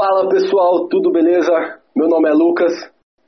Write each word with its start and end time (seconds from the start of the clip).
Fala 0.00 0.30
pessoal, 0.30 0.88
tudo 0.88 1.12
beleza? 1.12 1.52
Meu 1.94 2.08
nome 2.08 2.30
é 2.30 2.32
Lucas 2.32 2.72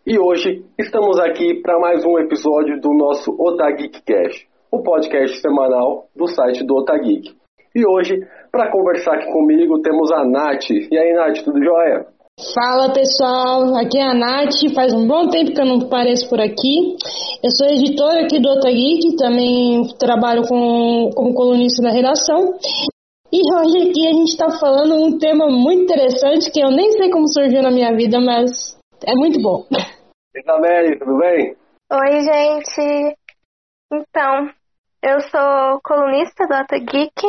e 0.07 0.19
hoje 0.19 0.65
estamos 0.79 1.21
aqui 1.21 1.61
para 1.61 1.79
mais 1.79 2.03
um 2.03 2.19
episódio 2.19 2.81
do 2.81 2.95
nosso 2.95 3.31
Otageek 3.39 4.01
Cash, 4.01 4.47
o 4.73 4.83
podcast 4.83 5.39
semanal 5.43 6.07
do 6.17 6.27
site 6.27 6.65
do 6.65 6.75
Otageek. 6.77 7.29
E 7.77 7.87
hoje, 7.87 8.27
para 8.51 8.73
conversar 8.73 9.17
aqui 9.17 9.31
comigo, 9.31 9.83
temos 9.83 10.11
a 10.13 10.25
Nath. 10.25 10.71
E 10.71 10.97
aí, 10.97 11.13
Nath, 11.13 11.45
tudo 11.45 11.63
jóia? 11.63 12.07
Fala 12.55 12.91
pessoal, 12.91 13.77
aqui 13.77 13.99
é 13.99 14.09
a 14.09 14.15
Nath, 14.15 14.75
faz 14.75 14.95
um 14.95 15.07
bom 15.07 15.29
tempo 15.29 15.53
que 15.53 15.61
eu 15.61 15.67
não 15.67 15.77
apareço 15.77 16.27
por 16.31 16.41
aqui. 16.41 16.97
Eu 17.45 17.51
sou 17.51 17.67
editora 17.69 18.23
aqui 18.23 18.41
do 18.41 18.49
Otageek, 18.49 19.17
também 19.19 19.83
trabalho 19.99 20.41
com, 20.49 21.11
como 21.15 21.35
colunista 21.35 21.83
na 21.83 21.91
redação. 21.91 22.55
E 23.35 23.41
hoje 23.51 23.89
aqui 23.89 24.09
a 24.09 24.13
gente 24.13 24.29
está 24.29 24.51
falando 24.61 24.95
um 24.95 25.19
tema 25.19 25.47
muito 25.47 25.85
interessante 25.85 26.51
que 26.53 26.61
eu 26.61 26.71
nem 26.71 26.93
sei 26.93 27.11
como 27.11 27.27
surgiu 27.27 27.63
na 27.63 27.71
minha 27.71 27.97
vida, 27.97 28.21
mas 28.21 28.79
é 29.07 29.15
muito 29.15 29.41
bom. 29.41 29.65
Isabelle, 30.37 30.99
tudo 30.99 31.17
bem? 31.17 31.57
Oi, 31.91 32.21
gente. 32.21 33.17
Então, 33.91 34.51
eu 35.03 35.19
sou 35.23 35.81
colunista 35.83 36.47
do 36.47 36.53
Ata 36.53 36.79
Geek 36.79 37.23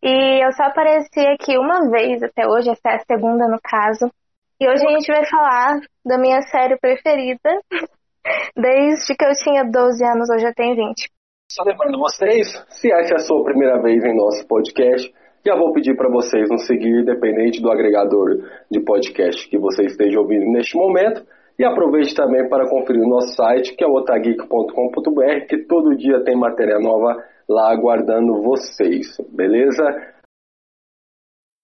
e 0.00 0.44
eu 0.46 0.52
só 0.52 0.66
apareci 0.66 1.18
aqui 1.26 1.58
uma 1.58 1.90
vez 1.90 2.22
até 2.22 2.46
hoje, 2.46 2.70
essa 2.70 2.90
é 2.90 2.94
a 2.94 3.04
segunda 3.04 3.48
no 3.48 3.58
caso. 3.60 4.08
E 4.60 4.68
hoje 4.68 4.86
a 4.86 4.90
gente 4.92 5.10
vai 5.10 5.26
falar 5.26 5.80
da 6.04 6.18
minha 6.18 6.40
série 6.42 6.78
preferida 6.78 7.50
desde 8.54 9.12
que 9.16 9.24
eu 9.24 9.32
tinha 9.42 9.64
12 9.64 10.04
anos, 10.04 10.30
hoje 10.30 10.46
eu 10.46 10.54
tenho 10.54 10.76
20. 10.76 11.15
Só 11.56 11.62
lembrando 11.62 11.98
vocês, 11.98 12.52
se 12.68 12.92
essa 12.92 13.14
é 13.14 13.16
a 13.16 13.20
sua 13.20 13.42
primeira 13.42 13.80
vez 13.80 14.04
em 14.04 14.14
nosso 14.14 14.46
podcast, 14.46 15.10
já 15.42 15.56
vou 15.56 15.72
pedir 15.72 15.96
para 15.96 16.10
vocês 16.10 16.50
nos 16.50 16.66
seguir, 16.66 17.00
independente 17.00 17.62
do 17.62 17.72
agregador 17.72 18.42
de 18.70 18.78
podcast 18.80 19.48
que 19.48 19.56
você 19.56 19.84
esteja 19.86 20.20
ouvindo 20.20 20.44
neste 20.52 20.76
momento. 20.76 21.24
E 21.58 21.64
aproveite 21.64 22.14
também 22.14 22.46
para 22.50 22.68
conferir 22.68 23.00
o 23.00 23.08
nosso 23.08 23.34
site, 23.34 23.74
que 23.74 23.82
é 23.82 23.86
otageek.com.br, 23.86 25.46
que 25.48 25.64
todo 25.64 25.96
dia 25.96 26.22
tem 26.24 26.36
matéria 26.36 26.78
nova 26.78 27.24
lá 27.48 27.72
aguardando 27.72 28.42
vocês, 28.42 29.16
beleza? 29.30 29.82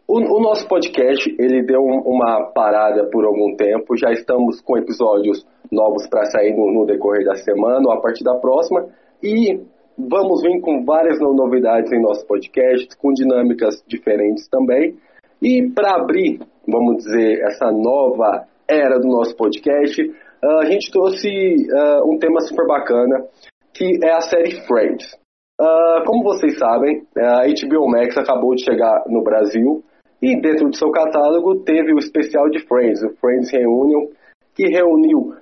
O, 0.08 0.20
o 0.20 0.40
nosso 0.40 0.66
podcast 0.66 1.28
ele 1.38 1.66
deu 1.66 1.82
um, 1.82 2.00
uma 2.06 2.50
parada 2.54 3.10
por 3.10 3.26
algum 3.26 3.54
tempo, 3.56 3.94
já 3.94 4.10
estamos 4.10 4.58
com 4.62 4.78
episódios 4.78 5.46
novos 5.70 6.08
para 6.08 6.24
sair 6.24 6.56
no, 6.56 6.72
no 6.72 6.86
decorrer 6.86 7.26
da 7.26 7.34
semana 7.34 7.82
ou 7.84 7.92
a 7.92 8.00
partir 8.00 8.24
da 8.24 8.34
próxima. 8.36 8.88
E 9.22 9.60
vamos 9.98 10.42
vir 10.42 10.60
com 10.60 10.84
várias 10.84 11.18
novidades 11.20 11.92
em 11.92 12.00
nosso 12.00 12.26
podcast, 12.26 12.96
com 12.98 13.12
dinâmicas 13.12 13.82
diferentes 13.86 14.48
também. 14.48 14.96
E 15.40 15.68
para 15.70 15.96
abrir, 15.96 16.40
vamos 16.66 17.04
dizer, 17.04 17.40
essa 17.42 17.70
nova 17.70 18.46
era 18.68 18.98
do 18.98 19.08
nosso 19.08 19.36
podcast, 19.36 20.00
a 20.42 20.64
gente 20.66 20.90
trouxe 20.90 21.28
uh, 21.28 22.10
um 22.10 22.18
tema 22.18 22.40
super 22.40 22.66
bacana, 22.66 23.24
que 23.72 23.98
é 24.02 24.12
a 24.12 24.20
série 24.20 24.60
Friends. 24.66 25.12
Uh, 25.60 26.04
como 26.04 26.24
vocês 26.24 26.58
sabem, 26.58 27.04
a 27.16 27.44
HBO 27.46 27.88
Max 27.88 28.16
acabou 28.16 28.54
de 28.54 28.64
chegar 28.64 29.04
no 29.06 29.22
Brasil 29.22 29.84
e 30.20 30.40
dentro 30.40 30.68
do 30.68 30.76
seu 30.76 30.90
catálogo 30.90 31.60
teve 31.64 31.92
o 31.92 31.98
especial 31.98 32.48
de 32.48 32.60
Friends, 32.66 33.02
o 33.02 33.14
Friends 33.20 33.50
Reunion, 33.50 34.06
que 34.54 34.66
reuniu 34.66 35.34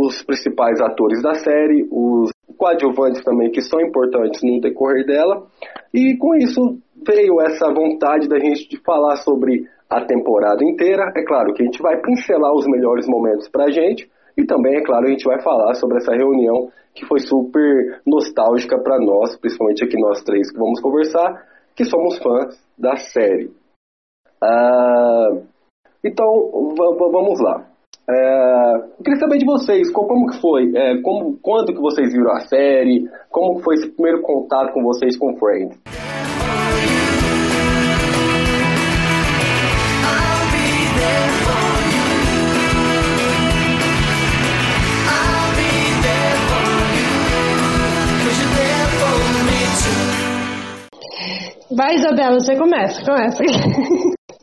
os 0.00 0.22
principais 0.22 0.80
atores 0.80 1.22
da 1.22 1.34
série, 1.34 1.86
os 1.90 2.30
coadjuvantes 2.58 3.22
também 3.24 3.50
que 3.50 3.62
são 3.62 3.80
importantes 3.80 4.42
no 4.42 4.60
decorrer 4.60 5.06
dela. 5.06 5.46
E 5.94 6.16
com 6.18 6.34
isso 6.34 6.78
veio 7.06 7.40
essa 7.40 7.72
vontade 7.72 8.28
da 8.28 8.38
gente 8.38 8.68
de 8.68 8.76
falar 8.82 9.16
sobre 9.16 9.66
a 9.88 10.04
temporada 10.04 10.62
inteira. 10.64 11.12
É 11.16 11.24
claro 11.24 11.54
que 11.54 11.62
a 11.62 11.64
gente 11.64 11.80
vai 11.80 11.98
pincelar 12.00 12.52
os 12.52 12.66
melhores 12.66 13.06
momentos 13.06 13.48
pra 13.48 13.70
gente. 13.70 14.10
E 14.36 14.44
também, 14.44 14.76
é 14.76 14.84
claro, 14.84 15.06
a 15.06 15.10
gente 15.10 15.24
vai 15.24 15.40
falar 15.40 15.74
sobre 15.74 15.96
essa 15.96 16.12
reunião 16.12 16.70
que 16.94 17.06
foi 17.06 17.20
super 17.20 18.00
nostálgica 18.06 18.78
para 18.78 18.98
nós, 18.98 19.36
principalmente 19.36 19.84
aqui 19.84 19.98
nós 19.98 20.22
três 20.22 20.50
que 20.50 20.58
vamos 20.58 20.80
conversar, 20.80 21.44
que 21.74 21.84
somos 21.84 22.18
fãs 22.18 22.56
da 22.78 22.96
série. 22.96 23.50
Uh, 24.42 25.42
então, 26.04 26.50
vamos 26.76 27.40
lá. 27.40 27.66
É, 28.10 28.74
eu 28.76 29.04
queria 29.04 29.20
saber 29.20 29.36
de 29.36 29.44
vocês, 29.44 29.92
como 29.92 30.26
que 30.28 30.40
foi, 30.40 30.72
é, 30.74 30.98
como, 31.02 31.38
quando 31.42 31.74
que 31.74 31.80
vocês 31.80 32.10
viram 32.10 32.32
a 32.32 32.40
série, 32.40 33.06
como 33.30 33.60
foi 33.60 33.74
esse 33.74 33.90
primeiro 33.90 34.22
contato 34.22 34.72
com 34.72 34.82
vocês 34.82 35.14
com 35.18 35.36
Friends? 35.36 35.78
Vai, 51.70 51.94
Isabela, 51.96 52.40
você 52.40 52.56
começa, 52.56 53.04
começa. 53.04 53.44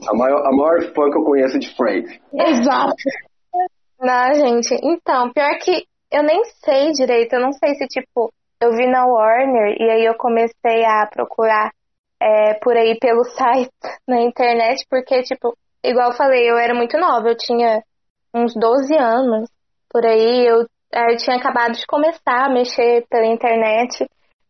A 0.07 0.15
maior, 0.15 0.45
a 0.45 0.55
maior 0.55 0.81
fã 0.93 1.09
que 1.09 1.17
eu 1.17 1.23
conheço 1.23 1.57
de 1.57 1.75
Friends. 1.75 2.19
Exato. 2.31 2.93
Não, 4.05 4.35
gente, 4.35 4.75
então, 4.83 5.33
pior 5.33 5.57
que 5.57 5.83
eu 6.11 6.21
nem 6.21 6.43
sei 6.63 6.91
direito, 6.91 7.33
eu 7.33 7.41
não 7.41 7.51
sei 7.53 7.73
se, 7.73 7.87
tipo, 7.87 8.31
eu 8.61 8.69
vi 8.73 8.85
na 8.85 9.03
Warner 9.03 9.75
e 9.81 9.89
aí 9.89 10.05
eu 10.05 10.13
comecei 10.13 10.85
a 10.85 11.07
procurar 11.07 11.71
é, 12.21 12.53
por 12.61 12.77
aí 12.77 12.99
pelo 12.99 13.23
site 13.33 13.71
na 14.07 14.21
internet, 14.21 14.85
porque, 14.91 15.23
tipo, 15.23 15.57
igual 15.83 16.11
eu 16.11 16.15
falei, 16.15 16.47
eu 16.47 16.55
era 16.55 16.75
muito 16.75 16.99
nova, 16.99 17.29
eu 17.29 17.35
tinha 17.35 17.81
uns 18.31 18.53
12 18.53 18.95
anos, 18.95 19.49
por 19.89 20.05
aí, 20.05 20.45
eu, 20.45 20.67
eu 20.93 21.17
tinha 21.17 21.37
acabado 21.37 21.71
de 21.71 21.87
começar 21.87 22.45
a 22.45 22.53
mexer 22.53 23.07
pela 23.09 23.25
internet. 23.25 24.05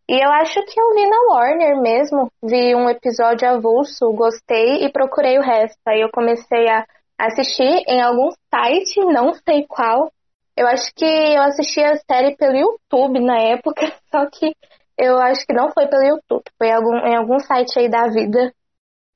E 0.09 0.21
eu 0.21 0.31
acho 0.33 0.61
que 0.65 0.81
eu 0.81 0.93
vi 0.93 1.09
na 1.09 1.33
Warner 1.33 1.81
mesmo, 1.81 2.29
vi 2.43 2.75
um 2.75 2.89
episódio 2.89 3.49
avulso, 3.49 4.11
gostei 4.11 4.83
e 4.83 4.91
procurei 4.91 5.37
o 5.37 5.41
resto. 5.41 5.79
Aí 5.87 6.01
eu 6.01 6.09
comecei 6.11 6.67
a 6.67 6.85
Assisti 7.17 7.63
em 7.63 8.01
algum 8.01 8.29
site, 8.53 8.99
não 9.05 9.33
sei 9.33 9.65
qual. 9.67 10.11
Eu 10.55 10.67
acho 10.67 10.93
que 10.95 11.05
eu 11.05 11.41
assisti 11.43 11.81
a 11.81 11.97
série 11.97 12.35
pelo 12.35 12.55
YouTube 12.55 13.19
na 13.19 13.39
época, 13.39 13.91
só 14.11 14.25
que 14.29 14.55
eu 14.97 15.17
acho 15.19 15.45
que 15.45 15.53
não 15.53 15.71
foi 15.71 15.87
pelo 15.87 16.03
YouTube, 16.03 16.43
foi 16.57 16.71
algum, 16.71 16.95
em 16.97 17.15
algum 17.15 17.39
site 17.39 17.77
aí 17.79 17.89
da 17.89 18.07
vida. 18.07 18.53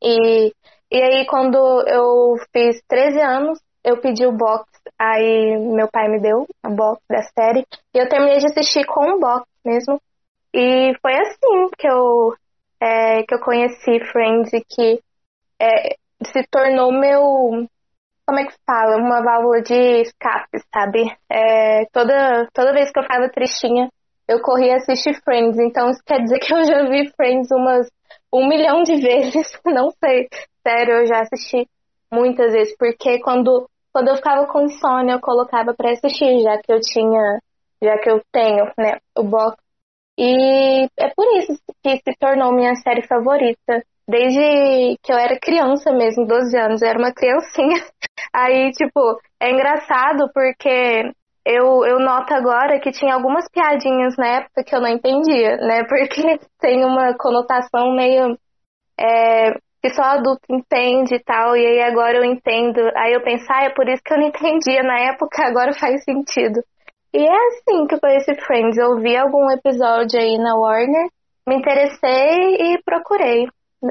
E, 0.02 0.54
e 0.92 1.02
aí, 1.02 1.26
quando 1.26 1.58
eu 1.88 2.36
fiz 2.52 2.82
13 2.88 3.22
anos, 3.22 3.60
eu 3.84 4.02
pedi 4.02 4.26
o 4.26 4.36
box, 4.36 4.66
aí 5.00 5.58
meu 5.58 5.88
pai 5.90 6.10
me 6.10 6.22
deu 6.22 6.46
a 6.64 6.70
box 6.70 7.02
da 7.10 7.22
série, 7.22 7.66
e 7.94 7.98
eu 7.98 8.10
terminei 8.10 8.40
de 8.40 8.48
assistir 8.48 8.86
com 8.86 9.16
o 9.16 9.20
box 9.20 9.46
mesmo. 9.64 10.02
E 10.54 10.94
foi 11.02 11.14
assim 11.14 11.70
que 11.78 11.88
eu, 11.88 12.34
é, 12.82 13.24
que 13.24 13.36
eu 13.36 13.40
conheci 13.40 14.00
Friends 14.12 14.52
e 14.54 14.62
que 14.62 15.02
é, 15.62 15.96
se 16.26 16.44
tornou 16.50 16.92
meu 16.92 17.68
como 18.30 18.42
é 18.42 18.46
que 18.46 18.54
fala? 18.64 18.98
Uma 18.98 19.24
válvula 19.24 19.60
de 19.64 20.02
escape, 20.02 20.60
sabe? 20.72 21.12
É, 21.32 21.86
toda, 21.92 22.48
toda 22.54 22.74
vez 22.74 22.92
que 22.92 23.00
eu 23.00 23.04
ficava 23.04 23.28
tristinha, 23.28 23.90
eu 24.28 24.40
corria 24.40 24.76
assistir 24.76 25.20
Friends. 25.24 25.58
Então 25.58 25.90
isso 25.90 26.00
quer 26.06 26.22
dizer 26.22 26.38
que 26.46 26.54
eu 26.54 26.64
já 26.64 26.84
vi 26.88 27.12
Friends 27.16 27.50
umas 27.52 27.88
um 28.32 28.48
milhão 28.48 28.84
de 28.84 28.98
vezes. 28.98 29.52
Não 29.66 29.90
sei. 30.00 30.28
Sério, 30.62 30.98
eu 30.98 31.08
já 31.08 31.22
assisti 31.22 31.68
muitas 32.12 32.54
vezes. 32.54 32.76
Porque 32.78 33.20
quando, 33.20 33.68
quando 33.92 34.10
eu 34.10 34.16
ficava 34.18 34.46
com 34.46 34.62
insônia, 34.62 35.14
eu 35.14 35.20
colocava 35.20 35.74
para 35.74 35.92
assistir, 35.92 36.44
já 36.44 36.60
que 36.60 36.72
eu 36.72 36.80
tinha. 36.80 37.40
Já 37.82 37.98
que 37.98 38.12
eu 38.12 38.22
tenho, 38.32 38.66
né, 38.78 39.00
o 39.18 39.24
box. 39.24 39.58
E 40.20 40.86
é 41.00 41.10
por 41.16 41.26
isso 41.38 41.58
que 41.82 41.96
se 41.96 42.16
tornou 42.20 42.52
minha 42.52 42.76
série 42.76 43.08
favorita 43.08 43.82
desde 44.10 44.98
que 45.04 45.14
eu 45.14 45.18
era 45.18 45.40
criança 45.40 45.92
mesmo, 45.92 46.26
12 46.26 46.58
anos, 46.58 46.82
eu 46.82 46.90
era 46.90 46.98
uma 46.98 47.14
criancinha. 47.14 47.78
Aí, 48.34 48.72
tipo, 48.72 49.20
é 49.40 49.52
engraçado 49.52 50.30
porque 50.34 51.12
eu, 51.46 51.86
eu 51.86 52.00
noto 52.00 52.34
agora 52.34 52.80
que 52.80 52.92
tinha 52.92 53.14
algumas 53.14 53.46
piadinhas 53.50 54.16
na 54.18 54.28
época 54.28 54.64
que 54.64 54.76
eu 54.76 54.82
não 54.82 54.90
entendia, 54.90 55.58
né? 55.58 55.84
Porque 55.90 56.40
tem 56.60 56.86
uma 56.86 57.16
conotação 57.18 57.96
meio. 57.96 58.38
É, 59.00 59.54
que 59.82 59.90
só 59.94 60.02
adulto 60.04 60.42
entende 60.50 61.16
e 61.16 61.24
tal, 61.24 61.56
e 61.56 61.66
aí 61.66 61.82
agora 61.82 62.18
eu 62.18 62.24
entendo. 62.24 62.80
Aí 62.96 63.14
eu 63.14 63.24
penso, 63.24 63.46
ah, 63.50 63.64
é 63.64 63.70
por 63.70 63.88
isso 63.88 64.02
que 64.04 64.14
eu 64.14 64.18
não 64.18 64.28
entendia 64.28 64.84
na 64.84 65.00
época, 65.00 65.46
agora 65.46 65.74
faz 65.74 66.04
sentido. 66.04 66.62
E 67.14 67.26
é 67.26 67.48
assim 67.48 67.88
que 67.88 67.96
eu 67.96 68.00
conheci 68.00 68.36
Friends. 68.46 68.78
Eu 68.78 69.00
vi 69.00 69.16
algum 69.16 69.50
episódio 69.52 70.20
aí 70.20 70.38
na 70.38 70.56
Warner, 70.56 71.08
me 71.48 71.56
interessei 71.56 72.56
e 72.56 72.84
procurei 72.84 73.48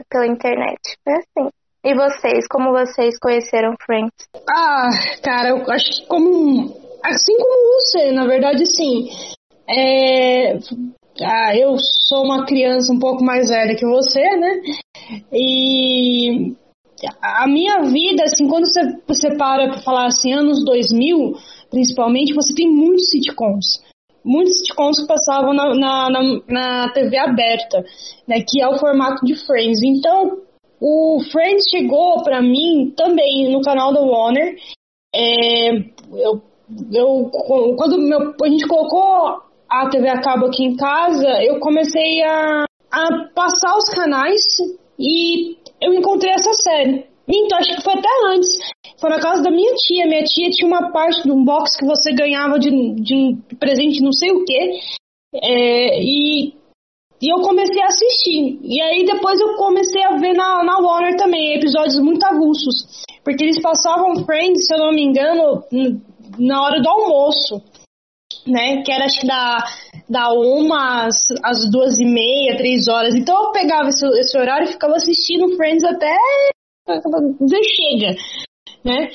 pela 0.08 0.26
internet. 0.26 0.78
É 1.06 1.14
assim. 1.14 1.50
E 1.84 1.94
vocês, 1.94 2.46
como 2.50 2.72
vocês 2.72 3.18
conheceram 3.18 3.74
Friends? 3.84 4.12
Ah, 4.48 4.90
cara, 5.22 5.50
eu 5.50 5.70
acho 5.70 6.02
que 6.02 6.06
como. 6.06 6.74
Assim 7.04 7.36
como 7.36 7.80
você, 7.80 8.12
na 8.12 8.26
verdade, 8.26 8.66
sim. 8.66 9.08
É, 9.68 10.58
ah, 11.22 11.56
eu 11.56 11.76
sou 11.78 12.24
uma 12.24 12.44
criança 12.46 12.92
um 12.92 12.98
pouco 12.98 13.22
mais 13.22 13.48
velha 13.48 13.76
que 13.76 13.86
você, 13.86 14.20
né? 14.36 14.60
E 15.32 16.54
a 17.22 17.46
minha 17.46 17.82
vida, 17.82 18.24
assim, 18.24 18.48
quando 18.48 18.66
você, 18.66 18.80
você 19.06 19.36
para 19.36 19.68
para 19.68 19.82
falar 19.82 20.06
assim, 20.06 20.32
anos 20.32 20.64
2000, 20.64 21.34
principalmente, 21.70 22.34
você 22.34 22.52
tem 22.54 22.68
muitos 22.68 23.08
sitcoms. 23.10 23.66
Muitos 24.24 24.58
sitcoms 24.58 25.00
que 25.00 25.06
passavam 25.06 25.54
na, 25.54 25.74
na, 25.74 26.10
na, 26.10 26.40
na 26.48 26.92
TV 26.92 27.16
aberta, 27.16 27.84
né, 28.26 28.42
que 28.46 28.60
é 28.60 28.68
o 28.68 28.78
formato 28.78 29.24
de 29.24 29.36
Friends. 29.36 29.80
Então, 29.82 30.38
o 30.80 31.20
Friends 31.30 31.68
chegou 31.70 32.22
para 32.22 32.40
mim 32.40 32.92
também 32.96 33.50
no 33.50 33.60
canal 33.62 33.92
da 33.92 34.00
Warner. 34.00 34.56
É, 35.14 35.70
eu, 35.70 36.42
eu, 36.92 37.30
quando 37.76 37.98
meu, 37.98 38.34
a 38.42 38.48
gente 38.48 38.66
colocou 38.66 39.42
a 39.68 39.88
TV 39.90 40.08
a 40.08 40.20
cabo 40.20 40.46
aqui 40.46 40.64
em 40.64 40.76
casa, 40.76 41.28
eu 41.42 41.58
comecei 41.60 42.22
a, 42.22 42.64
a 42.90 43.28
passar 43.34 43.76
os 43.76 43.88
canais 43.94 44.42
e 44.98 45.56
eu 45.80 45.94
encontrei 45.94 46.32
essa 46.32 46.52
série. 46.54 47.06
Então, 47.28 47.58
acho 47.58 47.76
que 47.76 47.82
foi 47.82 47.92
até 47.92 48.08
antes. 48.32 48.58
Foi 48.98 49.10
na 49.10 49.20
casa 49.20 49.42
da 49.42 49.50
minha 49.50 49.74
tia. 49.74 50.06
Minha 50.06 50.24
tia 50.24 50.48
tinha 50.50 50.66
uma 50.66 50.90
parte 50.90 51.22
de 51.22 51.30
um 51.30 51.44
box 51.44 51.76
que 51.78 51.84
você 51.84 52.12
ganhava 52.12 52.58
de, 52.58 52.70
de 52.94 53.36
presente 53.58 54.02
não 54.02 54.12
sei 54.12 54.32
o 54.32 54.44
quê. 54.44 54.80
É, 55.34 56.02
e, 56.02 56.54
e 57.20 57.32
eu 57.32 57.40
comecei 57.40 57.82
a 57.82 57.86
assistir. 57.86 58.58
E 58.62 58.80
aí 58.80 59.04
depois 59.04 59.40
eu 59.40 59.56
comecei 59.56 60.02
a 60.04 60.16
ver 60.16 60.34
na, 60.34 60.62
na 60.62 60.78
Warner 60.78 61.16
também, 61.16 61.56
episódios 61.56 61.98
muito 61.98 62.24
avulsos. 62.24 63.04
Porque 63.24 63.44
eles 63.44 63.60
passavam 63.60 64.24
Friends, 64.24 64.66
se 64.66 64.74
eu 64.74 64.78
não 64.78 64.92
me 64.92 65.02
engano, 65.02 65.64
na 66.38 66.62
hora 66.62 66.80
do 66.80 66.88
almoço. 66.88 67.62
Né? 68.46 68.82
Que 68.82 68.92
era 68.92 69.04
acho 69.04 69.20
que 69.20 69.26
da, 69.26 69.64
da 70.08 70.32
uma 70.32 71.06
às, 71.06 71.28
às 71.42 71.70
duas 71.70 71.98
e 71.98 72.04
meia, 72.04 72.56
três 72.56 72.86
horas. 72.88 73.14
Então 73.14 73.46
eu 73.46 73.52
pegava 73.52 73.88
esse, 73.88 74.06
esse 74.18 74.38
horário 74.38 74.68
e 74.68 74.72
ficava 74.72 74.94
assistindo 74.94 75.54
Friends 75.56 75.84
até 75.84 76.16
dizer 77.40 77.62
chega, 77.64 78.16
né? 78.82 79.10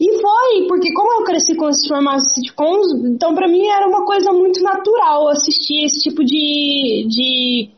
E 0.00 0.20
foi, 0.20 0.66
porque 0.68 0.92
como 0.92 1.12
eu 1.20 1.24
cresci 1.24 1.56
com 1.56 1.68
esses 1.68 1.86
formatos 1.88 2.32
sitcoms, 2.32 3.04
então 3.04 3.34
para 3.34 3.48
mim 3.48 3.66
era 3.66 3.88
uma 3.88 4.06
coisa 4.06 4.32
muito 4.32 4.62
natural 4.62 5.28
assistir 5.28 5.84
esse 5.84 6.08
tipo 6.08 6.24
de, 6.24 7.04
de, 7.08 7.70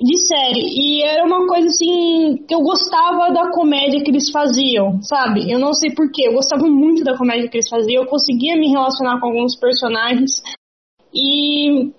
de 0.00 0.16
série. 0.26 0.64
E 0.64 1.02
era 1.02 1.24
uma 1.26 1.46
coisa 1.46 1.66
assim, 1.68 2.42
que 2.48 2.54
eu 2.54 2.60
gostava 2.60 3.30
da 3.30 3.50
comédia 3.50 4.02
que 4.02 4.10
eles 4.10 4.30
faziam, 4.30 5.02
sabe? 5.02 5.52
Eu 5.52 5.58
não 5.58 5.74
sei 5.74 5.90
porquê, 5.94 6.28
eu 6.28 6.32
gostava 6.32 6.66
muito 6.66 7.04
da 7.04 7.16
comédia 7.16 7.48
que 7.48 7.58
eles 7.58 7.68
faziam, 7.68 8.04
eu 8.04 8.08
conseguia 8.08 8.56
me 8.56 8.70
relacionar 8.70 9.20
com 9.20 9.26
alguns 9.26 9.54
personagens. 9.54 10.42
E 11.12 11.92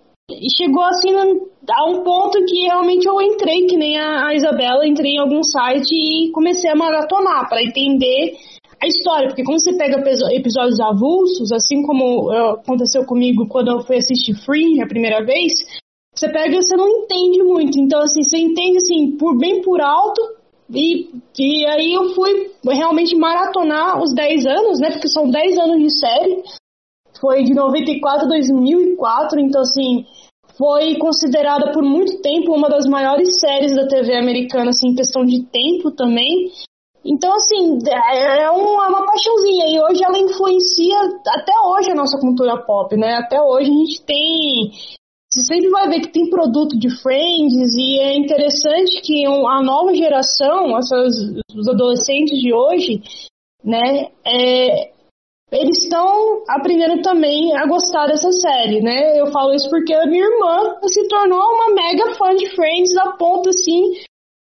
chegou 0.57 0.83
assim 0.83 1.11
a 1.13 1.85
um 1.85 2.03
ponto 2.03 2.43
que 2.45 2.61
realmente 2.61 3.07
eu 3.07 3.21
entrei, 3.21 3.67
que 3.67 3.77
nem 3.77 3.99
a, 3.99 4.33
Isabela, 4.33 4.87
entrei 4.87 5.13
em 5.13 5.19
algum 5.19 5.43
site 5.43 5.93
e 5.93 6.31
comecei 6.31 6.69
a 6.69 6.75
maratonar 6.75 7.47
para 7.47 7.61
entender 7.61 8.37
a 8.81 8.87
história, 8.87 9.27
porque 9.27 9.43
como 9.43 9.59
você 9.59 9.73
pega 9.73 10.01
episódios 10.31 10.79
avulsos, 10.79 11.51
assim 11.51 11.83
como 11.83 12.29
aconteceu 12.31 13.05
comigo 13.05 13.47
quando 13.47 13.71
eu 13.71 13.81
fui 13.81 13.97
assistir 13.97 14.33
Free 14.33 14.81
a 14.81 14.87
primeira 14.87 15.23
vez, 15.23 15.53
você 16.15 16.29
pega 16.29 16.55
e 16.55 16.61
você 16.61 16.75
não 16.75 16.87
entende 16.87 17.43
muito. 17.43 17.79
Então, 17.79 17.99
assim, 18.01 18.23
você 18.23 18.37
entende 18.37 18.77
assim, 18.77 19.17
por 19.17 19.37
bem 19.37 19.61
por 19.61 19.81
alto, 19.81 20.21
e, 20.73 21.09
e 21.37 21.65
aí 21.67 21.93
eu 21.93 22.13
fui 22.13 22.51
realmente 22.67 23.15
maratonar 23.15 24.01
os 24.01 24.13
10 24.13 24.45
anos, 24.45 24.79
né? 24.79 24.91
Porque 24.91 25.07
são 25.07 25.29
10 25.29 25.57
anos 25.57 25.81
de 25.81 25.99
série. 25.99 26.43
Foi 27.19 27.43
de 27.43 27.53
94 27.53 28.25
a 28.25 28.29
2004, 28.29 29.39
então 29.41 29.61
assim, 29.61 30.05
foi 30.57 30.97
considerada 30.97 31.71
por 31.71 31.83
muito 31.83 32.21
tempo 32.21 32.55
uma 32.55 32.69
das 32.69 32.85
maiores 32.85 33.39
séries 33.39 33.75
da 33.75 33.87
TV 33.87 34.15
americana, 34.15 34.69
assim, 34.69 34.89
em 34.89 34.95
questão 34.95 35.25
de 35.25 35.43
tempo 35.45 35.91
também. 35.91 36.51
Então, 37.03 37.33
assim, 37.33 37.79
é, 37.87 38.43
é 38.43 38.51
uma, 38.51 38.89
uma 38.89 39.05
paixãozinha 39.05 39.65
e 39.67 39.79
hoje 39.79 40.03
ela 40.03 40.17
influencia 40.17 40.97
até 41.27 41.53
hoje 41.65 41.91
a 41.91 41.95
nossa 41.95 42.19
cultura 42.19 42.57
pop, 42.57 42.95
né? 42.97 43.15
Até 43.15 43.41
hoje 43.41 43.69
a 43.69 43.73
gente 43.73 44.03
tem. 44.03 44.71
Você 45.31 45.43
sempre 45.45 45.69
vai 45.69 45.87
ver 45.87 46.01
que 46.01 46.11
tem 46.11 46.29
produto 46.29 46.77
de 46.77 46.89
Friends 46.89 47.75
e 47.75 47.99
é 47.99 48.17
interessante 48.17 48.99
que 49.01 49.25
a 49.25 49.61
nova 49.61 49.93
geração, 49.93 50.75
essas, 50.77 51.13
os 51.55 51.67
adolescentes 51.67 52.39
de 52.39 52.51
hoje, 52.51 53.03
né, 53.63 54.09
é, 54.25 54.91
eles 55.51 55.83
estão 55.83 56.43
aprendendo 56.49 57.03
também 57.03 57.55
a 57.55 57.67
gostar 57.67 58.07
dessa 58.07 58.31
série, 58.31 58.81
né? 58.81 59.19
Eu 59.19 59.27
falo 59.27 59.53
isso 59.53 59.69
porque 59.69 59.93
a 59.93 60.07
minha 60.07 60.25
irmã 60.25 60.77
se 60.87 61.07
tornou 61.07 61.39
uma 61.39 61.73
mega 61.75 62.15
fã 62.15 62.35
de 62.35 62.49
Friends 62.55 62.97
a 62.97 63.11
ponto 63.13 63.49
assim 63.49 63.93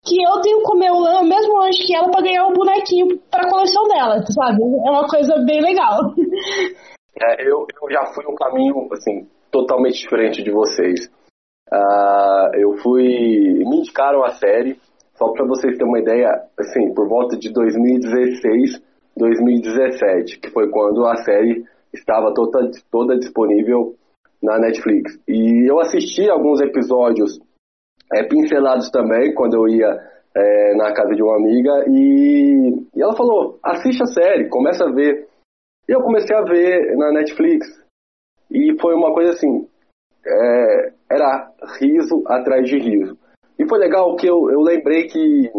que 0.07 0.23
eu 0.23 0.41
tenho 0.41 0.59
que 0.59 0.65
comer 0.65 0.91
o 0.91 1.25
mesmo 1.25 1.59
lanche 1.59 1.87
que 1.87 1.95
ela 1.95 2.11
para 2.11 2.23
ganhar 2.23 2.47
um 2.47 2.53
bonequinho 2.53 3.19
para 3.31 3.51
coleção 3.51 3.85
dela, 3.89 4.23
sabe? 4.31 4.63
É 4.63 4.91
uma 4.91 5.07
coisa 5.09 5.37
bem 5.45 5.61
legal. 5.61 6.01
É, 7.19 7.49
eu, 7.49 7.67
eu 7.83 7.91
já 7.91 8.05
fui 8.13 8.27
um 8.27 8.35
caminho 8.35 8.89
assim 8.93 9.27
totalmente 9.51 10.03
diferente 10.03 10.43
de 10.43 10.51
vocês. 10.51 11.11
Uh, 11.73 12.55
eu 12.55 12.77
fui 12.83 13.65
me 13.65 13.79
indicaram 13.79 14.23
a 14.23 14.33
série 14.33 14.79
só 15.15 15.33
para 15.33 15.47
vocês 15.47 15.79
terem 15.79 15.89
uma 15.89 15.99
ideia, 15.99 16.29
assim, 16.61 16.93
por 16.93 17.09
volta 17.09 17.39
de 17.39 17.51
2016 17.51 18.83
2017, 19.17 20.39
que 20.39 20.51
foi 20.51 20.71
quando 20.71 21.07
a 21.07 21.17
série 21.17 21.65
estava 21.93 22.35
toda, 22.35 22.71
toda 22.91 23.19
disponível 23.19 23.95
na 24.43 24.59
Netflix. 24.59 25.19
E 25.27 25.71
eu 25.71 25.81
assisti 25.81 26.29
alguns 26.29 26.61
episódios 26.61 27.39
é, 28.13 28.23
pincelados 28.25 28.91
também, 28.91 29.35
quando 29.35 29.55
eu 29.55 29.69
ia 29.69 29.89
é, 30.37 30.75
na 30.75 30.93
casa 30.93 31.15
de 31.15 31.23
uma 31.23 31.37
amiga, 31.37 31.85
e, 31.89 32.87
e 32.95 33.03
ela 33.03 33.17
falou, 33.17 33.59
assiste 33.63 34.03
a 34.03 34.07
série, 34.07 34.49
começa 34.49 34.85
a 34.85 34.93
ver. 34.93 35.27
E 35.89 35.93
eu 35.93 36.01
comecei 36.01 36.35
a 36.37 36.43
ver 36.43 36.97
na 36.97 37.13
Netflix. 37.13 37.67
E 38.51 38.77
foi 38.81 38.95
uma 38.95 39.13
coisa 39.13 39.33
assim, 39.33 39.67
é, 40.27 40.93
era 41.11 41.51
riso 41.81 42.23
atrás 42.27 42.69
de 42.69 42.79
riso. 42.79 43.17
E 43.59 43.67
foi 43.69 43.79
legal 43.79 44.15
que 44.17 44.29
eu, 44.29 44.51
eu 44.51 44.61
lembrei 44.61 45.07
que 45.07 45.51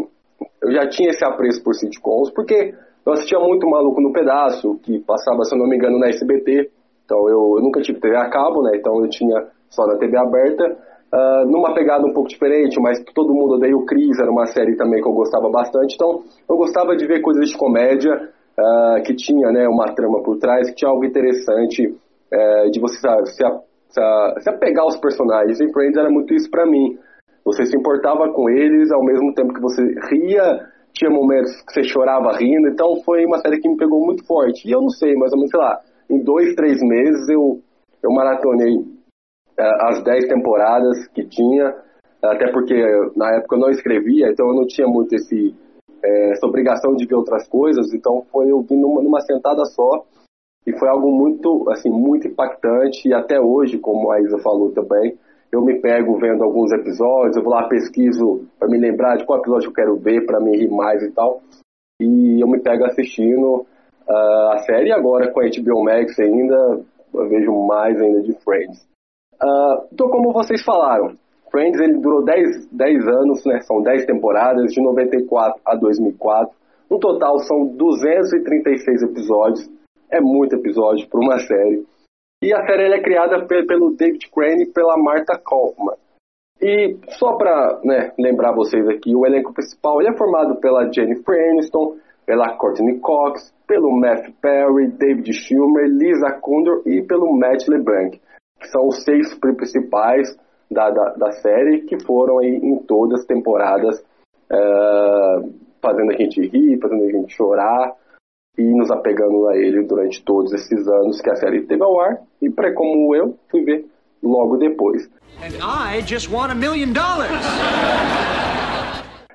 eu 0.62 0.72
já 0.72 0.88
tinha 0.88 1.10
esse 1.10 1.26
apreço 1.26 1.64
por 1.64 1.74
sitcoms, 1.74 2.32
porque 2.32 2.74
eu 3.06 3.14
assistia 3.14 3.40
muito 3.40 3.70
Maluco 3.70 4.02
no 4.02 4.12
Pedaço, 4.12 4.80
que 4.84 5.00
passava, 5.00 5.44
se 5.44 5.56
eu 5.56 5.60
não 5.60 5.68
me 5.68 5.78
engano, 5.78 5.98
na 5.98 6.10
SBT. 6.10 6.70
Então 7.06 7.30
eu, 7.30 7.56
eu 7.58 7.64
nunca 7.64 7.82
tive 7.82 8.00
TV 8.00 8.16
a 8.18 8.30
cabo, 8.30 8.62
né? 8.64 8.72
Então 8.76 9.02
eu 9.02 9.10
tinha 9.10 9.48
só 9.70 9.88
na 9.88 9.98
TV 9.98 10.18
aberta. 10.18 10.78
Uh, 11.14 11.50
numa 11.50 11.74
pegada 11.74 12.06
um 12.06 12.12
pouco 12.12 12.28
diferente, 12.28 12.78
mas 12.82 13.02
todo 13.16 13.34
mundo 13.34 13.56
odeia 13.56 13.76
o 13.76 13.86
Chris, 13.86 14.20
era 14.20 14.30
uma 14.30 14.46
série 14.46 14.76
também 14.76 15.02
que 15.02 15.08
eu 15.08 15.14
gostava 15.14 15.50
bastante. 15.50 15.96
Então 15.96 16.24
eu 16.50 16.58
gostava 16.58 16.98
de 16.98 17.08
ver 17.08 17.22
coisas 17.22 17.50
de 17.50 17.58
comédia 17.58 18.14
uh, 18.14 19.02
que 19.04 19.16
tinha 19.16 19.50
né, 19.52 19.68
uma 19.70 19.94
trama 19.94 20.22
por 20.22 20.38
trás, 20.38 20.70
que 20.70 20.76
tinha 20.76 20.92
algo 20.92 21.06
interessante 21.06 21.88
uh, 21.88 22.72
de 22.72 22.80
você 22.82 23.00
sabe, 23.00 23.30
se, 23.30 23.46
a, 23.46 23.60
se, 23.90 24.02
a, 24.02 24.36
se 24.42 24.50
apegar 24.50 24.84
aos 24.84 24.98
personagens. 24.98 25.62
E 25.62 25.72
Friends 25.72 25.98
era 25.98 26.10
muito 26.10 26.34
isso 26.34 26.52
para 26.52 26.66
mim. 26.66 26.98
Você 27.46 27.66
se 27.66 27.78
importava 27.78 28.28
com 28.34 28.50
eles 28.50 28.92
ao 28.92 29.04
mesmo 29.04 29.34
tempo 29.34 29.54
que 29.54 29.62
você 29.62 29.82
ria 30.12 30.68
tinha 30.98 31.12
momentos 31.12 31.52
que 31.62 31.74
você 31.74 31.84
chorava 31.84 32.36
rindo, 32.36 32.68
então 32.70 32.96
foi 33.06 33.24
uma 33.24 33.38
série 33.38 33.60
que 33.60 33.70
me 33.70 33.78
pegou 33.78 34.04
muito 34.04 34.26
forte. 34.26 34.68
E 34.68 34.72
eu 34.72 34.82
não 34.82 34.90
sei, 34.90 35.14
mais 35.16 35.32
ou 35.32 35.38
menos, 35.38 35.52
sei 35.52 35.60
lá, 35.60 35.80
em 36.10 36.24
dois, 36.24 36.56
três 36.56 36.82
meses 36.82 37.30
eu, 37.30 37.60
eu 38.02 38.12
maratonei 38.12 38.97
as 39.60 40.04
dez 40.04 40.26
temporadas 40.28 41.08
que 41.08 41.26
tinha, 41.26 41.76
até 42.22 42.52
porque 42.52 42.76
na 43.16 43.36
época 43.36 43.56
eu 43.56 43.60
não 43.60 43.70
escrevia, 43.70 44.30
então 44.30 44.48
eu 44.48 44.56
não 44.56 44.68
tinha 44.68 44.88
muito 44.88 45.16
esse, 45.16 45.56
é, 46.04 46.32
essa 46.32 46.46
obrigação 46.46 46.96
de 46.96 47.06
ver 47.06 47.16
outras 47.16 47.48
coisas, 47.48 47.94
então 47.94 48.24
foi 48.32 48.52
eu 48.52 48.62
vim 48.62 48.78
numa, 48.78 49.02
numa 49.02 49.22
sentada 49.22 49.66
só, 49.66 50.06
e 50.66 50.78
foi 50.78 50.90
algo 50.90 51.12
muito, 51.12 51.70
assim, 51.70 51.90
muito 51.90 52.28
impactante, 52.28 53.08
e 53.08 53.14
até 53.14 53.40
hoje, 53.40 53.80
como 53.80 54.12
a 54.12 54.20
Isa 54.20 54.38
falou 54.40 54.72
também, 54.72 55.18
eu 55.52 55.62
me 55.62 55.80
pego 55.80 56.18
vendo 56.18 56.44
alguns 56.44 56.72
episódios, 56.72 57.38
eu 57.38 57.44
vou 57.44 57.54
lá 57.54 57.68
pesquiso 57.68 58.46
para 58.60 58.68
me 58.68 58.78
lembrar 58.78 59.16
de 59.16 59.26
qual 59.26 59.40
episódio 59.40 59.70
eu 59.70 59.74
quero 59.74 59.96
ver 59.96 60.26
para 60.26 60.40
me 60.40 60.58
rir 60.58 60.70
mais 60.70 61.02
e 61.02 61.12
tal. 61.12 61.42
E 62.02 62.42
eu 62.42 62.48
me 62.48 62.60
pego 62.60 62.84
assistindo 62.84 63.66
uh, 64.08 64.52
a 64.52 64.58
série 64.60 64.92
agora 64.92 65.32
com 65.32 65.40
a 65.40 65.46
HBO 65.46 65.84
Max 65.84 66.20
ainda, 66.20 66.82
eu 67.14 67.30
vejo 67.30 67.52
mais 67.66 68.00
ainda 68.02 68.22
de 68.22 68.34
Friends. 68.44 68.86
Uh, 69.42 69.88
então, 69.92 70.10
como 70.10 70.34
vocês 70.34 70.64
falaram, 70.64 71.16
Friends 71.52 71.80
ele 71.80 72.00
durou 72.00 72.24
10, 72.24 72.68
10 72.72 73.08
anos, 73.08 73.46
né? 73.46 73.62
São 73.62 73.82
10 73.82 74.06
temporadas, 74.06 74.74
de 74.74 74.82
94 74.82 75.62
a 75.66 75.76
2004. 75.76 76.56
No 76.90 77.00
total 77.00 77.40
são 77.40 77.68
236 77.68 79.04
episódios. 79.04 79.70
É 80.12 80.22
muito 80.22 80.56
episódio 80.56 81.08
para 81.10 81.20
uma 81.20 81.40
série. 81.40 81.86
E 82.42 82.54
a 82.54 82.66
série 82.66 82.94
é 82.94 83.02
criada 83.02 83.46
pelo 83.46 83.96
David 83.96 84.30
Crane 84.32 84.64
e 84.64 84.72
pela 84.72 84.98
Martha 84.98 85.38
Kaufman. 85.38 85.96
E 86.62 86.98
só 87.18 87.36
para 87.36 87.82
né, 87.84 88.12
lembrar 88.18 88.54
vocês 88.54 88.88
aqui, 88.88 89.16
o 89.16 89.26
elenco 89.26 89.54
principal 89.54 90.00
ele 90.00 90.10
é 90.10 90.18
formado 90.18 90.56
pela 90.56 90.92
Jennifer 90.92 91.52
Aniston, 91.52 91.98
pela 92.26 92.56
Courtney 92.58 93.00
Cox, 93.00 93.54
pelo 93.68 93.92
Matthew 93.92 94.34
Perry, 94.42 94.88
David 94.88 95.32
Schwimmer, 95.34 95.88
Lisa 95.88 96.32
Kudrow 96.42 96.82
e 96.86 97.02
pelo 97.04 97.32
Matt 97.38 97.68
LeBlanc, 97.68 98.20
são 98.66 98.88
os 98.88 99.04
seis 99.04 99.34
principais 99.36 100.36
da, 100.70 100.90
da, 100.90 101.14
da 101.14 101.32
série 101.34 101.82
que 101.82 102.04
foram 102.04 102.40
aí 102.40 102.56
em 102.56 102.78
todas 102.80 103.22
as 103.22 103.26
temporadas 103.26 104.00
uh, 104.52 105.54
fazendo 105.82 106.12
a 106.12 106.16
gente 106.16 106.42
rir, 106.42 106.80
fazendo 106.82 107.04
a 107.04 107.12
gente 107.12 107.34
chorar 107.34 107.94
e 108.58 108.64
nos 108.64 108.90
apegando 108.92 109.48
a 109.48 109.56
ele 109.56 109.84
durante 109.84 110.24
todos 110.24 110.52
esses 110.52 110.88
anos 110.88 111.22
que 111.22 111.30
a 111.30 111.36
série 111.36 111.66
teve 111.66 111.84
ao 111.84 112.00
ar 112.00 112.22
e 112.42 112.50
para 112.50 112.74
como 112.74 113.16
eu 113.16 113.38
fui 113.50 113.64
ver 113.64 113.86
logo 114.22 114.58
depois. 114.58 115.08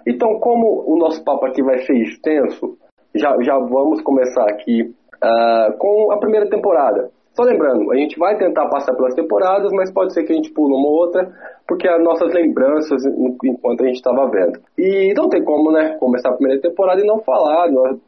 Então, 0.07 0.41
como 0.41 0.85
o 0.87 0.99
nosso 0.99 1.23
papo 1.23 1.47
aqui 1.47 1.62
vai 1.62 1.79
ser 1.79 1.95
extenso, 1.95 2.76
já, 3.14 3.37
já 3.41 3.57
vamos 3.59 4.02
começar 4.02 4.45
aqui 4.50 4.83
uh, 4.83 5.79
com 5.79 6.11
a 6.11 6.19
primeira 6.19 6.49
temporada. 6.50 7.11
Só 7.35 7.45
lembrando, 7.45 7.91
a 7.91 7.97
gente 7.97 8.19
vai 8.19 8.37
tentar 8.37 8.69
passar 8.69 8.95
pelas 8.95 9.15
temporadas, 9.15 9.73
mas 9.73 9.91
pode 9.91 10.12
ser 10.12 10.25
que 10.25 10.33
a 10.33 10.37
gente 10.37 10.53
pule 10.53 10.75
uma 10.75 10.87
ou 10.87 10.95
outra, 10.97 11.33
porque 11.67 11.89
as 11.89 12.03
nossas 12.03 12.33
lembranças 12.33 13.03
enquanto 13.43 13.83
a 13.83 13.87
gente 13.87 13.97
estava 13.97 14.29
vendo. 14.29 14.61
E 14.77 15.15
não 15.17 15.29
tem 15.29 15.43
como, 15.43 15.73
né, 15.73 15.97
começar 15.99 16.29
a 16.29 16.37
primeira 16.37 16.61
temporada 16.61 17.01
e 17.01 17.07
não 17.07 17.21
falar, 17.21 17.71
não, 17.71 17.99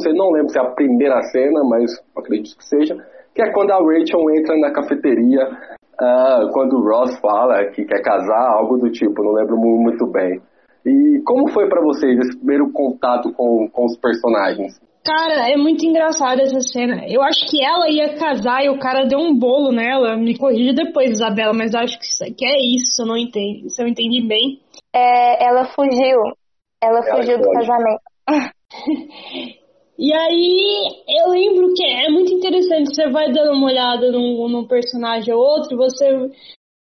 sei, 0.00 0.12
não 0.12 0.30
lembro 0.30 0.50
se 0.50 0.58
é 0.58 0.62
a 0.62 0.70
primeira 0.70 1.20
cena, 1.24 1.64
mas 1.64 1.90
acredito 2.16 2.56
que 2.56 2.64
seja, 2.64 2.96
que 3.34 3.42
é 3.42 3.50
quando 3.50 3.72
a 3.72 3.78
Rachel 3.78 4.30
entra 4.30 4.56
na 4.56 4.70
cafeteria, 4.70 5.44
uh, 6.00 6.52
quando 6.52 6.76
o 6.76 6.88
Ross 6.88 7.18
fala 7.18 7.64
que 7.70 7.84
quer 7.84 8.00
casar, 8.00 8.52
algo 8.52 8.78
do 8.78 8.92
tipo, 8.92 9.24
não 9.24 9.32
lembro 9.32 9.56
muito 9.56 10.06
bem. 10.06 10.40
E 10.86 11.20
como 11.24 11.48
foi 11.48 11.68
para 11.68 11.80
vocês 11.80 12.18
esse 12.18 12.36
primeiro 12.36 12.70
contato 12.72 13.32
com, 13.32 13.68
com 13.68 13.86
os 13.86 13.96
personagens? 13.96 14.80
Cara, 15.04 15.50
é 15.50 15.56
muito 15.56 15.84
engraçada 15.84 16.42
essa 16.42 16.60
cena. 16.60 17.04
Eu 17.08 17.22
acho 17.22 17.44
que 17.50 17.62
ela 17.62 17.90
ia 17.90 18.14
casar 18.14 18.64
e 18.64 18.68
o 18.68 18.78
cara 18.78 19.04
deu 19.04 19.18
um 19.18 19.36
bolo 19.36 19.72
nela. 19.72 20.16
Me 20.16 20.38
corrija 20.38 20.72
depois, 20.72 21.10
Isabela, 21.10 21.52
mas 21.52 21.74
acho 21.74 21.98
que 21.98 22.46
é 22.46 22.56
isso, 22.76 22.94
se 22.94 23.02
eu 23.02 23.06
não 23.06 23.16
entendi, 23.16 23.68
se 23.68 23.82
eu 23.82 23.88
entendi 23.88 24.22
bem. 24.22 24.60
É, 24.94 25.44
ela 25.44 25.64
fugiu. 25.64 26.20
Ela, 26.80 27.00
ela 27.00 27.16
fugiu 27.16 27.36
do 27.36 27.50
casamento. 27.50 28.00
e 29.98 30.12
aí, 30.12 30.84
eu 31.08 31.30
lembro 31.30 31.74
que 31.74 31.84
é 31.84 32.08
muito 32.08 32.32
interessante. 32.32 32.94
Você 32.94 33.10
vai 33.10 33.32
dando 33.32 33.56
uma 33.56 33.66
olhada 33.66 34.12
num, 34.12 34.48
num 34.48 34.68
personagem 34.68 35.34
ou 35.34 35.40
outro, 35.40 35.76
você. 35.76 36.30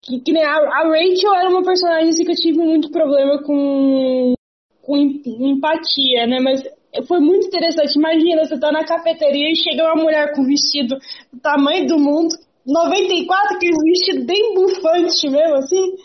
Que, 0.02 0.20
que 0.20 0.32
nem 0.32 0.44
a, 0.44 0.56
a 0.56 0.88
Rachel 0.88 1.34
era 1.34 1.48
uma 1.48 1.62
personagem 1.62 2.10
assim, 2.10 2.24
que 2.24 2.32
eu 2.32 2.36
tive 2.36 2.58
muito 2.58 2.90
problema 2.90 3.42
com, 3.42 4.34
com 4.82 4.96
empatia, 4.96 6.26
né? 6.26 6.38
Mas 6.38 6.62
foi 7.06 7.20
muito 7.20 7.46
interessante. 7.46 7.96
Imagina, 7.96 8.44
você 8.44 8.58
tá 8.58 8.72
na 8.72 8.84
cafeteria 8.84 9.50
e 9.50 9.56
chega 9.56 9.84
uma 9.84 10.02
mulher 10.02 10.34
com 10.34 10.44
vestido 10.44 10.96
do 11.32 11.40
tamanho 11.40 11.86
do 11.86 11.98
mundo, 11.98 12.34
94, 12.66 13.56
aquele 13.56 13.76
vestido 13.84 14.26
bem 14.26 14.54
bufante 14.54 15.28
mesmo, 15.28 15.56
assim, 15.56 15.96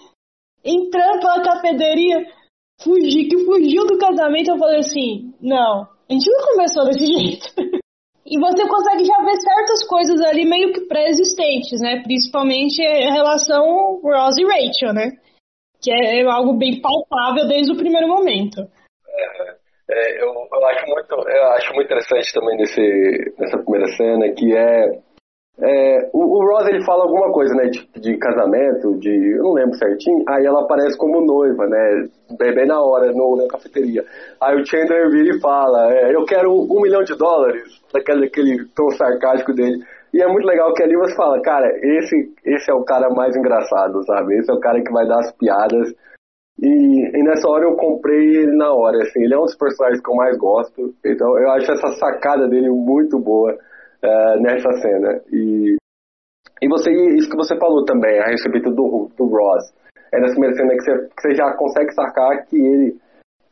entrando 0.64 1.20
pela 1.20 1.44
cafeteria, 1.44 2.26
fugir, 2.82 3.28
que 3.28 3.46
fugiu 3.46 3.86
do 3.86 3.98
casamento, 3.98 4.52
eu 4.52 4.58
falei 4.58 4.80
assim, 4.80 5.34
não, 5.42 5.88
a 6.10 6.14
gente 6.14 6.30
não 6.30 6.48
começou 6.48 6.86
desse 6.86 7.06
jeito. 7.06 7.48
e 8.26 8.40
você 8.40 8.68
consegue 8.68 9.06
já 9.06 9.18
ver 9.24 9.40
certas 9.40 9.88
coisas 9.88 10.22
ali 10.22 10.46
meio 10.46 10.74
que 10.74 10.82
pré-existentes, 10.82 11.80
né? 11.82 12.02
Principalmente 12.02 12.82
a 12.82 13.14
relação 13.14 14.00
Ross 14.02 14.38
e 14.38 14.44
Rachel, 14.44 14.94
né? 14.94 15.12
Que 15.82 15.92
é 15.92 16.24
algo 16.24 16.58
bem 16.58 16.82
palpável 16.82 17.48
desde 17.48 17.72
o 17.72 17.78
primeiro 17.78 18.08
momento. 18.08 18.62
É, 18.62 19.56
é, 19.90 20.24
eu, 20.24 20.34
eu, 20.52 20.66
acho 20.68 20.86
muito, 20.88 21.30
eu 21.30 21.44
acho 21.52 21.74
muito 21.74 21.86
interessante 21.86 22.34
também 22.34 22.58
nesse, 22.58 23.34
nessa 23.38 23.58
primeira 23.60 23.88
cena 23.90 24.34
que 24.36 24.56
é, 24.56 25.00
é 25.60 26.10
o, 26.12 26.40
o, 26.40 26.44
Ross 26.44 26.68
ele 26.68 26.84
fala 26.84 27.04
alguma 27.04 27.32
coisa 27.32 27.54
né 27.54 27.66
de, 27.66 27.88
de, 28.00 28.18
casamento, 28.18 28.98
de 28.98 29.38
eu 29.38 29.44
não 29.44 29.54
lembro 29.54 29.78
certinho. 29.78 30.24
Aí 30.28 30.44
ela 30.44 30.62
aparece 30.62 30.98
como 30.98 31.22
noiva, 31.22 31.68
né, 31.68 32.10
bem 32.38 32.66
na 32.66 32.82
hora 32.82 33.12
no, 33.12 33.36
na 33.36 33.48
cafeteria. 33.48 34.04
Aí 34.42 34.60
o 34.60 34.66
Chandler 34.66 35.12
vira 35.12 35.38
e 35.38 35.40
fala, 35.40 35.94
é, 35.94 36.16
eu 36.16 36.26
quero 36.26 36.52
um, 36.52 36.78
um 36.78 36.82
milhão 36.82 37.04
de 37.04 37.16
dólares, 37.16 37.80
daquele 37.94 38.26
aquele 38.26 38.66
tom 38.76 38.90
sarcástico 38.90 39.54
dele. 39.54 39.84
E 40.12 40.22
é 40.22 40.28
muito 40.28 40.48
legal 40.48 40.74
que 40.74 40.82
ali 40.82 40.96
você 40.96 41.16
fala, 41.16 41.40
cara, 41.42 41.68
esse, 41.78 42.34
esse 42.44 42.72
é 42.72 42.74
o 42.74 42.86
cara 42.86 43.10
mais 43.10 43.36
engraçado, 43.36 44.04
sabe? 44.06 44.36
Esse 44.40 44.50
é 44.50 44.54
o 44.54 44.60
cara 44.60 44.82
que 44.82 44.92
vai 44.92 45.06
dar 45.06 45.20
as 45.20 45.32
piadas 45.34 45.94
e, 46.58 46.68
e, 46.68 47.24
nessa 47.24 47.50
hora 47.50 47.66
eu 47.66 47.76
comprei 47.76 48.38
ele 48.38 48.56
na 48.56 48.74
hora, 48.74 48.98
assim, 49.02 49.24
ele 49.24 49.34
é 49.34 49.38
um 49.38 49.44
dos 49.44 49.58
personagens 49.58 50.02
que 50.02 50.10
eu 50.10 50.16
mais 50.16 50.38
gosto, 50.38 50.96
então 51.06 51.38
eu 51.38 51.50
acho 51.52 51.70
essa 51.70 51.90
sacada 52.00 52.48
dele 52.48 52.70
muito 52.70 53.20
boa 53.20 53.54
uh, 53.54 54.42
nessa 54.42 54.72
cena. 54.82 55.22
E, 55.32 55.76
e 56.62 56.68
você, 56.70 56.92
isso 57.18 57.30
que 57.30 57.36
você 57.36 57.58
falou 57.58 57.84
também, 57.84 58.20
a 58.20 58.28
respeito 58.28 58.72
do, 58.72 59.10
do 59.18 59.26
Ross, 59.26 59.74
é 60.14 60.20
nessa 60.22 60.34
primeira 60.34 60.56
cena 60.56 60.70
que 60.70 60.82
você, 60.82 61.08
que 61.10 61.22
você 61.22 61.36
já 61.36 61.54
consegue 61.58 61.92
sacar 61.94 62.46
que 62.46 62.56
ele 62.56 62.98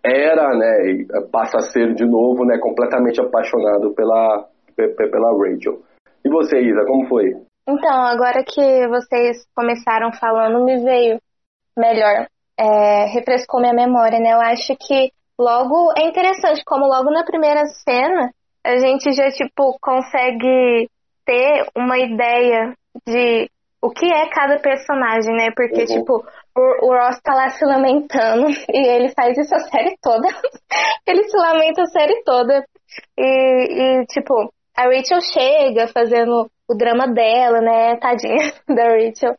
era, 0.01 0.55
né, 0.55 0.91
e 0.91 1.07
passa 1.29 1.57
a 1.57 1.71
ser 1.71 1.93
de 1.95 2.05
novo, 2.05 2.45
né, 2.45 2.57
completamente 2.57 3.19
apaixonado 3.19 3.93
pela, 3.93 4.47
pela 4.75 5.31
Rachel. 5.31 5.81
E 6.25 6.29
você, 6.29 6.59
Isa, 6.61 6.85
como 6.85 7.07
foi? 7.07 7.35
Então, 7.67 8.05
agora 8.05 8.43
que 8.45 8.87
vocês 8.87 9.45
começaram 9.53 10.11
falando, 10.13 10.63
me 10.65 10.83
veio 10.83 11.19
melhor 11.77 12.27
é, 12.63 13.05
refrescou 13.07 13.59
minha 13.59 13.73
memória, 13.73 14.19
né? 14.19 14.33
Eu 14.33 14.39
acho 14.39 14.75
que 14.77 15.11
logo 15.37 15.91
é 15.97 16.03
interessante, 16.03 16.63
como 16.65 16.85
logo 16.85 17.11
na 17.11 17.25
primeira 17.25 17.65
cena 17.65 18.31
a 18.63 18.77
gente 18.77 19.11
já 19.11 19.29
tipo 19.31 19.77
consegue 19.81 20.89
ter 21.25 21.65
uma 21.75 21.97
ideia 21.97 22.73
de 23.05 23.49
o 23.81 23.89
que 23.89 24.05
é 24.05 24.29
cada 24.29 24.59
personagem, 24.59 25.35
né? 25.35 25.49
Porque, 25.53 25.81
uhum. 25.81 25.99
tipo, 25.99 26.25
o, 26.55 26.87
o, 26.87 26.95
Ross 26.95 27.19
tá 27.21 27.33
lá 27.33 27.49
se 27.49 27.65
lamentando 27.65 28.47
e 28.71 28.87
ele 28.87 29.09
faz 29.09 29.37
isso 29.37 29.53
a 29.53 29.59
série 29.59 29.97
toda. 30.01 30.25
ele 31.05 31.23
se 31.25 31.37
lamenta 31.37 31.81
a 31.81 31.87
série 31.87 32.23
toda. 32.23 32.63
E, 33.17 33.25
e, 34.01 34.05
tipo, 34.05 34.53
a 34.77 34.83
Rachel 34.83 35.19
chega 35.19 35.87
fazendo 35.87 36.49
o 36.69 36.75
drama 36.75 37.07
dela, 37.07 37.59
né? 37.59 37.97
Tadinha 37.97 38.53
da 38.73 38.83
Rachel. 38.85 39.35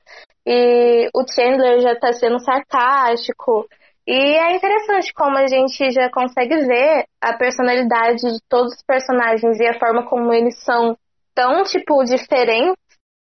E 0.46 1.08
o 1.14 1.24
Chandler 1.26 1.80
já 1.80 1.96
tá 1.96 2.12
sendo 2.12 2.38
sarcástico. 2.38 3.66
E 4.06 4.12
é 4.12 4.54
interessante 4.56 5.12
como 5.14 5.38
a 5.38 5.46
gente 5.46 5.90
já 5.90 6.10
consegue 6.10 6.56
ver 6.66 7.06
a 7.20 7.32
personalidade 7.32 8.20
de 8.20 8.38
todos 8.48 8.74
os 8.74 8.82
personagens 8.82 9.58
e 9.58 9.66
a 9.66 9.78
forma 9.78 10.06
como 10.06 10.32
eles 10.32 10.62
são 10.62 10.96
tão, 11.34 11.62
tipo, 11.64 12.04
diferentes, 12.04 12.76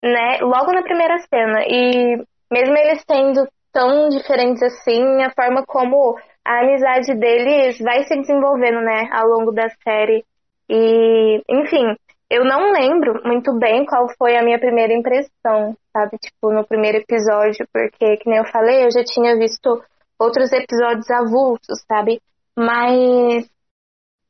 né? 0.02 0.38
Logo 0.40 0.72
na 0.72 0.82
primeira 0.82 1.18
cena. 1.18 1.62
E 1.68 2.16
mesmo 2.50 2.76
eles 2.76 3.04
sendo 3.08 3.48
tão 3.72 4.08
diferentes 4.08 4.62
assim, 4.62 5.22
a 5.22 5.30
forma 5.30 5.64
como 5.66 6.16
a 6.44 6.60
amizade 6.60 7.14
deles 7.14 7.78
vai 7.78 8.04
se 8.04 8.16
desenvolvendo, 8.16 8.80
né, 8.80 9.08
ao 9.12 9.26
longo 9.26 9.50
da 9.52 9.68
série. 9.82 10.24
E, 10.68 11.42
enfim, 11.48 11.96
eu 12.30 12.44
não 12.44 12.72
lembro 12.72 13.22
muito 13.24 13.56
bem 13.58 13.84
qual 13.84 14.08
foi 14.16 14.36
a 14.36 14.42
minha 14.42 14.58
primeira 14.58 14.92
impressão, 14.92 15.76
sabe? 15.92 16.18
Tipo, 16.18 16.52
no 16.52 16.66
primeiro 16.66 16.98
episódio, 16.98 17.66
porque, 17.72 18.16
que 18.16 18.28
nem 18.28 18.38
eu 18.38 18.46
falei, 18.46 18.84
eu 18.84 18.90
já 18.90 19.04
tinha 19.04 19.36
visto 19.36 19.82
outros 20.18 20.52
episódios 20.52 21.10
avulsos, 21.10 21.82
sabe? 21.86 22.20
Mas, 22.56 23.48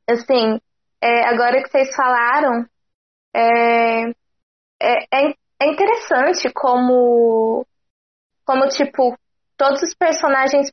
assim, 0.09 0.59
é, 1.01 1.27
agora 1.27 1.61
que 1.61 1.69
vocês 1.69 1.95
falaram, 1.95 2.65
é, 3.33 4.09
é, 4.81 5.03
é, 5.11 5.33
é 5.61 5.67
interessante 5.67 6.51
como, 6.53 7.65
como, 8.45 8.67
tipo, 8.69 9.17
todos 9.57 9.81
os 9.81 9.93
personagens. 9.95 10.71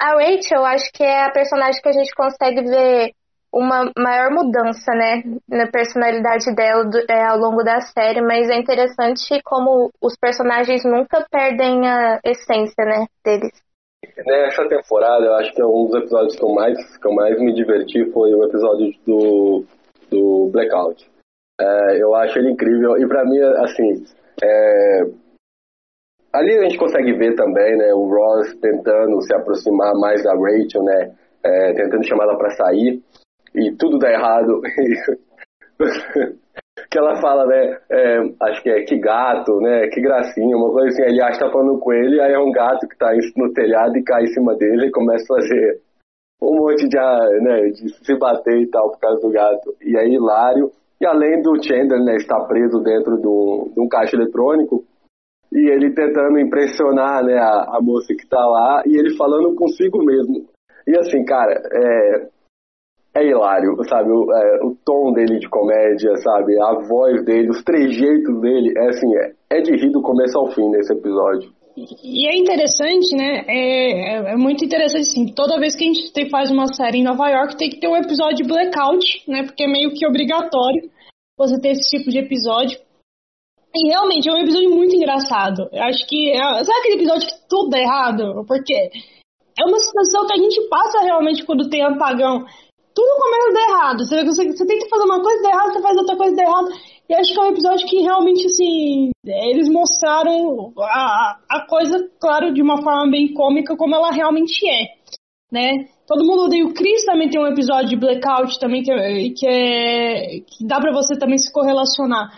A 0.00 0.14
Rachel, 0.14 0.64
acho 0.64 0.90
que 0.92 1.02
é 1.02 1.24
a 1.24 1.30
personagem 1.30 1.82
que 1.82 1.88
a 1.88 1.92
gente 1.92 2.14
consegue 2.14 2.62
ver 2.62 3.14
uma 3.52 3.90
maior 3.96 4.30
mudança, 4.30 4.92
né, 4.92 5.22
na 5.48 5.66
personalidade 5.70 6.54
dela 6.54 6.84
do, 6.84 6.98
é, 7.10 7.24
ao 7.24 7.38
longo 7.38 7.62
da 7.62 7.80
série, 7.80 8.20
mas 8.20 8.48
é 8.50 8.56
interessante 8.56 9.40
como 9.42 9.90
os 10.02 10.16
personagens 10.16 10.84
nunca 10.84 11.26
perdem 11.30 11.88
a 11.88 12.20
essência, 12.24 12.84
né, 12.84 13.06
deles. 13.24 13.52
Nessa 14.24 14.68
temporada, 14.68 15.24
eu 15.24 15.34
acho 15.34 15.52
que 15.54 15.62
é 15.62 15.66
um 15.66 15.86
dos 15.86 16.02
episódios 16.02 16.36
que 16.36 16.44
eu 16.44 16.54
mais, 16.54 16.96
que 16.98 17.06
eu 17.06 17.12
mais 17.12 17.40
me 17.40 17.54
diverti 17.54 18.10
foi 18.12 18.34
o 18.34 18.44
episódio 18.44 18.92
do, 19.06 19.64
do 20.10 20.50
Blackout. 20.52 21.10
É, 21.60 22.02
eu 22.02 22.14
acho 22.14 22.38
ele 22.38 22.52
incrível 22.52 22.96
e 22.98 23.08
para 23.08 23.24
mim, 23.24 23.40
assim, 23.40 24.04
é, 24.42 25.02
ali 26.32 26.58
a 26.58 26.62
gente 26.64 26.78
consegue 26.78 27.12
ver 27.14 27.34
também, 27.34 27.76
né, 27.76 27.92
o 27.94 28.06
Ross 28.06 28.54
tentando 28.60 29.20
se 29.22 29.34
aproximar 29.34 29.92
mais 29.94 30.22
da 30.22 30.34
Rachel, 30.34 30.84
né, 30.84 31.14
é, 31.42 31.72
tentando 31.72 32.06
chamar 32.06 32.24
ela 32.24 32.38
para 32.38 32.50
sair 32.50 33.02
e 33.58 33.76
tudo 33.76 33.98
dá 33.98 34.10
errado. 34.10 34.60
que 36.90 36.98
ela 36.98 37.20
fala, 37.20 37.46
né? 37.46 37.78
É, 37.90 38.18
acho 38.42 38.62
que 38.62 38.70
é 38.70 38.82
que 38.82 38.98
gato, 38.98 39.60
né? 39.60 39.88
Que 39.88 40.00
gracinha, 40.00 40.56
uma 40.56 40.70
coisa 40.70 40.88
assim. 40.88 41.02
Ele 41.02 41.20
acha 41.22 41.40
tá 41.40 41.50
falando 41.50 41.78
com 41.78 41.92
ele, 41.92 42.20
aí 42.20 42.32
é 42.32 42.38
um 42.38 42.52
gato 42.52 42.86
que 42.88 42.96
tá 42.96 43.12
no 43.36 43.52
telhado 43.52 43.96
e 43.96 44.02
cai 44.02 44.24
em 44.24 44.28
cima 44.28 44.54
dele 44.54 44.86
e 44.86 44.90
começa 44.90 45.24
a 45.24 45.36
fazer 45.36 45.80
um 46.40 46.54
monte 46.54 46.88
de, 46.88 46.96
ah, 46.96 47.28
né, 47.42 47.68
de 47.70 47.88
se 48.04 48.16
bater 48.16 48.58
e 48.60 48.66
tal 48.68 48.90
por 48.90 49.00
causa 49.00 49.20
do 49.20 49.30
gato. 49.30 49.74
E 49.82 49.96
é 49.96 50.08
hilário. 50.08 50.70
E 51.00 51.06
além 51.06 51.42
do 51.42 51.62
Chandler, 51.62 52.02
né, 52.02 52.16
estar 52.16 52.40
preso 52.46 52.80
dentro 52.80 53.16
do, 53.18 53.70
de 53.74 53.80
um 53.80 53.88
caixa 53.88 54.16
eletrônico, 54.16 54.84
e 55.52 55.70
ele 55.70 55.94
tentando 55.94 56.38
impressionar 56.38 57.24
né, 57.24 57.38
a, 57.38 57.76
a 57.76 57.80
moça 57.80 58.14
que 58.14 58.26
tá 58.26 58.44
lá, 58.44 58.82
e 58.86 58.96
ele 58.96 59.16
falando 59.16 59.54
consigo 59.54 60.04
mesmo. 60.04 60.46
E 60.86 60.98
assim, 60.98 61.24
cara, 61.24 61.52
é, 61.72 62.28
é 63.18 63.26
hilário, 63.26 63.76
sabe? 63.88 64.10
O, 64.10 64.32
é, 64.32 64.64
o, 64.64 64.76
tom 64.84 65.12
dele 65.12 65.38
de 65.38 65.48
comédia, 65.48 66.16
sabe? 66.16 66.60
A 66.60 66.74
voz 66.88 67.24
dele, 67.24 67.50
os 67.50 67.62
trejeitos 67.62 68.40
dele, 68.40 68.72
é 68.76 68.88
assim, 68.88 69.16
é, 69.16 69.58
é 69.58 69.60
de 69.60 69.72
rir 69.76 69.90
do 69.90 70.02
começo 70.02 70.38
ao 70.38 70.50
fim 70.52 70.68
nesse 70.70 70.92
episódio. 70.92 71.50
E 72.02 72.26
é 72.28 72.36
interessante, 72.36 73.14
né? 73.14 73.44
É, 73.46 73.52
é, 73.52 74.32
é, 74.32 74.36
muito 74.36 74.64
interessante, 74.64 75.02
assim, 75.02 75.26
toda 75.32 75.60
vez 75.60 75.76
que 75.76 75.84
a 75.84 75.86
gente 75.86 76.12
tem, 76.12 76.28
faz 76.28 76.50
uma 76.50 76.66
série 76.66 76.98
em 76.98 77.04
Nova 77.04 77.28
York, 77.28 77.56
tem 77.56 77.70
que 77.70 77.78
ter 77.78 77.88
um 77.88 77.96
episódio 77.96 78.36
de 78.36 78.48
blackout, 78.48 79.22
né? 79.28 79.44
Porque 79.44 79.62
é 79.62 79.68
meio 79.68 79.92
que 79.94 80.06
obrigatório 80.06 80.90
você 81.38 81.60
ter 81.60 81.70
esse 81.70 81.96
tipo 81.96 82.10
de 82.10 82.18
episódio. 82.18 82.78
E 83.74 83.90
realmente 83.90 84.28
é 84.28 84.32
um 84.32 84.38
episódio 84.38 84.70
muito 84.70 84.96
engraçado. 84.96 85.68
Eu 85.72 85.82
acho 85.84 86.04
que. 86.08 86.30
É, 86.30 86.64
sabe 86.64 86.78
aquele 86.80 86.96
episódio 86.96 87.28
que 87.28 87.48
tudo 87.48 87.76
é 87.76 87.82
errado? 87.82 88.44
Porque 88.46 88.74
é 88.74 89.64
uma 89.64 89.78
situação 89.78 90.26
que 90.26 90.32
a 90.32 90.42
gente 90.42 90.68
passa 90.68 91.00
realmente 91.04 91.44
quando 91.44 91.68
tem 91.68 91.82
apagão. 91.82 92.44
Tudo 92.98 93.22
começa 93.22 93.48
a 93.48 93.52
dar 93.52 93.68
errado. 93.68 94.04
Você, 94.04 94.24
você, 94.24 94.44
você 94.50 94.66
tenta 94.66 94.88
fazer 94.88 95.04
uma 95.04 95.22
coisa, 95.22 95.40
dá 95.40 95.50
errado, 95.50 95.72
você 95.72 95.82
faz 95.82 95.96
outra 95.98 96.16
coisa, 96.16 96.34
dá 96.34 96.42
errado. 96.42 96.68
E 97.08 97.14
acho 97.14 97.32
que 97.32 97.38
é 97.38 97.42
um 97.44 97.52
episódio 97.52 97.86
que 97.86 98.00
realmente, 98.00 98.46
assim, 98.46 99.10
eles 99.24 99.68
mostraram 99.68 100.72
a, 100.76 101.38
a 101.48 101.66
coisa, 101.68 102.10
claro, 102.20 102.52
de 102.52 102.60
uma 102.60 102.82
forma 102.82 103.08
bem 103.08 103.32
cômica, 103.32 103.76
como 103.76 103.94
ela 103.94 104.10
realmente 104.10 104.68
é, 104.68 104.86
né? 105.52 105.86
Todo 106.08 106.26
mundo 106.26 106.46
odeia 106.46 106.66
o 106.66 106.74
Chris, 106.74 107.04
também 107.04 107.30
tem 107.30 107.40
um 107.40 107.46
episódio 107.46 107.90
de 107.90 107.96
Blackout 107.96 108.58
também 108.58 108.82
que, 108.82 108.90
é, 108.90 109.28
que, 109.30 109.46
é, 109.46 110.40
que 110.40 110.66
dá 110.66 110.80
para 110.80 110.92
você 110.92 111.16
também 111.16 111.38
se 111.38 111.52
correlacionar. 111.52 112.32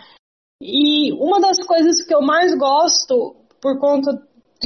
E 0.61 1.11
uma 1.13 1.39
das 1.39 1.57
coisas 1.65 2.05
que 2.05 2.13
eu 2.13 2.21
mais 2.21 2.55
gosto, 2.55 3.35
por 3.59 3.79
conta, 3.79 4.11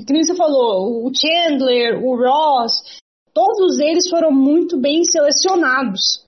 que 0.06 0.12
nem 0.12 0.26
você 0.26 0.36
falou, 0.36 1.08
o 1.08 1.12
Chandler, 1.16 2.04
o 2.04 2.18
Ross, 2.18 3.00
todos 3.36 3.80
eles 3.80 4.10
foram 4.10 4.32
muito 4.32 4.80
bem 4.80 5.04
selecionados, 5.04 6.26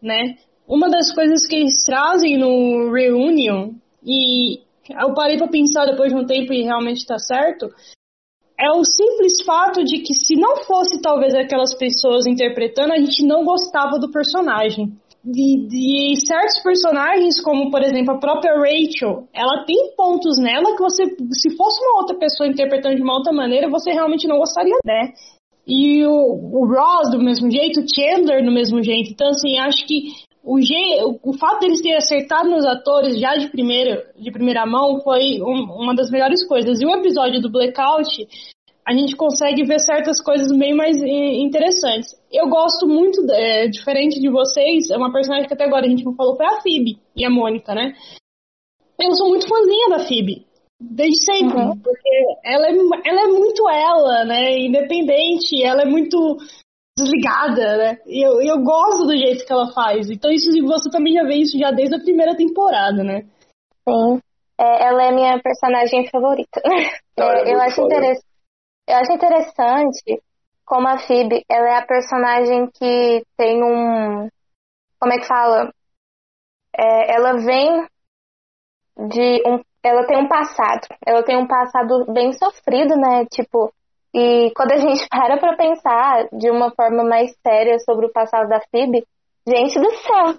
né? 0.00 0.36
uma 0.70 0.88
das 0.88 1.12
coisas 1.12 1.44
que 1.48 1.56
eles 1.56 1.84
trazem 1.84 2.38
no 2.38 2.92
Reunion, 2.92 3.72
e 4.06 4.60
eu 4.88 5.12
parei 5.14 5.36
para 5.36 5.48
pensar 5.48 5.84
depois 5.84 6.12
de 6.12 6.18
um 6.18 6.24
tempo 6.24 6.52
e 6.52 6.62
realmente 6.62 6.98
está 6.98 7.18
certo, 7.18 7.68
é 8.56 8.70
o 8.70 8.84
simples 8.84 9.42
fato 9.44 9.82
de 9.82 9.98
que 9.98 10.14
se 10.14 10.36
não 10.36 10.58
fosse 10.58 11.00
talvez 11.02 11.34
aquelas 11.34 11.74
pessoas 11.74 12.24
interpretando, 12.24 12.92
a 12.92 12.98
gente 12.98 13.26
não 13.26 13.44
gostava 13.44 13.98
do 13.98 14.12
personagem. 14.12 14.92
E, 15.26 16.12
e, 16.12 16.16
certos 16.24 16.62
personagens, 16.62 17.42
como 17.42 17.70
por 17.70 17.82
exemplo 17.82 18.14
a 18.14 18.18
própria 18.18 18.54
Rachel, 18.54 19.28
ela 19.34 19.64
tem 19.66 19.94
pontos 19.96 20.38
nela 20.38 20.76
que 20.76 20.82
você, 20.82 21.04
se 21.32 21.56
fosse 21.56 21.82
uma 21.84 22.00
outra 22.00 22.16
pessoa 22.16 22.48
interpretando 22.48 22.96
de 22.96 23.02
uma 23.02 23.16
outra 23.16 23.32
maneira, 23.32 23.68
você 23.68 23.90
realmente 23.90 24.28
não 24.28 24.38
gostaria, 24.38 24.76
né? 24.84 25.12
E 25.72 26.04
o, 26.04 26.10
o 26.10 26.66
Ross 26.66 27.08
do 27.12 27.22
mesmo 27.22 27.48
jeito, 27.48 27.80
o 27.80 27.86
Chandler 27.88 28.44
do 28.44 28.50
mesmo 28.50 28.82
jeito. 28.82 29.12
Então, 29.12 29.28
assim, 29.28 29.56
acho 29.56 29.86
que 29.86 30.12
o, 30.42 30.58
o 31.22 31.32
fato 31.38 31.60
deles 31.60 31.80
terem 31.80 31.96
acertado 31.96 32.50
nos 32.50 32.66
atores 32.66 33.20
já 33.20 33.36
de 33.36 33.48
primeira, 33.48 34.04
de 34.18 34.32
primeira 34.32 34.66
mão 34.66 35.00
foi 35.00 35.40
um, 35.40 35.70
uma 35.80 35.94
das 35.94 36.10
melhores 36.10 36.44
coisas. 36.44 36.80
E 36.80 36.84
o 36.84 36.90
episódio 36.90 37.40
do 37.40 37.48
Blackout, 37.48 38.26
a 38.84 38.92
gente 38.92 39.14
consegue 39.14 39.62
ver 39.62 39.78
certas 39.78 40.20
coisas 40.20 40.50
bem 40.58 40.74
mais 40.74 41.00
interessantes. 41.00 42.16
Eu 42.32 42.48
gosto 42.48 42.88
muito, 42.88 43.24
é, 43.30 43.68
diferente 43.68 44.18
de 44.18 44.28
vocês, 44.28 44.90
é 44.90 44.96
uma 44.96 45.12
personagem 45.12 45.46
que 45.46 45.54
até 45.54 45.66
agora 45.66 45.86
a 45.86 45.88
gente 45.88 46.04
não 46.04 46.16
falou, 46.16 46.36
foi 46.36 46.46
a 46.46 46.60
Phoebe 46.60 46.98
e 47.14 47.24
a 47.24 47.30
Mônica, 47.30 47.72
né? 47.76 47.94
Eu 49.00 49.12
sou 49.14 49.28
muito 49.28 49.46
fãzinha 49.46 49.88
da 49.90 50.00
Phoebe. 50.00 50.49
Desde 50.80 51.24
sempre, 51.24 51.58
uhum. 51.58 51.78
porque 51.78 52.08
ela 52.42 52.66
é, 52.66 52.72
ela 53.04 53.20
é 53.22 53.26
muito 53.26 53.68
ela, 53.68 54.24
né? 54.24 54.58
Independente, 54.58 55.62
ela 55.62 55.82
é 55.82 55.84
muito 55.84 56.38
desligada, 56.96 57.76
né? 57.76 57.98
E 58.06 58.26
eu, 58.26 58.40
eu 58.40 58.62
gosto 58.62 59.06
do 59.06 59.16
jeito 59.16 59.44
que 59.44 59.52
ela 59.52 59.72
faz. 59.72 60.08
Então 60.08 60.30
isso 60.30 60.50
você 60.66 60.90
também 60.90 61.12
já 61.12 61.22
vê 61.22 61.34
isso 61.34 61.58
já 61.58 61.70
desde 61.70 61.96
a 61.96 62.00
primeira 62.00 62.34
temporada, 62.36 63.04
né? 63.04 63.26
Sim. 63.88 64.20
É, 64.58 64.86
ela 64.88 65.04
é 65.04 65.12
minha 65.12 65.40
personagem 65.40 66.08
favorita. 66.08 66.60
É, 67.20 67.52
eu, 67.52 67.60
acho 67.60 67.82
eu 67.82 68.96
acho 68.96 69.12
interessante 69.12 70.22
como 70.64 70.88
a 70.88 70.98
Phoebe, 70.98 71.44
ela 71.50 71.68
é 71.68 71.78
a 71.78 71.86
personagem 71.86 72.70
que 72.70 73.22
tem 73.36 73.62
um. 73.62 74.28
Como 74.98 75.12
é 75.12 75.18
que 75.18 75.26
fala? 75.26 75.70
É, 76.74 77.14
ela 77.14 77.32
vem 77.44 77.86
de 79.08 79.42
um. 79.46 79.60
Ela 79.82 80.06
tem 80.06 80.18
um 80.18 80.28
passado. 80.28 80.86
Ela 81.06 81.22
tem 81.22 81.36
um 81.36 81.46
passado 81.46 82.04
bem 82.12 82.32
sofrido, 82.32 82.96
né? 82.96 83.24
Tipo, 83.26 83.72
e 84.14 84.52
quando 84.54 84.72
a 84.72 84.76
gente 84.76 85.06
para 85.08 85.38
pra 85.38 85.56
pensar 85.56 86.28
de 86.32 86.50
uma 86.50 86.70
forma 86.72 87.04
mais 87.04 87.34
séria 87.46 87.78
sobre 87.80 88.06
o 88.06 88.12
passado 88.12 88.48
da 88.48 88.60
Phoebe, 88.70 89.06
gente 89.46 89.78
do 89.78 89.90
céu! 89.90 90.38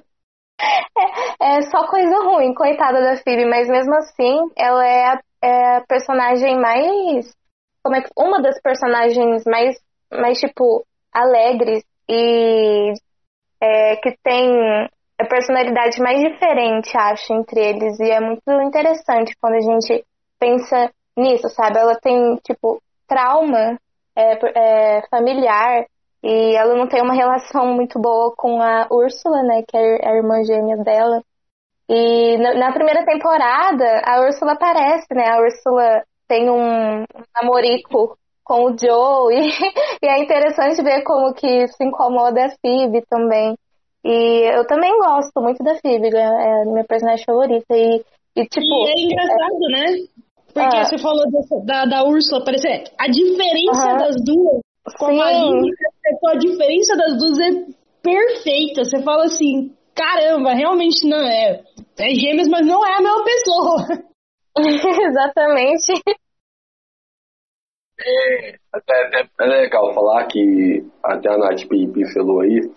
É, 1.42 1.58
é 1.58 1.62
só 1.64 1.88
coisa 1.88 2.16
ruim, 2.24 2.54
coitada 2.54 3.02
da 3.02 3.18
Phoebe, 3.18 3.46
mas 3.46 3.68
mesmo 3.68 3.96
assim, 3.96 4.52
ela 4.56 4.86
é 4.86 5.06
a, 5.08 5.22
é 5.42 5.78
a 5.78 5.82
personagem 5.88 6.60
mais. 6.60 7.34
Como 7.84 7.96
é 7.96 8.02
que. 8.02 8.10
Uma 8.16 8.42
das 8.42 8.62
personagens 8.62 9.44
mais, 9.46 9.76
mais 10.12 10.40
tipo, 10.40 10.86
alegres 11.12 11.84
e 12.08 12.94
é, 13.60 13.96
que 13.98 14.16
tem 14.24 14.88
a 15.22 15.28
personalidade 15.28 16.02
mais 16.02 16.20
diferente, 16.20 16.98
acho, 16.98 17.34
entre 17.34 17.60
eles. 17.60 18.00
E 18.00 18.10
é 18.10 18.20
muito 18.20 18.42
interessante 18.64 19.36
quando 19.40 19.56
a 19.56 19.62
gente 19.62 20.06
pensa 20.40 20.92
nisso, 21.18 21.50
sabe? 21.50 21.80
Ela 21.80 21.96
tem, 22.00 22.36
tipo, 22.38 22.82
trauma 23.08 23.78
é, 24.16 24.98
é, 24.98 25.02
familiar 25.10 25.86
e 26.24 26.56
ela 26.56 26.76
não 26.76 26.88
tem 26.88 27.02
uma 27.02 27.14
relação 27.16 27.74
muito 27.74 28.00
boa 28.00 28.34
com 28.36 28.62
a 28.62 28.88
Úrsula, 28.92 29.44
né, 29.44 29.64
que 29.68 29.78
é 29.78 30.08
a 30.08 30.16
irmã 30.16 30.44
gêmea 30.44 30.78
dela. 30.78 31.22
E 31.90 32.38
na, 32.38 32.72
primeira 32.72 33.04
temporada, 33.04 34.02
a 34.06 34.22
Úrsula 34.22 34.54
aparece, 34.54 35.08
né? 35.14 35.28
A 35.28 35.42
Úrsula 35.42 36.04
tem 36.26 36.50
um 36.50 37.04
namorico 37.36 38.18
com 38.46 38.66
o 38.66 38.78
Joe 38.78 39.36
e, 39.36 39.50
e, 40.02 40.08
é 40.08 40.24
interessante 40.24 40.82
ver 40.82 41.04
como 41.04 41.34
que 41.34 41.68
se 41.68 41.84
incomoda 41.84 42.46
a 42.46 42.50
Phoebe 42.62 43.04
também. 43.10 43.58
E 44.04 44.58
eu 44.58 44.66
também 44.66 44.92
gosto 44.98 45.40
muito 45.42 45.64
da 45.64 45.76
Phoebe, 45.76 46.16
é 46.16 46.62
a 46.62 46.66
minha 46.66 46.84
personagem 46.84 47.24
favorita. 47.26 47.76
E, 47.76 48.04
e, 48.36 48.46
tipo, 48.48 48.66
e 48.66 48.90
é 48.90 49.06
engraçado, 49.06 49.66
é, 49.66 49.72
né? 49.72 50.08
Porque 50.54 50.78
ah. 50.78 50.84
você 50.86 50.98
falou 50.98 51.30
dessa, 51.32 51.60
da, 51.66 51.86
da 51.86 52.04
Úrsula, 52.04 52.44
parece 52.44 52.68
a 52.98 53.08
diferença 53.08 53.94
das 53.98 54.16
duas 54.24 54.62
com 54.98 55.08
Sim. 55.08 55.22
a 55.22 56.32
a 56.32 56.36
diferença 56.36 56.98
das 56.98 57.18
duas 57.18 57.40
é 57.40 57.66
perfeita. 58.02 58.84
Você 58.84 59.02
fala 59.04 59.26
assim, 59.26 59.74
caramba, 59.96 60.54
realmente 60.54 61.08
não 61.08 61.20
é. 61.20 61.64
É 62.00 62.10
gêmeas, 62.16 62.48
mas 62.48 62.66
não 62.66 62.86
é 62.86 62.98
a 62.98 63.02
mesma 63.02 63.24
pessoa. 63.24 64.12
Exatamente. 65.08 65.94
É, 68.04 68.50
é, 68.50 69.28
é, 69.40 69.46
legal 69.46 69.94
falar 69.94 70.26
que 70.26 70.84
até 71.04 71.30
a 71.30 71.38
Nath 71.38 71.68
pincelou 71.68 72.42
aí 72.42 72.70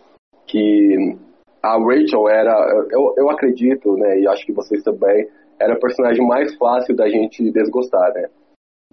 que 0.46 1.16
a 1.62 1.78
Rachel 1.78 2.28
era, 2.28 2.86
eu, 2.90 3.14
eu 3.16 3.30
acredito, 3.30 3.96
né, 3.96 4.20
e 4.20 4.28
acho 4.28 4.44
que 4.44 4.52
vocês 4.52 4.82
também, 4.82 5.28
era 5.58 5.74
a 5.74 5.80
personagem 5.80 6.26
mais 6.26 6.54
fácil 6.56 6.94
da 6.94 7.08
gente 7.08 7.50
desgostar, 7.50 8.12
né? 8.12 8.28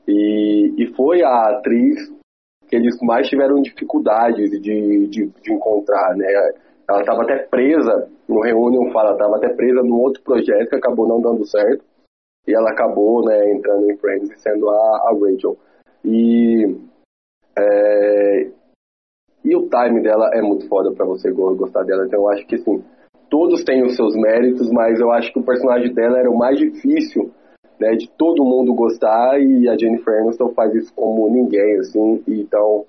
E, 0.08 0.74
e 0.78 0.88
foi 0.96 1.22
a 1.24 1.50
atriz 1.50 1.98
que 2.68 2.76
eles 2.76 2.98
mais 3.02 3.28
tiveram 3.28 3.62
dificuldades 3.62 4.50
de, 4.62 5.08
de, 5.08 5.28
de 5.28 5.54
encontrar, 5.54 6.16
né? 6.16 6.26
Ela 6.90 7.02
estava 7.02 7.24
até 7.24 7.38
presa, 7.38 8.10
no 8.28 8.42
Reunion 8.42 8.92
fala, 8.92 9.14
estava 9.14 9.38
até 9.38 9.50
presa 9.50 9.84
num 9.84 10.00
outro 10.00 10.24
projeto 10.24 10.70
que 10.70 10.76
acabou 10.76 11.08
não 11.08 11.22
dando 11.22 11.46
certo. 11.46 11.84
E 12.48 12.54
ela 12.56 12.72
acabou, 12.72 13.24
né, 13.24 13.52
entrando 13.52 13.92
em 13.92 13.98
Friends 13.98 14.32
e 14.32 14.40
sendo 14.40 14.70
a, 14.70 14.74
a 14.74 15.14
Rachel. 15.14 15.58
E, 16.04 16.76
é, 17.58 18.50
e 19.44 19.56
o 19.56 19.68
time 19.68 20.02
dela 20.02 20.30
é 20.34 20.42
muito 20.42 20.68
foda 20.68 20.92
para 20.92 21.06
você 21.06 21.32
gostar 21.32 21.84
dela. 21.84 22.06
Então 22.06 22.22
eu 22.22 22.30
acho 22.30 22.46
que, 22.46 22.56
assim, 22.56 22.84
todos 23.30 23.64
têm 23.64 23.84
os 23.84 23.96
seus 23.96 24.16
méritos, 24.16 24.70
mas 24.72 25.00
eu 25.00 25.12
acho 25.12 25.32
que 25.34 25.40
o 25.40 25.46
personagem 25.46 25.94
dela 25.94 26.20
era 26.20 26.30
o 26.30 26.38
mais 26.38 26.58
difícil, 26.58 27.32
né, 27.80 27.96
de 27.96 28.10
todo 28.18 28.46
mundo 28.46 28.74
gostar. 28.74 29.40
E 29.40 29.68
a 29.68 29.78
Jennifer 29.78 30.22
Aniston 30.22 30.50
faz 30.54 30.74
isso 30.76 30.94
como 30.94 31.30
ninguém, 31.30 31.80
assim, 31.80 32.24
então 32.28 32.86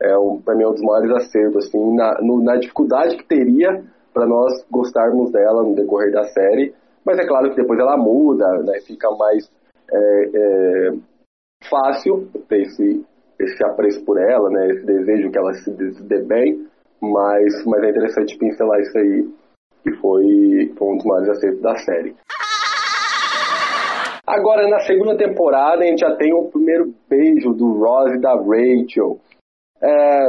é 0.00 0.16
um, 0.16 0.40
para 0.40 0.54
mim 0.54 0.62
é 0.62 0.68
um 0.68 0.72
dos 0.72 0.82
maiores 0.82 1.10
acertos, 1.10 1.66
assim, 1.66 1.94
na, 1.94 2.18
no, 2.22 2.42
na 2.42 2.56
dificuldade 2.56 3.16
que 3.16 3.26
teria 3.26 3.84
para 4.14 4.26
nós 4.26 4.64
gostarmos 4.70 5.30
dela 5.30 5.62
no 5.62 5.74
decorrer 5.74 6.10
da 6.10 6.24
série, 6.24 6.74
mas 7.04 7.18
é 7.18 7.26
claro 7.26 7.50
que 7.50 7.56
depois 7.56 7.78
ela 7.78 7.96
muda, 7.96 8.46
né, 8.62 8.80
fica 8.86 9.10
mais 9.10 9.50
é, 9.92 10.30
é, 10.34 10.92
fácil 11.68 12.28
ter 12.48 12.62
esse, 12.62 13.04
esse 13.42 13.64
apreço 13.64 14.04
por 14.04 14.18
ela, 14.18 14.48
né, 14.50 14.68
esse 14.70 14.84
desejo 14.84 15.30
que 15.30 15.38
ela 15.38 15.52
se 15.54 15.70
dê 16.04 16.22
bem, 16.22 16.66
mas, 17.00 17.64
mas 17.66 17.82
é 17.82 17.90
interessante 17.90 18.38
pincelar 18.38 18.80
isso 18.80 18.98
aí 18.98 19.28
que 19.82 19.92
foi, 19.92 20.72
foi 20.76 20.88
um 20.88 20.96
dos 20.96 21.06
maiores 21.06 21.30
acertos 21.30 21.62
da 21.62 21.74
série. 21.76 22.14
Agora, 24.26 24.68
na 24.68 24.78
segunda 24.80 25.16
temporada, 25.16 25.82
a 25.82 25.86
gente 25.86 26.00
já 26.00 26.14
tem 26.16 26.32
o 26.32 26.44
primeiro 26.44 26.94
beijo 27.08 27.52
do 27.52 27.72
Ross 27.78 28.12
e 28.12 28.20
da 28.20 28.34
Rachel. 28.34 29.18
É, 29.82 30.28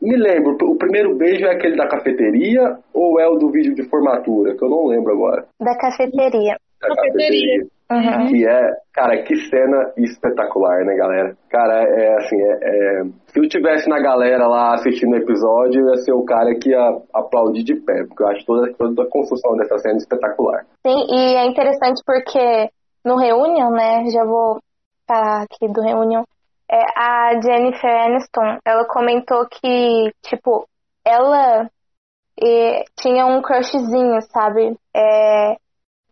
me 0.00 0.16
lembro, 0.16 0.56
o 0.62 0.76
primeiro 0.76 1.14
beijo 1.14 1.44
é 1.44 1.52
aquele 1.52 1.76
da 1.76 1.88
cafeteria 1.88 2.78
ou 2.92 3.20
é 3.20 3.28
o 3.28 3.36
do 3.36 3.50
vídeo 3.50 3.74
de 3.74 3.88
formatura? 3.88 4.56
Que 4.56 4.64
eu 4.64 4.70
não 4.70 4.86
lembro 4.86 5.12
agora. 5.12 5.46
Da 5.60 5.76
cafeteria. 5.76 6.56
Da 6.80 6.88
cafeteria. 6.94 7.66
Uhum. 7.90 8.26
Que 8.28 8.48
é, 8.48 8.70
cara, 8.92 9.22
que 9.22 9.36
cena 9.36 9.92
espetacular, 9.98 10.84
né, 10.84 10.94
galera? 10.94 11.36
Cara, 11.50 11.82
é 11.82 12.16
assim, 12.16 12.40
é, 12.40 12.58
é, 12.62 13.02
se 13.26 13.38
eu 13.38 13.48
tivesse 13.48 13.88
na 13.88 14.00
galera 14.00 14.46
lá 14.46 14.74
assistindo 14.74 15.12
o 15.12 15.16
episódio, 15.16 15.80
eu 15.80 15.88
ia 15.88 15.96
ser 15.98 16.12
o 16.12 16.24
cara 16.24 16.54
que 16.54 16.70
ia 16.70 16.98
aplaudir 17.12 17.62
de 17.62 17.74
pé, 17.76 18.04
porque 18.06 18.22
eu 18.22 18.28
acho 18.28 18.46
toda, 18.46 18.72
toda 18.74 19.02
a 19.02 19.10
construção 19.10 19.56
dessa 19.56 19.78
cena 19.78 19.98
espetacular. 19.98 20.64
Sim, 20.86 21.06
e 21.10 21.36
é 21.36 21.46
interessante 21.46 22.02
porque 22.06 22.70
no 23.04 23.16
Reunion, 23.16 23.70
né, 23.70 24.06
já 24.10 24.24
vou 24.24 24.58
falar 25.06 25.42
aqui 25.42 25.68
do 25.68 25.82
Reunion, 25.82 26.24
é, 26.70 26.82
a 26.96 27.38
Jennifer 27.40 28.04
Aniston, 28.06 28.58
ela 28.64 28.86
comentou 28.86 29.46
que, 29.46 30.10
tipo, 30.22 30.66
ela 31.04 31.68
e, 32.40 32.84
tinha 32.96 33.26
um 33.26 33.42
crushzinho, 33.42 34.20
sabe, 34.22 34.76
é, 34.94 35.56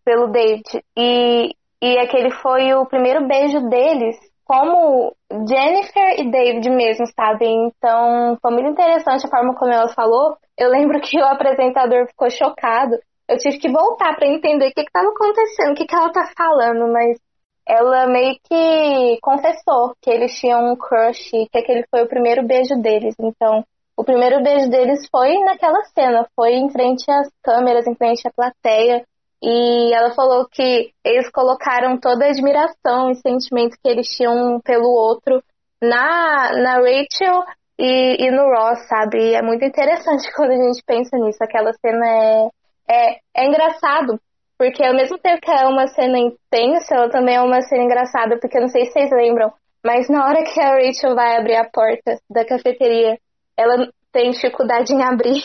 pelo 0.04 0.28
David, 0.28 0.84
e, 0.96 1.54
e 1.82 1.98
aquele 1.98 2.30
foi 2.30 2.72
o 2.74 2.86
primeiro 2.86 3.26
beijo 3.26 3.60
deles, 3.68 4.16
como 4.44 5.12
Jennifer 5.48 6.20
e 6.20 6.30
David 6.30 6.70
mesmo, 6.70 7.04
sabe? 7.08 7.44
Então, 7.44 8.38
foi 8.40 8.52
muito 8.52 8.68
interessante 8.68 9.26
a 9.26 9.28
forma 9.28 9.52
como 9.56 9.72
ela 9.72 9.88
falou. 9.88 10.36
Eu 10.56 10.70
lembro 10.70 11.00
que 11.00 11.18
o 11.18 11.24
apresentador 11.24 12.06
ficou 12.06 12.30
chocado. 12.30 12.96
Eu 13.28 13.36
tive 13.36 13.58
que 13.58 13.68
voltar 13.68 14.14
para 14.14 14.28
entender 14.28 14.68
o 14.68 14.72
que 14.72 14.82
estava 14.82 15.08
acontecendo, 15.08 15.72
o 15.72 15.74
que, 15.74 15.84
que 15.84 15.94
ela 15.94 16.12
tá 16.12 16.30
falando, 16.36 16.92
mas 16.92 17.18
ela 17.66 18.06
meio 18.06 18.36
que 18.44 19.18
confessou 19.20 19.94
que 20.00 20.10
eles 20.10 20.38
tinham 20.38 20.72
um 20.72 20.76
crush 20.76 21.30
que 21.30 21.58
aquele 21.58 21.84
foi 21.90 22.02
o 22.02 22.08
primeiro 22.08 22.46
beijo 22.46 22.76
deles. 22.80 23.16
Então, 23.18 23.64
o 23.96 24.04
primeiro 24.04 24.40
beijo 24.40 24.70
deles 24.70 25.08
foi 25.10 25.36
naquela 25.40 25.82
cena, 25.94 26.28
foi 26.36 26.54
em 26.54 26.70
frente 26.70 27.10
às 27.10 27.28
câmeras, 27.42 27.88
em 27.88 27.94
frente 27.96 28.26
à 28.28 28.30
plateia. 28.30 29.04
E 29.42 29.92
ela 29.92 30.14
falou 30.14 30.46
que 30.48 30.92
eles 31.04 31.28
colocaram 31.30 31.98
toda 31.98 32.24
a 32.24 32.28
admiração 32.28 33.10
e 33.10 33.16
sentimento 33.16 33.76
que 33.82 33.88
eles 33.88 34.06
tinham 34.08 34.54
um 34.54 34.60
pelo 34.60 34.88
outro 34.88 35.42
na, 35.82 36.52
na 36.62 36.74
Rachel 36.76 37.42
e, 37.76 38.24
e 38.24 38.30
no 38.30 38.44
Ross, 38.44 38.86
sabe? 38.86 39.18
E 39.18 39.34
é 39.34 39.42
muito 39.42 39.64
interessante 39.64 40.30
quando 40.36 40.52
a 40.52 40.56
gente 40.56 40.82
pensa 40.86 41.16
nisso. 41.18 41.42
Aquela 41.42 41.72
cena 41.72 42.06
é, 42.06 42.48
é, 42.88 43.18
é 43.36 43.46
engraçado, 43.46 44.20
porque 44.56 44.84
ao 44.84 44.94
mesmo 44.94 45.18
tempo 45.18 45.40
que 45.40 45.50
é 45.50 45.66
uma 45.66 45.88
cena 45.88 46.18
intensa, 46.18 46.94
ela 46.94 47.10
também 47.10 47.34
é 47.34 47.42
uma 47.42 47.60
cena 47.62 47.82
engraçada, 47.82 48.38
porque 48.38 48.56
eu 48.56 48.62
não 48.62 48.68
sei 48.68 48.86
se 48.86 48.92
vocês 48.92 49.10
lembram, 49.10 49.52
mas 49.84 50.08
na 50.08 50.24
hora 50.24 50.44
que 50.44 50.60
a 50.60 50.76
Rachel 50.76 51.16
vai 51.16 51.36
abrir 51.36 51.56
a 51.56 51.68
porta 51.68 52.20
da 52.30 52.44
cafeteria, 52.44 53.18
ela 53.56 53.88
tem 54.12 54.30
dificuldade 54.30 54.94
em 54.94 55.02
abrir. 55.02 55.42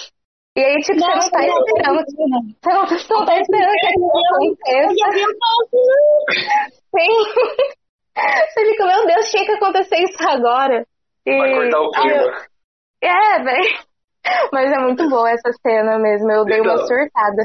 E 0.58 0.60
aí, 0.60 0.76
tipo, 0.82 1.00
Nossa, 1.00 1.30
você 1.30 1.48
não 1.48 1.62
tá 1.62 1.62
esperando. 1.62 2.50
Você 2.58 2.74
não, 2.74 2.88
você 2.88 3.14
não 3.14 3.26
tá 3.26 3.40
esperando 3.40 3.74
que 3.74 3.88
aquilo 3.88 4.12
aconteça. 4.26 5.06
Sim. 6.98 7.14
Você 8.18 8.66
fica, 8.66 8.86
meu 8.88 9.06
Deus, 9.06 9.30
tinha 9.30 9.46
que 9.46 9.52
acontecer 9.52 9.98
isso 9.98 10.28
agora. 10.28 10.84
E... 11.24 11.38
Vai 11.38 11.54
cortar 11.54 11.82
o 11.82 11.92
clima. 11.92 12.34
É, 13.04 13.44
velho. 13.44 13.88
Mas 14.52 14.72
é 14.72 14.80
muito 14.80 15.08
boa 15.08 15.30
essa 15.30 15.52
cena 15.62 16.00
mesmo. 16.00 16.32
Eu 16.32 16.44
dei 16.44 16.58
então, 16.58 16.74
uma 16.74 16.88
surtada. 16.88 17.44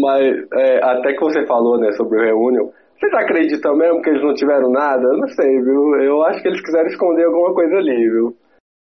Mas 0.00 0.22
é, 0.52 0.84
até 0.84 1.14
que 1.14 1.20
você 1.20 1.44
falou, 1.46 1.80
né, 1.80 1.90
sobre 1.92 2.16
o 2.16 2.22
Reunion, 2.22 2.70
vocês 2.96 3.12
acreditam 3.14 3.74
mesmo 3.76 4.00
que 4.00 4.10
eles 4.10 4.22
não 4.22 4.34
tiveram 4.34 4.70
nada? 4.70 5.02
Eu 5.02 5.18
não 5.18 5.26
sei, 5.26 5.60
viu? 5.60 5.96
Eu 5.96 6.22
acho 6.22 6.40
que 6.40 6.46
eles 6.46 6.60
quiseram 6.60 6.86
esconder 6.86 7.24
alguma 7.24 7.52
coisa 7.52 7.76
ali, 7.76 8.08
viu? 8.08 8.36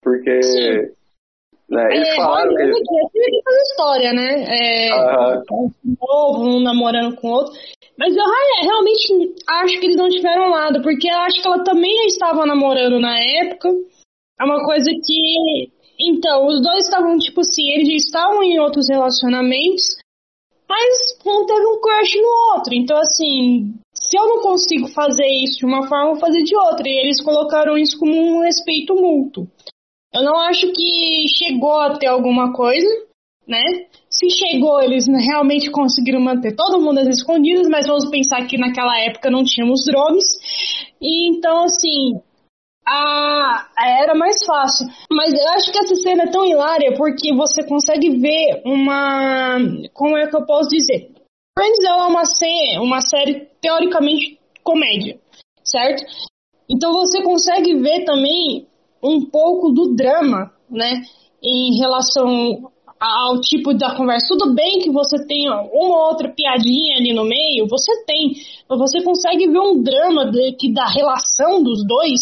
Porque. 0.03 0.43
Sim. 0.43 1.04
Né? 1.69 1.89
Eles 1.93 2.09
é, 2.09 2.17
falaram 2.17 2.55
que. 2.55 2.63
Eles... 2.63 2.79
fazer 3.45 3.63
história, 3.63 4.13
né? 4.13 4.45
É, 4.49 4.95
um 5.51 5.71
novo, 6.01 6.45
um 6.45 6.61
namorando 6.63 7.17
com 7.17 7.29
o 7.29 7.33
outro. 7.33 7.53
Mas 7.99 8.15
eu 8.15 8.25
realmente 8.63 9.35
acho 9.49 9.79
que 9.79 9.87
eles 9.87 9.97
não 9.97 10.09
tiveram 10.09 10.51
nada, 10.51 10.83
porque 10.83 11.09
eu 11.09 11.19
acho 11.19 11.41
que 11.41 11.47
ela 11.47 11.63
também 11.63 11.97
já 11.99 12.07
estava 12.07 12.45
namorando 12.45 13.01
na 13.01 13.19
época. 13.19 13.71
É 14.41 14.45
uma 14.45 14.65
coisa 14.65 14.91
que. 14.91 15.73
Então, 15.99 16.47
os 16.49 16.61
dois 16.61 16.85
estavam, 16.85 17.17
tipo 17.19 17.41
assim, 17.41 17.71
eles 17.71 17.89
já 17.89 17.95
estavam 17.95 18.43
em 18.43 18.59
outros 18.59 18.89
relacionamentos, 18.89 19.97
mas 20.69 21.17
um 21.25 21.47
teve 21.47 21.67
um 21.67 21.81
crush 21.81 22.21
no 22.21 22.57
outro. 22.57 22.75
Então, 22.75 22.97
assim, 22.99 23.75
se 23.95 24.19
eu 24.19 24.27
não 24.27 24.43
consigo 24.43 24.89
fazer 24.89 25.27
isso 25.27 25.59
de 25.59 25.67
uma 25.67 25.87
forma, 25.87 26.07
eu 26.07 26.13
vou 26.13 26.21
fazer 26.21 26.43
de 26.43 26.57
outra. 26.57 26.89
E 26.89 26.99
eles 26.99 27.23
colocaram 27.23 27.79
isso 27.79 27.99
como 27.99 28.13
um 28.13 28.41
respeito 28.41 28.95
mútuo. 28.95 29.47
Eu 30.15 30.23
não 30.23 30.39
acho 30.41 30.71
que 30.73 31.27
chegou 31.29 31.81
a 31.81 31.99
ter 31.99 32.07
alguma 32.07 32.53
coisa, 32.53 32.87
né? 33.49 33.63
Se 34.09 34.31
chegou, 34.31 34.81
eles 34.81 35.07
realmente 35.07 35.71
conseguiram 35.71 36.21
manter 36.21 36.55
todo 36.55 36.81
mundo 36.81 37.01
às 37.01 37.09
escondidas, 37.09 37.67
mas 37.69 37.87
vamos 37.87 38.09
pensar 38.09 38.47
que 38.47 38.57
naquela 38.57 38.97
época 39.01 39.31
não 39.31 39.43
tínhamos 39.43 39.85
drones. 39.85 40.25
E 41.01 41.29
então, 41.29 41.65
assim, 41.65 42.21
a, 42.87 43.69
era 43.77 44.15
mais 44.15 44.45
fácil. 44.47 44.87
Mas 45.11 45.33
eu 45.35 45.49
acho 45.49 45.73
que 45.73 45.79
essa 45.79 45.97
cena 45.97 46.25
é 46.25 46.31
tão 46.31 46.47
hilária 46.47 46.95
porque 46.97 47.35
você 47.35 47.65
consegue 47.65 48.11
ver 48.19 48.63
uma. 48.65 49.59
Como 49.93 50.17
é 50.17 50.29
que 50.29 50.37
eu 50.37 50.47
posso 50.47 50.69
dizer? 50.69 51.13
Friends 51.59 51.85
é 51.85 51.93
uma, 51.93 52.23
uma 52.83 53.01
série 53.01 53.49
teoricamente 53.61 54.39
comédia, 54.63 55.19
certo? 55.65 56.05
Então 56.69 56.93
você 56.93 57.23
consegue 57.23 57.75
ver 57.81 58.05
também 58.05 58.67
um 59.05 59.21
pouco 59.27 59.71
do 59.71 59.95
drama, 59.95 60.51
né? 60.71 61.03
Em 61.43 61.79
relação 61.79 62.73
ao 62.99 63.41
tipo 63.41 63.75
da 63.75 63.95
conversa. 63.95 64.29
Tudo 64.29 64.55
bem 64.55 64.81
que 64.81 64.91
você 64.91 65.27
tem 65.27 65.49
uma 65.49 66.09
outra 66.09 66.33
piadinha 66.33 66.97
ali 66.97 67.13
no 67.13 67.25
meio, 67.25 67.67
você 67.69 68.05
tem, 68.07 68.33
mas 68.69 68.79
você 68.79 69.03
consegue 69.03 69.47
ver 69.47 69.59
um 69.59 69.83
drama 69.83 70.31
que 70.59 70.73
da 70.73 70.87
relação 70.87 71.63
dos 71.63 71.87
dois 71.87 72.21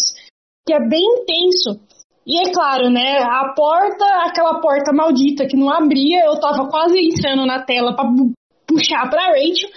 que 0.65 0.73
é 0.73 0.79
bem 0.79 1.03
intenso. 1.03 1.79
E 2.25 2.39
é 2.39 2.53
claro, 2.53 2.89
né? 2.89 3.19
A 3.19 3.53
porta, 3.53 4.05
aquela 4.25 4.61
porta 4.61 4.93
maldita 4.93 5.45
que 5.45 5.57
não 5.57 5.69
abria, 5.69 6.25
eu 6.25 6.39
tava 6.39 6.69
quase 6.69 6.97
entrando 6.97 7.45
na 7.45 7.63
tela 7.63 7.93
para 7.95 8.09
puxar 8.65 9.09
para 9.09 9.27
Rachel 9.27 9.69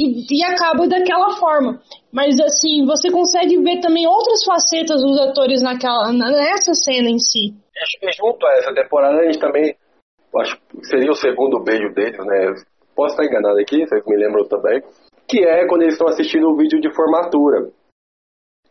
e, 0.00 0.24
e 0.30 0.44
acaba 0.44 0.88
daquela 0.88 1.36
forma. 1.36 1.78
Mas 2.10 2.40
assim, 2.40 2.86
você 2.86 3.10
consegue 3.10 3.60
ver 3.62 3.80
também 3.80 4.06
outras 4.06 4.42
facetas 4.44 5.02
dos 5.02 5.20
atores 5.20 5.62
naquela, 5.62 6.10
nessa 6.12 6.72
cena 6.72 7.10
em 7.10 7.18
si. 7.18 7.54
E 8.02 8.12
junto 8.12 8.46
a 8.46 8.52
essa 8.54 8.74
temporada, 8.74 9.18
a 9.18 9.24
gente 9.24 9.38
também. 9.38 9.76
Acho 10.36 10.56
que 10.56 10.86
seria 10.86 11.10
o 11.10 11.14
segundo 11.14 11.62
beijo 11.62 11.92
deles, 11.92 12.18
né? 12.24 12.54
Posso 12.94 13.14
estar 13.14 13.24
enganado 13.24 13.58
aqui, 13.58 13.84
vocês 13.86 14.04
me 14.06 14.16
lembram 14.16 14.46
também. 14.48 14.82
Que 15.28 15.44
é 15.44 15.66
quando 15.66 15.82
eles 15.82 15.94
estão 15.94 16.08
assistindo 16.08 16.48
o 16.48 16.56
vídeo 16.56 16.80
de 16.80 16.92
formatura. 16.94 17.70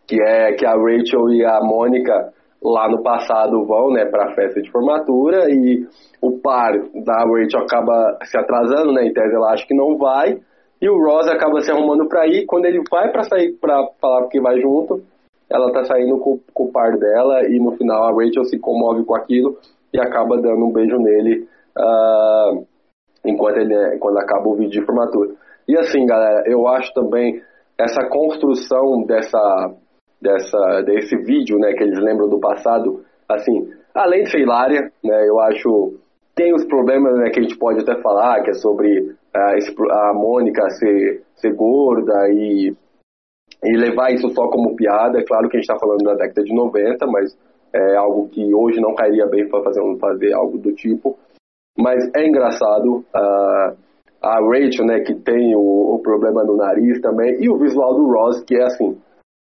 Que 0.08 0.22
é 0.22 0.54
que 0.54 0.65
a 0.65 0.72
Rachel 0.72 1.30
e 1.30 1.46
a 1.46 1.60
Mônica 1.62 2.34
lá 2.62 2.89
no 2.89 3.02
passado 3.04 3.65
vão, 3.65 3.92
né, 3.92 4.06
para 4.06 4.32
a 4.32 4.36
festa 4.36 4.62
de 4.62 4.72
formatura 4.72 5.50
e 5.50 5.88
o 6.22 6.39
par 6.39 6.74
da 7.06 7.24
Rachel 7.24 7.62
acaba 7.62 8.18
se 8.24 8.38
atrasando, 8.38 8.92
né, 8.92 9.06
em 9.06 9.13
tese 9.13 9.34
ela 9.34 9.54
acha 9.54 9.65
que 9.65 9.76
não 9.76 9.98
vai 9.98 10.42
e 10.82 10.89
o 10.89 10.98
Ross 10.98 11.28
acaba 11.28 11.60
se 11.62 11.72
arrumando 11.72 12.08
para 12.08 12.28
ir. 12.28 12.46
Quando 12.46 12.65
ele 12.65 12.82
vai 12.89 13.12
para 13.12 13.24
sair 13.24 13.54
para 13.60 13.86
falar 14.00 14.28
que 14.28 14.39
vai 14.39 14.60
junto, 14.62 15.04
ela 15.50 15.72
tá 15.72 15.84
saindo 15.84 16.18
com, 16.20 16.39
com, 16.54 16.65
o 16.65 16.72
par 16.72 16.98
dela 16.98 17.48
e 17.48 17.60
no 17.60 17.76
final 17.76 18.04
a 18.04 18.12
Rachel 18.12 18.46
se 18.46 18.60
comove 18.60 19.04
com 19.04 19.15
aquilo 19.15 19.58
e 19.94 20.00
acaba 20.00 20.38
dando 20.38 20.65
um 20.65 20.72
beijo 20.72 20.98
nele 20.98 21.48
uh, 21.78 22.65
enquanto 23.26 23.58
ele 23.58 23.98
quando 23.98 24.20
acaba 24.20 24.48
o 24.48 24.56
vídeo 24.56 24.80
de 24.80 24.86
formatura. 24.86 25.32
E 25.68 25.78
assim, 25.78 26.06
galera, 26.06 26.44
eu 26.46 26.68
acho 26.68 26.94
também 26.94 27.42
essa 27.78 28.08
construção 28.08 29.04
dessa 29.06 29.74
dessa 30.22 30.82
desse 30.82 31.15
vídeo, 31.18 31.58
né, 31.58 31.74
que 31.74 31.84
eles 31.84 32.00
lembram 32.00 32.30
do 32.30 32.39
passado, 32.39 33.04
assim, 33.28 33.72
além 33.96 34.24
de 34.24 34.32
ser 34.32 34.42
hilária, 34.42 34.92
né, 35.04 35.28
eu 35.28 35.39
acho 35.39 35.94
tem 36.36 36.54
os 36.54 36.65
problemas 36.65 37.18
né, 37.18 37.30
que 37.32 37.39
a 37.39 37.44
gente 37.44 37.58
pode 37.58 37.82
até 37.82 38.02
falar, 38.02 38.42
que 38.44 38.52
é 38.52 38.54
sobre 38.54 39.15
a, 39.34 40.10
a 40.10 40.13
Mônica 40.13 40.70
ser, 40.72 41.24
ser 41.36 41.54
gorda 41.54 42.30
e, 42.30 42.74
e 43.63 43.78
levar 43.78 44.12
isso 44.12 44.30
só 44.30 44.48
como 44.50 44.76
piada. 44.76 45.20
É 45.20 45.26
claro 45.26 45.50
que 45.50 45.58
a 45.58 45.60
gente 45.60 45.70
está 45.70 45.80
falando 45.80 46.04
da 46.04 46.13
década 46.13 46.44
de 46.44 46.54
90, 46.54 47.06
mas 47.08 47.38
é 47.74 47.96
algo 47.96 48.28
que 48.30 48.54
hoje 48.54 48.80
não 48.80 48.96
cairia 48.96 49.26
bem 49.28 49.48
para 49.48 49.63
fazer, 49.63 49.82
fazer 50.00 50.34
algo 50.34 50.58
do 50.58 50.74
tipo. 50.74 51.18
Mas 51.78 52.10
é 52.15 52.28
engraçado. 52.28 53.06
A 54.22 54.39
Rachel, 54.42 54.86
né, 54.86 55.00
que 55.00 55.15
tem 55.15 55.56
o, 55.56 55.96
o, 55.96 56.00
problema 56.00 56.44
no 56.44 56.58
nariz 56.58 57.00
também, 57.00 57.42
e 57.42 57.50
o 57.50 57.58
visual 57.58 57.96
do 57.96 58.12
Ross, 58.12 58.44
que 58.44 58.54
é 58.54 58.63
assim, 58.63 59.00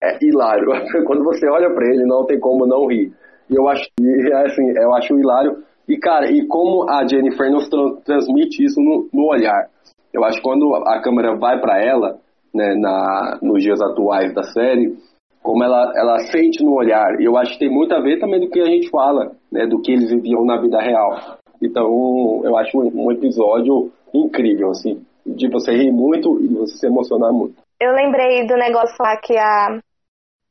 é 0.03 0.19
hilário. 0.21 0.67
Quando 1.07 1.23
você 1.23 1.47
olha 1.47 1.73
para 1.73 1.87
ele, 1.87 2.05
não 2.05 2.25
tem 2.25 2.39
como 2.39 2.67
não 2.67 2.85
rir. 2.85 3.11
E 3.49 3.55
eu 3.55 3.67
acho, 3.67 3.89
é 3.99 4.45
assim, 4.45 4.69
eu 4.77 4.93
acho 4.93 5.17
hilário 5.17 5.63
e, 5.87 5.97
cara, 5.97 6.31
e 6.31 6.45
como 6.47 6.89
a 6.89 7.05
Jennifer 7.07 7.51
nos 7.51 7.69
transmite 8.03 8.63
isso 8.63 8.79
no, 8.79 9.09
no 9.13 9.27
olhar. 9.27 9.67
Eu 10.13 10.23
acho 10.23 10.37
que 10.37 10.43
quando 10.43 10.73
a 10.75 11.01
câmera 11.01 11.35
vai 11.35 11.59
para 11.59 11.81
ela, 11.81 12.19
né, 12.53 12.75
na, 12.75 13.39
nos 13.41 13.63
dias 13.63 13.81
atuais 13.81 14.33
da 14.33 14.43
série, 14.43 14.95
como 15.41 15.63
ela, 15.63 15.93
ela 15.95 16.19
sente 16.31 16.63
no 16.63 16.73
olhar. 16.73 17.19
E 17.19 17.25
eu 17.25 17.37
acho 17.37 17.53
que 17.53 17.59
tem 17.59 17.69
muito 17.69 17.93
a 17.93 18.01
ver 18.01 18.19
também 18.19 18.39
do 18.39 18.49
que 18.49 18.59
a 18.59 18.65
gente 18.65 18.89
fala, 18.89 19.31
né, 19.51 19.65
do 19.65 19.81
que 19.81 19.91
eles 19.91 20.11
viviam 20.11 20.45
na 20.45 20.59
vida 20.59 20.79
real. 20.79 21.37
Então, 21.61 22.41
eu 22.43 22.57
acho 22.57 22.77
um, 22.77 23.05
um 23.05 23.11
episódio 23.11 23.91
incrível, 24.13 24.69
assim, 24.71 25.05
de 25.25 25.49
você 25.49 25.71
rir 25.71 25.91
muito 25.91 26.41
e 26.41 26.47
você 26.47 26.77
se 26.77 26.87
emocionar 26.87 27.31
muito. 27.31 27.55
Eu 27.79 27.93
lembrei 27.93 28.45
do 28.45 28.55
negócio 28.55 28.95
lá 28.99 29.17
que 29.17 29.37
a, 29.37 29.79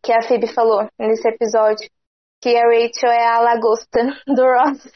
que 0.03 0.13
a 0.13 0.23
Phoebe 0.23 0.53
falou 0.53 0.87
nesse 0.99 1.29
episódio, 1.29 1.89
que 2.43 2.57
a 2.57 2.65
Rachel 2.65 3.11
é 3.11 3.27
a 3.27 3.41
lagosta 3.41 4.01
do 4.27 4.43
Ross. 4.43 4.91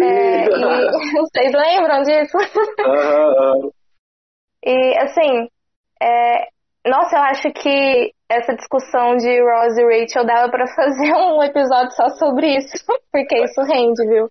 É, 0.00 0.44
e, 0.44 0.48
vocês 1.20 1.52
lembram 1.52 2.02
disso? 2.02 2.36
Uhum. 2.86 3.70
e 4.64 4.98
assim, 4.98 5.48
é, 6.02 6.48
nossa, 6.86 7.16
eu 7.16 7.22
acho 7.22 7.52
que 7.52 8.12
essa 8.28 8.54
discussão 8.54 9.16
de 9.16 9.40
Ross 9.40 9.76
e 9.78 9.84
Rachel 9.84 10.26
dava 10.26 10.50
para 10.50 10.66
fazer 10.66 11.12
um 11.16 11.42
episódio 11.42 11.92
só 11.92 12.08
sobre 12.10 12.56
isso, 12.56 12.84
porque 13.12 13.38
isso 13.42 13.62
rende, 13.62 14.06
viu? 14.06 14.28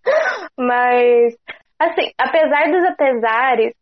Mas, 0.57 1.35
assim, 1.79 2.11
apesar 2.17 2.71
dos 2.71 2.83
apesares, 2.85 3.73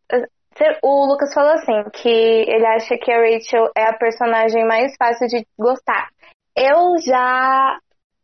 o 0.84 1.06
Lucas 1.06 1.34
falou 1.34 1.54
assim, 1.54 1.84
que 1.94 2.10
ele 2.10 2.66
acha 2.66 2.98
que 2.98 3.12
a 3.12 3.18
Rachel 3.18 3.70
é 3.76 3.86
a 3.86 3.98
personagem 3.98 4.66
mais 4.66 4.94
fácil 4.98 5.28
de 5.28 5.46
gostar. 5.58 6.10
Eu 6.56 6.98
já 7.06 7.78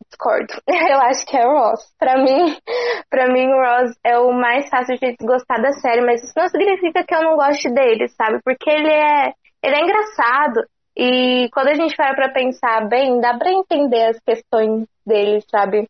discordo. 0.10 0.54
Eu 0.68 1.00
acho 1.02 1.26
que 1.26 1.38
é 1.38 1.46
o 1.46 1.52
Ross. 1.52 1.94
Pra 2.00 2.18
mim, 2.18 2.56
pra 3.10 3.28
mim, 3.28 3.48
o 3.48 3.58
Ross 3.58 3.96
é 4.04 4.18
o 4.18 4.32
mais 4.32 4.70
fácil 4.70 4.98
de 4.98 5.16
gostar 5.22 5.62
da 5.62 5.72
série, 5.74 6.02
mas 6.02 6.24
isso 6.24 6.34
não 6.36 6.48
significa 6.48 7.04
que 7.04 7.14
eu 7.14 7.22
não 7.22 7.36
goste 7.36 7.70
dele, 7.70 8.08
sabe? 8.10 8.40
Porque 8.44 8.70
ele 8.70 8.92
é, 8.92 9.34
ele 9.64 9.76
é 9.76 9.82
engraçado. 9.82 10.66
E 10.96 11.50
quando 11.54 11.68
a 11.68 11.76
gente 11.76 11.96
para 11.96 12.16
pra 12.16 12.30
pensar 12.30 12.88
bem, 12.88 13.20
dá 13.20 13.38
pra 13.38 13.52
entender 13.52 14.08
as 14.08 14.20
questões 14.20 14.88
dele, 15.06 15.42
sabe? 15.50 15.88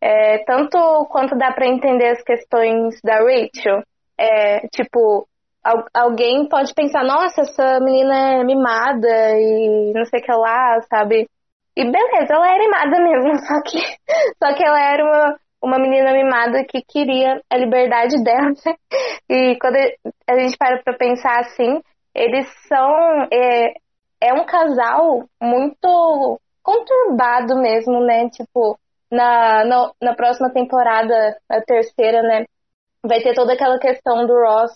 É, 0.00 0.38
tanto 0.44 1.06
quanto 1.10 1.36
dá 1.36 1.52
pra 1.52 1.66
entender 1.66 2.08
as 2.08 2.22
questões 2.22 3.00
da 3.02 3.18
Rachel. 3.18 3.82
É, 4.18 4.66
tipo, 4.68 5.28
alguém 5.94 6.48
pode 6.48 6.74
pensar, 6.74 7.04
nossa, 7.04 7.42
essa 7.42 7.80
menina 7.80 8.40
é 8.40 8.44
mimada 8.44 9.08
e 9.38 9.92
não 9.94 10.04
sei 10.06 10.20
o 10.20 10.22
que 10.22 10.32
lá, 10.32 10.80
sabe? 10.88 11.28
E 11.78 11.84
beleza, 11.84 12.34
ela 12.34 12.52
era 12.52 12.58
mimada 12.58 12.98
mesmo, 13.06 13.38
só 13.38 13.62
que, 13.62 13.78
só 14.42 14.52
que 14.56 14.64
ela 14.64 14.80
era 14.80 15.04
uma, 15.04 15.38
uma 15.62 15.78
menina 15.78 16.12
mimada 16.12 16.64
que 16.64 16.82
queria 16.82 17.40
a 17.48 17.56
liberdade 17.56 18.22
dela. 18.22 18.52
E 19.30 19.56
quando 19.60 19.76
a 20.26 20.38
gente 20.38 20.56
para 20.56 20.82
pra 20.82 20.94
pensar 20.96 21.40
assim, 21.40 21.80
eles 22.14 22.48
são. 22.66 23.28
É, 23.30 23.74
é 24.20 24.32
um 24.32 24.44
casal 24.46 25.28
muito 25.40 26.40
conturbado 26.62 27.56
mesmo, 27.60 28.00
né? 28.00 28.28
Tipo, 28.30 28.78
na, 29.12 29.64
na, 29.64 29.92
na 30.02 30.14
próxima 30.14 30.50
temporada, 30.50 31.36
a 31.48 31.60
terceira, 31.60 32.22
né? 32.22 32.46
Vai 33.04 33.20
ter 33.20 33.34
toda 33.34 33.52
aquela 33.52 33.78
questão 33.78 34.26
do 34.26 34.32
Ross 34.32 34.72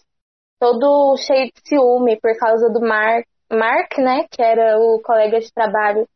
todo 0.60 1.16
cheio 1.16 1.46
de 1.46 1.60
ciúme 1.64 2.20
por 2.20 2.36
causa 2.38 2.68
do 2.70 2.80
Mark, 2.80 3.26
Mark, 3.50 3.98
né? 3.98 4.26
Que 4.30 4.42
era 4.42 4.78
o 4.78 5.00
colega 5.02 5.40
de 5.40 5.52
trabalho 5.52 6.06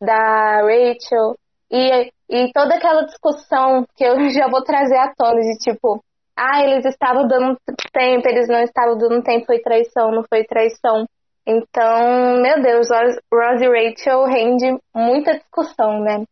da 0.00 0.62
Rachel. 0.62 1.36
E, 1.70 2.10
e 2.28 2.52
toda 2.52 2.74
aquela 2.76 3.04
discussão 3.04 3.84
que 3.96 4.04
eu 4.04 4.16
já 4.30 4.48
vou 4.48 4.62
trazer 4.62 4.96
à 4.96 5.12
tona 5.14 5.40
de 5.40 5.58
tipo, 5.58 6.02
ah, 6.36 6.62
eles 6.62 6.84
estavam 6.84 7.26
dando 7.26 7.56
tempo, 7.92 8.28
eles 8.28 8.48
não 8.48 8.60
estavam 8.60 8.96
dando 8.98 9.22
tempo, 9.22 9.46
foi 9.46 9.60
traição, 9.60 10.10
não 10.10 10.24
foi 10.28 10.44
traição. 10.44 11.06
Então, 11.46 12.40
meu 12.40 12.62
Deus, 12.62 12.88
Ross 13.32 13.60
e 13.60 13.68
Rachel 13.68 14.24
rende 14.24 14.78
muita 14.94 15.34
discussão, 15.34 16.00
né? 16.00 16.24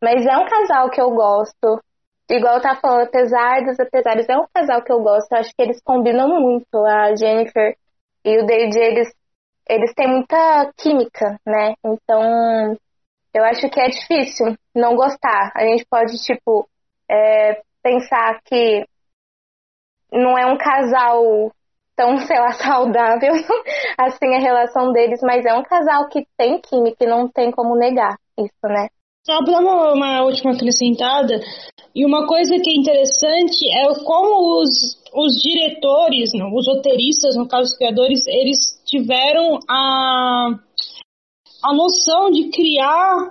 Mas 0.00 0.24
é 0.24 0.36
um 0.36 0.46
casal 0.46 0.90
que 0.90 1.00
eu 1.00 1.10
gosto. 1.10 1.80
Igual 2.30 2.60
tava 2.60 2.80
falando, 2.80 3.02
apesar 3.02 3.64
dos 3.64 3.78
apesares, 3.78 4.28
é 4.28 4.36
um 4.36 4.46
casal 4.54 4.82
que 4.82 4.92
eu 4.92 5.02
gosto. 5.02 5.32
Eu 5.32 5.38
acho 5.38 5.50
que 5.54 5.62
eles 5.62 5.80
combinam 5.82 6.28
muito. 6.40 6.76
A 6.84 7.14
Jennifer 7.14 7.76
e 8.24 8.38
o 8.40 8.46
David, 8.46 8.78
eles, 8.78 9.08
eles 9.68 9.92
têm 9.94 10.08
muita 10.08 10.72
química, 10.76 11.38
né? 11.44 11.74
Então, 11.84 12.76
eu 13.34 13.44
acho 13.44 13.68
que 13.70 13.80
é 13.80 13.88
difícil 13.88 14.54
não 14.74 14.94
gostar. 14.94 15.52
A 15.54 15.64
gente 15.64 15.84
pode, 15.88 16.16
tipo, 16.18 16.68
é, 17.10 17.62
pensar 17.82 18.40
que 18.44 18.86
não 20.12 20.36
é 20.36 20.46
um 20.46 20.58
casal 20.58 21.50
tão, 21.96 22.18
sei 22.18 22.38
lá, 22.38 22.52
saudável 22.54 23.32
assim 23.98 24.34
a 24.34 24.40
relação 24.40 24.92
deles, 24.92 25.20
mas 25.22 25.44
é 25.44 25.54
um 25.54 25.62
casal 25.62 26.08
que 26.08 26.26
tem 26.36 26.60
química 26.60 27.04
e 27.04 27.08
não 27.08 27.28
tem 27.28 27.50
como 27.50 27.76
negar 27.76 28.16
isso, 28.38 28.52
né? 28.64 28.88
Só 29.24 29.38
para 29.44 29.60
uma, 29.60 29.92
uma 29.92 30.22
última 30.24 30.52
acrescentada, 30.52 31.38
e 31.94 32.04
uma 32.04 32.26
coisa 32.26 32.58
que 32.58 32.70
é 32.70 32.74
interessante 32.74 33.68
é 33.70 33.86
como 34.04 34.60
os, 34.60 35.00
os 35.14 35.32
diretores, 35.40 36.32
não, 36.34 36.52
os 36.52 36.66
roteiristas, 36.66 37.36
no 37.36 37.46
caso 37.46 37.70
os 37.70 37.76
criadores, 37.76 38.26
eles 38.26 38.82
tiveram 38.84 39.60
a, 39.70 40.58
a 41.62 41.74
noção 41.74 42.30
de 42.30 42.50
criar 42.50 43.30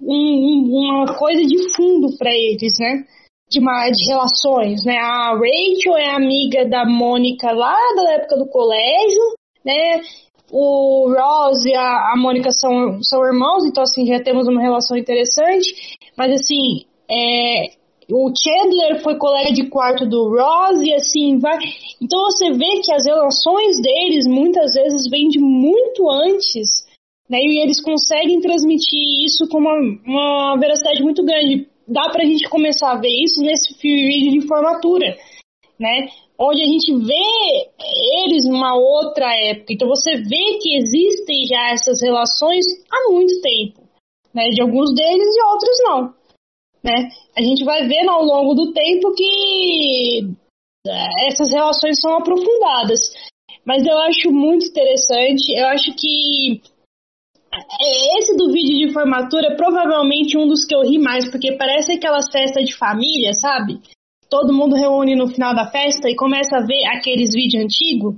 um, 0.00 0.68
uma 0.70 1.18
coisa 1.18 1.42
de 1.42 1.70
fundo 1.74 2.16
para 2.18 2.30
eles, 2.30 2.78
né? 2.78 3.04
De, 3.50 3.60
uma, 3.60 3.90
de 3.90 4.08
relações, 4.08 4.84
né? 4.84 4.96
A 4.96 5.34
Rachel 5.34 5.96
é 5.96 6.10
amiga 6.10 6.64
da 6.68 6.84
Mônica 6.86 7.52
lá 7.52 7.76
da 7.96 8.12
época 8.14 8.36
do 8.36 8.48
colégio, 8.48 9.22
né? 9.64 10.00
o 10.52 11.08
Ross 11.08 11.64
e 11.64 11.74
a, 11.74 12.12
a 12.12 12.14
Mônica 12.16 12.50
são, 12.52 13.02
são 13.02 13.24
irmãos, 13.24 13.64
então 13.64 13.82
assim, 13.82 14.06
já 14.06 14.22
temos 14.22 14.46
uma 14.46 14.60
relação 14.60 14.98
interessante. 14.98 15.96
Mas 16.14 16.30
assim, 16.32 16.84
é, 17.10 17.72
o 18.10 18.30
Chandler 18.36 19.02
foi 19.02 19.16
colega 19.16 19.50
de 19.50 19.68
quarto 19.70 20.06
do 20.06 20.28
Ross 20.28 20.82
e 20.82 20.92
assim 20.92 21.38
vai. 21.38 21.58
Então 22.00 22.20
você 22.24 22.52
vê 22.52 22.80
que 22.82 22.92
as 22.92 23.06
relações 23.06 23.80
deles 23.80 24.26
muitas 24.26 24.74
vezes 24.74 25.08
vêm 25.10 25.28
de 25.28 25.40
muito 25.40 26.10
antes, 26.10 26.81
né? 27.32 27.38
E 27.40 27.62
eles 27.62 27.80
conseguem 27.80 28.42
transmitir 28.42 29.24
isso 29.24 29.48
com 29.48 29.56
uma, 29.56 29.74
uma 30.04 30.56
veracidade 30.60 31.02
muito 31.02 31.24
grande. 31.24 31.66
Dá 31.88 32.10
pra 32.10 32.26
gente 32.26 32.46
começar 32.50 32.92
a 32.92 33.00
ver 33.00 33.08
isso 33.08 33.40
nesse 33.40 33.74
vídeo 33.80 34.38
de 34.38 34.46
formatura, 34.46 35.16
né? 35.80 36.08
onde 36.38 36.60
a 36.60 36.66
gente 36.66 36.92
vê 37.06 37.70
eles 38.24 38.44
numa 38.44 38.74
outra 38.74 39.32
época. 39.34 39.72
Então 39.72 39.88
você 39.88 40.16
vê 40.16 40.58
que 40.60 40.76
existem 40.76 41.46
já 41.46 41.70
essas 41.70 42.02
relações 42.02 42.64
há 42.90 43.12
muito 43.12 43.40
tempo, 43.40 43.88
né? 44.34 44.44
De 44.50 44.60
alguns 44.60 44.92
deles 44.92 45.36
e 45.36 45.44
outros 45.44 45.78
não, 45.84 46.14
né? 46.82 47.08
A 47.36 47.42
gente 47.42 47.64
vai 47.64 47.86
vendo 47.86 48.10
ao 48.10 48.24
longo 48.24 48.54
do 48.54 48.72
tempo 48.72 49.14
que 49.14 50.34
é, 50.86 51.28
essas 51.28 51.50
relações 51.50 51.96
são 52.00 52.16
aprofundadas. 52.16 53.00
Mas 53.64 53.86
eu 53.86 53.96
acho 53.98 54.32
muito 54.32 54.66
interessante, 54.66 55.52
eu 55.52 55.66
acho 55.68 55.94
que 55.94 56.60
esse 58.18 58.36
do 58.36 58.50
vídeo 58.52 58.86
de 58.86 58.92
formatura 58.92 59.48
é 59.48 59.56
provavelmente 59.56 60.38
um 60.38 60.46
dos 60.46 60.64
que 60.64 60.74
eu 60.74 60.82
ri 60.82 60.98
mais, 60.98 61.30
porque 61.30 61.52
parece 61.52 61.92
aquelas 61.92 62.30
festas 62.30 62.64
de 62.64 62.74
família, 62.74 63.32
sabe? 63.34 63.80
todo 64.32 64.54
mundo 64.54 64.74
reúne 64.74 65.14
no 65.14 65.28
final 65.28 65.54
da 65.54 65.66
festa 65.66 66.08
e 66.08 66.16
começa 66.16 66.56
a 66.56 66.64
ver 66.64 66.86
aqueles 66.86 67.34
vídeos 67.34 67.64
antigos, 67.64 68.14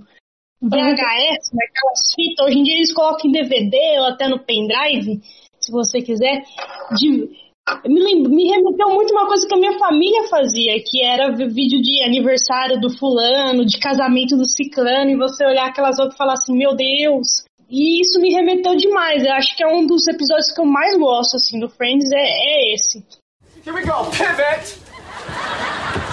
VHS, 0.63 1.51
né, 1.53 1.67
aquelas 1.67 2.15
fitas. 2.15 2.47
Hoje 2.47 2.59
em 2.61 2.63
dia 2.63 2.77
eles 2.77 2.95
colocam 2.95 3.29
em 3.29 3.33
DVD 3.33 3.77
ou 3.99 4.07
até 4.07 4.29
no 4.29 4.39
pendrive, 4.39 5.21
se 5.59 5.73
você 5.73 6.01
quiser. 6.01 6.45
De, 6.97 7.09
me, 7.89 8.29
me 8.29 8.45
remeteu 8.49 8.95
muito 8.95 9.11
uma 9.11 9.27
coisa 9.27 9.45
que 9.49 9.55
a 9.55 9.59
minha 9.59 9.77
família 9.77 10.29
fazia, 10.29 10.81
que 10.87 11.03
era 11.03 11.35
vídeo 11.35 11.83
de 11.83 12.05
aniversário 12.05 12.81
do 12.81 12.97
fulano, 12.97 13.67
de 13.67 13.77
casamento 13.81 14.37
do 14.37 14.47
ciclano, 14.47 15.11
e 15.11 15.17
você 15.17 15.45
olhar 15.45 15.67
aquelas 15.67 15.99
outras 15.99 16.15
e 16.15 16.19
falar 16.19 16.35
assim, 16.35 16.57
meu 16.57 16.77
Deus. 16.77 17.43
E 17.77 18.01
isso 18.01 18.21
me 18.21 18.33
remeteu 18.33 18.77
demais. 18.77 19.25
Eu 19.25 19.33
acho 19.33 19.57
que 19.57 19.65
é 19.65 19.67
um 19.67 19.85
dos 19.85 20.07
episódios 20.07 20.53
que 20.55 20.61
eu 20.61 20.65
mais 20.65 20.97
gosto, 20.97 21.35
assim, 21.35 21.59
do 21.59 21.69
Friends, 21.69 22.09
é, 22.13 22.19
é 22.19 22.73
esse. 22.73 23.05
Here 23.67 23.75
we 23.75 23.83
go, 23.83 24.09
pivot! 24.13 24.79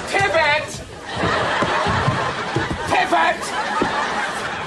Pivot! 0.10 0.66
Pivot! 2.90 3.40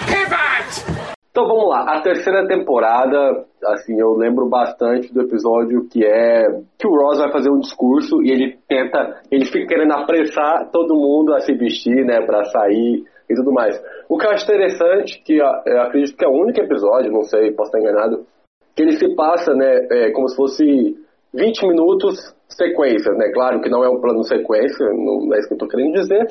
Pivot! 0.07 1.15
Então 1.33 1.49
vamos 1.49 1.69
lá, 1.69 1.97
a 1.97 2.01
terceira 2.01 2.47
temporada, 2.47 3.45
assim, 3.65 3.99
eu 3.99 4.15
lembro 4.15 4.49
bastante 4.49 5.13
do 5.13 5.23
episódio 5.23 5.89
que 5.89 6.07
é 6.07 6.47
que 6.79 6.87
o 6.87 6.95
Ross 6.95 7.19
vai 7.19 7.33
fazer 7.33 7.51
um 7.51 7.59
discurso 7.59 8.23
e 8.23 8.31
ele 8.31 8.57
tenta, 8.69 9.21
ele 9.33 9.47
fica 9.47 9.67
querendo 9.67 9.95
apressar 9.95 10.71
todo 10.71 10.95
mundo 10.95 11.35
a 11.35 11.41
se 11.41 11.55
vestir, 11.55 12.05
né, 12.05 12.25
para 12.25 12.45
sair 12.45 13.03
e 13.29 13.35
tudo 13.35 13.53
mais. 13.53 13.81
O 14.09 14.19
que 14.19 14.27
eu 14.27 14.31
acho 14.31 14.45
interessante, 14.45 15.23
que 15.23 15.37
eu 15.37 15.81
acredito 15.83 16.17
que 16.17 16.25
é 16.25 16.29
o 16.29 16.33
único 16.33 16.61
episódio, 16.61 17.13
não 17.13 17.23
sei, 17.23 17.53
posso 17.53 17.69
estar 17.69 17.81
enganado, 17.81 18.27
que 18.75 18.83
ele 18.83 18.93
se 18.93 19.15
passa, 19.15 19.55
né, 19.55 19.87
é, 19.91 20.11
como 20.11 20.29
se 20.29 20.37
fosse 20.37 20.97
20 21.33 21.67
minutos 21.67 22.35
sequência, 22.49 23.13
né? 23.13 23.31
Claro 23.33 23.61
que 23.61 23.69
não 23.69 23.85
é 23.85 23.89
um 23.89 24.01
plano 24.01 24.23
sequência, 24.23 24.87
não 24.87 25.35
é 25.35 25.39
isso 25.39 25.49
que 25.49 25.55
eu 25.55 25.59
tô 25.59 25.67
querendo 25.67 25.93
dizer, 25.93 26.27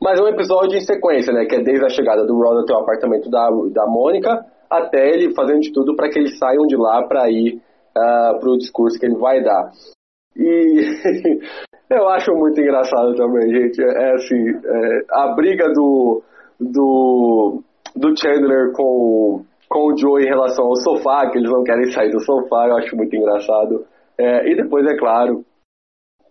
mas 0.00 0.18
é 0.18 0.22
um 0.22 0.28
episódio 0.28 0.76
em 0.76 0.80
sequência, 0.80 1.32
né? 1.32 1.44
Que 1.44 1.56
é 1.56 1.62
desde 1.62 1.84
a 1.84 1.88
chegada 1.88 2.24
do 2.24 2.34
Ron 2.34 2.60
até 2.60 2.72
o 2.72 2.78
apartamento 2.78 3.30
da, 3.30 3.48
da 3.72 3.86
Mônica, 3.86 4.44
até 4.68 5.10
ele 5.10 5.34
fazendo 5.34 5.60
de 5.60 5.72
tudo 5.72 5.94
para 5.94 6.08
que 6.08 6.18
eles 6.18 6.38
saiam 6.38 6.66
de 6.66 6.76
lá 6.76 7.02
para 7.02 7.30
ir 7.30 7.60
uh, 7.96 8.38
para 8.38 8.50
o 8.50 8.58
discurso 8.58 8.98
que 8.98 9.06
ele 9.06 9.16
vai 9.16 9.42
dar. 9.42 9.70
E 10.36 11.40
eu 11.90 12.08
acho 12.08 12.32
muito 12.34 12.60
engraçado 12.60 13.14
também, 13.14 13.50
gente. 13.50 13.82
É 13.82 14.14
assim, 14.14 14.48
é, 14.48 15.00
a 15.10 15.34
briga 15.34 15.68
do, 15.72 16.22
do, 16.60 17.62
do 17.96 18.14
Chandler 18.16 18.72
com, 18.72 19.44
com 19.68 19.92
o 19.92 19.96
Joe 19.96 20.22
em 20.22 20.28
relação 20.28 20.66
ao 20.66 20.76
sofá, 20.76 21.30
que 21.30 21.38
eles 21.38 21.50
não 21.50 21.64
querem 21.64 21.90
sair 21.90 22.10
do 22.10 22.20
sofá, 22.20 22.68
eu 22.68 22.76
acho 22.76 22.96
muito 22.96 23.14
engraçado. 23.16 23.84
É, 24.18 24.50
e 24.50 24.54
depois, 24.54 24.86
é 24.86 24.96
claro, 24.96 25.44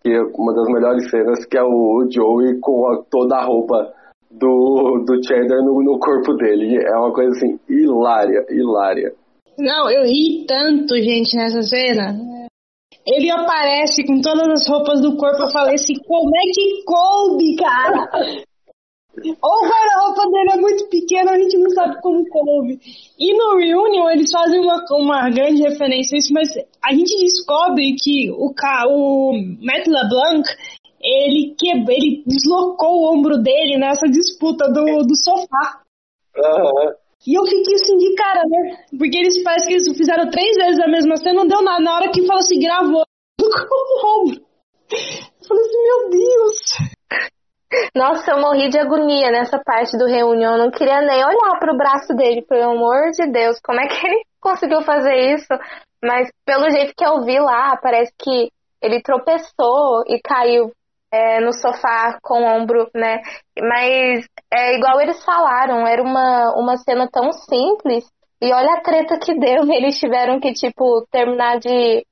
que 0.03 0.17
uma 0.37 0.53
das 0.53 0.67
melhores 0.67 1.09
cenas, 1.09 1.45
que 1.45 1.57
é 1.57 1.63
o 1.63 2.07
Joey 2.09 2.59
com 2.59 2.87
a, 2.91 3.03
toda 3.09 3.37
a 3.37 3.45
roupa 3.45 3.93
do, 4.31 5.03
do 5.05 5.23
Chandler 5.25 5.63
no, 5.63 5.81
no 5.83 5.99
corpo 5.99 6.33
dele. 6.35 6.77
É 6.77 6.95
uma 6.97 7.11
coisa 7.11 7.31
assim, 7.31 7.59
hilária, 7.67 8.45
hilária. 8.49 9.13
Não, 9.57 9.89
eu 9.89 10.03
ri 10.03 10.45
tanto, 10.47 10.95
gente, 10.95 11.35
nessa 11.35 11.61
cena. 11.63 12.15
Ele 13.05 13.31
aparece 13.31 14.05
com 14.05 14.21
todas 14.21 14.47
as 14.47 14.69
roupas 14.69 15.01
do 15.01 15.17
corpo. 15.17 15.41
Eu 15.41 15.51
falei 15.51 15.75
assim: 15.75 15.95
como 16.05 16.29
é 16.29 16.41
que 16.53 16.83
coube, 16.85 17.55
cara? 17.55 18.43
Ou 19.17 19.51
o 19.51 19.67
guarda-roupa 19.67 20.31
dele 20.31 20.51
é 20.53 20.61
muito 20.61 20.87
pequeno, 20.87 21.31
a 21.31 21.37
gente 21.37 21.57
não 21.57 21.69
sabe 21.71 21.99
como 22.01 22.27
coube. 22.29 22.79
E 23.17 23.33
no 23.33 23.57
Reunion 23.57 24.09
eles 24.09 24.31
fazem 24.31 24.59
uma, 24.59 24.83
uma 24.91 25.29
grande 25.29 25.61
referência 25.61 26.15
a 26.15 26.19
isso, 26.19 26.33
mas 26.33 26.49
a 26.81 26.93
gente 26.93 27.17
descobre 27.17 27.95
que 28.01 28.31
o, 28.31 28.53
o 28.87 29.33
Matt 29.61 29.87
LeBlanc 29.87 30.47
ele 31.01 31.55
quebrou, 31.57 31.95
ele 31.95 32.23
deslocou 32.25 33.01
o 33.01 33.13
ombro 33.13 33.37
dele 33.37 33.77
nessa 33.77 34.07
disputa 34.07 34.71
do, 34.71 35.03
do 35.03 35.15
sofá. 35.15 35.81
Uhum. 36.37 36.93
E 37.27 37.37
eu 37.37 37.45
fiquei 37.45 37.75
assim 37.75 37.97
de 37.97 38.15
cara, 38.15 38.43
né? 38.47 38.85
Porque 38.97 39.17
eles 39.17 39.43
parecem 39.43 39.67
que 39.67 39.73
eles 39.73 39.97
fizeram 39.97 40.29
três 40.29 40.55
vezes 40.55 40.79
a 40.79 40.87
mesma 40.87 41.17
cena, 41.17 41.39
não 41.39 41.47
deu 41.47 41.61
nada. 41.61 41.83
Na 41.83 41.95
hora 41.95 42.11
que 42.11 42.25
falou 42.25 42.39
assim, 42.39 42.59
gravou 42.59 43.03
com 43.39 43.47
o 43.47 44.21
ombro. 44.21 44.41
Eu 44.91 45.47
falei 45.47 45.63
assim, 45.65 45.83
meu 45.83 46.09
Deus. 46.09 46.98
Nossa, 47.95 48.31
eu 48.31 48.39
morri 48.39 48.69
de 48.69 48.79
agonia 48.79 49.31
nessa 49.31 49.59
parte 49.63 49.97
do 49.97 50.05
reunião. 50.05 50.53
Eu 50.53 50.65
não 50.65 50.71
queria 50.71 51.01
nem 51.01 51.23
olhar 51.23 51.59
pro 51.59 51.77
braço 51.77 52.15
dele, 52.15 52.41
pelo 52.41 52.71
amor 52.71 53.11
de 53.11 53.31
Deus. 53.31 53.59
Como 53.63 53.79
é 53.79 53.87
que 53.87 54.07
ele 54.07 54.23
conseguiu 54.41 54.81
fazer 54.81 55.35
isso? 55.35 55.47
Mas 56.03 56.29
pelo 56.45 56.69
jeito 56.69 56.93
que 56.97 57.05
eu 57.05 57.23
vi 57.23 57.39
lá, 57.39 57.77
parece 57.77 58.11
que 58.17 58.49
ele 58.81 59.01
tropeçou 59.01 60.03
e 60.07 60.19
caiu 60.21 60.71
é, 61.11 61.39
no 61.41 61.53
sofá 61.53 62.17
com 62.21 62.41
o 62.41 62.45
ombro, 62.45 62.89
né? 62.95 63.21
Mas 63.59 64.25
é 64.51 64.75
igual 64.75 65.01
eles 65.01 65.23
falaram, 65.23 65.85
era 65.85 66.01
uma, 66.01 66.53
uma 66.55 66.77
cena 66.77 67.07
tão 67.11 67.31
simples 67.31 68.05
e 68.41 68.53
olha 68.53 68.75
a 68.75 68.81
treta 68.81 69.19
que 69.19 69.37
deu. 69.37 69.63
Eles 69.69 69.99
tiveram 69.99 70.39
que, 70.39 70.53
tipo, 70.53 71.05
terminar 71.11 71.59
de. 71.59 72.05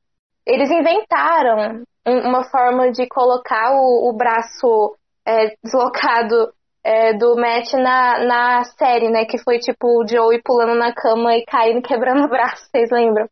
Eles 0.46 0.70
inventaram 0.70 1.84
uma 2.06 2.44
forma 2.44 2.92
de 2.92 3.08
colocar 3.08 3.74
o, 3.74 4.10
o 4.10 4.14
braço 4.14 4.97
é, 5.28 5.54
deslocado 5.62 6.54
é, 6.84 7.14
do 7.14 7.36
Matt 7.36 7.74
na, 7.74 8.26
na 8.26 8.64
série, 8.64 9.10
né? 9.10 9.26
Que 9.26 9.38
foi 9.38 9.60
tipo 9.60 10.00
o 10.00 10.08
Joey 10.08 10.42
pulando 10.42 10.76
na 10.76 10.94
cama 10.94 11.36
e 11.36 11.44
caindo, 11.46 11.82
quebrando 11.82 12.24
o 12.26 12.30
braço, 12.30 12.66
vocês 12.72 12.90
lembram? 12.90 13.28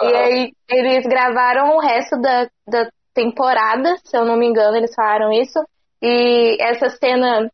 Uhum. 0.00 0.08
E 0.08 0.16
aí 0.16 0.52
eles 0.68 1.06
gravaram 1.06 1.76
o 1.76 1.80
resto 1.80 2.20
da, 2.20 2.46
da 2.68 2.90
temporada, 3.14 3.96
se 4.04 4.16
eu 4.16 4.24
não 4.24 4.36
me 4.36 4.46
engano, 4.46 4.76
eles 4.76 4.94
falaram 4.94 5.32
isso. 5.32 5.58
E 6.02 6.56
essa 6.60 6.88
cena 6.90 7.50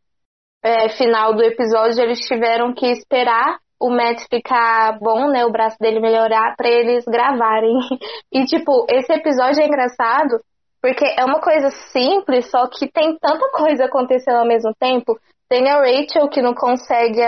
é, 0.65 0.89
final 0.91 1.35
do 1.35 1.43
episódio, 1.43 2.03
eles 2.03 2.21
tiveram 2.27 2.75
que 2.75 2.87
esperar 2.87 3.59
o 3.79 3.91
Matt 3.91 4.23
ficar 4.31 4.99
bom, 4.99 5.29
né, 5.29 5.45
o 5.45 5.53
braço 5.53 5.77
dele 5.79 6.01
melhorar 6.01 6.57
para 6.57 6.69
eles 6.69 7.05
gravarem. 7.05 7.77
E 8.33 8.45
tipo, 8.45 8.87
esse 8.91 9.13
episódio 9.13 9.63
é 9.63 9.67
engraçado 9.67 10.41
porque 10.87 11.05
é 11.19 11.25
uma 11.25 11.41
coisa 11.41 11.69
simples, 11.91 12.49
só 12.49 12.69
que 12.69 12.87
tem 12.89 13.19
tanta 13.19 13.51
coisa 13.51 13.87
acontecendo 13.87 14.37
ao 14.37 14.47
mesmo 14.47 14.73
tempo. 14.79 15.19
Tem 15.49 15.69
a 15.69 15.81
Rachel 15.81 16.29
que 16.29 16.41
não 16.41 16.55
consegue 16.55 17.21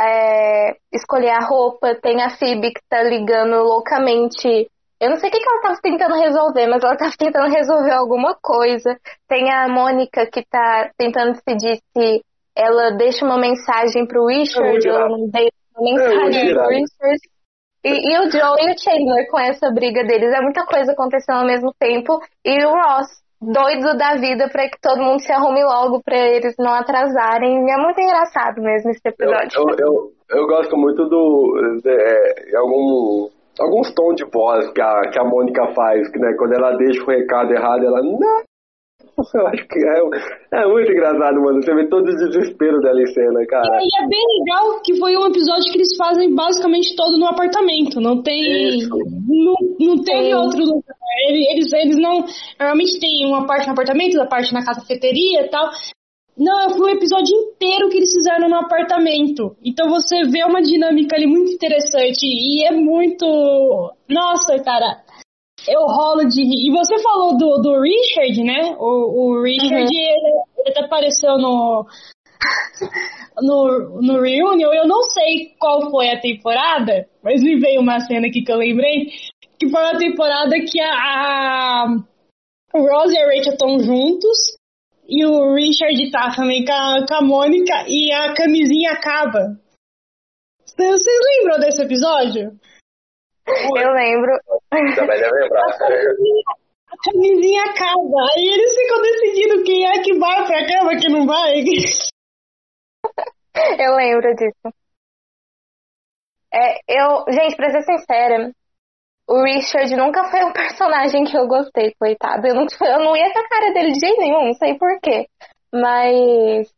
é, 0.00 0.76
escolher 0.90 1.30
a 1.30 1.44
roupa, 1.44 1.94
tem 2.00 2.22
a 2.22 2.30
Phoebe 2.30 2.72
que 2.72 2.80
tá 2.88 3.02
ligando 3.02 3.62
loucamente 3.62 4.66
eu 4.98 5.10
não 5.10 5.16
sei 5.16 5.30
o 5.30 5.32
que, 5.32 5.40
que 5.40 5.48
ela 5.48 5.56
estava 5.56 5.80
tentando 5.82 6.14
resolver, 6.14 6.66
mas 6.68 6.84
ela 6.84 6.92
estava 6.92 7.10
tentando 7.18 7.52
resolver 7.52 7.90
alguma 7.90 8.36
coisa. 8.40 8.96
Tem 9.28 9.52
a 9.52 9.66
Mônica 9.68 10.30
que 10.32 10.40
está 10.40 10.92
tentando 10.96 11.32
decidir 11.32 11.82
se 11.92 12.22
ela 12.56 12.92
deixa 12.92 13.24
uma 13.24 13.36
mensagem 13.36 14.06
pro 14.06 14.26
Richard 14.26 14.88
ou 14.88 15.08
não 15.08 15.28
deixa 15.28 15.50
uma 15.76 15.90
mensagem 15.90 16.54
pro 16.54 16.68
Richard. 16.68 17.18
E, 17.84 17.90
e, 17.90 18.18
o 18.18 18.30
Joe 18.30 18.56
e 18.60 18.72
o 18.72 18.78
Chandler 18.78 19.28
com 19.30 19.38
essa 19.38 19.70
briga 19.70 20.04
deles. 20.04 20.32
É 20.32 20.40
muita 20.40 20.64
coisa 20.64 20.92
acontecendo 20.92 21.38
ao 21.38 21.46
mesmo 21.46 21.72
tempo. 21.78 22.20
E 22.44 22.64
o 22.64 22.70
Ross, 22.70 23.08
doido 23.40 23.96
da 23.98 24.14
vida 24.14 24.48
para 24.48 24.68
que 24.68 24.80
todo 24.80 25.02
mundo 25.02 25.20
se 25.20 25.32
arrume 25.32 25.64
logo 25.64 26.00
para 26.02 26.16
eles 26.16 26.54
não 26.58 26.72
atrasarem. 26.72 27.66
E 27.66 27.70
é 27.70 27.76
muito 27.76 28.00
engraçado 28.00 28.62
mesmo 28.62 28.90
esse 28.90 29.00
episódio. 29.04 29.50
Eu, 29.56 29.68
eu, 29.70 30.12
eu, 30.30 30.40
eu 30.40 30.46
gosto 30.46 30.76
muito 30.76 31.08
do. 31.08 31.80
De, 31.82 31.90
é, 31.90 32.56
algum 32.56 33.28
alguns 33.60 33.92
tons 33.94 34.16
de 34.16 34.24
voz 34.30 34.70
que 34.72 34.80
a, 34.80 35.10
que 35.10 35.18
a 35.18 35.24
Mônica 35.24 35.72
faz, 35.74 36.10
né? 36.12 36.34
Quando 36.38 36.54
ela 36.54 36.76
deixa 36.76 37.02
o 37.02 37.06
recado 37.06 37.52
errado, 37.52 37.84
ela. 37.84 38.00
Não! 38.02 38.42
Eu 39.34 39.46
acho 39.46 39.66
que 39.68 39.78
é, 39.78 40.60
é 40.60 40.66
muito 40.66 40.90
engraçado, 40.90 41.40
mano. 41.40 41.62
Você 41.62 41.74
vê 41.74 41.88
todo 41.88 42.08
o 42.08 42.28
desespero 42.28 42.80
dela 42.80 43.00
em 43.00 43.06
cena, 43.06 43.46
cara. 43.46 43.78
E 43.80 44.04
é 44.04 44.08
bem 44.08 44.24
legal 44.38 44.80
que 44.82 44.98
foi 44.98 45.16
um 45.16 45.26
episódio 45.26 45.70
que 45.70 45.78
eles 45.78 45.96
fazem 45.96 46.34
basicamente 46.34 46.96
todo 46.96 47.18
no 47.18 47.26
apartamento. 47.26 48.00
Não 48.00 48.22
tem. 48.22 48.78
Não, 48.88 49.54
não 49.80 50.02
teve 50.02 50.34
outro 50.34 50.60
lugar. 50.60 50.96
Eles, 51.28 51.72
eles 51.72 51.96
não. 51.96 52.24
Normalmente 52.58 52.98
tem 52.98 53.26
uma 53.26 53.46
parte 53.46 53.66
no 53.66 53.72
apartamento, 53.72 54.14
outra 54.14 54.28
parte 54.28 54.52
na 54.52 54.64
cafeteria 54.64 55.42
e 55.42 55.48
tal. 55.48 55.70
Não, 56.36 56.70
foi 56.70 56.92
um 56.92 56.96
episódio 56.96 57.36
inteiro 57.36 57.90
que 57.90 57.98
eles 57.98 58.12
fizeram 58.12 58.48
no 58.48 58.56
apartamento. 58.56 59.54
Então 59.62 59.90
você 59.90 60.22
vê 60.24 60.42
uma 60.44 60.62
dinâmica 60.62 61.14
ali 61.14 61.26
muito 61.26 61.52
interessante. 61.52 62.24
E 62.24 62.66
é 62.66 62.72
muito. 62.72 63.26
Nossa, 64.08 64.58
cara. 64.64 65.02
Eu 65.68 65.80
rolo 65.86 66.26
de 66.28 66.42
rir. 66.42 66.68
E 66.68 66.72
você 66.72 67.00
falou 67.02 67.36
do, 67.36 67.58
do 67.58 67.80
Richard, 67.80 68.42
né? 68.42 68.76
O, 68.78 69.38
o 69.38 69.42
Richard, 69.42 69.74
uhum. 69.74 69.88
ele, 69.90 70.42
ele 70.58 70.70
até 70.70 70.84
apareceu 70.84 71.36
no. 71.38 71.86
no, 73.40 74.00
no 74.00 74.20
Reunion. 74.20 74.72
Eu 74.72 74.86
não 74.86 75.02
sei 75.02 75.54
qual 75.58 75.90
foi 75.90 76.10
a 76.10 76.20
temporada, 76.20 77.06
mas 77.22 77.42
me 77.42 77.58
veio 77.58 77.80
uma 77.80 78.00
cena 78.00 78.26
aqui 78.26 78.42
que 78.42 78.52
eu 78.52 78.56
lembrei. 78.56 79.10
Que 79.58 79.68
foi 79.68 79.82
a 79.82 79.96
temporada 79.96 80.56
que 80.58 80.80
a, 80.80 80.90
a 80.90 81.86
Rose 82.74 83.14
e 83.14 83.18
a 83.18 83.26
Rachel 83.26 83.52
estão 83.52 83.78
juntos. 83.78 84.56
E 85.08 85.24
o 85.26 85.54
Richard 85.54 86.10
tá 86.10 86.32
também 86.34 86.64
com 86.64 86.72
a, 86.72 87.06
com 87.06 87.14
a 87.14 87.22
Mônica 87.22 87.84
e 87.86 88.12
a 88.12 88.34
camisinha 88.34 88.92
acaba. 88.92 89.58
Vocês 90.64 91.04
lembram 91.04 91.60
desse 91.60 91.82
episódio? 91.82 92.58
Eu 93.46 93.92
lembro. 93.92 94.32
Também 94.70 95.20
deve 95.20 95.40
lembrar. 95.40 95.64
A 96.88 96.96
camisinha 97.04 97.62
acaba. 97.64 98.26
Aí 98.36 98.46
eles 98.46 98.74
ficam 98.74 99.02
decidindo 99.02 99.64
quem 99.64 99.86
é 99.86 100.02
que 100.02 100.18
vai 100.18 100.46
pra 100.46 100.66
cama, 100.66 101.00
quem 101.00 101.10
não 101.10 101.26
vai. 101.26 101.52
Eu 103.78 103.94
lembro 103.96 104.34
disso. 104.34 104.74
É, 106.54 106.78
eu, 106.86 107.24
gente, 107.30 107.56
pra 107.56 107.70
ser 107.70 107.82
sincera, 107.82 108.52
o 109.28 109.42
Richard 109.42 109.94
nunca 109.96 110.24
foi 110.30 110.44
um 110.44 110.52
personagem 110.54 111.24
que 111.24 111.36
eu 111.36 111.46
gostei, 111.46 111.94
coitado. 111.98 112.46
Eu 112.46 112.54
não, 112.54 112.66
eu 112.80 112.98
não 113.00 113.16
ia 113.16 113.32
com 113.32 113.38
a 113.38 113.48
cara 113.48 113.72
dele 113.72 113.92
de 113.92 114.00
jeito 114.00 114.20
nenhum, 114.20 114.46
não 114.46 114.54
sei 114.54 114.76
porquê. 114.78 115.26
Mas. 115.72 116.72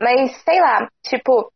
Mas, 0.00 0.32
sei 0.42 0.60
lá, 0.60 0.88
tipo, 1.04 1.52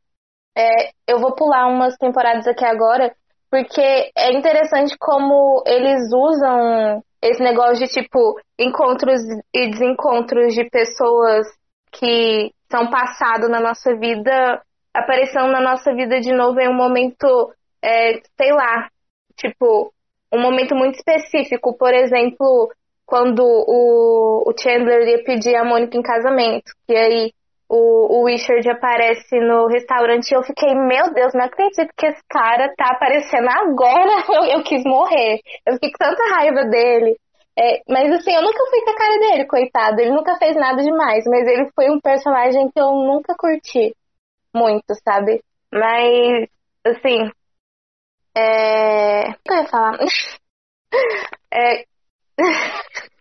é, 0.57 0.91
eu 1.09 1.19
vou 1.19 1.35
pular 1.35 1.67
umas 1.67 1.97
temporadas 1.97 2.47
aqui 2.47 2.65
agora, 2.65 3.15
porque 3.51 4.11
é 4.17 4.33
interessante 4.33 4.97
como 4.99 5.63
eles 5.67 6.13
usam 6.13 7.03
esse 7.23 7.43
negócio 7.43 7.87
de, 7.87 7.93
tipo, 7.93 8.39
encontros 8.59 9.21
e 9.55 9.71
desencontros 9.71 10.55
de 10.55 10.69
pessoas 10.71 11.47
que 11.93 12.53
são 12.71 12.91
passado 12.91 13.49
na 13.49 13.61
nossa 13.61 13.95
vida, 13.97 14.61
aparecendo 14.93 15.51
na 15.51 15.61
nossa 15.61 15.95
vida 15.95 16.21
de 16.21 16.33
novo 16.33 16.61
em 16.61 16.69
um 16.69 16.75
momento, 16.75 17.53
é, 17.83 18.21
sei 18.37 18.53
lá, 18.53 18.89
tipo, 19.37 19.93
um 20.33 20.41
momento 20.41 20.75
muito 20.75 20.97
específico, 20.97 21.77
por 21.77 21.95
exemplo, 21.95 22.71
quando 23.05 23.41
o, 23.41 24.43
o 24.47 24.53
Chandler 24.59 25.09
ia 25.09 25.25
pedir 25.25 25.55
a 25.57 25.65
Mônica 25.65 25.97
em 25.97 26.03
casamento, 26.03 26.73
e 26.89 26.97
aí 26.97 27.33
o, 27.69 28.21
o 28.21 28.27
Richard 28.27 28.69
aparece 28.71 29.39
no 29.41 29.67
restaurante 29.67 30.31
e 30.31 30.37
eu 30.37 30.43
fiquei, 30.43 30.75
meu 30.75 31.13
Deus, 31.13 31.35
não 31.35 31.45
acredito 31.45 31.93
que 31.97 32.07
esse 32.07 32.23
cara 32.29 32.73
tá 32.77 32.93
aparecendo 32.93 33.49
agora, 33.49 34.25
eu, 34.33 34.59
eu 34.59 34.65
quis 34.65 34.85
morrer, 34.85 35.41
eu 35.67 35.75
fiquei 35.75 35.91
com 35.91 35.99
tanta 35.99 36.37
raiva 36.37 36.65
dele. 36.65 37.17
É, 37.59 37.81
mas 37.89 38.13
assim, 38.13 38.35
eu 38.35 38.43
nunca 38.43 38.65
fui 38.71 38.83
com 38.83 38.91
a 38.91 38.97
cara 38.97 39.19
dele, 39.19 39.47
coitado, 39.47 40.01
ele 40.01 40.11
nunca 40.11 40.37
fez 40.37 40.55
nada 40.57 40.83
demais, 40.83 41.25
mas 41.27 41.47
ele 41.49 41.71
foi 41.75 41.91
um 41.91 42.01
personagem 42.01 42.71
que 42.71 42.79
eu 42.79 42.93
nunca 42.93 43.35
curti 43.39 43.95
muito, 44.55 44.95
sabe? 45.03 45.43
Mas, 45.73 46.49
assim, 46.85 47.31
é... 48.37 49.31
O 49.31 49.35
que 49.45 49.53
eu 49.53 49.57
ia 49.57 49.69
falar? 49.69 49.99
É... 51.53 51.85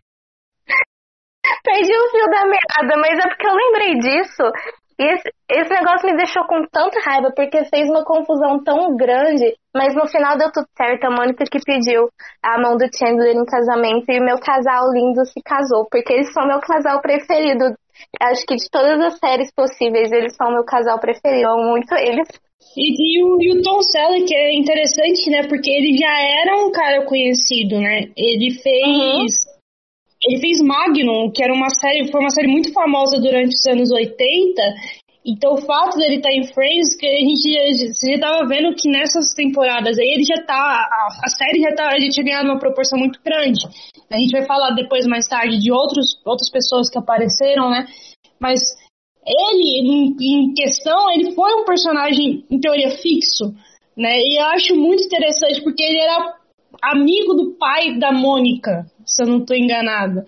Perdi 1.63 1.91
o 1.91 2.09
fio 2.09 2.25
da 2.27 2.45
meada, 2.45 2.97
mas 2.97 3.19
é 3.19 3.27
porque 3.27 3.47
eu 3.47 3.55
lembrei 3.55 3.99
disso. 3.99 4.43
E 4.97 5.03
esse, 5.03 5.29
esse 5.51 5.69
negócio 5.73 6.07
me 6.07 6.15
deixou 6.15 6.45
com 6.47 6.63
tanta 6.71 6.99
raiva, 7.01 7.29
porque 7.35 7.65
fez 7.65 7.89
uma 7.89 8.05
confusão 8.05 8.63
tão 8.63 8.95
grande, 8.95 9.53
mas 9.75 9.93
no 9.93 10.07
final 10.07 10.37
deu 10.37 10.49
tudo 10.51 10.67
certo. 10.77 11.05
A 11.05 11.11
Mônica 11.11 11.43
que 11.51 11.59
pediu 11.65 12.07
a 12.41 12.61
mão 12.61 12.77
do 12.77 12.85
Chandler 12.95 13.35
em 13.35 13.45
casamento 13.45 14.09
e 14.09 14.21
meu 14.21 14.39
casal 14.39 14.91
lindo 14.93 15.25
se 15.25 15.41
casou, 15.43 15.85
porque 15.91 16.13
eles 16.13 16.31
são 16.31 16.47
meu 16.47 16.61
casal 16.61 17.01
preferido. 17.01 17.75
Acho 18.21 18.45
que 18.45 18.55
de 18.55 18.69
todas 18.71 18.99
as 19.01 19.19
séries 19.19 19.51
possíveis, 19.53 20.11
eles 20.11 20.35
são 20.35 20.51
meu 20.51 20.63
casal 20.63 20.97
preferido. 20.99 21.43
Eu 21.43 21.51
amo 21.51 21.71
muito 21.71 21.93
eles. 21.95 22.29
E, 22.77 23.19
e, 23.19 23.23
o, 23.23 23.37
e 23.41 23.51
o 23.51 23.61
Tom 23.61 23.81
Selleck 23.81 24.33
é 24.33 24.53
interessante, 24.55 25.29
né? 25.29 25.43
Porque 25.47 25.69
ele 25.69 25.97
já 25.97 26.21
era 26.41 26.55
um 26.65 26.71
cara 26.71 27.05
conhecido, 27.05 27.79
né? 27.79 28.07
Ele 28.15 28.51
fez. 28.61 28.85
Uhum. 28.85 29.54
Ele 30.27 30.41
fez 30.41 30.59
Magnum, 30.59 31.31
que 31.31 31.43
era 31.43 31.53
uma 31.53 31.69
série, 31.69 32.11
foi 32.11 32.19
uma 32.19 32.31
série 32.31 32.47
muito 32.47 32.73
famosa 32.73 33.19
durante 33.19 33.53
os 33.53 33.65
anos 33.67 33.91
80. 33.91 34.61
Então 35.23 35.53
o 35.53 35.61
fato 35.61 35.97
dele 35.97 36.17
estar 36.17 36.29
tá 36.29 36.35
em 36.35 36.43
Friends, 36.43 36.95
que 36.95 37.05
a 37.05 37.19
gente 37.19 37.51
já, 37.51 38.11
já 38.11 38.19
tava 38.19 38.47
vendo 38.47 38.75
que 38.75 38.89
nessas 38.89 39.33
temporadas 39.33 39.97
aí 39.97 40.07
ele 40.07 40.23
já 40.23 40.43
tá. 40.43 40.55
A, 40.55 41.07
a 41.23 41.29
série 41.29 41.61
já 41.61 41.75
tá. 41.75 41.89
A 41.89 41.99
gente 41.99 42.13
tinha 42.13 42.25
ganhado 42.25 42.49
uma 42.49 42.59
proporção 42.59 42.97
muito 42.97 43.19
grande. 43.23 43.65
A 44.09 44.17
gente 44.17 44.31
vai 44.31 44.45
falar 44.45 44.71
depois, 44.71 45.05
mais 45.05 45.27
tarde, 45.27 45.59
de 45.59 45.71
outros, 45.71 46.19
outras 46.25 46.49
pessoas 46.49 46.89
que 46.89 46.97
apareceram, 46.97 47.69
né? 47.69 47.85
Mas 48.39 48.61
ele, 49.25 49.79
em, 49.79 50.15
em 50.21 50.53
questão, 50.53 51.11
ele 51.11 51.33
foi 51.33 51.53
um 51.53 51.65
personagem, 51.65 52.45
em 52.49 52.59
teoria, 52.59 52.89
fixo, 52.89 53.53
né? 53.97 54.17
E 54.19 54.39
eu 54.39 54.45
acho 54.45 54.75
muito 54.75 55.03
interessante 55.03 55.61
porque 55.63 55.83
ele 55.83 55.99
era 55.99 56.35
amigo 56.81 57.33
do 57.33 57.51
pai 57.57 57.97
da 57.97 58.11
Mônica, 58.11 58.85
se 59.05 59.23
eu 59.23 59.27
não 59.27 59.39
estou 59.39 59.55
enganada. 59.55 60.25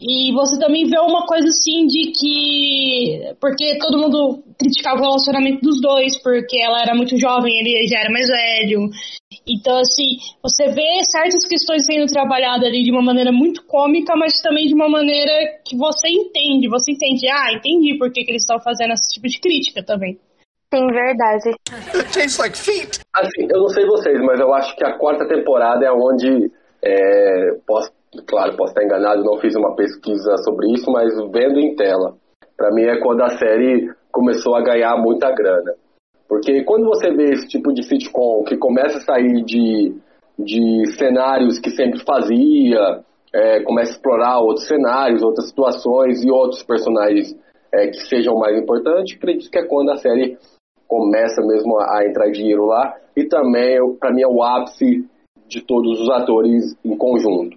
E 0.00 0.32
você 0.32 0.56
também 0.60 0.86
vê 0.86 0.96
uma 1.00 1.26
coisa 1.26 1.48
assim 1.48 1.84
de 1.88 2.12
que. 2.12 3.34
Porque 3.40 3.78
todo 3.78 3.98
mundo 3.98 4.44
criticava 4.56 5.00
o 5.00 5.02
relacionamento 5.02 5.60
dos 5.60 5.80
dois, 5.80 6.16
porque 6.22 6.56
ela 6.56 6.80
era 6.80 6.94
muito 6.94 7.18
jovem, 7.18 7.52
ele 7.58 7.88
já 7.88 7.98
era 7.98 8.10
mais 8.10 8.28
velho. 8.28 8.88
Então, 9.46 9.76
assim, 9.78 10.18
você 10.40 10.68
vê 10.68 11.02
certas 11.02 11.44
questões 11.44 11.84
sendo 11.84 12.06
trabalhadas 12.06 12.68
ali 12.68 12.84
de 12.84 12.92
uma 12.92 13.02
maneira 13.02 13.32
muito 13.32 13.66
cômica, 13.66 14.14
mas 14.14 14.34
também 14.40 14.68
de 14.68 14.74
uma 14.74 14.88
maneira 14.88 15.60
que 15.66 15.76
você 15.76 16.08
entende. 16.08 16.68
Você 16.68 16.92
entende, 16.92 17.26
ah, 17.28 17.52
entendi 17.52 17.98
por 17.98 18.12
que, 18.12 18.22
que 18.22 18.30
eles 18.30 18.42
estão 18.42 18.60
fazendo 18.60 18.92
esse 18.92 19.14
tipo 19.14 19.26
de 19.26 19.40
crítica 19.40 19.82
também. 19.82 20.16
Sim, 20.72 20.86
verdade. 20.88 21.54
Tastes 22.12 22.38
like 22.38 22.56
feet. 22.56 23.00
Assim, 23.14 23.48
eu 23.50 23.60
não 23.60 23.68
sei 23.68 23.86
vocês, 23.86 24.20
mas 24.20 24.38
eu 24.38 24.52
acho 24.52 24.76
que 24.76 24.84
a 24.84 24.98
quarta 24.98 25.26
temporada 25.26 25.84
é 25.84 25.90
onde. 25.90 26.50
É, 26.82 27.54
posso, 27.66 27.90
claro, 28.26 28.56
posso 28.56 28.70
estar 28.70 28.84
enganado, 28.84 29.24
não 29.24 29.38
fiz 29.38 29.56
uma 29.56 29.74
pesquisa 29.74 30.36
sobre 30.44 30.72
isso, 30.72 30.90
mas 30.90 31.12
vendo 31.32 31.58
em 31.58 31.74
tela. 31.74 32.14
Para 32.56 32.70
mim 32.72 32.82
é 32.82 33.00
quando 33.00 33.22
a 33.22 33.30
série 33.30 33.90
começou 34.12 34.54
a 34.54 34.62
ganhar 34.62 34.96
muita 34.96 35.32
grana. 35.32 35.74
Porque 36.28 36.62
quando 36.64 36.84
você 36.84 37.10
vê 37.10 37.30
esse 37.32 37.48
tipo 37.48 37.72
de 37.72 37.82
sitcom 37.82 38.44
que 38.44 38.56
começa 38.56 38.98
a 38.98 39.00
sair 39.00 39.42
de, 39.44 39.94
de 40.38 40.86
cenários 40.98 41.58
que 41.58 41.70
sempre 41.70 42.04
fazia, 42.04 43.00
é, 43.32 43.62
começa 43.62 43.92
a 43.92 43.94
explorar 43.94 44.40
outros 44.40 44.66
cenários, 44.66 45.22
outras 45.22 45.48
situações 45.48 46.22
e 46.22 46.30
outros 46.30 46.62
personagens 46.62 47.34
é, 47.72 47.88
que 47.88 48.00
sejam 48.06 48.36
mais 48.38 48.56
importantes, 48.58 49.16
acredito 49.16 49.50
que 49.50 49.58
é 49.58 49.66
quando 49.66 49.90
a 49.90 49.96
série 49.96 50.36
começa 50.88 51.40
mesmo 51.42 51.78
a, 51.78 51.98
a 51.98 52.06
entrar 52.06 52.30
dinheiro 52.30 52.64
lá. 52.64 52.96
E 53.16 53.24
também, 53.24 53.78
para 54.00 54.12
mim, 54.12 54.22
é 54.22 54.26
o 54.26 54.42
ápice 54.42 55.06
de 55.46 55.60
todos 55.62 56.00
os 56.00 56.10
atores 56.10 56.76
em 56.84 56.96
conjunto. 56.96 57.56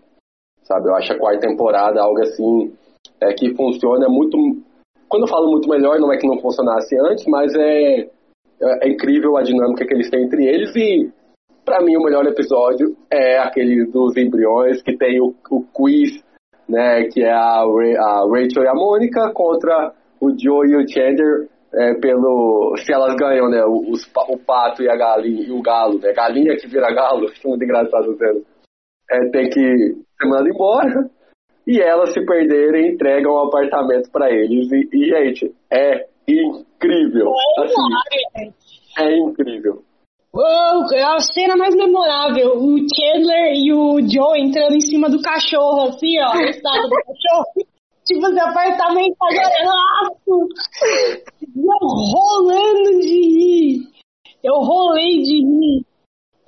Sabe? 0.64 0.90
Eu 0.90 0.96
acho 0.96 1.14
a 1.14 1.18
quarta 1.18 1.48
temporada 1.48 2.02
algo 2.02 2.22
assim 2.22 2.74
é, 3.20 3.34
que 3.34 3.56
funciona 3.56 4.08
muito. 4.08 4.38
Quando 5.10 5.24
eu 5.24 5.30
falo 5.30 5.50
muito 5.50 5.68
melhor, 5.68 6.00
não 6.00 6.14
é 6.14 6.18
que 6.18 6.28
não 6.28 6.40
funcionasse 6.40 6.96
antes, 6.98 7.26
mas 7.28 7.54
é 7.56 8.10
é, 8.62 8.88
é 8.88 8.90
incrível 8.90 9.38
a 9.38 9.42
dinâmica 9.42 9.86
que 9.86 9.94
eles 9.94 10.10
têm 10.10 10.24
entre 10.24 10.46
eles 10.46 10.76
e 10.76 11.12
para 11.66 11.82
mim 11.82 11.98
o 11.98 12.04
melhor 12.04 12.26
episódio 12.26 12.96
é 13.12 13.40
aquele 13.40 13.86
dos 13.86 14.16
embriões 14.16 14.82
que 14.82 14.96
tem 14.96 15.20
o, 15.20 15.34
o 15.50 15.64
quiz, 15.74 16.24
né, 16.70 17.06
que 17.06 17.24
é 17.24 17.32
a, 17.32 17.62
a 17.62 18.28
Rachel 18.30 18.64
e 18.64 18.68
a 18.68 18.74
Mônica 18.74 19.32
contra 19.34 19.94
o 20.20 20.30
Joe 20.30 20.70
e 20.70 20.76
o 20.76 20.88
Chandler 20.88 21.50
é, 21.74 21.94
pelo 21.96 22.76
se 22.78 22.94
elas 22.94 23.16
ganham, 23.16 23.50
né, 23.50 23.64
os, 23.66 24.06
o 24.30 24.38
pato 24.38 24.84
e 24.84 24.90
a 24.90 24.96
galinha 24.96 25.48
e 25.48 25.52
o 25.52 25.62
galo, 25.62 26.00
né, 26.00 26.12
galinha 26.14 26.56
que 26.58 26.68
vira 26.68 26.94
galo, 26.94 27.28
acho 27.32 27.48
muito 27.48 27.64
engraçado 27.64 28.16
vendo. 28.18 28.46
É, 29.10 29.30
tem 29.30 29.50
que 29.50 29.60
ser 29.60 30.28
mandado 30.28 30.50
embora 30.50 31.10
e 31.68 31.80
elas 31.80 32.14
se 32.14 32.26
perderem 32.26 32.94
entregam 32.94 33.34
o 33.34 33.36
um 33.36 33.48
apartamento 33.48 34.10
para 34.12 34.32
eles 34.32 34.72
e, 34.72 34.90
e 34.94 35.06
gente 35.06 35.54
é 35.72 36.06
incrível. 36.28 37.32
Assim, 37.60 38.64
é 39.00 39.18
incrível. 39.18 39.84
Oh, 40.34 40.86
é 40.94 41.04
a 41.04 41.20
cena 41.20 41.58
mais 41.58 41.76
memorável, 41.76 42.54
o 42.56 42.78
Chandler 42.78 43.54
e 43.54 43.74
o 43.74 44.00
Joe 44.00 44.40
entrando 44.40 44.76
em 44.76 44.82
cima 44.82 45.10
do 45.10 45.22
cachorro, 45.22 45.90
assim, 45.90 46.18
ó, 46.22 46.34
no 46.34 46.44
estado 46.44 46.88
do 46.88 46.96
cachorro. 46.96 47.71
Tipo, 48.12 48.28
esse 48.28 48.40
apartamento 48.40 49.16
agora, 49.22 49.50
eu 51.56 51.88
rolando 52.12 53.00
de 53.00 53.08
rir. 53.08 53.88
Eu 54.44 54.56
rolei 54.56 55.22
de 55.22 55.36
rir. 55.36 55.86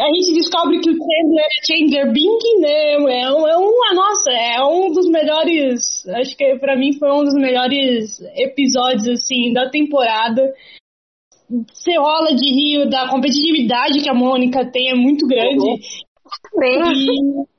A 0.01 0.05
gente 0.07 0.34
descobre 0.34 0.80
que 0.82 0.89
o 0.89 0.93
Chandler 0.93 1.45
é 1.45 1.66
Chandler 1.66 2.11
Bing, 2.11 2.59
né? 2.59 2.93
É, 2.93 2.99
um, 2.99 3.47
é 3.47 3.57
uma, 3.57 3.93
nossa, 3.93 4.32
é 4.32 4.61
um 4.61 4.91
dos 4.91 5.07
melhores. 5.07 6.05
Acho 6.07 6.36
que 6.36 6.57
para 6.57 6.76
mim 6.76 6.97
foi 6.97 7.09
um 7.11 7.24
dos 7.24 7.36
melhores 7.36 8.20
episódios, 8.36 9.07
assim, 9.07 9.53
da 9.53 9.70
temporada. 9.70 10.53
Você 11.72 11.97
rola 11.97 12.36
de 12.36 12.45
rio 12.45 12.89
da 12.89 13.07
competitividade 13.07 14.01
que 14.01 14.09
a 14.09 14.14
Mônica 14.14 14.70
tem, 14.70 14.89
é 14.89 14.95
muito 14.95 15.26
grande. 15.28 15.64
Uhum. 15.64 15.78
E, 16.91 17.53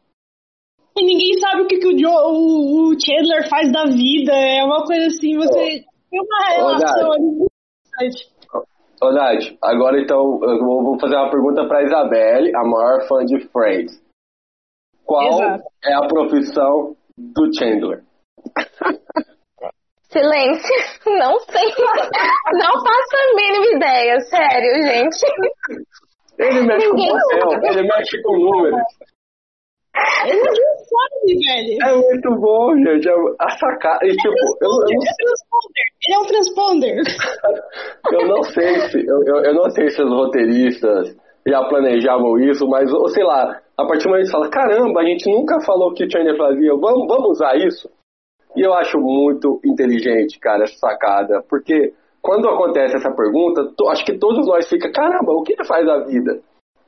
e, 0.97 1.05
ninguém 1.05 1.39
sabe 1.41 1.63
o 1.63 1.67
que, 1.67 1.79
que 1.79 1.89
o, 1.89 1.99
Joe, 1.99 2.11
o, 2.11 2.91
o, 2.91 3.01
Chandler 3.01 3.49
faz 3.49 3.73
da 3.73 3.85
vida. 3.85 4.33
É 4.33 4.65
uma 4.65 4.85
coisa 4.85 5.07
assim, 5.07 5.37
você 5.37 5.85
tem 6.11 6.21
uma 6.21 6.49
relação 6.49 7.13
ali 7.13 7.23
muito 7.23 7.53
interessante. 7.99 8.35
Ô, 9.03 9.11
Nath, 9.11 9.57
agora 9.63 10.01
então 10.01 10.41
eu 10.43 10.59
vou 10.59 10.99
fazer 10.99 11.17
uma 11.17 11.31
pergunta 11.31 11.67
para 11.67 11.83
Isabelle, 11.83 12.57
a 12.57 12.63
maior 12.65 13.07
fã 13.09 13.25
de 13.25 13.41
Friends. 13.49 14.03
Qual 15.05 15.29
Exato. 15.29 15.65
é 15.85 15.95
a 15.95 16.07
profissão 16.07 16.97
do 17.19 17.51
Chandler? 17.59 18.03
Silêncio, 20.15 20.77
não 21.19 21.41
sei. 21.41 21.67
Não 22.53 22.73
faço 22.73 23.17
a 23.17 23.35
mínima 23.35 23.67
ideia, 23.77 24.21
sério, 24.21 24.83
gente. 24.85 25.27
Ele 26.39 26.63
mexe 26.63 26.89
Ninguém 26.89 27.11
com 27.11 27.39
papel, 27.39 27.73
ele 27.73 27.83
mexe 27.83 28.23
com 28.23 28.39
números. 28.39 28.81
Ele 30.27 30.41
não 30.41 30.55
sabe, 30.55 31.39
velho. 31.47 31.79
É 31.83 31.95
muito 31.95 32.31
bom, 32.41 32.77
gente. 32.77 33.09
É 33.09 33.13
a 33.39 33.51
sacada. 33.51 34.05
E, 34.05 34.11
tipo, 34.11 34.35
eu, 34.61 34.71
eu, 34.71 34.99
Ele 36.09 36.15
é 36.15 36.19
um 36.19 36.27
transponder. 36.27 37.03
eu 38.13 38.29
não 38.29 38.43
sei 38.43 38.81
se. 38.89 39.07
Eu, 39.07 39.23
eu, 39.25 39.45
eu, 39.45 39.55
não 39.55 39.71
sei 39.71 39.89
se 39.91 40.03
os 40.03 40.11
roteiristas 40.11 41.17
já 41.47 41.63
planejavam 41.69 42.39
isso, 42.39 42.67
mas, 42.67 42.93
ou 42.93 43.09
sei 43.09 43.23
lá, 43.23 43.61
a 43.77 43.87
partir 43.87 44.05
do 44.05 44.11
momento 44.11 44.27
que 44.27 44.33
fala, 44.33 44.51
caramba, 44.51 45.01
a 45.01 45.05
gente 45.05 45.31
nunca 45.31 45.61
falou 45.65 45.93
que 45.93 46.05
o 46.05 46.11
Chandler 46.11 46.37
fazia, 46.37 46.71
vamos, 46.75 47.07
vamos 47.07 47.31
usar 47.31 47.55
isso. 47.57 47.89
E 48.57 48.67
eu 48.67 48.73
acho 48.73 48.99
muito 48.99 49.61
inteligente, 49.65 50.39
cara, 50.39 50.65
essa 50.65 50.77
sacada, 50.77 51.43
porque 51.49 51.93
quando 52.23 52.49
acontece 52.49 52.97
essa 52.97 53.11
pergunta, 53.11 53.71
to, 53.77 53.89
acho 53.89 54.05
que 54.05 54.17
todos 54.17 54.47
nós 54.47 54.67
fica, 54.69 54.91
caramba, 54.91 55.33
o 55.33 55.43
que 55.43 55.53
ele 55.53 55.67
faz 55.67 55.85
da 55.85 56.05
vida? 56.05 56.41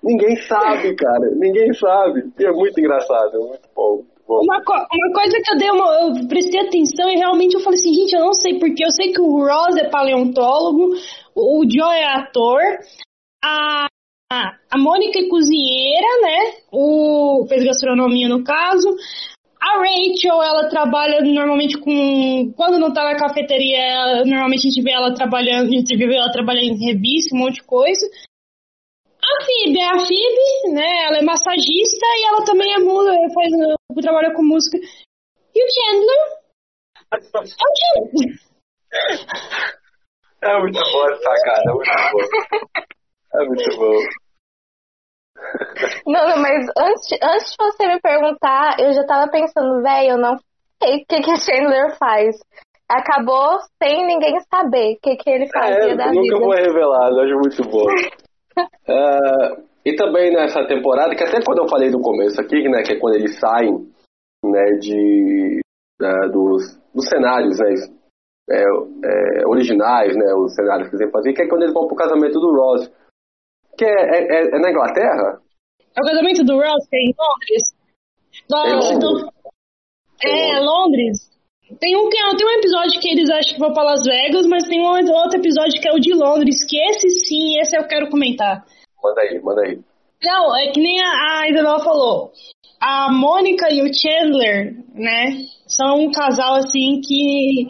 Ninguém 0.06 0.36
sabe, 0.36 0.94
cara. 0.94 1.30
Ninguém 1.34 1.72
sabe. 1.74 2.30
E 2.38 2.44
é 2.44 2.52
muito 2.52 2.78
engraçado, 2.78 3.34
é 3.34 3.38
muito 3.38 3.68
bom. 3.74 4.02
Uma, 4.28 4.62
co 4.64 4.72
uma 4.72 5.12
coisa 5.14 5.38
que 5.42 5.52
eu 5.52 5.58
dei 5.58 5.70
uma, 5.70 5.86
eu 6.00 6.28
prestei 6.28 6.60
atenção 6.60 7.08
e 7.08 7.16
realmente 7.16 7.54
eu 7.54 7.60
falei 7.60 7.78
assim, 7.78 7.94
gente, 7.94 8.12
eu 8.12 8.20
não 8.20 8.32
sei 8.32 8.58
porque 8.58 8.84
eu 8.84 8.90
sei 8.90 9.12
que 9.12 9.20
o 9.20 9.46
Ross 9.46 9.76
é 9.76 9.88
paleontólogo, 9.88 10.94
o 11.34 11.62
Joe 11.68 11.94
é 11.94 12.06
ator, 12.06 12.60
a, 13.44 13.86
a, 14.32 14.78
Mônica 14.78 15.18
é 15.20 15.28
cozinheira, 15.28 16.08
né? 16.22 16.54
O 16.72 17.46
fez 17.48 17.64
gastronomia 17.64 18.28
no 18.28 18.42
caso. 18.42 18.88
A 19.60 19.78
Rachel, 19.78 20.42
ela 20.42 20.68
trabalha 20.68 21.20
normalmente 21.22 21.78
com. 21.78 22.52
Quando 22.56 22.78
não 22.78 22.92
tá 22.92 23.04
na 23.04 23.16
cafeteria, 23.16 24.24
normalmente 24.24 24.66
a 24.66 24.70
gente 24.70 24.82
vê 24.82 24.92
ela 24.92 25.14
trabalhando, 25.14 25.68
a 25.68 25.70
gente 25.70 25.96
vê 25.96 26.16
ela 26.16 26.30
trabalhando 26.30 26.74
em 26.74 26.86
revista, 26.86 27.34
um 27.34 27.38
monte 27.38 27.56
de 27.56 27.64
coisa. 27.64 28.06
A 29.26 29.44
Phoebe 29.44 29.80
é 29.80 29.88
a 29.88 29.98
Phoebe, 29.98 30.72
né? 30.72 31.04
Ela 31.06 31.18
é 31.18 31.22
massagista 31.22 32.06
e 32.06 32.26
ela 32.28 32.44
também 32.44 32.72
é 32.72 32.78
faz, 33.34 33.52
trabalha 34.00 34.32
com 34.32 34.42
música. 34.42 34.78
E 34.78 35.64
o 35.64 35.68
Chandler? 35.72 36.22
É 37.12 37.16
o 37.16 37.74
Chandler. 37.80 38.46
É 40.42 40.58
muito 40.60 40.78
bom 40.78 41.10
essa 41.10 41.34
cara, 41.44 41.62
é 41.66 41.72
muito 41.74 41.90
bom. 42.12 42.20
É 43.34 43.44
muito 43.44 43.76
bom. 43.78 44.26
Não, 46.06 46.28
não, 46.28 46.38
mas 46.38 46.66
antes, 46.78 47.18
antes 47.22 47.50
de 47.50 47.56
você 47.58 47.86
me 47.86 48.00
perguntar, 48.00 48.76
eu 48.78 48.92
já 48.92 49.04
tava 49.04 49.30
pensando, 49.30 49.82
velho, 49.82 50.10
eu 50.12 50.18
não 50.18 50.36
sei 50.82 50.96
o 50.96 51.06
que, 51.06 51.20
que 51.20 51.30
a 51.30 51.36
Chandler 51.36 51.96
faz. 51.98 52.36
Acabou 52.88 53.58
sem 53.82 54.06
ninguém 54.06 54.38
saber 54.48 54.94
o 54.94 55.00
que, 55.00 55.16
que 55.16 55.28
ele 55.28 55.48
fazia 55.48 55.92
é, 55.92 55.96
da 55.96 56.06
nunca 56.06 56.22
vida. 56.22 56.38
vou 56.38 56.54
revelar, 56.54 57.10
eu 57.10 57.20
acho 57.20 57.34
muito 57.34 57.62
bom. 57.68 57.86
É, 58.58 59.62
e 59.84 59.94
também 59.96 60.32
nessa 60.32 60.66
temporada, 60.66 61.14
que 61.14 61.22
até 61.22 61.44
quando 61.44 61.58
eu 61.58 61.68
falei 61.68 61.90
no 61.90 62.00
começo 62.00 62.40
aqui, 62.40 62.68
né, 62.68 62.82
que 62.82 62.92
é 62.92 62.98
quando 62.98 63.14
eles 63.14 63.38
saem 63.38 63.92
né, 64.44 64.64
de, 64.80 65.60
é, 66.00 66.28
dos, 66.28 66.76
dos 66.94 67.08
cenários 67.08 67.58
né, 67.58 67.74
é, 68.50 68.62
é, 68.62 69.46
originais, 69.46 70.16
né, 70.16 70.34
os 70.34 70.54
cenários 70.54 70.88
que 70.88 70.96
eles 70.96 71.10
faziam, 71.10 71.34
que 71.34 71.42
é 71.42 71.48
quando 71.48 71.62
eles 71.62 71.74
vão 71.74 71.86
pro 71.86 71.96
casamento 71.96 72.40
do 72.40 72.52
Ross. 72.52 72.90
Que 73.76 73.84
é, 73.84 73.88
é, 73.88 74.56
é 74.56 74.58
na 74.58 74.70
Inglaterra? 74.70 75.40
É 75.94 76.00
o 76.00 76.04
casamento 76.04 76.44
do 76.44 76.54
Ross, 76.56 76.88
que 76.88 76.96
é 76.96 77.00
em 77.00 77.14
Londres. 77.18 77.76
Em 78.50 78.72
Londres? 78.72 78.90
Então, 78.92 79.36
é, 80.24 80.60
Londres. 80.60 81.35
Tem 81.80 81.96
um, 81.96 82.08
tem 82.08 82.46
um 82.46 82.58
episódio 82.58 83.00
que 83.00 83.10
eles 83.10 83.28
acham 83.28 83.54
que 83.54 83.58
vão 83.58 83.72
pra 83.72 83.82
Las 83.82 84.04
Vegas, 84.04 84.46
mas 84.46 84.68
tem 84.68 84.80
um 84.80 84.86
outro 84.86 85.38
episódio 85.38 85.80
que 85.80 85.88
é 85.88 85.92
o 85.92 85.98
de 85.98 86.14
Londres, 86.14 86.64
que 86.68 86.78
esse 86.78 87.08
sim, 87.10 87.58
esse 87.60 87.76
eu 87.76 87.86
quero 87.88 88.08
comentar. 88.08 88.64
Manda 89.02 89.20
aí, 89.20 89.40
manda 89.42 89.62
aí. 89.62 89.78
Não, 90.22 90.56
é 90.56 90.70
que 90.70 90.80
nem 90.80 91.00
a, 91.00 91.40
a 91.40 91.48
Isabel 91.50 91.80
falou. 91.80 92.32
A 92.80 93.10
Mônica 93.10 93.68
e 93.70 93.82
o 93.82 93.92
Chandler, 93.92 94.76
né, 94.94 95.38
são 95.66 96.00
um 96.00 96.10
casal 96.10 96.54
assim 96.54 97.00
que 97.00 97.66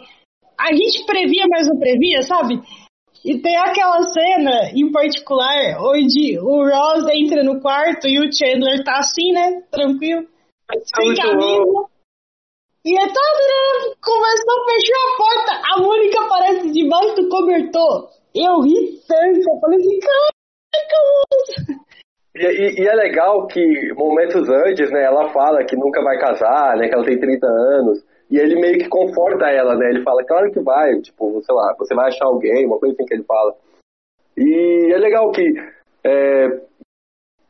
a 0.59 0.73
gente 0.75 1.05
previa, 1.05 1.45
mas 1.49 1.67
não 1.67 1.79
previa, 1.79 2.21
sabe? 2.21 2.61
E 3.25 3.39
tem 3.39 3.57
aquela 3.57 4.01
cena 4.03 4.71
em 4.75 4.91
particular 4.91 5.77
onde 5.81 6.39
o 6.39 6.63
Ross 6.63 7.07
entra 7.11 7.43
no 7.43 7.59
quarto 7.59 8.07
e 8.07 8.19
o 8.19 8.29
Chandler 8.31 8.83
tá 8.83 8.99
assim, 8.99 9.31
né? 9.31 9.63
Tranquilo. 9.71 10.27
Sem 10.95 11.15
camisa. 11.15 11.96
E 12.87 12.95
todo, 12.95 13.39
né? 13.43 13.93
Conversou, 14.01 14.63
fechou 14.63 14.95
a 14.95 15.17
porta. 15.17 15.51
A 15.73 15.81
Mônica 15.81 16.21
aparece 16.21 16.71
debaixo 16.71 17.15
do 17.15 17.27
cobertor. 17.27 18.07
Eu 18.33 18.61
ri 18.61 18.97
tanto. 19.05 19.43
Eu 19.43 19.59
falei 19.59 19.77
assim, 19.77 19.99
caraca, 19.99 20.37
e, 22.33 22.45
e, 22.45 22.81
e, 22.81 22.87
é 22.87 22.95
legal 22.95 23.45
que 23.47 23.93
momentos 23.93 24.47
antes, 24.47 24.89
né, 24.91 25.03
ela 25.03 25.29
fala 25.33 25.65
que 25.65 25.75
nunca 25.75 26.01
vai 26.01 26.17
casar, 26.17 26.77
né, 26.77 26.87
que 26.87 26.93
ela 26.93 27.03
tem 27.03 27.19
30 27.19 27.45
anos. 27.45 28.05
E 28.31 28.37
ele 28.37 28.59
meio 28.59 28.77
que 28.77 28.87
conforta 28.87 29.49
ela, 29.49 29.75
né? 29.75 29.89
Ele 29.89 30.03
fala, 30.03 30.23
claro 30.23 30.51
que 30.51 30.59
vai, 30.61 30.99
tipo, 31.01 31.41
sei 31.41 31.55
lá, 31.55 31.75
você 31.77 31.93
vai 31.93 32.07
achar 32.07 32.25
alguém, 32.25 32.65
uma 32.65 32.79
coisa 32.79 32.93
assim 32.93 33.05
que 33.05 33.13
ele 33.13 33.23
fala. 33.23 33.53
E 34.37 34.93
é 34.93 34.97
legal 34.97 35.31
que 35.31 35.43
é, 36.05 36.61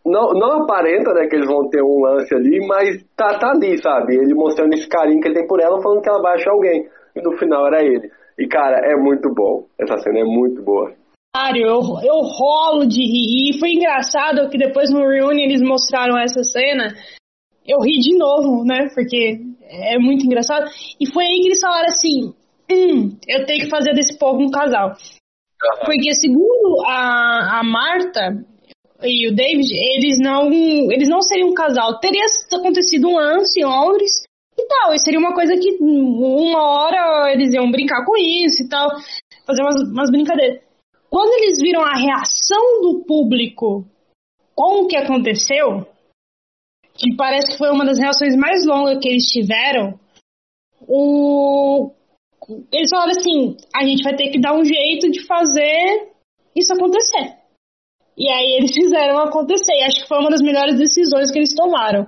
não, 0.08 0.34
não 0.34 0.64
aparenta, 0.64 1.14
né, 1.14 1.28
que 1.28 1.36
eles 1.36 1.48
vão 1.48 1.70
ter 1.70 1.84
um 1.84 2.02
lance 2.02 2.34
ali, 2.34 2.66
mas 2.66 3.04
tá, 3.16 3.38
tá 3.38 3.52
ali, 3.52 3.78
sabe? 3.82 4.16
Ele 4.16 4.34
mostrando 4.34 4.74
esse 4.74 4.88
carinho 4.88 5.20
que 5.22 5.28
ele 5.28 5.36
tem 5.36 5.48
por 5.48 5.62
ela, 5.62 5.82
falando 5.82 6.02
que 6.02 6.10
ela 6.10 6.22
vai 6.22 6.36
achar 6.36 6.52
alguém. 6.52 6.88
E 7.16 7.22
no 7.22 7.38
final 7.38 7.68
era 7.68 7.84
ele. 7.84 8.10
E, 8.38 8.48
cara, 8.48 8.80
é 8.86 8.96
muito 8.96 9.34
bom. 9.34 9.66
Essa 9.80 9.98
cena 9.98 10.20
é 10.20 10.24
muito 10.24 10.62
boa. 10.64 10.94
Eu, 11.56 11.82
eu 12.04 12.22
rolo 12.22 12.88
de 12.88 13.02
rir. 13.02 13.52
E 13.52 13.60
foi 13.60 13.72
engraçado 13.72 14.50
que 14.50 14.58
depois 14.58 14.92
no 14.92 15.08
reunion 15.08 15.44
eles 15.44 15.62
mostraram 15.62 16.18
essa 16.18 16.44
cena. 16.44 16.94
Eu 17.66 17.80
ri 17.82 18.00
de 18.00 18.18
novo, 18.18 18.64
né? 18.64 18.88
Porque 18.94 19.40
é 19.70 19.98
muito 20.00 20.26
engraçado. 20.26 20.66
E 21.00 21.12
foi 21.12 21.26
aí 21.26 21.40
que 21.42 21.48
eles 21.48 21.60
falaram 21.60 21.86
assim: 21.86 22.34
hum, 22.72 23.18
eu 23.28 23.46
tenho 23.46 23.64
que 23.64 23.70
fazer 23.70 23.94
desse 23.94 24.18
povo 24.18 24.42
um 24.42 24.50
casal. 24.50 24.94
Porque 25.86 26.14
segundo 26.14 26.84
a, 26.88 27.60
a 27.60 27.64
Marta 27.64 28.46
e 29.04 29.30
o 29.30 29.36
David, 29.36 29.72
eles 29.74 30.18
não, 30.20 30.52
eles 30.92 31.08
não 31.08 31.22
seriam 31.22 31.50
um 31.50 31.54
casal. 31.54 32.00
Teria 32.00 32.26
acontecido 32.54 33.08
um 33.08 33.16
lance 33.16 33.60
em 33.60 33.66
Londres 33.66 34.24
e 34.58 34.66
tal. 34.66 34.94
E 34.94 35.00
seria 35.00 35.20
uma 35.20 35.36
coisa 35.36 35.56
que 35.56 35.78
uma 35.80 36.62
hora 36.62 37.32
eles 37.32 37.54
iam 37.54 37.70
brincar 37.70 38.04
com 38.06 38.18
isso 38.18 38.64
e 38.64 38.70
tal. 38.70 38.90
Fazer 39.46 39.62
umas, 39.62 39.82
umas 39.92 40.10
brincadeiras. 40.10 40.62
Quando 41.10 41.32
eles 41.34 41.60
viram 41.62 41.82
a 41.82 41.94
reação 41.94 42.82
do 42.82 43.04
público 43.06 43.86
com 44.56 44.84
o 44.84 44.88
que 44.88 44.98
aconteceu, 44.98 45.86
que 46.96 47.16
parece 47.16 47.52
que 47.52 47.58
foi 47.58 47.70
uma 47.70 47.86
das 47.86 48.00
reações 48.00 48.36
mais 48.36 48.66
longas 48.66 48.98
que 49.00 49.08
eles 49.08 49.26
tiveram, 49.28 50.00
o... 50.82 51.92
eles 52.74 52.90
falaram 52.90 53.12
assim: 53.12 53.56
a 53.76 53.86
gente 53.86 54.04
vai 54.04 54.16
ter 54.16 54.32
que 54.32 54.42
dar 54.42 54.54
um 54.54 54.66
jeito 54.66 55.10
de 55.12 55.24
fazer 55.26 56.12
isso 56.56 56.74
acontecer. 56.74 57.37
E 58.18 58.28
aí 58.30 58.58
eles 58.58 58.72
fizeram 58.74 59.20
acontecer. 59.20 59.80
Acho 59.84 60.02
que 60.02 60.08
foi 60.08 60.18
uma 60.18 60.32
das 60.32 60.42
melhores 60.42 60.78
decisões 60.78 61.30
que 61.30 61.38
eles 61.38 61.54
tomaram. 61.54 62.08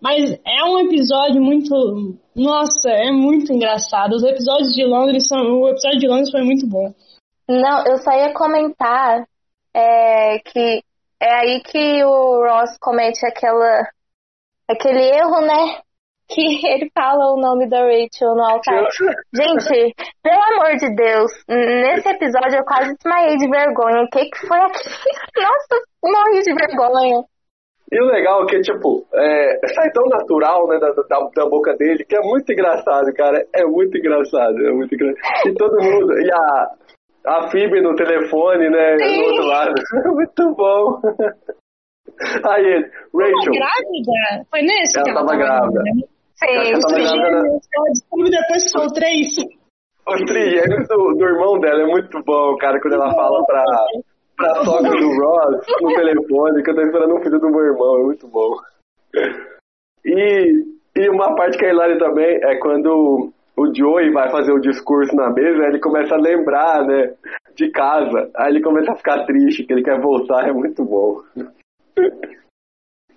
Mas 0.00 0.32
é 0.32 0.64
um 0.64 0.78
episódio 0.78 1.42
muito. 1.42 2.18
Nossa, 2.34 2.88
é 2.90 3.10
muito 3.10 3.52
engraçado. 3.52 4.12
Os 4.14 4.24
episódios 4.24 4.72
de 4.72 4.84
Londres 4.84 5.28
são. 5.28 5.38
O 5.60 5.68
episódio 5.68 5.98
de 5.98 6.08
Londres 6.08 6.30
foi 6.30 6.42
muito 6.42 6.66
bom. 6.66 6.94
Não, 7.46 7.84
eu 7.86 7.98
só 7.98 8.12
ia 8.12 8.32
comentar 8.32 9.26
é, 9.74 10.38
que 10.38 10.82
é 11.20 11.34
aí 11.34 11.60
que 11.60 12.04
o 12.04 12.46
Ross 12.46 12.78
comete 12.80 13.26
aquela 13.26 13.86
aquele 14.66 15.02
erro, 15.02 15.40
né? 15.42 15.80
Que 16.32 16.66
ele 16.66 16.88
fala 16.94 17.34
o 17.34 17.40
nome 17.40 17.68
da 17.68 17.80
Rachel 17.80 18.36
no 18.36 18.42
altar. 18.42 18.86
Gente, 19.34 19.94
pelo 20.22 20.42
amor 20.54 20.76
de 20.76 20.94
Deus, 20.94 21.30
nesse 21.48 22.08
episódio 22.08 22.58
eu 22.58 22.64
quase 22.64 22.94
desmaiei 22.94 23.36
de 23.36 23.48
vergonha. 23.50 24.02
O 24.02 24.08
que, 24.08 24.24
que 24.30 24.46
foi 24.46 24.58
aquilo? 24.58 24.94
Nossa, 25.36 25.82
morri 26.04 26.42
de 26.42 26.54
vergonha. 26.54 27.24
E 27.92 28.00
o 28.00 28.06
legal 28.06 28.44
é 28.44 28.46
que, 28.46 28.60
tipo, 28.60 29.04
é, 29.12 29.66
sai 29.74 29.90
tão 29.90 30.06
natural, 30.06 30.68
né, 30.68 30.78
da, 30.78 30.92
da, 30.92 31.28
da, 31.34 31.48
boca 31.48 31.74
dele, 31.74 32.04
que 32.04 32.14
é 32.14 32.20
muito 32.20 32.52
engraçado, 32.52 33.12
cara. 33.14 33.44
É 33.52 33.64
muito 33.64 33.98
engraçado, 33.98 34.56
é 34.64 34.70
muito 34.70 34.94
engraçado. 34.94 35.48
E 35.48 35.54
todo 35.54 35.82
mundo, 35.82 36.12
e 36.20 36.30
a, 36.32 36.70
a 37.26 37.50
Phoebe 37.50 37.82
no 37.82 37.96
telefone, 37.96 38.70
né, 38.70 38.96
Sim. 38.96 39.16
do 39.16 39.26
outro 39.26 39.44
lado. 39.44 39.74
muito 40.14 40.54
bom. 40.54 41.00
Aí 42.48 42.64
ele, 42.64 42.90
Rachel. 43.12 43.54
Ela 43.54 43.70
grávida? 43.72 44.46
Foi 44.50 44.62
nesse 44.62 44.98
ela 44.98 45.04
que 45.04 45.10
ela 45.10 45.26
tava 45.26 45.36
grávida. 45.36 45.82
Sim, 46.40 46.72
grávida. 46.88 47.38
Ela 47.38 48.30
depois 48.30 48.64
que 48.64 48.70
são 48.70 48.86
três. 48.88 49.36
Os 50.08 50.20
trigêmeos 50.22 50.88
do, 50.88 51.14
do 51.14 51.24
irmão 51.24 51.60
dela 51.60 51.82
é 51.82 51.86
muito 51.86 52.22
bom, 52.24 52.56
cara, 52.56 52.80
quando 52.80 52.94
ela 52.94 53.12
fala 53.14 53.44
pra, 53.44 53.64
pra 54.36 54.64
sogra 54.64 54.90
do 54.90 55.08
Ross 55.20 55.66
no 55.82 55.94
telefone 55.94 56.62
que 56.62 56.70
eu 56.70 56.74
tô 56.74 56.80
esperando 56.80 57.14
um 57.14 57.22
filho 57.22 57.38
do 57.38 57.50
meu 57.50 57.60
irmão, 57.60 58.00
é 58.00 58.02
muito 58.04 58.26
bom. 58.26 58.56
E, 60.04 60.64
e 60.96 61.08
uma 61.10 61.34
parte 61.36 61.58
que 61.58 61.66
é 61.66 61.70
hilária 61.70 61.98
também 61.98 62.40
é 62.42 62.58
quando 62.58 63.30
o 63.56 63.74
Joey 63.74 64.10
vai 64.10 64.30
fazer 64.30 64.52
o 64.52 64.60
discurso 64.60 65.14
na 65.14 65.30
mesa, 65.30 65.66
ele 65.66 65.78
começa 65.78 66.14
a 66.14 66.20
lembrar, 66.20 66.82
né, 66.86 67.12
de 67.54 67.70
casa. 67.70 68.30
Aí 68.34 68.52
ele 68.52 68.62
começa 68.62 68.92
a 68.92 68.96
ficar 68.96 69.26
triste, 69.26 69.64
que 69.64 69.72
ele 69.72 69.82
quer 69.82 70.00
voltar, 70.00 70.48
é 70.48 70.52
muito 70.52 70.82
bom. 70.82 71.20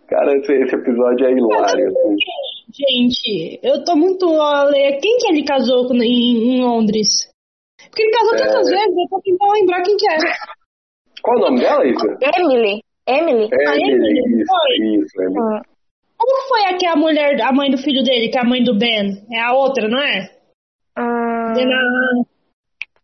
Cara, 0.08 0.36
esse, 0.36 0.54
esse 0.54 0.76
episódio 0.76 1.26
é 1.26 1.32
hilário. 1.32 1.88
Assim. 1.88 2.18
Gente, 2.74 3.60
eu 3.62 3.84
tô 3.84 3.96
muito. 3.96 4.26
Quem 5.00 5.18
que 5.18 5.28
ele 5.30 5.46
casou 5.46 5.88
em, 5.94 6.58
em 6.58 6.62
Londres? 6.64 7.32
Porque 7.78 8.02
ele 8.02 8.12
casou 8.12 8.34
é... 8.34 8.38
tantas 8.38 8.68
vezes, 8.68 8.98
eu 8.98 9.08
tô 9.10 9.22
tentando 9.22 9.52
lembrar 9.54 9.84
quem 9.84 9.96
que 9.96 10.10
era. 10.10 10.36
Qual 11.22 11.38
o 11.38 11.42
nome 11.42 11.62
dela, 11.62 11.86
isso? 11.86 12.06
Emily. 12.36 12.82
Emily. 13.08 13.50
É, 13.54 13.76
Emily, 13.76 14.42
isso, 14.42 14.46
foi. 14.48 14.88
isso, 14.98 15.22
Emily. 15.22 15.40
Ah. 15.40 15.62
Como 16.18 16.48
foi 16.48 16.66
aqui 16.74 16.88
a 16.88 16.96
mulher, 16.96 17.42
a 17.42 17.52
mãe 17.52 17.70
do 17.70 17.78
filho 17.78 18.04
dele, 18.04 18.30
que 18.30 18.38
é 18.38 18.42
a 18.42 18.46
mãe 18.46 18.64
do 18.64 18.76
Ben? 18.76 19.24
É 19.32 19.40
a 19.42 19.54
outra, 19.54 19.88
não 19.88 20.00
é? 20.00 20.32
Hum... 20.98 22.24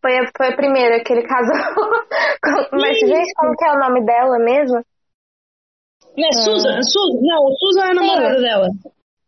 Foi, 0.00 0.18
a, 0.18 0.30
foi 0.36 0.48
a 0.48 0.56
primeira 0.56 1.04
que 1.04 1.12
ele 1.12 1.22
casou. 1.22 1.54
Mas, 2.72 2.98
gente, 2.98 3.34
como 3.36 3.54
que 3.54 3.64
é 3.66 3.72
o 3.72 3.78
nome 3.78 4.04
dela 4.04 4.38
mesmo? 4.38 4.82
Não 6.16 6.28
é 6.28 6.32
Susan? 6.32 6.82
Susan? 6.82 7.20
Não, 7.20 7.54
Susan 7.56 7.84
é 7.84 7.90
a 7.90 7.94
namorada 7.94 8.36
Sim. 8.36 8.42
dela. 8.42 8.68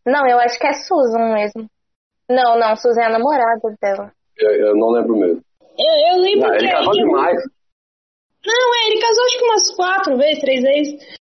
Não, 0.06 0.26
eu 0.26 0.38
acho 0.38 0.58
que 0.58 0.66
é 0.66 0.72
Susan 0.72 1.32
mesmo. 1.32 1.66
Não, 2.28 2.58
não, 2.58 2.76
Susan 2.76 3.02
é 3.02 3.06
a 3.06 3.18
namorada 3.18 3.74
dela. 3.80 4.12
Eu, 4.36 4.50
eu 4.50 4.76
não 4.76 4.90
lembro 4.90 5.16
mesmo. 5.16 5.42
Eu, 5.78 6.16
eu 6.16 6.22
lembro 6.22 6.48
não, 6.48 6.56
que. 6.56 6.64
Ele 6.64 6.72
casou 6.72 6.92
demais. 6.92 7.42
Não, 8.44 8.74
é, 8.74 8.88
ele 8.88 9.00
casou 9.00 9.24
acho 9.24 9.38
que 9.38 9.44
umas 9.44 9.76
quatro 9.76 10.16
vezes, 10.16 10.40
três 10.40 10.62
vezes. 10.62 11.18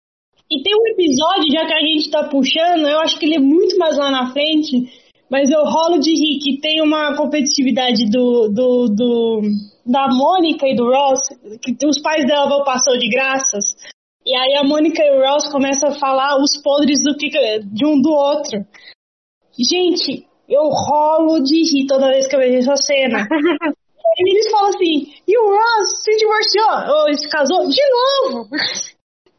E 0.51 0.61
tem 0.61 0.75
um 0.75 0.87
episódio, 0.87 1.51
já 1.51 1.65
que 1.65 1.73
a 1.73 1.79
gente 1.79 2.11
tá 2.11 2.27
puxando, 2.29 2.87
eu 2.87 2.99
acho 2.99 3.17
que 3.17 3.25
ele 3.25 3.35
é 3.35 3.39
muito 3.39 3.77
mais 3.77 3.97
lá 3.97 4.11
na 4.11 4.31
frente, 4.31 4.91
mas 5.29 5.49
eu 5.49 5.63
rolo 5.63 5.97
de 5.97 6.11
rir 6.11 6.39
que 6.39 6.61
tem 6.61 6.81
uma 6.81 7.15
competitividade 7.15 8.09
do, 8.11 8.49
do, 8.49 8.87
do 8.89 9.41
da 9.85 10.07
Mônica 10.07 10.67
e 10.67 10.75
do 10.75 10.85
Ross, 10.85 11.29
que 11.63 11.87
os 11.87 11.99
pais 11.99 12.25
dela 12.25 12.47
vão 12.47 12.63
passar 12.63 12.97
de 12.97 13.09
graças. 13.09 13.75
E 14.25 14.35
aí 14.35 14.55
a 14.57 14.63
Mônica 14.63 15.03
e 15.03 15.11
o 15.11 15.21
Ross 15.21 15.51
começam 15.51 15.89
a 15.89 15.99
falar 15.99 16.41
os 16.41 16.59
podres 16.63 17.03
do 17.03 17.15
que, 17.15 17.29
de 17.29 17.85
um 17.85 18.01
do 18.01 18.09
outro. 18.09 18.65
Gente, 19.69 20.25
eu 20.49 20.63
rolo 20.63 21.43
de 21.43 21.61
rir 21.61 21.85
toda 21.87 22.09
vez 22.09 22.27
que 22.27 22.35
eu 22.35 22.39
vejo 22.39 22.57
essa 22.57 22.75
cena. 22.75 23.27
e 24.17 24.31
eles 24.31 24.49
falam 24.49 24.69
assim, 24.69 25.13
e 25.27 25.37
o 25.37 25.49
Ross 25.49 26.03
se 26.03 26.15
divorciou, 26.17 27.05
ou 27.05 27.13
se 27.13 27.29
casou 27.29 27.67
de 27.67 27.81
novo. 27.91 28.49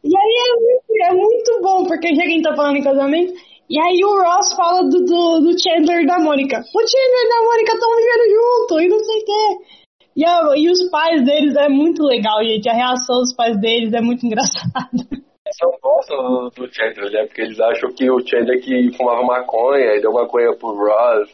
E 0.04 0.16
aí 0.16 0.34
é 0.48 0.60
muito 0.60 0.86
é 1.02 1.12
muito 1.14 1.60
bom, 1.62 1.84
porque 1.84 2.14
já 2.14 2.22
que 2.22 2.28
a 2.28 2.30
gente 2.30 2.44
tá 2.44 2.54
falando 2.54 2.76
em 2.76 2.84
casamento, 2.84 3.34
e 3.68 3.80
aí 3.80 4.04
o 4.04 4.22
Ross 4.22 4.54
fala 4.54 4.82
do, 4.84 5.04
do, 5.04 5.40
do 5.40 5.60
Chandler 5.60 6.02
e 6.02 6.06
da 6.06 6.20
Mônica. 6.20 6.58
O 6.58 6.80
Chandler 6.80 7.26
e 7.26 7.32
a 7.32 7.44
Mônica 7.44 7.74
estão 7.74 7.96
vivendo 7.96 8.26
junto 8.30 8.80
e 8.80 8.88
não 8.88 8.98
sei 9.00 9.16
o 9.16 9.24
quê. 9.24 9.85
E, 10.16 10.24
a, 10.24 10.40
e 10.56 10.70
os 10.70 10.88
pais 10.90 11.22
deles 11.24 11.54
é 11.56 11.68
muito 11.68 12.02
legal, 12.02 12.42
gente. 12.42 12.68
A 12.70 12.72
reação 12.72 13.16
dos 13.20 13.34
pais 13.36 13.60
deles 13.60 13.92
é 13.92 14.00
muito 14.00 14.24
engraçada. 14.26 14.88
Eles 15.12 15.56
não 15.62 15.72
gostam 15.82 16.48
do, 16.56 16.72
Chandler, 16.72 17.12
né? 17.12 17.26
Porque 17.26 17.42
eles 17.42 17.60
acham 17.60 17.92
que 17.92 18.10
o 18.10 18.26
Chandler 18.26 18.60
que 18.62 18.96
fumava 18.96 19.22
maconha 19.22 19.94
e 19.94 20.00
deu 20.00 20.12
maconha 20.12 20.56
pro 20.56 20.74
Ross. 20.74 21.30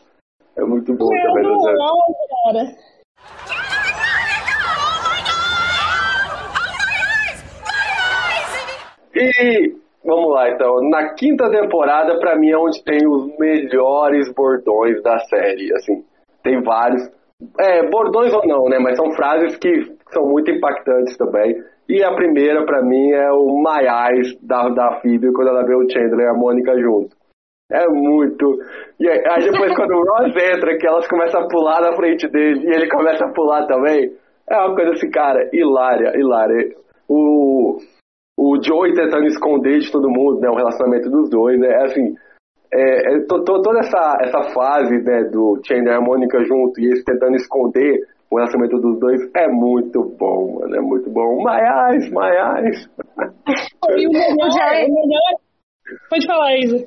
É 0.58 0.64
muito 0.64 0.92
bom 0.94 1.08
é, 1.14 1.22
também. 1.22 1.42
Não, 1.44 1.56
não, 1.74 1.98
cara. 2.44 2.92
E 9.14 9.76
vamos 10.04 10.32
lá, 10.32 10.50
então. 10.50 10.90
Na 10.90 11.14
quinta 11.14 11.48
temporada, 11.50 12.18
para 12.18 12.36
mim, 12.36 12.50
é 12.50 12.58
onde 12.58 12.82
tem 12.82 13.06
os 13.06 13.38
melhores 13.38 14.32
bordões 14.34 15.02
da 15.02 15.18
série. 15.20 15.72
Assim, 15.74 16.04
tem 16.42 16.60
vários. 16.62 17.08
É, 17.58 17.88
bordões 17.88 18.32
ou 18.32 18.46
não, 18.46 18.68
né? 18.68 18.78
Mas 18.78 18.96
são 18.96 19.12
frases 19.12 19.56
que 19.56 19.84
são 20.12 20.26
muito 20.26 20.50
impactantes 20.50 21.16
também. 21.16 21.56
E 21.88 22.02
a 22.02 22.14
primeira, 22.14 22.64
para 22.64 22.82
mim, 22.82 23.10
é 23.12 23.30
o 23.32 23.58
My 23.58 23.86
Eyes 23.86 24.38
da, 24.40 24.68
da 24.68 25.00
Phoebe 25.00 25.32
quando 25.32 25.48
ela 25.48 25.64
vê 25.64 25.74
o 25.74 25.88
Chandler 25.88 26.26
e 26.26 26.30
a 26.30 26.34
Mônica 26.34 26.78
junto. 26.78 27.16
É 27.70 27.88
muito. 27.88 28.58
E 29.00 29.08
aí 29.08 29.50
depois 29.50 29.74
quando 29.74 29.92
o 29.92 30.04
Ross 30.04 30.36
entra, 30.36 30.76
que 30.76 30.86
elas 30.86 31.08
começam 31.08 31.40
a 31.40 31.48
pular 31.48 31.80
na 31.80 31.96
frente 31.96 32.28
dele 32.28 32.66
e 32.66 32.74
ele 32.74 32.88
começa 32.88 33.24
a 33.24 33.32
pular 33.32 33.66
também. 33.66 34.12
É 34.48 34.56
uma 34.58 34.74
coisa 34.74 34.92
assim, 34.92 35.10
cara, 35.10 35.48
hilária, 35.52 36.12
hilária. 36.14 36.74
O, 37.08 37.78
o 38.38 38.62
Joey 38.62 38.94
tentando 38.94 39.26
esconder 39.26 39.78
de 39.78 39.90
todo 39.90 40.10
mundo, 40.10 40.40
né? 40.40 40.50
O 40.50 40.56
relacionamento 40.56 41.08
dos 41.08 41.30
dois, 41.30 41.58
né? 41.58 41.68
É 41.68 41.84
assim, 41.84 42.14
é, 42.74 43.14
é, 43.14 43.20
to, 43.26 43.44
to, 43.44 43.62
toda 43.62 43.80
essa, 43.80 44.18
essa 44.22 44.54
fase 44.54 44.96
né, 45.02 45.24
do 45.24 45.60
Chandler 45.66 45.94
e 45.94 45.96
a 45.96 46.00
Mônica 46.00 46.42
junto 46.44 46.80
e 46.80 46.86
eles 46.86 47.04
tentando 47.04 47.36
esconder 47.36 48.00
o 48.30 48.36
relacionamento 48.36 48.78
dos 48.80 48.98
dois 48.98 49.20
é 49.36 49.46
muito 49.46 50.02
bom, 50.18 50.60
mano. 50.60 50.74
É 50.74 50.80
muito 50.80 51.10
bom. 51.10 51.44
My 51.44 51.60
eyes, 51.60 52.10
my 52.10 52.32
eyes. 52.32 52.88
E 53.98 54.06
o 54.06 54.10
melhor, 54.10 54.48
o 54.88 54.94
melhor... 54.94 55.32
Pode 56.08 56.26
falar, 56.26 56.56
Isa. 56.56 56.86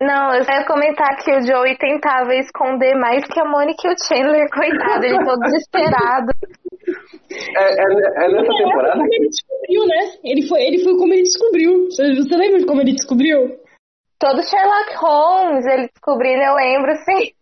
Não, 0.00 0.34
eu 0.34 0.42
ia 0.42 0.66
comentar 0.66 1.16
que 1.16 1.32
o 1.32 1.42
Joey 1.42 1.76
tentava 1.78 2.34
esconder 2.36 2.94
mais 2.94 3.24
que 3.26 3.40
a 3.40 3.44
Mônica 3.44 3.88
e 3.88 3.90
o 3.90 3.94
Chandler, 4.06 4.48
coitado, 4.50 5.04
ele 5.04 5.24
todo 5.24 5.40
desesperado. 5.40 6.30
É, 7.56 7.64
é, 7.64 8.24
é 8.24 8.32
nessa 8.32 8.52
temporada? 8.56 9.02
Ele 9.10 9.28
descobriu, 9.28 9.86
né? 9.86 10.12
Ele 10.22 10.48
foi, 10.48 10.62
ele 10.62 10.78
foi 10.84 10.96
como 10.96 11.12
ele 11.12 11.22
descobriu. 11.22 11.84
Você, 11.86 12.14
você 12.14 12.36
lembra 12.36 12.58
de 12.58 12.66
como 12.66 12.80
ele 12.80 12.92
descobriu? 12.92 13.63
Todo 14.24 14.42
Sherlock 14.42 14.94
Holmes, 14.96 15.66
ele 15.66 15.86
descobriu, 15.88 16.40
eu 16.40 16.54
lembro, 16.54 16.96
sim. 16.96 17.34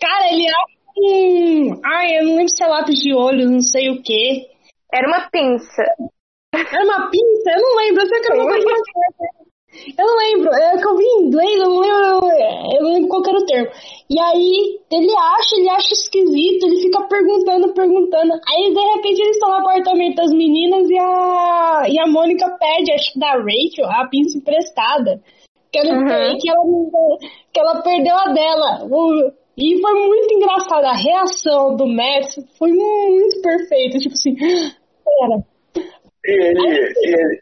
Cara, 0.00 0.32
ele 0.32 0.46
acha 0.48 0.78
um. 0.96 1.80
Ai, 1.84 2.18
eu 2.18 2.24
não 2.24 2.36
lembro 2.36 2.48
se 2.48 2.64
é 2.64 2.66
lápis 2.66 2.98
de 3.00 3.12
olho, 3.12 3.50
não 3.50 3.60
sei 3.60 3.90
o 3.90 4.02
quê. 4.02 4.46
Era 4.90 5.06
uma 5.06 5.28
pinça. 5.28 5.82
Era 6.54 6.84
uma 6.84 7.10
pinça? 7.10 7.50
Eu 7.50 7.60
não 7.60 7.76
lembro, 7.76 8.02
eu 8.02 8.06
sei 8.06 8.20
que 8.22 8.32
era 8.32 8.42
uma 8.42 8.50
coisa 8.50 8.66
eu 9.98 10.06
não 10.06 10.16
lembro, 10.16 10.54
é 10.54 10.76
que 10.76 10.86
eu 10.86 10.96
vi 10.96 11.04
em 11.04 11.26
inglês, 11.26 11.58
eu 11.58 11.68
não 11.68 11.80
lembro, 11.80 12.28
eu 12.74 12.82
não 12.82 12.92
lembro 12.92 13.08
qual 13.08 13.22
era 13.26 13.38
o 13.38 13.46
termo. 13.46 13.70
E 14.08 14.20
aí, 14.20 14.80
ele 14.90 15.12
acha, 15.16 15.56
ele 15.56 15.68
acha 15.68 15.92
esquisito, 15.92 16.66
ele 16.66 16.80
fica 16.82 17.02
perguntando, 17.08 17.74
perguntando. 17.74 18.32
Aí, 18.48 18.72
de 18.72 18.80
repente, 18.94 19.20
eles 19.20 19.36
estão 19.36 19.48
no 19.48 19.56
apartamento 19.56 20.16
das 20.16 20.30
meninas 20.30 20.88
e 20.88 20.98
a, 20.98 21.82
e 21.88 21.98
a 21.98 22.06
Mônica 22.06 22.48
pede, 22.58 22.92
acho 22.92 23.12
que 23.12 23.18
da 23.18 23.32
Rachel, 23.32 23.86
a 23.86 24.08
pinça 24.08 24.38
emprestada. 24.38 25.20
Que 25.72 25.80
ela, 25.80 25.94
uhum. 25.94 26.38
que 26.38 26.48
ela, 26.48 26.62
que 27.52 27.60
ela 27.60 27.82
perdeu 27.82 28.14
a 28.16 28.32
dela. 28.32 28.88
E 29.56 29.80
foi 29.80 29.94
muito 29.94 30.34
engraçado. 30.34 30.84
A 30.84 30.94
reação 30.94 31.76
do 31.76 31.86
Max 31.86 32.38
foi 32.58 32.72
muito 32.72 33.42
perfeita. 33.42 33.98
Tipo 33.98 34.14
assim, 34.14 34.34
pera. 35.04 35.44
E 36.24 36.30
ele, 36.30 36.60
e 36.60 37.14
ele, 37.14 37.40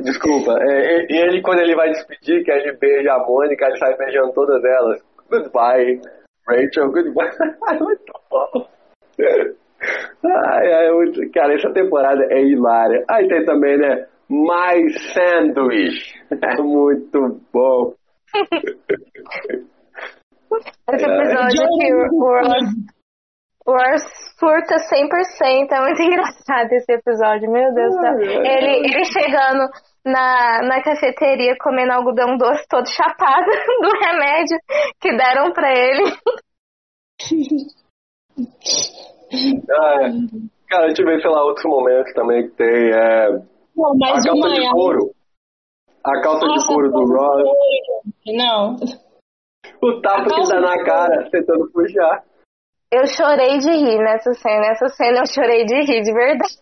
Desculpa. 0.00 0.56
É, 0.60 1.06
e 1.10 1.16
ele, 1.16 1.42
quando 1.42 1.60
ele 1.60 1.74
vai 1.74 1.90
despedir, 1.90 2.44
que 2.44 2.50
ele 2.50 2.76
beija 2.78 3.12
a 3.12 3.26
Mônica, 3.26 3.66
ele 3.66 3.76
sai 3.76 3.96
beijando 3.96 4.32
todas 4.32 4.64
elas. 4.64 5.02
Goodbye, 5.30 6.00
Rachel, 6.48 6.90
goodbye. 6.90 7.30
muito 7.80 8.12
bom. 8.30 8.68
Ai, 10.24 10.72
ai, 10.72 10.92
muito... 10.92 11.20
Cara, 11.32 11.54
essa 11.54 11.70
temporada 11.72 12.24
é 12.30 12.40
hilária. 12.42 13.04
Aí 13.10 13.28
tem 13.28 13.44
também, 13.44 13.76
né? 13.78 14.06
My 14.30 14.88
Sandwich. 15.12 16.14
É 16.30 16.56
muito 16.62 17.40
bom. 17.52 17.94
Esse 20.90 21.04
episódio 21.04 21.68
que 21.78 21.94
o 21.94 22.18
Ross, 22.18 22.64
o 23.66 23.72
Ross 23.72 24.02
surta 24.38 24.76
100%. 24.76 25.72
É 25.72 25.80
muito 25.80 26.02
engraçado 26.02 26.72
esse 26.72 26.92
episódio, 26.92 27.50
meu 27.50 27.72
Deus 27.74 27.94
do 27.94 28.00
céu. 28.00 28.20
Ele, 28.20 28.86
ele 28.86 29.04
chegando 29.04 29.70
na, 30.04 30.62
na 30.62 30.82
cafeteria 30.82 31.56
comendo 31.60 31.92
algodão 31.92 32.36
doce 32.36 32.66
todo 32.68 32.88
chapado 32.88 33.46
do 33.80 33.90
remédio 34.00 34.58
que 35.00 35.16
deram 35.16 35.52
pra 35.52 35.72
ele. 35.72 36.12
ah. 39.70 40.52
Cara, 40.68 40.86
deixa 40.86 41.02
eu 41.02 41.06
ver, 41.06 41.20
sei 41.20 41.30
lá, 41.30 41.44
outros 41.44 41.66
momentos 41.66 42.14
também 42.14 42.48
que 42.48 42.56
tem. 42.56 42.66
É... 42.66 43.28
Não, 43.76 43.92
a 43.92 43.98
calça 43.98 44.54
de 44.54 44.70
couro. 44.70 45.10
A 46.02 46.20
calça 46.22 46.46
Nossa, 46.46 46.60
de 46.60 46.66
couro 46.66 46.90
do 46.90 47.04
Ross. 47.04 47.42
Não. 48.26 48.76
O 49.82 50.00
tapa 50.00 50.34
que 50.34 50.48
dá 50.48 50.60
na 50.60 50.82
cara, 50.82 51.28
tentando 51.30 51.70
puxar. 51.72 52.24
Eu 52.92 53.06
chorei 53.06 53.56
de 53.56 53.70
rir 53.70 53.98
nessa 53.98 54.34
cena. 54.34 54.66
Essa 54.66 54.88
cena 54.88 55.20
eu 55.20 55.26
chorei 55.26 55.64
de 55.64 55.74
rir, 55.80 56.02
de 56.02 56.12
verdade. 56.12 56.52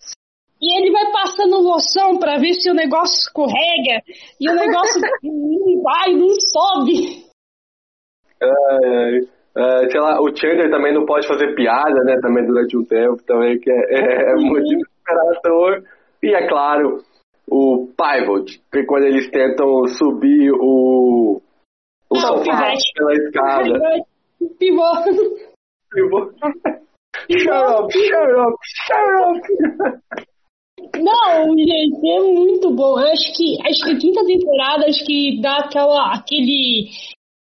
E 0.62 0.78
ele 0.78 0.93
vai 0.93 1.11
passando 1.11 1.61
loção 1.61 2.20
para 2.20 2.39
ver 2.39 2.55
se 2.55 2.70
o 2.70 2.74
negócio 2.74 3.16
escorrega 3.16 4.01
e 4.39 4.49
o 4.49 4.55
negócio 4.55 5.01
não 5.24 5.83
vai, 5.83 6.12
não 6.12 6.28
sobe. 6.39 7.24
É, 8.41 9.18
é, 9.57 9.91
sei 9.91 10.01
lá, 10.01 10.20
o 10.20 10.28
Chandler 10.37 10.70
também 10.70 10.95
não 10.95 11.05
pode 11.05 11.26
fazer 11.26 11.55
piada, 11.57 12.05
né? 12.05 12.16
Também 12.22 12.47
durante 12.47 12.76
um 12.76 12.85
tempo, 12.85 13.22
também, 13.26 13.59
que 13.59 13.70
é, 13.70 13.74
é, 13.74 14.33
é 14.33 14.35
muito 14.37 14.68
desesperador. 14.68 15.83
E 16.22 16.35
é 16.35 16.47
claro, 16.47 17.03
o 17.51 17.89
Pivot, 17.97 18.62
que 18.70 18.85
quando 18.85 19.05
eles 19.07 19.28
tentam 19.31 19.85
subir 19.89 20.53
o, 20.53 21.41
o 22.09 22.14
não, 22.14 22.20
sofá 22.20 22.72
pela 22.95 23.12
escada. 23.14 23.81
Pivô. 24.59 25.49
Shut 27.30 27.51
up, 27.51 27.91
shut 27.93 28.30
up, 28.38 28.55
shut 28.62 29.07
up. 29.26 29.41
Não, 30.99 31.57
gente, 31.59 32.11
é 32.11 32.20
muito 32.20 32.70
bom. 32.74 32.99
Eu 32.99 33.12
acho 33.12 33.32
que 33.36 33.57
acho 33.66 33.84
que 33.84 33.91
a 33.91 33.99
quinta 33.99 34.24
temporada 34.24 34.86
acho 34.86 35.05
que 35.05 35.41
dá 35.41 35.59
aquela 35.59 36.14
aquele 36.14 36.91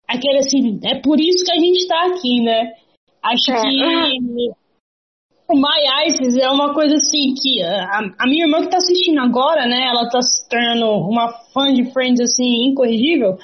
aquele 0.09 0.39
assim, 0.39 0.81
é 0.85 1.01
por 1.01 1.21
isso 1.21 1.45
que 1.45 1.53
a 1.53 1.59
gente 1.59 1.87
tá 1.87 2.07
aqui, 2.07 2.41
né? 2.41 2.73
Acho 3.23 3.53
é. 3.53 3.63
que 3.63 4.69
o 5.49 5.57
My 5.57 6.07
Isis 6.07 6.37
é 6.37 6.49
uma 6.51 6.75
coisa 6.75 6.97
assim 6.97 7.35
que 7.35 7.63
a, 7.63 8.01
a, 8.19 8.27
minha 8.27 8.45
irmã 8.45 8.61
que 8.61 8.71
tá 8.71 8.77
assistindo 8.77 9.21
agora, 9.21 9.67
né, 9.67 9.87
ela 9.89 10.09
tá 10.09 10.21
se 10.21 10.47
tornando 10.49 10.87
uma 11.09 11.33
fã 11.53 11.73
de 11.73 11.91
Friends 11.93 12.21
assim 12.21 12.69
incorrigível. 12.69 13.39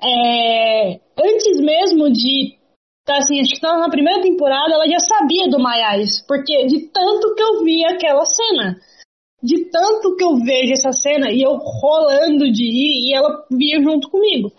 É, 0.00 1.00
antes 1.18 1.60
mesmo 1.60 2.12
de 2.12 2.56
então, 3.04 3.16
assim, 3.16 3.38
acho 3.38 3.60
que 3.60 3.62
na 3.62 3.90
primeira 3.90 4.22
temporada 4.22 4.72
ela 4.72 4.88
já 4.88 4.98
sabia 4.98 5.46
do 5.50 5.58
Maiais, 5.58 6.24
porque 6.26 6.64
de 6.64 6.88
tanto 6.88 7.34
que 7.34 7.42
eu 7.42 7.62
vi 7.62 7.84
aquela 7.84 8.24
cena. 8.24 8.80
De 9.42 9.66
tanto 9.70 10.16
que 10.16 10.24
eu 10.24 10.38
vejo 10.38 10.72
essa 10.72 10.90
cena 10.90 11.30
e 11.30 11.42
eu 11.42 11.52
rolando 11.52 12.50
de 12.50 12.64
ir 12.64 13.10
e 13.10 13.14
ela 13.14 13.44
via 13.50 13.78
junto 13.82 14.08
comigo. 14.08 14.50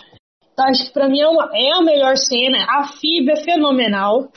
Então, 0.53 0.67
acho 0.67 0.85
que 0.85 0.93
pra 0.93 1.09
mim 1.09 1.19
é, 1.21 1.27
uma, 1.27 1.49
é 1.55 1.73
a 1.73 1.81
melhor 1.81 2.15
cena. 2.17 2.67
A 2.69 2.83
Phoebe 2.83 3.31
é 3.31 3.35
fenomenal, 3.35 4.29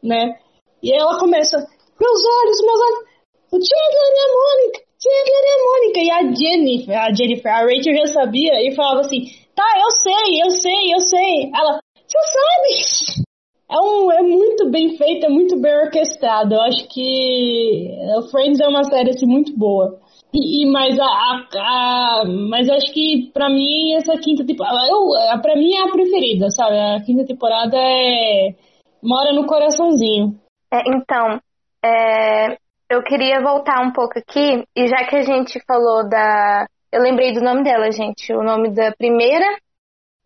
né? 0.00 0.38
E 0.80 0.92
ela 0.94 1.18
começa, 1.18 1.56
meus 1.58 2.24
olhos, 2.24 2.62
meus 2.62 2.80
olhos. 2.80 3.16
O 3.50 3.58
Chandler 3.58 4.12
e 4.14 4.22
a 4.22 4.32
Mônica, 4.32 4.80
Chandler 5.02 5.42
e 5.42 5.50
a 5.50 5.64
Mônica. 5.66 6.00
E 6.00 6.10
a 6.12 6.34
Jennifer, 6.34 6.98
a 6.98 7.12
Jennifer, 7.12 7.52
a 7.52 7.62
Rachel 7.62 7.96
já 7.96 8.06
sabia 8.06 8.62
e 8.62 8.76
falava 8.76 9.00
assim, 9.00 9.26
tá, 9.56 9.66
eu 9.82 9.90
sei, 9.90 10.40
eu 10.40 10.50
sei, 10.50 10.94
eu 10.94 11.00
sei. 11.00 11.50
Ela, 11.52 11.80
você 12.06 12.18
sabe? 12.32 13.25
É, 13.68 13.76
um, 13.80 14.12
é 14.12 14.22
muito 14.22 14.70
bem 14.70 14.96
feito, 14.96 15.26
é 15.26 15.28
muito 15.28 15.60
bem 15.60 15.74
orquestrado. 15.76 16.54
Eu 16.54 16.60
acho 16.62 16.88
que 16.88 17.90
Friends 18.30 18.60
é 18.60 18.68
uma 18.68 18.84
série 18.84 19.10
assim, 19.10 19.26
muito 19.26 19.56
boa. 19.56 19.98
E, 20.32 20.62
e 20.62 20.70
mas 20.70 20.98
a, 20.98 21.04
a, 21.04 21.46
a, 21.56 22.24
mas 22.24 22.68
acho 22.68 22.92
que 22.92 23.30
para 23.32 23.48
mim 23.48 23.94
essa 23.94 24.16
quinta 24.16 24.44
temporada, 24.44 24.78
eu, 24.88 25.40
para 25.40 25.56
mim 25.56 25.74
é 25.74 25.82
a 25.82 25.90
preferida, 25.90 26.50
sabe? 26.50 26.76
A 26.78 27.00
quinta 27.04 27.24
temporada 27.24 27.76
é 27.76 28.54
mora 29.02 29.32
no 29.32 29.46
coraçãozinho. 29.46 30.38
É, 30.72 30.82
então, 30.88 31.40
é, 31.84 32.56
eu 32.88 33.02
queria 33.02 33.40
voltar 33.40 33.82
um 33.82 33.92
pouco 33.92 34.18
aqui 34.18 34.64
e 34.76 34.88
já 34.88 35.04
que 35.08 35.16
a 35.16 35.22
gente 35.22 35.60
falou 35.66 36.08
da 36.08 36.66
Eu 36.92 37.02
lembrei 37.02 37.32
do 37.32 37.40
nome 37.40 37.62
dela, 37.62 37.90
gente. 37.90 38.32
O 38.32 38.42
nome 38.42 38.70
da 38.74 38.92
primeira 38.92 39.46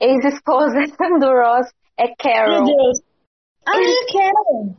ex-esposa 0.01 0.81
do 1.21 1.27
Ross 1.27 1.69
é 1.99 2.09
Carol. 2.19 2.65
Meu 2.65 2.77
Deus. 2.77 3.10
Ah, 3.67 3.77
é 3.77 4.13
Carol. 4.13 4.77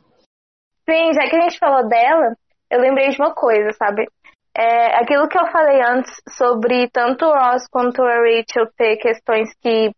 Sim, 0.89 1.13
já 1.13 1.29
que 1.29 1.35
a 1.35 1.41
gente 1.41 1.59
falou 1.59 1.87
dela, 1.87 2.35
eu 2.69 2.79
lembrei 2.79 3.09
de 3.09 3.21
uma 3.21 3.33
coisa, 3.33 3.71
sabe? 3.73 4.07
É, 4.55 4.97
aquilo 4.97 5.29
que 5.29 5.37
eu 5.37 5.47
falei 5.51 5.81
antes 5.81 6.11
sobre 6.37 6.89
tanto 6.89 7.25
o 7.25 7.31
Ross 7.31 7.67
quanto 7.71 8.01
a 8.01 8.15
Rachel 8.15 8.67
ter 8.75 8.97
questões 8.97 9.49
que 9.61 9.91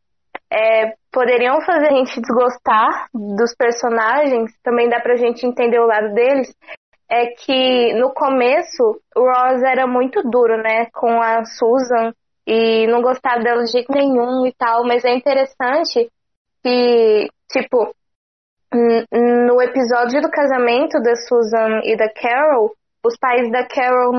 é, 0.52 0.94
poderiam 1.12 1.60
fazer 1.62 1.88
a 1.88 1.96
gente 1.96 2.22
desgostar 2.22 3.08
dos 3.14 3.56
personagens, 3.56 4.52
também 4.64 4.90
dá 4.90 5.00
pra 5.00 5.16
gente 5.16 5.46
entender 5.46 5.80
o 5.80 5.88
lado 5.88 6.14
deles, 6.14 6.54
é 7.10 7.28
que 7.28 7.94
no 7.96 8.14
começo 8.14 9.02
o 9.16 9.22
Ross 9.22 9.64
era 9.64 9.88
muito 9.88 10.22
duro, 10.24 10.58
né, 10.58 10.88
com 10.94 11.22
a 11.22 11.44
Susan 11.46 12.14
e 12.46 12.86
não 12.88 13.02
gostava 13.02 13.42
dela 13.42 13.64
de 13.64 13.72
jeito 13.72 13.92
nenhum 13.92 14.46
e 14.46 14.54
tal, 14.54 14.84
mas 14.86 15.04
é 15.04 15.16
interessante 15.16 16.10
que, 16.62 17.28
tipo, 17.52 17.96
no 18.76 19.62
episódio 19.62 20.22
do 20.22 20.30
casamento 20.30 21.00
da 21.02 21.16
Susan 21.16 21.82
e 21.84 21.96
da 21.96 22.10
Carol, 22.14 22.72
os 23.06 23.18
pais 23.18 23.52
da 23.52 23.68
Carol 23.68 24.14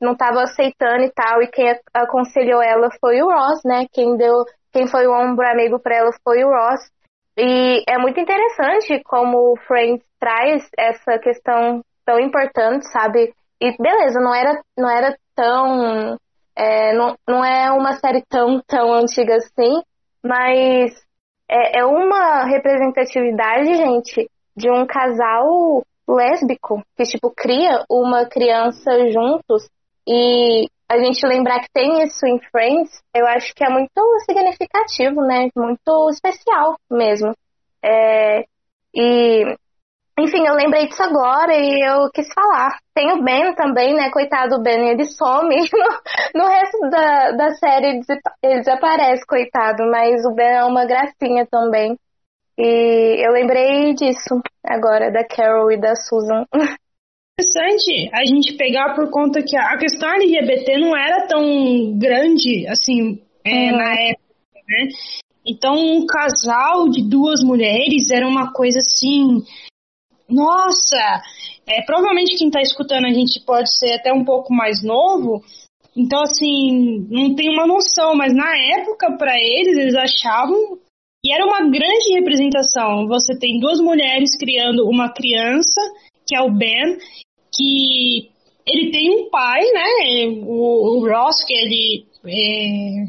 não 0.00 0.12
estavam 0.12 0.42
aceitando 0.42 1.04
e 1.04 1.12
tal, 1.12 1.42
e 1.42 1.46
quem 1.48 1.74
aconselhou 1.94 2.60
ela 2.60 2.88
foi 3.00 3.22
o 3.22 3.30
Ross, 3.30 3.60
né? 3.64 3.86
Quem 3.92 4.16
deu, 4.16 4.44
quem 4.72 4.86
foi 4.86 5.06
o 5.06 5.12
ombro 5.12 5.46
amigo 5.46 5.78
para 5.78 5.96
ela 5.96 6.10
foi 6.24 6.44
o 6.44 6.48
Ross. 6.48 6.80
E 7.38 7.84
é 7.88 7.98
muito 7.98 8.18
interessante 8.18 9.02
como 9.04 9.52
o 9.52 9.56
Friends 9.66 10.04
traz 10.18 10.68
essa 10.76 11.18
questão 11.18 11.82
tão 12.04 12.18
importante, 12.18 12.90
sabe? 12.90 13.32
E 13.60 13.76
beleza, 13.78 14.20
não 14.20 14.34
era 14.34 14.60
não 14.76 14.90
era 14.90 15.16
tão 15.34 16.16
é, 16.56 16.94
não, 16.94 17.14
não 17.28 17.44
é 17.44 17.70
uma 17.70 17.92
série 17.92 18.22
tão 18.28 18.60
tão 18.66 18.92
antiga 18.92 19.36
assim, 19.36 19.82
mas 20.24 21.05
é, 21.48 21.80
é 21.80 21.84
uma 21.84 22.44
representatividade, 22.44 23.74
gente, 23.74 24.30
de 24.56 24.70
um 24.70 24.86
casal 24.86 25.82
lésbico, 26.08 26.82
que, 26.96 27.04
tipo, 27.04 27.30
cria 27.30 27.84
uma 27.90 28.26
criança 28.26 29.10
juntos 29.10 29.68
e 30.06 30.68
a 30.88 30.98
gente 30.98 31.26
lembrar 31.26 31.60
que 31.60 31.72
tem 31.72 32.02
isso 32.02 32.24
em 32.26 32.38
Friends, 32.50 33.02
eu 33.14 33.26
acho 33.26 33.52
que 33.54 33.64
é 33.64 33.68
muito 33.68 34.00
significativo, 34.24 35.20
né? 35.22 35.48
Muito 35.56 36.10
especial 36.10 36.76
mesmo. 36.90 37.34
É, 37.84 38.44
e, 38.94 39.56
enfim, 40.18 40.46
eu 40.46 40.54
lembrei 40.54 40.86
disso 40.86 41.02
agora 41.02 41.54
e 41.54 41.86
eu 41.86 42.10
quis 42.10 42.26
falar. 42.32 42.78
Tem 42.94 43.12
o 43.12 43.22
Ben 43.22 43.54
também, 43.54 43.94
né? 43.94 44.10
Coitado 44.10 44.56
do 44.56 44.62
Ben, 44.62 44.88
ele 44.88 45.04
some. 45.04 45.54
No, 46.34 46.42
no 46.42 46.48
resto 46.48 46.80
da, 46.90 47.32
da 47.32 47.50
série 47.54 48.00
ele 48.42 48.58
desaparece, 48.58 49.26
coitado. 49.26 49.84
Mas 49.90 50.24
o 50.24 50.34
Ben 50.34 50.56
é 50.56 50.64
uma 50.64 50.86
gracinha 50.86 51.46
também. 51.50 51.98
E 52.58 53.22
eu 53.26 53.32
lembrei 53.32 53.92
disso 53.94 54.40
agora, 54.64 55.12
da 55.12 55.24
Carol 55.24 55.70
e 55.70 55.76
da 55.78 55.94
Susan. 55.94 56.44
Interessante 57.38 58.08
a 58.14 58.24
gente 58.24 58.54
pegar 58.56 58.94
por 58.94 59.10
conta 59.10 59.42
que 59.42 59.54
a 59.54 59.76
questão 59.76 60.08
LGBT 60.08 60.78
não 60.78 60.96
era 60.96 61.26
tão 61.26 61.98
grande 61.98 62.66
assim 62.66 63.20
é, 63.44 63.70
uhum. 63.70 63.76
na 63.76 63.92
época, 63.92 64.24
né? 64.66 64.88
Então, 65.46 65.74
um 65.76 66.06
casal 66.06 66.88
de 66.88 67.08
duas 67.08 67.44
mulheres 67.44 68.10
era 68.10 68.26
uma 68.26 68.52
coisa 68.52 68.78
assim. 68.78 69.44
Nossa! 70.28 71.22
É, 71.68 71.82
provavelmente 71.84 72.36
quem 72.36 72.48
está 72.48 72.60
escutando 72.60 73.06
a 73.06 73.12
gente 73.12 73.40
pode 73.44 73.68
ser 73.76 73.94
até 73.94 74.12
um 74.12 74.24
pouco 74.24 74.52
mais 74.52 74.82
novo, 74.82 75.42
então, 75.96 76.20
assim, 76.22 77.06
não 77.08 77.34
tem 77.34 77.48
uma 77.48 77.66
noção, 77.66 78.14
mas 78.14 78.34
na 78.34 78.54
época, 78.78 79.16
para 79.16 79.34
eles, 79.40 79.78
eles 79.78 79.94
achavam 79.94 80.78
e 81.24 81.32
era 81.32 81.46
uma 81.46 81.70
grande 81.70 82.12
representação. 82.12 83.08
Você 83.08 83.36
tem 83.38 83.58
duas 83.58 83.80
mulheres 83.80 84.36
criando 84.38 84.86
uma 84.86 85.10
criança, 85.12 85.80
que 86.28 86.36
é 86.36 86.42
o 86.42 86.52
Ben, 86.52 86.98
que 87.50 88.28
ele 88.66 88.90
tem 88.90 89.10
um 89.10 89.30
pai, 89.30 89.62
né? 89.72 90.26
O, 90.44 90.98
o 90.98 91.08
Ross, 91.08 91.42
que 91.44 91.54
ele 91.54 92.06
é, 92.26 93.08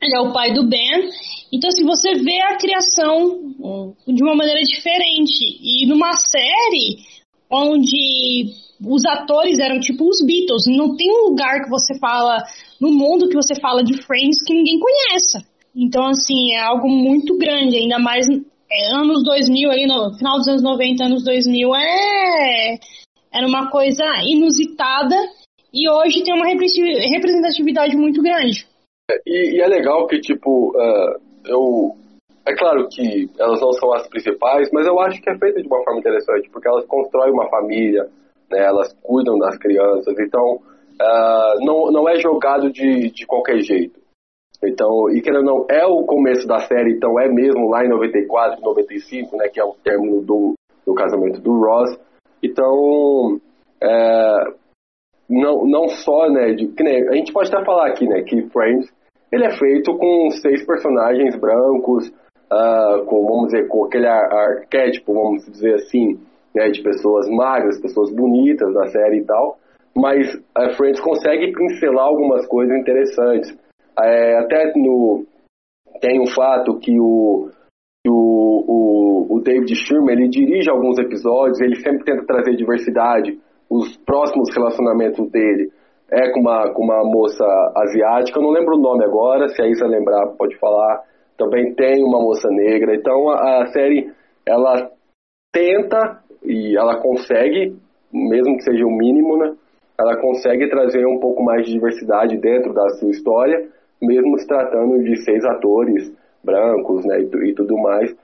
ele 0.00 0.16
é 0.16 0.20
o 0.20 0.32
pai 0.32 0.52
do 0.52 0.64
Ben. 0.64 1.10
Então, 1.52 1.68
assim, 1.68 1.84
você 1.84 2.14
vê 2.14 2.40
a 2.42 2.56
criação 2.56 3.54
de 4.06 4.22
uma 4.22 4.34
maneira 4.34 4.60
diferente. 4.62 5.58
E 5.60 5.86
numa 5.86 6.12
série 6.14 6.98
onde 7.50 8.52
os 8.84 9.04
atores 9.06 9.58
eram 9.58 9.80
tipo 9.80 10.08
os 10.08 10.24
Beatles, 10.24 10.64
não 10.68 10.94
tem 10.96 11.10
um 11.10 11.30
lugar 11.30 11.64
que 11.64 11.70
você 11.70 11.98
fala 11.98 12.44
no 12.80 12.90
mundo 12.90 13.28
que 13.28 13.34
você 13.34 13.54
fala 13.58 13.82
de 13.82 14.00
Friends 14.02 14.42
que 14.46 14.54
ninguém 14.54 14.78
conheça. 14.78 15.44
Então, 15.74 16.06
assim, 16.06 16.52
é 16.52 16.60
algo 16.60 16.88
muito 16.88 17.36
grande, 17.36 17.76
ainda 17.76 17.98
mais 17.98 18.26
é, 18.70 18.94
anos 18.94 19.24
2000, 19.24 19.70
ali 19.70 19.86
no 19.86 20.14
final 20.16 20.36
dos 20.38 20.48
anos 20.48 20.62
90, 20.62 21.04
anos 21.04 21.24
2000, 21.24 21.74
é, 21.74 22.78
era 23.32 23.46
uma 23.46 23.70
coisa 23.70 24.04
inusitada 24.24 25.16
e 25.72 25.90
hoje 25.90 26.22
tem 26.22 26.34
uma 26.34 26.46
representatividade 26.46 27.96
muito 27.96 28.22
grande. 28.22 28.66
E, 29.26 29.56
e 29.56 29.60
é 29.60 29.66
legal 29.66 30.06
que, 30.06 30.20
tipo, 30.20 30.70
uh, 30.76 31.20
eu. 31.46 31.96
É 32.46 32.54
claro 32.56 32.88
que 32.88 33.30
elas 33.38 33.60
não 33.60 33.72
são 33.72 33.92
as 33.92 34.06
principais, 34.08 34.70
mas 34.72 34.86
eu 34.86 34.98
acho 35.00 35.20
que 35.20 35.28
é 35.28 35.38
feita 35.38 35.60
de 35.60 35.66
uma 35.66 35.82
forma 35.84 36.00
interessante, 36.00 36.48
porque 36.50 36.68
elas 36.68 36.86
constroem 36.86 37.32
uma 37.32 37.48
família, 37.50 38.08
né, 38.50 38.64
elas 38.64 38.94
cuidam 39.02 39.38
das 39.38 39.58
crianças, 39.58 40.18
então 40.18 40.54
uh, 40.54 41.64
não, 41.64 41.90
não 41.90 42.08
é 42.08 42.16
jogado 42.16 42.70
de, 42.72 43.10
de 43.10 43.26
qualquer 43.26 43.60
jeito. 43.60 44.00
Então, 44.64 45.10
e 45.10 45.20
querendo 45.20 45.44
não, 45.44 45.66
é 45.70 45.86
o 45.86 46.04
começo 46.04 46.46
da 46.46 46.60
série, 46.60 46.94
então 46.94 47.20
é 47.20 47.28
mesmo 47.28 47.68
lá 47.68 47.84
em 47.84 47.88
94, 47.88 48.62
95, 48.62 49.36
né, 49.36 49.48
que 49.48 49.60
é 49.60 49.64
o 49.64 49.74
término 49.84 50.22
do, 50.22 50.54
do 50.86 50.94
casamento 50.94 51.40
do 51.40 51.52
Ross. 51.52 51.98
Então, 52.42 53.38
é, 53.80 54.44
não, 55.28 55.66
não 55.66 55.88
só, 55.88 56.28
né, 56.30 56.54
de, 56.54 56.66
que, 56.68 56.82
né, 56.82 57.08
a 57.08 57.14
gente 57.14 57.32
pode 57.32 57.54
até 57.54 57.64
falar 57.64 57.88
aqui, 57.88 58.06
né, 58.06 58.22
que 58.22 58.48
Friends, 58.48 58.90
ele 59.32 59.44
é 59.44 59.56
feito 59.56 59.96
com 59.96 60.30
seis 60.30 60.64
personagens 60.64 61.36
brancos, 61.36 62.08
uh, 62.08 63.04
com, 63.06 63.26
vamos 63.26 63.48
dizer, 63.48 63.68
com 63.68 63.84
aquele 63.84 64.06
ar, 64.06 64.32
arquétipo, 64.32 65.14
vamos 65.14 65.44
dizer 65.46 65.74
assim, 65.74 66.18
né, 66.54 66.68
de 66.70 66.82
pessoas 66.82 67.28
magras, 67.28 67.80
pessoas 67.80 68.10
bonitas 68.12 68.72
da 68.74 68.86
série 68.86 69.18
e 69.18 69.24
tal, 69.24 69.58
mas 69.96 70.26
a 70.54 70.70
Friends 70.70 71.00
consegue 71.00 71.52
pincelar 71.52 72.06
algumas 72.06 72.46
coisas 72.46 72.76
interessantes 72.78 73.56
é, 74.00 74.38
até 74.38 74.72
no, 74.76 75.26
tem 76.00 76.20
um 76.20 76.26
fato 76.26 76.78
que 76.78 76.98
o, 77.00 77.50
que 78.04 78.10
o, 78.10 78.64
o, 78.68 79.36
o 79.36 79.40
David 79.40 79.74
Schirmer 79.74 80.16
ele 80.16 80.28
dirige 80.28 80.70
alguns 80.70 80.98
episódios, 80.98 81.60
ele 81.60 81.76
sempre 81.76 82.04
tenta 82.04 82.24
trazer 82.24 82.56
diversidade. 82.56 83.38
Os 83.68 83.96
próximos 83.98 84.54
relacionamentos 84.54 85.30
dele 85.30 85.70
é 86.10 86.30
com 86.30 86.40
uma, 86.40 86.72
com 86.72 86.82
uma 86.82 87.04
moça 87.04 87.44
asiática, 87.76 88.38
eu 88.38 88.42
não 88.42 88.50
lembro 88.50 88.76
o 88.76 88.80
nome 88.80 89.04
agora, 89.04 89.48
se 89.48 89.62
a 89.62 89.66
Isa 89.66 89.86
lembrar 89.86 90.26
pode 90.38 90.56
falar. 90.58 91.02
Também 91.36 91.74
tem 91.74 92.02
uma 92.02 92.20
moça 92.20 92.48
negra. 92.50 92.94
Então 92.94 93.28
a, 93.28 93.62
a 93.62 93.66
série 93.68 94.10
ela 94.46 94.90
tenta 95.52 96.20
e 96.42 96.76
ela 96.76 97.00
consegue, 97.00 97.76
mesmo 98.12 98.56
que 98.56 98.62
seja 98.62 98.84
o 98.84 98.90
mínimo, 98.90 99.36
né? 99.36 99.54
Ela 99.98 100.16
consegue 100.16 100.68
trazer 100.68 101.06
um 101.06 101.18
pouco 101.18 101.42
mais 101.42 101.66
de 101.66 101.72
diversidade 101.72 102.36
dentro 102.38 102.72
da 102.72 102.88
sua 102.90 103.10
história 103.10 103.68
mesmo 104.00 104.38
se 104.38 104.46
tratando 104.46 105.02
de 105.02 105.16
seis 105.22 105.44
atores 105.44 106.12
brancos 106.42 107.04
né, 107.04 107.20
e, 107.20 107.50
e 107.50 107.54
tudo 107.54 107.76
mais. 107.78 108.14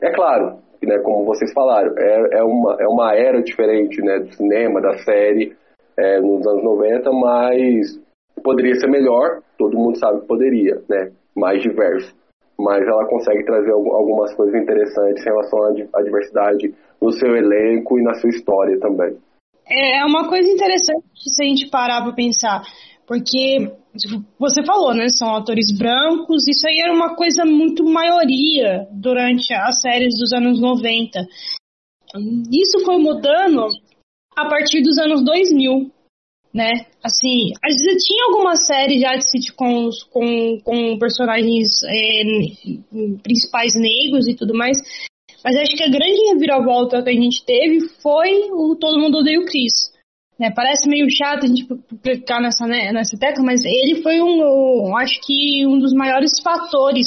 É 0.00 0.10
claro, 0.12 0.58
né, 0.82 0.98
como 1.00 1.24
vocês 1.24 1.52
falaram, 1.52 1.92
é, 1.98 2.38
é, 2.38 2.42
uma, 2.42 2.76
é 2.80 2.86
uma 2.86 3.14
era 3.14 3.42
diferente 3.42 4.00
né, 4.00 4.20
do 4.20 4.32
cinema, 4.34 4.80
da 4.80 4.98
série, 4.98 5.56
é, 5.98 6.20
nos 6.20 6.46
anos 6.46 6.62
90, 6.62 7.10
mas 7.12 8.00
poderia 8.42 8.74
ser 8.76 8.88
melhor, 8.88 9.42
todo 9.58 9.76
mundo 9.76 9.98
sabe 9.98 10.20
que 10.20 10.26
poderia, 10.26 10.80
né, 10.88 11.10
mais 11.36 11.60
diverso. 11.60 12.14
Mas 12.58 12.82
ela 12.86 13.06
consegue 13.06 13.44
trazer 13.44 13.70
algumas 13.70 14.34
coisas 14.34 14.60
interessantes 14.60 15.22
em 15.22 15.28
relação 15.28 15.60
à 15.94 16.02
diversidade 16.02 16.74
no 17.00 17.12
seu 17.12 17.36
elenco 17.36 17.98
e 17.98 18.02
na 18.02 18.14
sua 18.14 18.30
história 18.30 18.78
também. 18.80 19.16
É, 19.68 19.98
é 20.00 20.04
uma 20.04 20.28
coisa 20.28 20.48
interessante 20.48 21.04
se 21.14 21.42
a 21.42 21.46
gente 21.46 21.70
parar 21.70 22.02
para 22.02 22.14
pensar, 22.14 22.62
porque 23.06 23.70
você 24.38 24.64
falou, 24.64 24.94
né? 24.94 25.08
São 25.08 25.36
atores 25.36 25.76
brancos, 25.76 26.46
isso 26.48 26.66
aí 26.66 26.80
era 26.80 26.92
uma 26.92 27.14
coisa 27.14 27.44
muito 27.44 27.84
maioria 27.84 28.86
durante 28.92 29.52
as 29.54 29.80
séries 29.80 30.18
dos 30.18 30.32
anos 30.32 30.60
90. 30.60 31.20
Isso 32.50 32.84
foi 32.84 32.96
mudando 32.96 33.68
a 34.42 34.48
partir 34.48 34.82
dos 34.82 34.98
anos 34.98 35.24
2000, 35.24 35.90
né? 36.54 36.86
Assim, 37.02 37.52
às 37.62 37.74
vezes 37.76 38.04
tinha 38.04 38.24
algumas 38.26 38.66
séries 38.66 39.00
já 39.00 39.16
de 39.16 39.30
sitcoms 39.30 40.02
com, 40.04 40.60
com 40.64 40.98
personagens 40.98 41.68
é, 41.84 42.22
principais 43.22 43.72
negros 43.74 44.26
e 44.28 44.34
tudo 44.34 44.54
mais, 44.54 44.78
mas 45.44 45.56
acho 45.56 45.76
que 45.76 45.82
a 45.82 45.90
grande 45.90 46.32
reviravolta 46.32 47.02
que 47.02 47.10
a 47.10 47.12
gente 47.12 47.44
teve 47.44 47.88
foi 48.02 48.50
o 48.50 48.76
Todo 48.76 48.98
Mundo 48.98 49.18
Odeia 49.18 49.40
o 49.40 49.44
Chris. 49.44 49.92
né, 50.38 50.50
parece 50.50 50.88
meio 50.88 51.06
chato 51.10 51.44
a 51.44 51.48
gente 51.48 51.66
clicar 52.02 52.40
nessa, 52.40 52.66
né, 52.66 52.92
nessa 52.92 53.18
tecla, 53.18 53.44
mas 53.44 53.62
ele 53.64 54.02
foi 54.02 54.20
um, 54.20 54.88
um, 54.88 54.96
acho 54.96 55.20
que 55.20 55.66
um 55.66 55.78
dos 55.78 55.92
maiores 55.92 56.32
fatores 56.42 57.06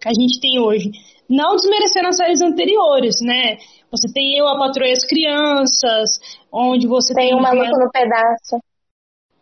que 0.00 0.08
a 0.08 0.12
gente 0.12 0.40
tem 0.40 0.58
hoje. 0.58 0.90
Não 1.28 1.56
desmerecendo 1.56 2.08
as 2.08 2.16
séries 2.16 2.40
anteriores, 2.40 3.16
né? 3.22 3.56
Você 3.90 4.12
tem 4.12 4.38
eu, 4.38 4.46
a 4.46 4.58
Patroa 4.58 4.88
e 4.88 4.92
as 4.92 5.04
Crianças, 5.04 6.18
onde 6.52 6.86
você 6.86 7.14
tem, 7.14 7.28
tem 7.28 7.36
um 7.36 7.40
maluco 7.40 7.78
no 7.78 7.90
pedaço. 7.90 8.56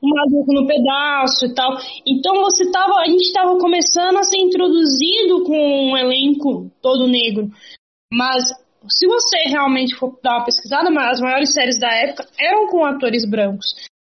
Um 0.02 0.10
maluco 0.14 0.52
no 0.52 0.66
pedaço 0.66 1.46
e 1.46 1.54
tal. 1.54 1.76
Então 2.06 2.34
você 2.42 2.70
tava, 2.70 3.00
a 3.00 3.06
gente 3.06 3.22
estava 3.22 3.58
começando 3.58 4.18
a 4.18 4.22
ser 4.22 4.38
introduzido 4.38 5.44
com 5.44 5.90
um 5.92 5.96
elenco 5.96 6.70
todo 6.80 7.08
negro. 7.08 7.50
Mas 8.12 8.44
se 8.88 9.06
você 9.06 9.48
realmente 9.48 9.94
for 9.94 10.18
dar 10.22 10.36
uma 10.36 10.44
pesquisada, 10.44 10.88
as 11.08 11.20
maiores 11.20 11.52
séries 11.52 11.78
da 11.78 11.88
época 11.88 12.26
eram 12.38 12.66
com 12.68 12.84
atores 12.84 13.28
brancos. 13.28 13.74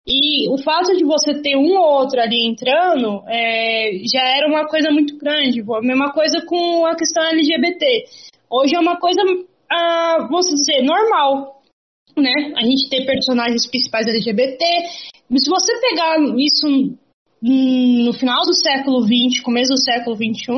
E 0.06 0.48
o 0.50 0.58
fato 0.58 0.94
de 0.94 1.04
você 1.04 1.40
ter 1.40 1.56
um 1.56 1.78
ou 1.78 2.00
outro 2.00 2.20
ali 2.20 2.46
entrando 2.46 3.22
é, 3.26 4.02
já 4.12 4.22
era 4.22 4.46
uma 4.46 4.66
coisa 4.66 4.90
muito 4.90 5.16
grande. 5.16 5.62
A 5.62 5.80
mesma 5.80 6.12
coisa 6.12 6.44
com 6.44 6.84
a 6.84 6.94
questão 6.94 7.24
LGBT. 7.24 8.04
Hoje 8.50 8.76
é 8.76 8.78
uma 8.78 8.98
coisa, 9.00 9.22
ah, 9.70 10.26
vamos 10.30 10.46
dizer, 10.46 10.82
normal. 10.82 11.62
Né? 12.16 12.52
A 12.54 12.62
gente 12.62 12.88
ter 12.90 13.06
personagens 13.06 13.66
principais 13.66 14.06
LGBT. 14.06 14.64
Se 15.36 15.48
você 15.48 15.80
pegar 15.80 16.18
isso 16.36 16.68
no 17.40 18.12
final 18.12 18.42
do 18.42 18.54
século 18.54 19.02
XX, 19.02 19.42
começo 19.42 19.72
do 19.72 19.80
século 19.80 20.16
XXI, 20.16 20.52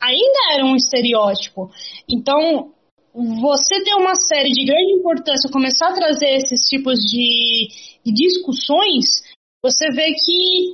ainda 0.00 0.54
era 0.54 0.64
um 0.64 0.74
estereótipo. 0.74 1.70
Então, 2.08 2.72
você 3.14 3.82
ter 3.84 3.94
uma 3.94 4.14
série 4.14 4.50
de 4.50 4.64
grande 4.64 4.92
importância, 4.92 5.50
começar 5.50 5.88
a 5.88 5.94
trazer 5.94 6.34
esses 6.36 6.60
tipos 6.64 6.98
de, 7.00 7.68
discussões, 8.04 9.22
você 9.62 9.90
vê 9.90 10.12
que 10.12 10.72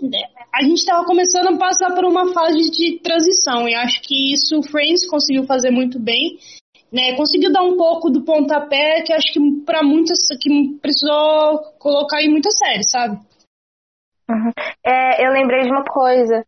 a 0.55 0.63
gente 0.63 0.79
estava 0.79 1.05
começando 1.05 1.49
a 1.49 1.59
passar 1.59 1.95
por 1.95 2.05
uma 2.05 2.33
fase 2.33 2.71
de 2.71 3.01
transição, 3.01 3.69
e 3.69 3.75
acho 3.75 4.01
que 4.03 4.33
isso 4.33 4.59
o 4.59 4.63
Friends 4.63 5.07
conseguiu 5.09 5.45
fazer 5.45 5.71
muito 5.71 5.99
bem. 5.99 6.39
Né, 6.91 7.15
conseguiu 7.17 7.53
dar 7.53 7.63
um 7.63 7.77
pouco 7.77 8.09
do 8.09 8.25
pontapé 8.25 9.03
que 9.03 9.13
acho 9.13 9.31
que 9.31 9.41
para 9.67 9.83
muitas 9.83 10.21
que 10.41 10.79
precisou 10.81 11.59
colocar 11.79 12.23
em 12.23 12.31
muitas 12.31 12.57
séries, 12.57 12.91
sabe? 12.91 13.19
Uhum. 14.31 14.51
É, 14.87 15.27
eu 15.27 15.31
lembrei 15.33 15.65
de 15.65 15.71
uma 15.71 15.85
coisa. 15.85 16.47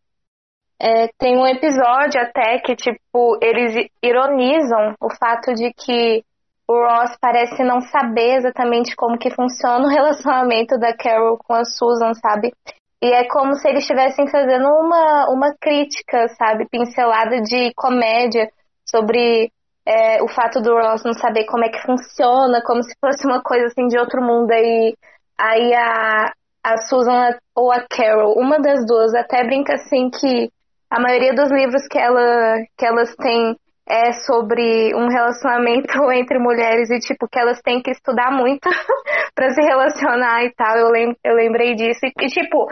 É, 0.83 1.09
tem 1.19 1.37
um 1.37 1.45
episódio 1.45 2.19
até 2.19 2.57
que, 2.57 2.75
tipo, 2.75 3.37
eles 3.39 3.87
ironizam 4.01 4.95
o 4.99 5.13
fato 5.15 5.53
de 5.53 5.71
que 5.71 6.23
o 6.67 6.73
Ross 6.73 7.15
parece 7.21 7.63
não 7.63 7.81
saber 7.81 8.37
exatamente 8.37 8.95
como 8.95 9.19
que 9.19 9.29
funciona 9.29 9.85
o 9.85 9.89
relacionamento 9.93 10.79
da 10.79 10.91
Carol 10.97 11.37
com 11.37 11.53
a 11.53 11.63
Susan, 11.63 12.15
sabe? 12.15 12.51
E 12.99 13.13
é 13.13 13.27
como 13.27 13.53
se 13.53 13.69
eles 13.69 13.83
estivessem 13.83 14.27
fazendo 14.27 14.69
uma, 14.69 15.29
uma 15.29 15.53
crítica, 15.61 16.27
sabe? 16.29 16.67
Pincelada 16.67 17.39
de 17.41 17.71
comédia 17.75 18.49
sobre 18.83 19.51
é, 19.85 20.23
o 20.23 20.27
fato 20.27 20.61
do 20.61 20.73
Ross 20.73 21.03
não 21.03 21.13
saber 21.13 21.45
como 21.45 21.63
é 21.63 21.69
que 21.69 21.81
funciona, 21.83 22.59
como 22.65 22.81
se 22.81 22.95
fosse 22.99 23.23
uma 23.27 23.43
coisa 23.43 23.67
assim 23.67 23.85
de 23.87 23.99
outro 23.99 24.19
mundo. 24.19 24.49
Aí, 24.49 24.95
aí 25.37 25.75
a, 25.75 26.31
a 26.63 26.77
Susan 26.87 27.37
ou 27.55 27.71
a 27.71 27.85
Carol, 27.87 28.33
uma 28.35 28.59
das 28.59 28.83
duas, 28.83 29.13
até 29.13 29.43
brinca 29.43 29.75
assim 29.75 30.09
que 30.09 30.49
a 30.91 30.99
maioria 30.99 31.33
dos 31.33 31.49
livros 31.49 31.87
que, 31.89 31.97
ela, 31.97 32.57
que 32.77 32.85
elas 32.85 33.15
têm 33.15 33.55
é 33.87 34.11
sobre 34.11 34.93
um 34.93 35.07
relacionamento 35.07 35.89
entre 36.11 36.37
mulheres 36.37 36.89
e, 36.89 36.99
tipo, 36.99 37.27
que 37.29 37.39
elas 37.39 37.61
têm 37.61 37.81
que 37.81 37.91
estudar 37.91 38.29
muito 38.29 38.69
para 39.33 39.49
se 39.51 39.61
relacionar 39.61 40.43
e 40.43 40.53
tal. 40.53 40.77
Eu, 40.77 40.89
lem 40.89 41.15
eu 41.23 41.35
lembrei 41.35 41.75
disso. 41.75 42.01
E, 42.05 42.27
tipo, 42.27 42.67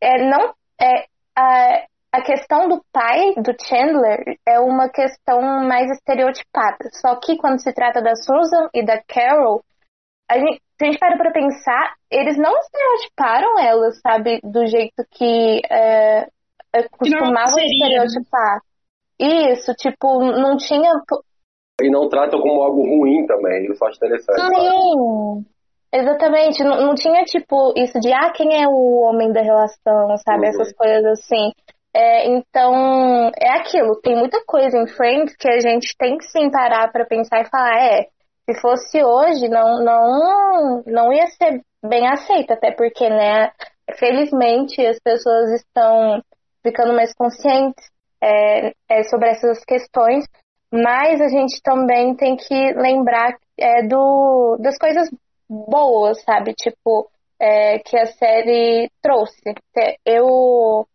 é, 0.00 0.28
não, 0.28 0.52
é, 0.80 1.04
a, 1.36 1.84
a 2.12 2.22
questão 2.22 2.68
do 2.68 2.82
pai, 2.92 3.34
do 3.36 3.54
Chandler, 3.64 4.36
é 4.46 4.58
uma 4.58 4.88
questão 4.88 5.40
mais 5.40 5.88
estereotipada. 5.92 6.90
Só 7.00 7.20
que 7.20 7.36
quando 7.36 7.62
se 7.62 7.72
trata 7.72 8.02
da 8.02 8.16
Susan 8.16 8.68
e 8.74 8.84
da 8.84 9.00
Carol, 9.06 9.62
a 10.28 10.38
gente, 10.38 10.60
se 10.76 10.84
a 10.84 10.86
gente 10.86 10.98
para 10.98 11.16
pra 11.16 11.30
pensar, 11.30 11.94
eles 12.10 12.36
não 12.36 12.52
estereotiparam 12.58 13.58
elas, 13.60 14.00
sabe, 14.00 14.40
do 14.42 14.66
jeito 14.66 15.04
que 15.12 15.60
é, 15.70 16.26
costumavam 16.90 17.58
estereotipar. 17.58 18.60
Isso, 19.18 19.74
tipo, 19.74 20.20
não 20.20 20.56
tinha. 20.56 20.92
E 21.82 21.90
não 21.90 22.08
tratam 22.08 22.40
como 22.40 22.62
algo 22.62 22.82
ruim 22.82 23.26
também, 23.26 23.66
eu 23.66 23.74
acho 23.86 23.96
interessante. 23.96 24.40
Sim, 24.40 25.46
exatamente. 25.92 26.62
Não, 26.62 26.80
não 26.80 26.94
tinha, 26.94 27.22
tipo, 27.24 27.72
isso 27.76 27.98
de, 28.00 28.12
ah, 28.12 28.30
quem 28.30 28.62
é 28.62 28.66
o 28.66 29.00
homem 29.02 29.32
da 29.32 29.42
relação, 29.42 30.16
sabe? 30.18 30.46
Uhum. 30.46 30.48
Essas 30.48 30.72
coisas 30.72 31.04
assim. 31.18 31.52
É, 31.94 32.28
então, 32.28 33.30
é 33.36 33.58
aquilo. 33.58 34.00
Tem 34.00 34.16
muita 34.16 34.42
coisa 34.46 34.78
em 34.78 34.86
Friends 34.86 35.36
que 35.36 35.50
a 35.50 35.60
gente 35.60 35.94
tem 35.98 36.16
que 36.16 36.24
sim 36.24 36.50
parar 36.50 36.90
pra 36.92 37.04
pensar 37.04 37.40
e 37.40 37.50
falar, 37.50 37.76
é, 37.76 38.06
se 38.48 38.60
fosse 38.60 39.02
hoje, 39.02 39.48
não, 39.48 39.82
não, 39.82 40.82
não 40.86 41.12
ia 41.12 41.26
ser 41.26 41.60
bem 41.84 42.06
aceita, 42.06 42.54
até 42.54 42.72
porque, 42.72 43.08
né, 43.08 43.50
felizmente 43.98 44.84
as 44.84 44.98
pessoas 45.00 45.50
estão 45.52 46.22
ficando 46.62 46.92
mais 46.92 47.12
conscientes 47.14 47.84
é, 48.22 48.72
é, 48.88 49.02
sobre 49.04 49.28
essas 49.30 49.64
questões, 49.64 50.24
mas 50.72 51.20
a 51.20 51.28
gente 51.28 51.60
também 51.62 52.14
tem 52.14 52.36
que 52.36 52.72
lembrar 52.74 53.36
é, 53.58 53.82
do, 53.82 54.56
das 54.60 54.78
coisas 54.78 55.08
boas, 55.48 56.22
sabe? 56.22 56.54
Tipo, 56.54 57.10
é, 57.40 57.78
que 57.78 57.96
a 57.96 58.06
série 58.06 58.90
trouxe. 59.02 59.54
Eu. 60.04 60.86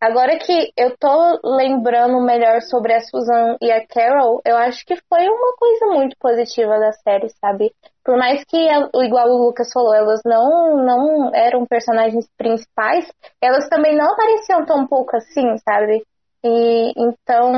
Agora 0.00 0.38
que 0.38 0.72
eu 0.76 0.96
tô 0.96 1.40
lembrando 1.56 2.20
melhor 2.20 2.62
sobre 2.62 2.94
a 2.94 3.00
Susan 3.00 3.56
e 3.60 3.70
a 3.72 3.84
Carol, 3.84 4.40
eu 4.46 4.56
acho 4.56 4.86
que 4.86 4.94
foi 5.08 5.28
uma 5.28 5.56
coisa 5.56 5.86
muito 5.86 6.16
positiva 6.20 6.78
da 6.78 6.92
série, 6.92 7.28
sabe? 7.40 7.74
Por 8.08 8.16
mais 8.16 8.42
que, 8.42 8.56
igual 9.04 9.28
o 9.28 9.44
Lucas 9.44 9.70
falou, 9.70 9.94
elas 9.94 10.22
não, 10.24 10.82
não 10.82 11.30
eram 11.34 11.66
personagens 11.66 12.26
principais, 12.38 13.06
elas 13.38 13.68
também 13.68 13.94
não 13.94 14.10
apareciam 14.10 14.64
tão 14.64 14.86
pouco 14.86 15.14
assim, 15.14 15.58
sabe? 15.58 16.02
E 16.42 16.94
então, 16.96 17.52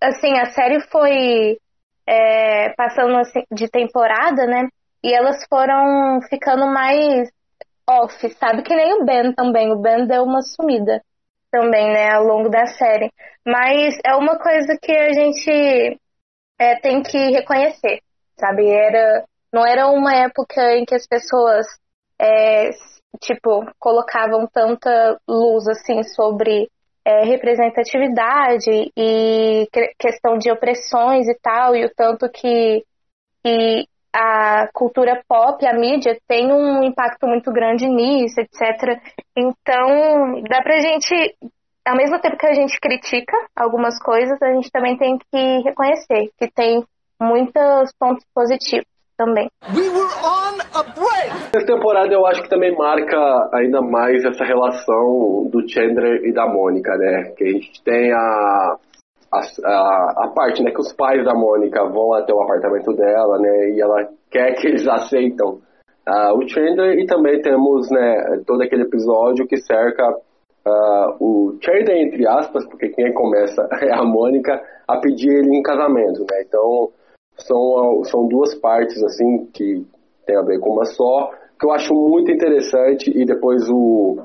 assim, 0.00 0.38
a 0.38 0.52
série 0.52 0.78
foi 0.82 1.58
é, 2.06 2.72
passando 2.76 3.16
assim, 3.16 3.42
de 3.50 3.68
temporada, 3.68 4.46
né? 4.46 4.68
E 5.02 5.12
elas 5.12 5.44
foram 5.50 6.20
ficando 6.30 6.64
mais 6.68 7.28
off, 7.90 8.30
sabe? 8.34 8.62
Que 8.62 8.76
nem 8.76 9.02
o 9.02 9.04
Ben 9.04 9.32
também. 9.32 9.72
O 9.72 9.80
Ben 9.80 10.06
deu 10.06 10.22
uma 10.22 10.42
sumida 10.42 11.02
também, 11.50 11.92
né? 11.92 12.12
Ao 12.12 12.22
longo 12.22 12.48
da 12.48 12.66
série. 12.66 13.10
Mas 13.44 13.98
é 14.04 14.14
uma 14.14 14.38
coisa 14.38 14.78
que 14.80 14.92
a 14.92 15.12
gente 15.12 15.98
é, 16.60 16.76
tem 16.76 17.02
que 17.02 17.18
reconhecer, 17.32 17.98
sabe? 18.38 18.70
Era 18.70 19.24
não 19.52 19.66
era 19.66 19.86
uma 19.88 20.14
época 20.14 20.76
em 20.76 20.84
que 20.84 20.94
as 20.94 21.06
pessoas, 21.06 21.66
é, 22.20 22.70
tipo, 23.20 23.66
colocavam 23.78 24.46
tanta 24.46 25.18
luz, 25.28 25.68
assim, 25.68 26.02
sobre 26.02 26.70
é, 27.04 27.24
representatividade 27.24 28.90
e 28.96 29.68
questão 29.98 30.38
de 30.38 30.50
opressões 30.50 31.28
e 31.28 31.38
tal, 31.42 31.76
e 31.76 31.84
o 31.84 31.90
tanto 31.94 32.28
que, 32.30 32.82
a 34.14 34.68
cultura 34.72 35.22
pop, 35.26 35.66
a 35.66 35.72
mídia, 35.72 36.18
tem 36.28 36.52
um 36.52 36.82
impacto 36.82 37.26
muito 37.26 37.50
grande 37.50 37.86
nisso, 37.86 38.40
etc. 38.40 39.00
Então, 39.36 40.42
dá 40.48 40.62
pra 40.62 40.78
gente, 40.80 41.36
ao 41.84 41.96
mesmo 41.96 42.20
tempo 42.20 42.36
que 42.36 42.46
a 42.46 42.54
gente 42.54 42.78
critica 42.78 43.36
algumas 43.56 43.98
coisas, 43.98 44.40
a 44.42 44.52
gente 44.52 44.70
também 44.70 44.96
tem 44.96 45.18
que 45.18 45.58
reconhecer 45.64 46.30
que 46.38 46.50
tem 46.52 46.84
muitos 47.18 47.92
pontos 47.98 48.24
positivos 48.34 48.91
também. 49.24 49.48
Essa 51.54 51.66
temporada 51.66 52.12
eu 52.12 52.26
acho 52.26 52.42
que 52.42 52.48
também 52.48 52.76
marca 52.76 53.50
ainda 53.54 53.80
mais 53.80 54.24
essa 54.24 54.44
relação 54.44 55.48
do 55.50 55.68
Chandler 55.68 56.24
e 56.24 56.32
da 56.32 56.46
Mônica, 56.46 56.96
né? 56.96 57.32
Que 57.36 57.44
a 57.44 57.50
gente 57.52 57.82
tem 57.84 58.12
a, 58.12 58.76
a, 59.32 60.24
a, 60.24 60.32
parte, 60.34 60.62
né, 60.62 60.70
que 60.70 60.80
os 60.80 60.92
pais 60.92 61.24
da 61.24 61.34
Mônica 61.34 61.84
vão 61.84 62.14
até 62.14 62.34
o 62.34 62.42
apartamento 62.42 62.92
dela, 62.94 63.38
né, 63.38 63.70
e 63.70 63.80
ela 63.80 64.08
quer 64.30 64.54
que 64.54 64.66
eles 64.66 64.86
aceitam 64.86 65.60
uh, 66.08 66.36
o 66.36 66.48
Chandler, 66.48 66.98
e 66.98 67.06
também 67.06 67.40
temos, 67.40 67.90
né, 67.90 68.42
todo 68.46 68.62
aquele 68.62 68.82
episódio 68.82 69.46
que 69.46 69.56
cerca 69.58 70.06
uh, 70.10 71.16
o 71.18 71.58
Chandler, 71.62 71.96
entre 71.98 72.26
aspas, 72.26 72.66
porque 72.66 72.88
quem 72.90 73.12
começa 73.14 73.66
é 73.82 73.92
a 73.92 74.04
Mônica, 74.04 74.60
a 74.86 74.98
pedir 74.98 75.30
ele 75.30 75.56
em 75.56 75.62
casamento, 75.62 76.20
né, 76.20 76.44
então 76.46 76.90
são, 77.38 78.04
são 78.04 78.26
duas 78.28 78.54
partes 78.54 79.02
assim 79.02 79.46
que 79.52 79.84
tem 80.26 80.36
a 80.36 80.42
ver 80.42 80.60
com 80.60 80.70
uma 80.70 80.84
só, 80.84 81.30
que 81.58 81.66
eu 81.66 81.72
acho 81.72 81.94
muito 81.94 82.30
interessante 82.30 83.10
e 83.10 83.24
depois 83.24 83.68
o 83.70 84.18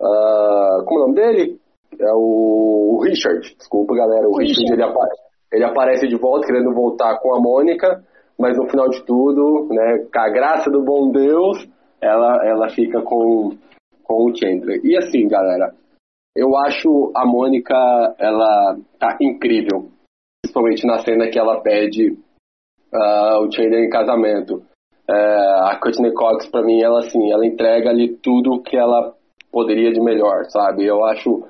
uh, 0.00 0.84
como 0.84 1.00
é 1.00 1.02
o 1.02 1.06
nome 1.06 1.14
dele? 1.14 1.60
É 1.98 2.12
o, 2.12 2.96
o 2.96 3.00
Richard, 3.02 3.54
desculpa 3.56 3.94
galera, 3.94 4.28
o, 4.28 4.32
o 4.32 4.38
Richard, 4.38 4.60
Richard 4.60 4.72
ele, 4.72 4.82
aparece, 4.82 5.22
ele 5.52 5.64
aparece 5.64 6.08
de 6.08 6.16
volta 6.16 6.46
querendo 6.46 6.74
voltar 6.74 7.18
com 7.18 7.34
a 7.34 7.40
Mônica, 7.40 8.04
mas 8.38 8.56
no 8.56 8.68
final 8.68 8.88
de 8.90 9.02
tudo, 9.04 9.68
né, 9.70 10.06
com 10.12 10.20
a 10.20 10.28
graça 10.28 10.70
do 10.70 10.82
bom 10.82 11.10
Deus, 11.10 11.66
ela, 12.00 12.46
ela 12.46 12.68
fica 12.68 13.00
com, 13.02 13.56
com 14.04 14.30
o 14.30 14.36
Chandler. 14.36 14.80
E 14.84 14.96
assim, 14.96 15.26
galera, 15.26 15.72
eu 16.36 16.54
acho 16.56 17.12
a 17.14 17.24
Mônica, 17.24 17.74
ela 18.18 18.76
tá 18.98 19.16
incrível. 19.20 19.88
Principalmente 20.56 20.86
na 20.86 20.98
cena 21.00 21.28
que 21.28 21.38
ela 21.38 21.60
pede 21.60 22.12
uh, 22.12 23.40
o 23.42 23.52
Chandler 23.52 23.84
em 23.84 23.90
casamento. 23.90 24.62
Uh, 25.08 25.64
a 25.64 25.78
Courtney 25.78 26.12
Cox, 26.14 26.48
pra 26.48 26.62
mim, 26.62 26.80
ela 26.82 27.00
assim, 27.00 27.30
ela 27.30 27.46
entrega 27.46 27.90
ali 27.90 28.16
tudo 28.16 28.62
que 28.62 28.74
ela 28.74 29.12
poderia 29.52 29.92
de 29.92 30.00
melhor, 30.00 30.46
sabe? 30.46 30.86
Eu 30.86 31.04
acho, 31.04 31.44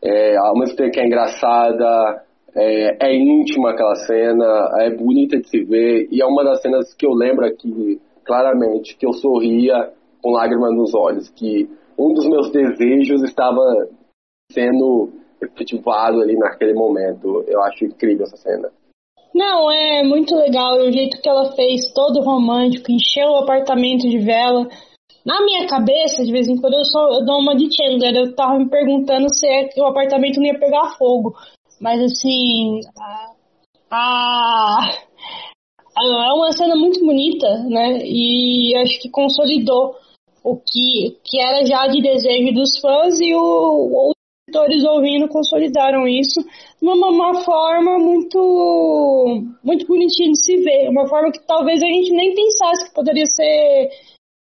é, 0.00 0.36
ao 0.36 0.56
mesmo 0.56 0.76
tempo 0.76 0.92
que 0.92 1.00
é 1.00 1.06
engraçada, 1.06 2.22
é, 2.54 3.08
é, 3.08 3.14
íntima 3.16 3.70
aquela 3.70 3.96
cena, 3.96 4.70
é 4.80 4.90
bonita 4.90 5.40
de 5.40 5.48
se 5.48 5.64
ver, 5.64 6.06
e 6.12 6.22
é 6.22 6.24
uma 6.24 6.44
das 6.44 6.62
cenas 6.62 6.94
que 6.94 7.04
eu 7.04 7.12
lembro 7.12 7.44
aqui 7.44 8.00
claramente, 8.24 8.96
que 8.96 9.04
eu 9.04 9.12
sorria 9.12 9.90
com 10.22 10.30
lágrimas 10.30 10.72
nos 10.72 10.94
olhos, 10.94 11.28
que 11.30 11.68
um 11.98 12.14
dos 12.14 12.28
meus 12.28 12.50
desejos 12.52 13.22
estava 13.24 13.60
sendo 14.52 15.10
efetivado 15.42 16.20
ali 16.20 16.36
naquele 16.36 16.74
momento. 16.74 17.44
Eu 17.46 17.62
acho 17.62 17.84
incrível 17.84 18.24
essa 18.24 18.36
cena. 18.36 18.70
Não, 19.34 19.70
é 19.70 20.02
muito 20.02 20.34
legal 20.36 20.76
o 20.76 20.92
jeito 20.92 21.20
que 21.20 21.28
ela 21.28 21.52
fez, 21.52 21.90
todo 21.92 22.22
romântico, 22.22 22.92
encheu 22.92 23.28
o 23.28 23.38
apartamento 23.38 24.08
de 24.08 24.18
vela. 24.18 24.68
Na 25.24 25.42
minha 25.42 25.66
cabeça, 25.66 26.24
de 26.24 26.32
vez 26.32 26.48
em 26.48 26.60
quando, 26.60 26.74
eu, 26.74 26.84
só, 26.84 27.12
eu 27.12 27.24
dou 27.24 27.40
uma 27.40 27.56
de 27.56 27.68
Chandler. 27.74 28.14
Eu 28.14 28.34
tava 28.34 28.58
me 28.58 28.68
perguntando 28.68 29.32
se 29.32 29.46
é 29.46 29.68
que 29.68 29.80
o 29.80 29.86
apartamento 29.86 30.38
não 30.38 30.46
ia 30.46 30.58
pegar 30.58 30.96
fogo. 30.98 31.34
Mas 31.80 32.00
assim. 32.02 32.80
A, 33.90 34.80
é 35.98 36.32
uma 36.32 36.52
cena 36.52 36.74
muito 36.76 37.00
bonita, 37.04 37.46
né? 37.68 38.00
E 38.04 38.74
acho 38.76 39.00
que 39.00 39.10
consolidou 39.10 39.94
o 40.42 40.56
que, 40.56 41.18
que 41.24 41.40
era 41.40 41.64
já 41.64 41.86
de 41.86 42.02
desejo 42.02 42.52
dos 42.52 42.80
fãs 42.80 43.20
e 43.20 43.34
o, 43.34 44.08
os 44.08 44.14
editores 44.52 44.84
ouvindo 44.84 45.28
consolidaram 45.28 46.06
isso 46.06 46.40
de 46.42 46.88
uma, 46.88 47.08
uma 47.08 47.44
forma 47.44 47.98
muito 47.98 49.42
muito 49.64 49.86
bonitinha 49.86 50.30
de 50.30 50.44
se 50.44 50.56
ver, 50.58 50.88
uma 50.88 51.08
forma 51.08 51.32
que 51.32 51.40
talvez 51.46 51.82
a 51.82 51.86
gente 51.86 52.12
nem 52.12 52.34
pensasse 52.34 52.88
que 52.88 52.94
poderia 52.94 53.26
ser 53.26 53.88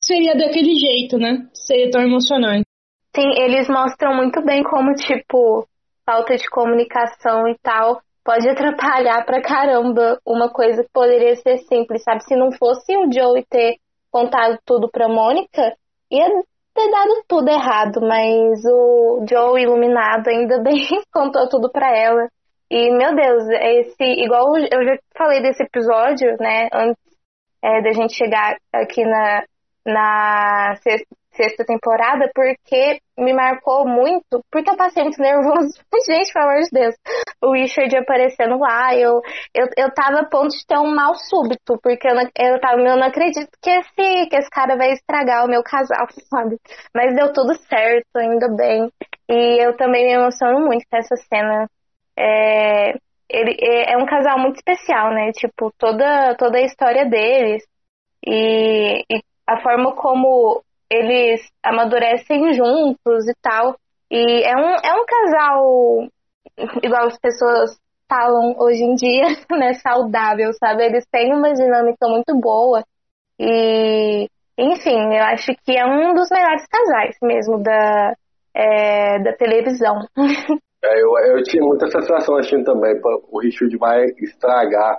seria 0.03 0.35
daquele 0.35 0.75
jeito, 0.75 1.17
né? 1.17 1.49
Seria 1.55 1.91
tão 1.91 2.03
emocionante. 2.03 2.67
Sim, 3.15 3.31
eles 3.43 3.69
mostram 3.69 4.17
muito 4.17 4.43
bem 4.45 4.63
como 4.65 4.93
tipo 4.95 5.67
falta 6.05 6.37
de 6.37 6.49
comunicação 6.51 7.47
e 7.49 7.57
tal 7.63 8.01
pode 8.25 8.49
atrapalhar 8.49 9.25
pra 9.25 9.43
caramba 9.43 10.19
uma 10.25 10.49
coisa 10.49 10.83
que 10.85 10.91
poderia 10.93 11.35
ser 11.37 11.59
simples, 11.59 12.03
sabe? 12.03 12.25
Se 12.25 12.37
não 12.37 12.53
fosse 12.53 12.97
o 12.97 13.11
Joey 13.13 13.45
ter 13.49 13.77
contado 14.11 14.59
tudo 14.65 14.89
pra 14.89 15.09
Mônica, 15.09 15.77
ia 16.11 16.29
ter 16.75 16.91
dado 16.91 17.25
tudo 17.29 17.49
errado, 17.49 18.01
mas 18.01 18.65
o 18.65 19.25
Joe 19.29 19.63
iluminado 19.63 20.29
ainda 20.29 20.59
bem 20.63 20.87
contou 21.13 21.49
tudo 21.49 21.71
pra 21.71 21.97
ela. 21.97 22.29
E, 22.71 22.91
meu 22.91 23.15
Deus, 23.15 23.49
esse, 23.49 24.03
igual 24.03 24.57
eu 24.57 24.85
já 24.85 24.99
falei 25.15 25.43
desse 25.43 25.63
episódio, 25.63 26.37
né, 26.41 26.69
antes 26.73 27.03
é, 27.63 27.83
da 27.83 27.93
gente 27.93 28.15
chegar 28.15 28.57
aqui 28.73 29.05
na, 29.05 29.45
na 29.85 30.75
sexta 31.35 31.65
temporada 31.65 32.31
porque 32.35 33.01
me 33.19 33.33
marcou 33.33 33.87
muito, 33.87 34.25
eu 34.33 34.77
passei 34.77 35.03
muito 35.03 35.21
nervoso. 35.21 35.79
Gente, 36.07 36.33
pelo 36.33 36.49
amor 36.49 36.63
de 36.63 36.71
Deus. 36.71 36.95
O 37.43 37.53
Richard 37.53 37.97
aparecendo 37.97 38.59
lá, 38.59 38.95
eu, 38.95 39.21
eu, 39.55 39.67
eu 39.77 39.95
tava 39.95 40.21
a 40.21 40.29
ponto 40.29 40.49
de 40.49 40.67
ter 40.67 40.79
um 40.79 40.95
mal 40.95 41.15
súbito, 41.15 41.79
porque 41.83 42.09
eu, 42.09 42.15
não, 42.15 42.29
eu 42.37 42.61
tava, 42.61 42.81
eu 42.81 42.97
não 42.97 43.07
acredito 43.07 43.51
que 43.61 43.71
esse, 43.71 44.29
que 44.29 44.37
esse 44.37 44.51
cara 44.51 44.77
vai 44.77 44.93
estragar 44.93 45.45
o 45.45 45.49
meu 45.49 45.63
casal, 45.63 46.07
sabe? 46.31 46.59
Mas 46.95 47.15
deu 47.15 47.33
tudo 47.33 47.55
certo, 47.55 48.17
ainda 48.17 48.49
bem. 48.57 48.91
E 49.29 49.65
eu 49.65 49.77
também 49.77 50.07
me 50.07 50.13
emociono 50.13 50.67
muito 50.67 50.85
com 50.91 50.97
essa 50.97 51.17
cena. 51.17 51.69
É, 52.17 52.93
ele 53.29 53.57
é, 53.61 53.95
é 53.95 53.97
um 53.97 54.07
casal 54.07 54.39
muito 54.39 54.57
especial, 54.57 55.13
né? 55.15 55.33
Tipo, 55.33 55.73
toda, 55.79 56.35
toda 56.37 56.59
a 56.59 56.63
história 56.63 57.09
deles. 57.09 57.65
E, 58.25 59.05
e 59.11 59.23
a 59.47 59.61
forma 59.61 59.95
como 59.95 60.63
eles 60.93 61.41
amadurecem 61.63 62.53
juntos 62.53 63.27
e 63.27 63.35
tal. 63.41 63.77
E 64.11 64.45
é 64.45 64.55
um, 64.55 64.77
é 64.85 64.95
um 64.95 65.07
casal, 65.07 66.09
igual 66.83 67.07
as 67.07 67.19
pessoas 67.19 67.79
falam 68.07 68.55
hoje 68.59 68.83
em 68.83 68.95
dia, 68.95 69.25
né? 69.51 69.73
Saudável, 69.75 70.53
sabe? 70.53 70.85
Eles 70.85 71.07
têm 71.11 71.35
uma 71.35 71.55
dinâmica 71.55 72.07
muito 72.07 72.39
boa. 72.39 72.85
E, 73.41 74.29
enfim, 74.59 75.15
eu 75.15 75.25
acho 75.25 75.53
que 75.65 75.77
é 75.77 75.87
um 75.87 76.13
dos 76.13 76.29
melhores 76.31 76.67
casais 76.67 77.17
mesmo 77.23 77.63
da, 77.63 78.15
é, 78.55 79.19
da 79.21 79.33
televisão. 79.33 80.07
É, 80.85 81.01
eu, 81.01 81.17
eu 81.37 81.43
tinha 81.45 81.63
muita 81.63 81.87
sensação 81.87 82.35
assistindo 82.35 82.65
também, 82.65 83.01
o 83.31 83.39
Richard 83.39 83.79
vai 83.79 84.05
estragar 84.19 84.99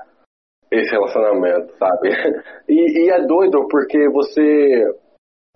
esse 0.71 0.89
relacionamento, 0.91 1.77
sabe? 1.77 2.09
E, 2.69 3.03
e 3.03 3.09
é 3.09 3.19
doido 3.25 3.67
porque 3.67 4.07
você 4.07 4.95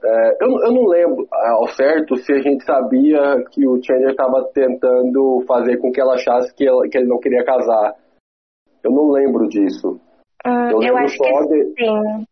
é, 0.04 0.44
eu, 0.44 0.50
eu, 0.50 0.72
não 0.72 0.86
lembro 0.86 1.28
ao 1.32 1.68
certo 1.70 2.16
se 2.18 2.32
a 2.32 2.40
gente 2.40 2.64
sabia 2.64 3.44
que 3.52 3.68
o 3.68 3.82
Chandler 3.84 4.12
estava 4.12 4.48
tentando 4.54 5.44
fazer 5.48 5.78
com 5.78 5.92
que 5.92 6.00
ela 6.00 6.14
achasse 6.14 6.54
que, 6.54 6.68
ela, 6.68 6.88
que 6.88 6.98
ele 6.98 7.08
não 7.08 7.20
queria 7.20 7.44
casar. 7.44 7.96
Eu 8.84 8.92
não 8.92 9.10
lembro 9.10 9.48
disso. 9.48 10.00
Hum, 10.46 10.70
eu, 10.72 10.84
eu 10.84 10.98
acho 10.98 11.18
que 11.18 11.48
de... 11.48 11.64
sim. 11.74 12.26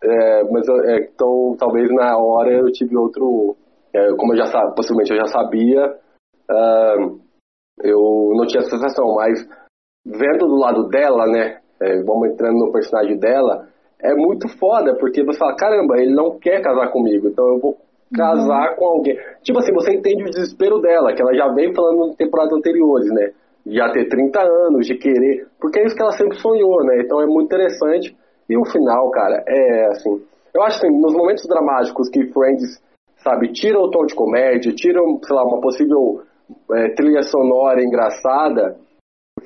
É, 0.00 0.44
mas 0.44 0.68
é, 0.68 1.08
então 1.12 1.56
talvez 1.58 1.90
na 1.90 2.16
hora 2.16 2.52
eu 2.52 2.70
tive 2.70 2.96
outro. 2.96 3.56
É, 3.92 4.14
como 4.14 4.32
eu 4.32 4.36
já 4.36 4.46
sabia, 4.46 4.74
possivelmente 4.74 5.10
eu 5.10 5.16
já 5.16 5.26
sabia, 5.26 5.98
uh, 6.50 7.20
eu 7.82 8.32
não 8.36 8.46
tinha 8.46 8.60
essa 8.60 8.70
sensação, 8.70 9.14
mas 9.14 9.44
vendo 10.06 10.46
do 10.46 10.56
lado 10.56 10.88
dela, 10.88 11.26
né? 11.26 11.60
É, 11.80 12.02
vamos 12.02 12.30
entrando 12.30 12.58
no 12.58 12.72
personagem 12.72 13.18
dela, 13.18 13.68
é 14.00 14.14
muito 14.14 14.48
foda, 14.58 14.94
porque 14.94 15.24
você 15.24 15.38
fala, 15.38 15.56
caramba, 15.56 15.96
ele 15.98 16.14
não 16.14 16.38
quer 16.38 16.62
casar 16.62 16.90
comigo, 16.90 17.28
então 17.28 17.46
eu 17.48 17.58
vou 17.58 17.76
casar 18.14 18.70
uhum. 18.70 18.76
com 18.76 18.84
alguém. 18.86 19.18
Tipo 19.42 19.58
assim, 19.58 19.72
você 19.72 19.92
entende 19.92 20.22
o 20.22 20.30
desespero 20.30 20.80
dela, 20.80 21.12
que 21.12 21.20
ela 21.20 21.34
já 21.34 21.48
vem 21.48 21.74
falando 21.74 22.12
em 22.12 22.16
temporadas 22.16 22.52
anteriores, 22.52 23.08
né? 23.10 23.32
Já 23.66 23.90
ter 23.90 24.08
30 24.08 24.40
anos, 24.40 24.86
de 24.86 24.96
querer. 24.96 25.46
Porque 25.60 25.80
é 25.80 25.84
isso 25.84 25.96
que 25.96 26.02
ela 26.02 26.12
sempre 26.12 26.38
sonhou, 26.38 26.82
né? 26.84 27.02
Então 27.04 27.20
é 27.20 27.26
muito 27.26 27.46
interessante. 27.46 28.16
E 28.48 28.56
o 28.56 28.64
final, 28.64 29.10
cara, 29.10 29.44
é 29.46 29.86
assim. 29.88 30.22
Eu 30.54 30.62
acho 30.62 30.78
assim, 30.78 31.00
nos 31.00 31.12
momentos 31.12 31.44
dramáticos 31.46 32.08
que 32.08 32.32
Friends, 32.32 32.80
sabe, 33.18 33.52
tira 33.52 33.78
o 33.78 33.90
tom 33.90 34.06
de 34.06 34.14
comédia, 34.14 34.72
tira, 34.74 35.00
sei 35.22 35.36
lá, 35.36 35.44
uma 35.44 35.60
possível 35.60 36.22
é, 36.72 36.88
trilha 36.94 37.22
sonora 37.22 37.82
engraçada, 37.82 38.76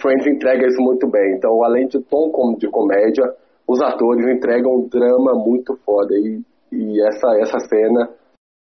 Friends 0.01 0.27
entrega 0.27 0.69
isso 0.69 0.81
muito 0.81 1.09
bem. 1.09 1.35
Então, 1.37 1.65
além 1.65 1.89
de 1.89 2.01
tom 2.01 2.31
de 2.57 2.69
comédia, 2.69 3.25
os 3.73 3.81
atores 3.81 4.27
entregam 4.27 4.73
um 4.77 4.89
drama 4.89 5.33
muito 5.35 5.77
foda. 5.85 6.15
E, 6.15 6.43
e 6.71 7.03
essa, 7.07 7.37
essa 7.41 7.59
cena 7.61 8.11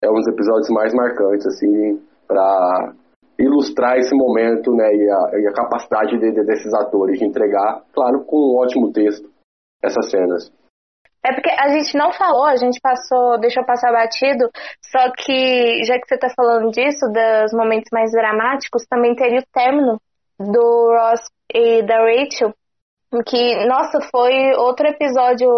é 0.03 0.09
um 0.09 0.15
dos 0.15 0.27
episódios 0.27 0.69
mais 0.69 0.93
marcantes, 0.93 1.45
assim, 1.47 2.01
para 2.27 2.93
ilustrar 3.39 3.97
esse 3.97 4.15
momento, 4.15 4.71
né, 4.71 4.93
e 4.93 5.09
a, 5.09 5.39
e 5.39 5.47
a 5.47 5.53
capacidade 5.53 6.17
de, 6.19 6.31
de, 6.31 6.45
desses 6.45 6.73
atores 6.73 7.19
de 7.19 7.25
entregar, 7.25 7.81
claro, 7.93 8.23
com 8.25 8.37
um 8.37 8.57
ótimo 8.57 8.91
texto, 8.91 9.27
essas 9.83 10.09
cenas. 10.09 10.51
É 11.23 11.33
porque 11.33 11.49
a 11.51 11.69
gente 11.69 11.95
não 11.95 12.11
falou, 12.11 12.45
a 12.45 12.55
gente 12.55 12.79
passou, 12.81 13.39
deixou 13.39 13.63
passar 13.63 13.91
batido, 13.91 14.49
só 14.83 15.11
que 15.17 15.83
já 15.85 15.99
que 15.99 16.07
você 16.07 16.17
tá 16.17 16.29
falando 16.35 16.71
disso, 16.71 17.05
dos 17.07 17.53
momentos 17.53 17.89
mais 17.91 18.11
dramáticos, 18.11 18.85
também 18.89 19.15
teria 19.15 19.39
o 19.39 19.53
término 19.53 19.99
do 20.39 20.97
Ross 20.97 21.21
e 21.53 21.83
da 21.83 21.97
Rachel, 21.97 22.53
que, 23.23 23.65
nossa, 23.65 23.99
foi 24.11 24.53
outro 24.57 24.87
episódio. 24.87 25.49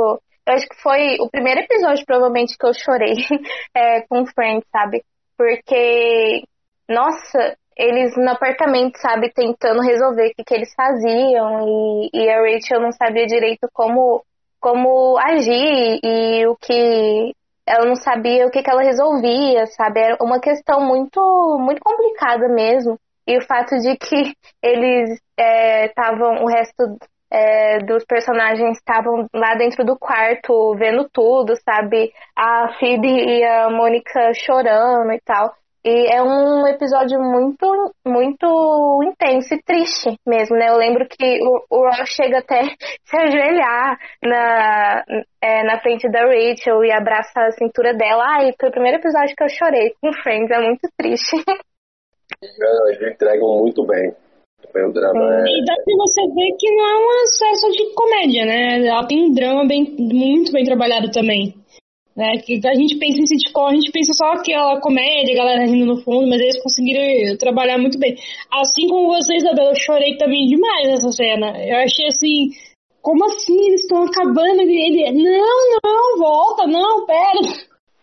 Eu 0.45 0.53
acho 0.53 0.67
que 0.67 0.81
foi 0.81 1.17
o 1.19 1.29
primeiro 1.29 1.61
episódio, 1.61 2.05
provavelmente, 2.05 2.57
que 2.57 2.65
eu 2.65 2.73
chorei 2.73 3.15
é, 3.75 4.01
com 4.01 4.25
Friends, 4.25 4.67
sabe? 4.71 5.03
Porque, 5.37 6.43
nossa, 6.89 7.55
eles 7.77 8.15
no 8.17 8.29
apartamento, 8.29 8.97
sabe, 8.97 9.31
tentando 9.33 9.81
resolver 9.81 10.27
o 10.27 10.33
que, 10.35 10.43
que 10.43 10.53
eles 10.53 10.73
faziam 10.75 11.65
e, 11.67 12.09
e 12.13 12.29
a 12.29 12.41
Rachel 12.41 12.81
não 12.81 12.91
sabia 12.91 13.25
direito 13.25 13.67
como, 13.73 14.23
como 14.59 15.17
agir 15.17 15.99
e 16.03 16.45
o 16.47 16.55
que 16.55 17.33
ela 17.65 17.85
não 17.85 17.95
sabia 17.95 18.45
o 18.45 18.51
que, 18.51 18.61
que 18.61 18.69
ela 18.69 18.83
resolvia, 18.83 19.65
sabe? 19.67 20.01
Era 20.01 20.17
uma 20.21 20.39
questão 20.39 20.81
muito, 20.81 21.19
muito 21.59 21.81
complicada 21.81 22.47
mesmo. 22.49 22.99
E 23.25 23.37
o 23.37 23.41
fato 23.41 23.75
de 23.77 23.95
que 23.97 24.33
eles 24.61 25.19
estavam, 25.37 26.35
é, 26.35 26.43
o 26.43 26.47
resto 26.47 26.97
é, 27.33 27.79
dos 27.79 28.05
personagens 28.05 28.77
estavam 28.77 29.27
lá 29.33 29.55
dentro 29.55 29.83
do 29.83 29.97
quarto 29.97 30.75
vendo 30.75 31.09
tudo, 31.11 31.55
sabe? 31.65 32.13
A 32.35 32.73
Phoebe 32.79 33.07
e 33.07 33.43
a 33.43 33.69
Mônica 33.71 34.31
chorando 34.35 35.11
e 35.11 35.19
tal. 35.21 35.55
E 35.85 36.13
é 36.13 36.21
um 36.23 36.65
episódio 36.65 37.19
muito, 37.19 37.93
muito 38.05 39.01
intenso 39.03 39.53
e 39.53 39.61
triste 39.63 40.17
mesmo, 40.25 40.55
né? 40.55 40.69
Eu 40.69 40.77
lembro 40.77 41.05
que 41.09 41.39
o, 41.43 41.65
o 41.69 41.89
Ross 41.89 42.07
chega 42.07 42.37
até 42.37 42.61
se 43.03 43.17
ajoelhar 43.17 43.97
na, 44.23 45.03
é, 45.41 45.63
na 45.63 45.81
frente 45.81 46.09
da 46.09 46.21
Rachel 46.21 46.85
e 46.85 46.91
abraça 46.91 47.41
a 47.41 47.51
cintura 47.51 47.93
dela. 47.93 48.23
Ai, 48.37 48.53
foi 48.57 48.69
o 48.69 48.71
primeiro 48.71 48.99
episódio 48.99 49.35
que 49.35 49.43
eu 49.43 49.49
chorei 49.49 49.93
com 49.99 50.13
Friends, 50.13 50.51
é 50.51 50.61
muito 50.61 50.87
triste. 50.97 51.35
Eles 52.41 53.13
entregam 53.13 53.57
muito 53.59 53.85
bem. 53.85 54.15
O 54.75 54.91
drama 54.91 55.35
é... 55.35 55.43
E 55.43 55.65
dá 55.65 55.75
pra 55.75 55.95
você 55.97 56.21
ver 56.21 56.55
que 56.57 56.71
não 56.75 56.85
é 56.85 56.97
um 56.97 57.23
excesso 57.23 57.71
de 57.71 57.93
comédia, 57.93 58.45
né? 58.45 58.87
Ela 58.87 59.05
tem 59.05 59.25
um 59.25 59.33
drama 59.33 59.65
bem, 59.65 59.95
muito 59.99 60.51
bem 60.51 60.63
trabalhado 60.63 61.11
também. 61.11 61.53
Né? 62.15 62.37
Que 62.45 62.59
a 62.65 62.75
gente 62.75 62.97
pensa 62.97 63.21
em 63.21 63.25
sitcom, 63.25 63.67
a 63.67 63.73
gente 63.73 63.91
pensa 63.91 64.13
só 64.13 64.33
aquela 64.33 64.79
comédia, 64.79 65.33
a 65.33 65.37
galera 65.37 65.65
rindo 65.65 65.85
no 65.85 66.01
fundo, 66.01 66.27
mas 66.29 66.41
eles 66.41 66.61
conseguiram 66.61 67.37
trabalhar 67.37 67.77
muito 67.77 67.99
bem. 67.99 68.15
Assim 68.51 68.87
como 68.87 69.07
você, 69.07 69.35
Isabela, 69.35 69.71
eu 69.71 69.75
chorei 69.75 70.15
também 70.17 70.45
demais 70.45 70.87
nessa 70.87 71.11
cena. 71.11 71.57
Eu 71.65 71.77
achei 71.77 72.07
assim, 72.07 72.49
como 73.01 73.25
assim? 73.25 73.67
Eles 73.67 73.81
estão 73.81 74.03
acabando? 74.03 74.61
Ele, 74.61 75.11
não, 75.11 75.79
não, 75.83 76.17
volta, 76.19 76.67
não, 76.67 77.05
pera. 77.05 77.39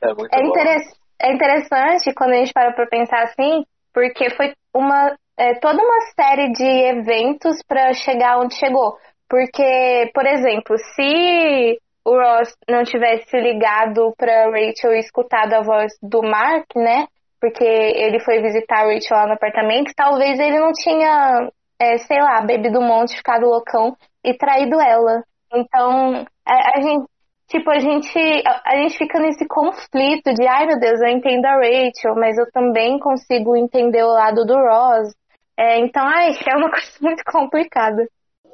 É, 0.02 0.14
muito 0.14 0.34
é, 0.34 0.46
interess 0.46 1.00
é 1.22 1.32
interessante 1.32 2.14
quando 2.14 2.32
a 2.32 2.36
gente 2.36 2.52
para 2.52 2.72
pra 2.72 2.86
pensar 2.86 3.22
assim, 3.24 3.64
porque 3.92 4.30
foi 4.30 4.52
uma 4.74 5.14
é, 5.40 5.54
toda 5.54 5.82
uma 5.82 6.00
série 6.14 6.52
de 6.52 6.64
eventos 6.64 7.62
para 7.66 7.94
chegar 7.94 8.38
onde 8.38 8.54
chegou. 8.56 8.94
Porque, 9.26 10.10
por 10.12 10.26
exemplo, 10.26 10.76
se 10.94 11.78
o 12.04 12.14
Ross 12.14 12.54
não 12.68 12.84
tivesse 12.84 13.40
ligado 13.40 14.12
para 14.18 14.50
Rachel 14.50 14.92
e 14.92 14.98
escutado 14.98 15.54
a 15.54 15.62
voz 15.62 15.92
do 16.02 16.20
Mark, 16.22 16.66
né? 16.76 17.06
Porque 17.40 17.64
ele 17.64 18.20
foi 18.20 18.42
visitar 18.42 18.80
a 18.80 18.92
Rachel 18.92 19.16
lá 19.16 19.26
no 19.28 19.32
apartamento, 19.32 19.92
talvez 19.96 20.38
ele 20.38 20.58
não 20.58 20.72
tinha, 20.72 21.48
é, 21.80 21.96
sei 21.96 22.20
lá, 22.20 22.42
bebido 22.42 22.78
um 22.78 22.86
monte, 22.86 23.16
ficado 23.16 23.46
loucão 23.46 23.96
e 24.22 24.34
traído 24.34 24.78
ela. 24.78 25.22
Então, 25.54 26.26
a, 26.46 26.78
a 26.78 26.80
gente, 26.82 27.06
tipo, 27.48 27.70
a 27.70 27.78
gente, 27.78 28.18
a, 28.46 28.72
a, 28.72 28.76
gente 28.76 28.98
fica 28.98 29.18
nesse 29.18 29.46
conflito 29.48 30.34
de, 30.34 30.46
ai 30.46 30.66
meu 30.66 30.78
Deus, 30.78 31.00
eu 31.00 31.08
entendo 31.08 31.46
a 31.46 31.54
Rachel, 31.54 32.14
mas 32.16 32.36
eu 32.36 32.50
também 32.52 32.98
consigo 32.98 33.56
entender 33.56 34.02
o 34.02 34.12
lado 34.12 34.44
do 34.44 34.54
Ross. 34.54 35.14
É, 35.60 35.78
então, 35.78 36.02
ai, 36.02 36.30
é 36.48 36.56
uma 36.56 36.70
coisa 36.70 36.90
muito 37.02 37.22
complicada. 37.30 38.08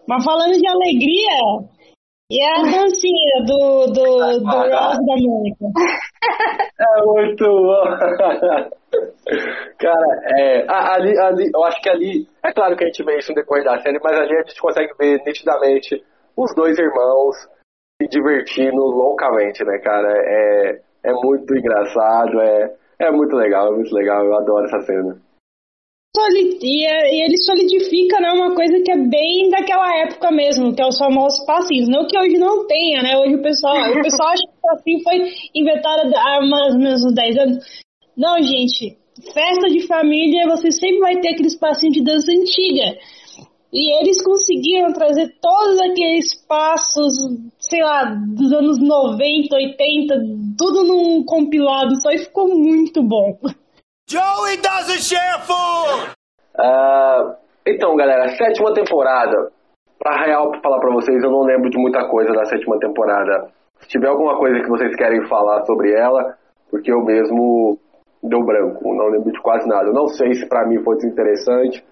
Mas 0.08 0.24
falando 0.24 0.56
de 0.56 0.66
alegria, 0.68 1.68
e 2.28 2.42
a 2.42 2.62
dancinha 2.62 3.44
do, 3.46 3.86
do, 3.86 4.40
do 4.40 4.44
Ross 4.44 4.98
da 4.98 5.16
Mônica? 5.16 5.64
É 6.78 7.04
muito 7.06 7.44
bom. 7.44 7.84
Cara, 9.78 10.20
é, 10.36 10.66
ali, 10.68 11.18
ali, 11.18 11.50
eu 11.54 11.64
acho 11.64 11.80
que 11.80 11.88
ali, 11.88 12.28
é 12.44 12.52
claro 12.52 12.76
que 12.76 12.84
a 12.84 12.86
gente 12.86 13.02
vê 13.02 13.16
isso 13.16 13.30
no 13.32 13.36
decorrer 13.36 13.64
da 13.64 13.78
série, 13.80 13.98
mas 14.02 14.18
ali 14.18 14.36
a 14.36 14.42
gente 14.42 14.60
consegue 14.60 14.92
ver 14.98 15.22
nitidamente 15.24 16.04
os 16.36 16.54
dois 16.54 16.78
irmãos 16.78 17.34
se 18.00 18.08
divertindo 18.08 18.76
loucamente, 18.76 19.64
né, 19.64 19.78
cara? 19.78 20.12
É, 20.12 20.80
é 21.04 21.12
muito 21.12 21.56
engraçado, 21.56 22.40
é, 22.42 22.74
é 22.98 23.10
muito 23.10 23.34
legal, 23.36 23.68
é 23.68 23.76
muito 23.76 23.94
legal, 23.94 24.24
eu 24.24 24.34
adoro 24.36 24.66
essa 24.66 24.80
cena 24.80 25.16
e, 26.62 26.84
e 26.84 27.22
ele 27.22 27.36
solidifica 27.38 28.20
né, 28.20 28.30
uma 28.32 28.54
coisa 28.54 28.80
que 28.82 28.90
é 28.90 28.96
bem 28.96 29.50
daquela 29.50 29.88
época 30.02 30.30
mesmo, 30.30 30.74
que 30.74 30.82
é 30.82 30.86
os 30.86 30.98
famosos 30.98 31.44
passinhos. 31.44 31.88
Não 31.88 32.06
que 32.06 32.18
hoje 32.18 32.38
não 32.38 32.66
tenha, 32.66 33.02
né? 33.02 33.16
Hoje 33.18 33.34
o 33.34 33.42
pessoal, 33.42 33.76
o 33.90 34.02
pessoal 34.02 34.30
acha 34.30 34.42
que 34.42 34.58
o 34.58 34.62
passinho 34.62 35.02
foi 35.02 35.32
inventado 35.54 36.12
há 36.14 36.40
mais 36.46 36.74
ou 36.74 36.80
menos 36.80 37.04
uns 37.04 37.14
10 37.14 37.38
anos. 37.38 37.58
Não, 38.16 38.42
gente. 38.42 38.96
Festa 39.32 39.68
de 39.68 39.86
família, 39.86 40.46
você 40.46 40.70
sempre 40.70 41.00
vai 41.00 41.20
ter 41.20 41.30
aqueles 41.30 41.58
passinhos 41.58 41.96
de 41.96 42.04
dança 42.04 42.30
antiga. 42.30 42.98
E 43.72 44.00
eles 44.00 44.22
conseguiram 44.22 44.92
trazer 44.92 45.34
todos 45.40 45.80
aqueles 45.80 46.34
passos, 46.46 47.12
sei 47.58 47.82
lá, 47.82 48.04
dos 48.04 48.52
anos 48.52 48.78
90, 48.78 49.54
80, 49.54 50.14
tudo 50.56 50.84
num 50.84 51.24
compilado 51.24 52.00
só 52.00 52.10
e 52.10 52.18
ficou 52.18 52.48
muito 52.48 53.02
bom. 53.02 53.38
Joey 54.08 54.58
doesn't 54.62 55.02
share 55.02 55.40
food! 55.42 56.14
Uh, 56.56 57.34
então, 57.66 57.96
galera, 57.96 58.28
sétima 58.36 58.72
temporada. 58.72 59.50
Pra 59.98 60.24
real, 60.24 60.52
pra 60.52 60.60
falar 60.60 60.78
pra 60.78 60.92
vocês, 60.92 61.24
eu 61.24 61.30
não 61.30 61.42
lembro 61.42 61.68
de 61.68 61.76
muita 61.76 62.08
coisa 62.08 62.32
da 62.32 62.44
sétima 62.44 62.78
temporada. 62.78 63.50
Se 63.80 63.88
tiver 63.88 64.06
alguma 64.06 64.38
coisa 64.38 64.60
que 64.60 64.68
vocês 64.68 64.94
querem 64.94 65.26
falar 65.26 65.64
sobre 65.64 65.92
ela, 65.92 66.38
porque 66.70 66.92
eu 66.92 67.02
mesmo 67.04 67.80
deu 68.22 68.44
branco, 68.44 68.94
não 68.94 69.08
lembro 69.08 69.32
de 69.32 69.40
quase 69.40 69.66
nada. 69.66 69.88
Eu 69.88 69.94
não 69.94 70.06
sei 70.06 70.34
se 70.34 70.48
pra 70.48 70.64
mim 70.64 70.84
foi 70.84 70.94
desinteressante, 70.98 71.84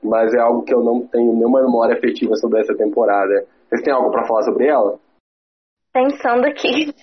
mas 0.00 0.32
é 0.32 0.38
algo 0.38 0.62
que 0.62 0.72
eu 0.72 0.84
não 0.84 1.04
tenho 1.08 1.32
nenhuma 1.32 1.62
memória 1.62 1.96
afetiva 1.96 2.36
sobre 2.36 2.60
essa 2.60 2.76
temporada. 2.76 3.44
Vocês 3.68 3.82
têm 3.82 3.92
algo 3.92 4.12
para 4.12 4.24
falar 4.24 4.42
sobre 4.42 4.68
ela? 4.68 5.00
Pensando 5.92 6.46
aqui. 6.46 6.94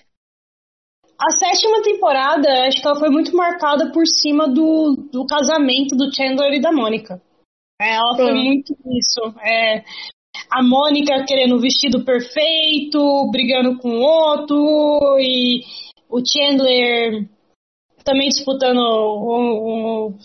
A 1.20 1.32
sétima 1.32 1.82
temporada, 1.82 2.68
acho 2.68 2.80
que 2.80 2.88
ela 2.88 3.00
foi 3.00 3.10
muito 3.10 3.36
marcada 3.36 3.92
por 3.92 4.06
cima 4.06 4.48
do, 4.48 5.10
do 5.12 5.26
casamento 5.26 5.96
do 5.96 6.14
Chandler 6.14 6.54
e 6.54 6.62
da 6.62 6.72
Mônica. 6.72 7.20
É, 7.82 7.96
ela 7.96 8.16
Sim. 8.16 8.24
foi 8.24 8.34
muito 8.34 8.74
isso. 9.00 9.40
É, 9.42 9.84
a 10.52 10.62
Mônica 10.62 11.26
querendo 11.28 11.56
o 11.56 11.60
vestido 11.60 12.06
perfeito, 12.06 13.30
brigando 13.32 13.80
com 13.80 13.90
o 13.90 14.02
outro, 14.02 15.18
e 15.20 15.62
o 16.10 16.22
Chandler 16.24 17.28
também 18.04 18.30
disputando 18.30 18.78
o, 18.78 20.10
o, 20.10 20.18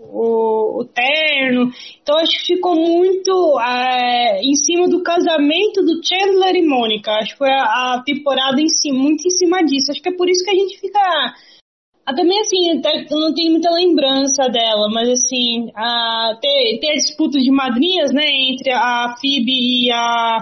o, 0.00 0.80
o 0.80 0.84
terno. 0.84 1.70
Então 2.02 2.16
acho 2.18 2.40
que 2.40 2.54
ficou 2.54 2.74
muito 2.74 3.60
é, 3.60 4.40
em 4.40 4.54
cima 4.54 4.88
do 4.88 5.02
casamento 5.02 5.82
do 5.82 6.00
Chandler 6.02 6.56
e 6.56 6.66
Mônica. 6.66 7.12
Acho 7.12 7.32
que 7.32 7.38
foi 7.38 7.50
a, 7.50 7.94
a, 7.94 8.02
temporada 8.04 8.60
em 8.60 8.68
si, 8.68 8.90
muito 8.90 9.26
em 9.26 9.30
cima 9.30 9.62
disso. 9.62 9.90
Acho 9.90 10.02
que 10.02 10.08
é 10.08 10.16
por 10.16 10.28
isso 10.28 10.44
que 10.44 10.50
a 10.50 10.54
gente 10.54 10.78
fica. 10.78 10.98
Ah, 12.06 12.14
também 12.14 12.40
assim, 12.40 12.80
não 13.10 13.34
tem 13.34 13.50
muita 13.50 13.70
lembrança 13.70 14.48
dela, 14.48 14.88
mas 14.90 15.08
assim, 15.10 15.70
a, 15.76 16.36
ter, 16.40 16.78
ter 16.80 16.90
a 16.92 16.94
disputa 16.94 17.38
de 17.38 17.50
madrinhas, 17.50 18.12
né, 18.12 18.24
entre 18.26 18.72
a 18.72 19.14
Phoebe 19.20 19.86
e 19.86 19.92
a, 19.92 20.38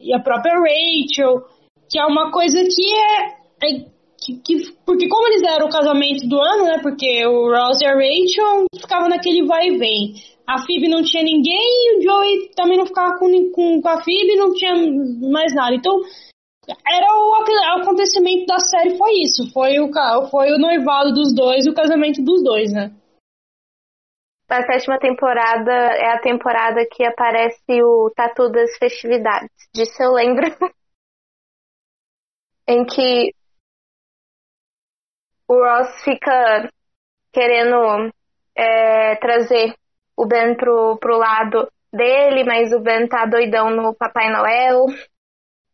e 0.00 0.14
a 0.14 0.20
própria 0.20 0.54
Rachel, 0.54 1.44
que 1.90 1.98
é 1.98 2.06
uma 2.06 2.30
coisa 2.30 2.62
que 2.62 2.94
é, 2.94 3.68
é 3.68 3.97
que, 4.28 4.40
que, 4.40 4.72
porque 4.84 5.08
como 5.08 5.26
eles 5.28 5.42
eram 5.42 5.66
o 5.66 5.70
casamento 5.70 6.28
do 6.28 6.38
ano, 6.38 6.64
né? 6.64 6.78
Porque 6.82 7.24
o 7.26 7.48
Ross 7.48 7.80
e 7.80 7.86
a 7.86 7.94
Rachel 7.94 8.66
ficavam 8.78 9.08
naquele 9.08 9.46
vai 9.46 9.68
e 9.68 9.78
vem. 9.78 10.14
A 10.46 10.58
Phoebe 10.58 10.88
não 10.88 11.02
tinha 11.02 11.22
ninguém 11.22 11.58
e 11.58 11.98
o 11.98 12.02
Joey 12.02 12.50
também 12.54 12.76
não 12.76 12.86
ficava 12.86 13.18
com, 13.18 13.28
com, 13.52 13.80
com 13.80 13.88
a 13.88 14.02
Phoebe, 14.02 14.36
não 14.36 14.52
tinha 14.52 14.74
mais 15.30 15.54
nada. 15.54 15.74
Então, 15.74 16.00
era 16.86 17.06
o, 17.14 17.30
o, 17.30 17.82
acontecimento 17.82 18.46
da 18.46 18.58
série 18.58 18.96
foi 18.96 19.12
isso. 19.22 19.50
Foi 19.52 19.78
o, 19.78 19.90
foi 20.30 20.52
o 20.52 20.58
noivado 20.58 21.12
dos 21.12 21.34
dois 21.34 21.64
e 21.64 21.70
o 21.70 21.74
casamento 21.74 22.22
dos 22.22 22.42
dois, 22.42 22.72
né? 22.72 22.92
A 24.50 24.62
sétima 24.62 24.98
temporada 24.98 25.70
é 25.70 26.12
a 26.12 26.20
temporada 26.20 26.86
que 26.90 27.04
aparece 27.04 27.82
o 27.82 28.10
Tatu 28.16 28.50
das 28.50 28.76
Festividades. 28.78 29.50
Disso 29.74 30.02
eu 30.02 30.12
lembro. 30.12 30.46
em 32.66 32.84
que 32.84 33.34
o 35.48 35.54
Ross 35.54 36.04
fica 36.04 36.68
querendo 37.32 38.10
é, 38.56 39.16
trazer 39.16 39.74
o 40.16 40.26
Ben 40.26 40.54
pro, 40.56 40.98
pro 41.00 41.16
lado 41.16 41.68
dele, 41.92 42.44
mas 42.44 42.72
o 42.72 42.80
Ben 42.80 43.08
tá 43.08 43.24
doidão 43.24 43.70
no 43.70 43.94
Papai 43.94 44.30
Noel. 44.30 44.86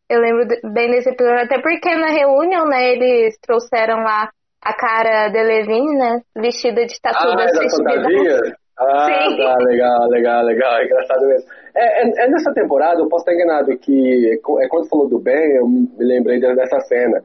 Eu 0.07 0.21
lembro 0.21 0.45
bem 0.71 0.91
desse 0.91 1.09
episódio, 1.09 1.43
até 1.43 1.59
porque 1.61 1.93
na 1.95 2.07
reunião, 2.07 2.65
né, 2.67 2.91
eles 2.91 3.37
trouxeram 3.41 4.03
lá 4.03 4.29
a 4.61 4.73
cara 4.73 5.29
de 5.29 5.43
Levine, 5.43 5.97
né, 5.97 6.21
vestida 6.35 6.85
de 6.85 6.99
tatu 7.01 7.27
ah, 7.27 7.35
da 7.35 7.47
fantasia? 7.47 8.55
Ah, 8.77 9.05
Sim. 9.05 9.37
tá, 9.37 9.55
legal, 9.59 10.07
legal, 10.09 10.43
legal, 10.43 10.81
engraçado 10.85 11.25
mesmo. 11.27 11.49
É, 11.75 12.03
é, 12.03 12.25
é, 12.25 12.29
nessa 12.29 12.53
temporada, 12.53 13.01
eu 13.01 13.09
posso 13.09 13.23
estar 13.23 13.33
enganado, 13.33 13.77
que 13.79 14.33
é 14.33 14.67
quando 14.67 14.89
falou 14.89 15.09
do 15.09 15.19
Ben, 15.19 15.55
eu 15.57 15.67
me 15.67 15.89
lembrei 15.97 16.39
dessa 16.39 16.79
cena, 16.81 17.23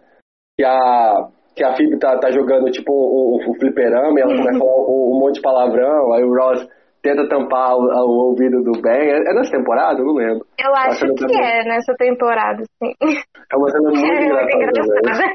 que 0.57 0.65
a, 0.65 1.29
que 1.61 1.65
a 1.65 1.77
Phoebe 1.77 1.99
tá, 1.99 2.17
tá 2.19 2.31
jogando 2.31 2.71
tipo 2.71 2.91
o, 2.91 3.37
o, 3.37 3.51
o 3.51 3.55
fliperama 3.59 4.19
e 4.19 4.23
ela 4.23 4.35
começa 4.35 4.57
a 4.57 4.59
falar 4.59 4.77
um, 4.77 5.15
um, 5.15 5.21
monte 5.21 5.35
de 5.35 5.43
palavrão, 5.43 6.13
aí 6.15 6.25
o 6.25 6.35
Ross 6.35 6.67
tenta 7.03 7.29
tampar 7.29 7.77
o, 7.77 7.83
o 7.83 8.31
ouvido 8.31 8.63
do 8.63 8.81
Ben. 8.81 9.11
É, 9.11 9.19
é, 9.19 9.35
nessa 9.35 9.51
temporada? 9.51 10.01
Eu 10.01 10.07
não 10.07 10.15
lembro. 10.15 10.47
Eu 10.59 10.75
acho 10.75 11.05
que 11.05 11.15
também. 11.15 11.39
é 11.39 11.65
nessa 11.65 11.95
temporada, 11.99 12.63
sim. 12.83 12.95
É 13.53 13.57
uma 13.57 13.71
cena 13.71 13.91
muito 13.93 14.07
é 14.07 14.25
engraçada. 14.25 14.97
Engraçada. 14.97 15.33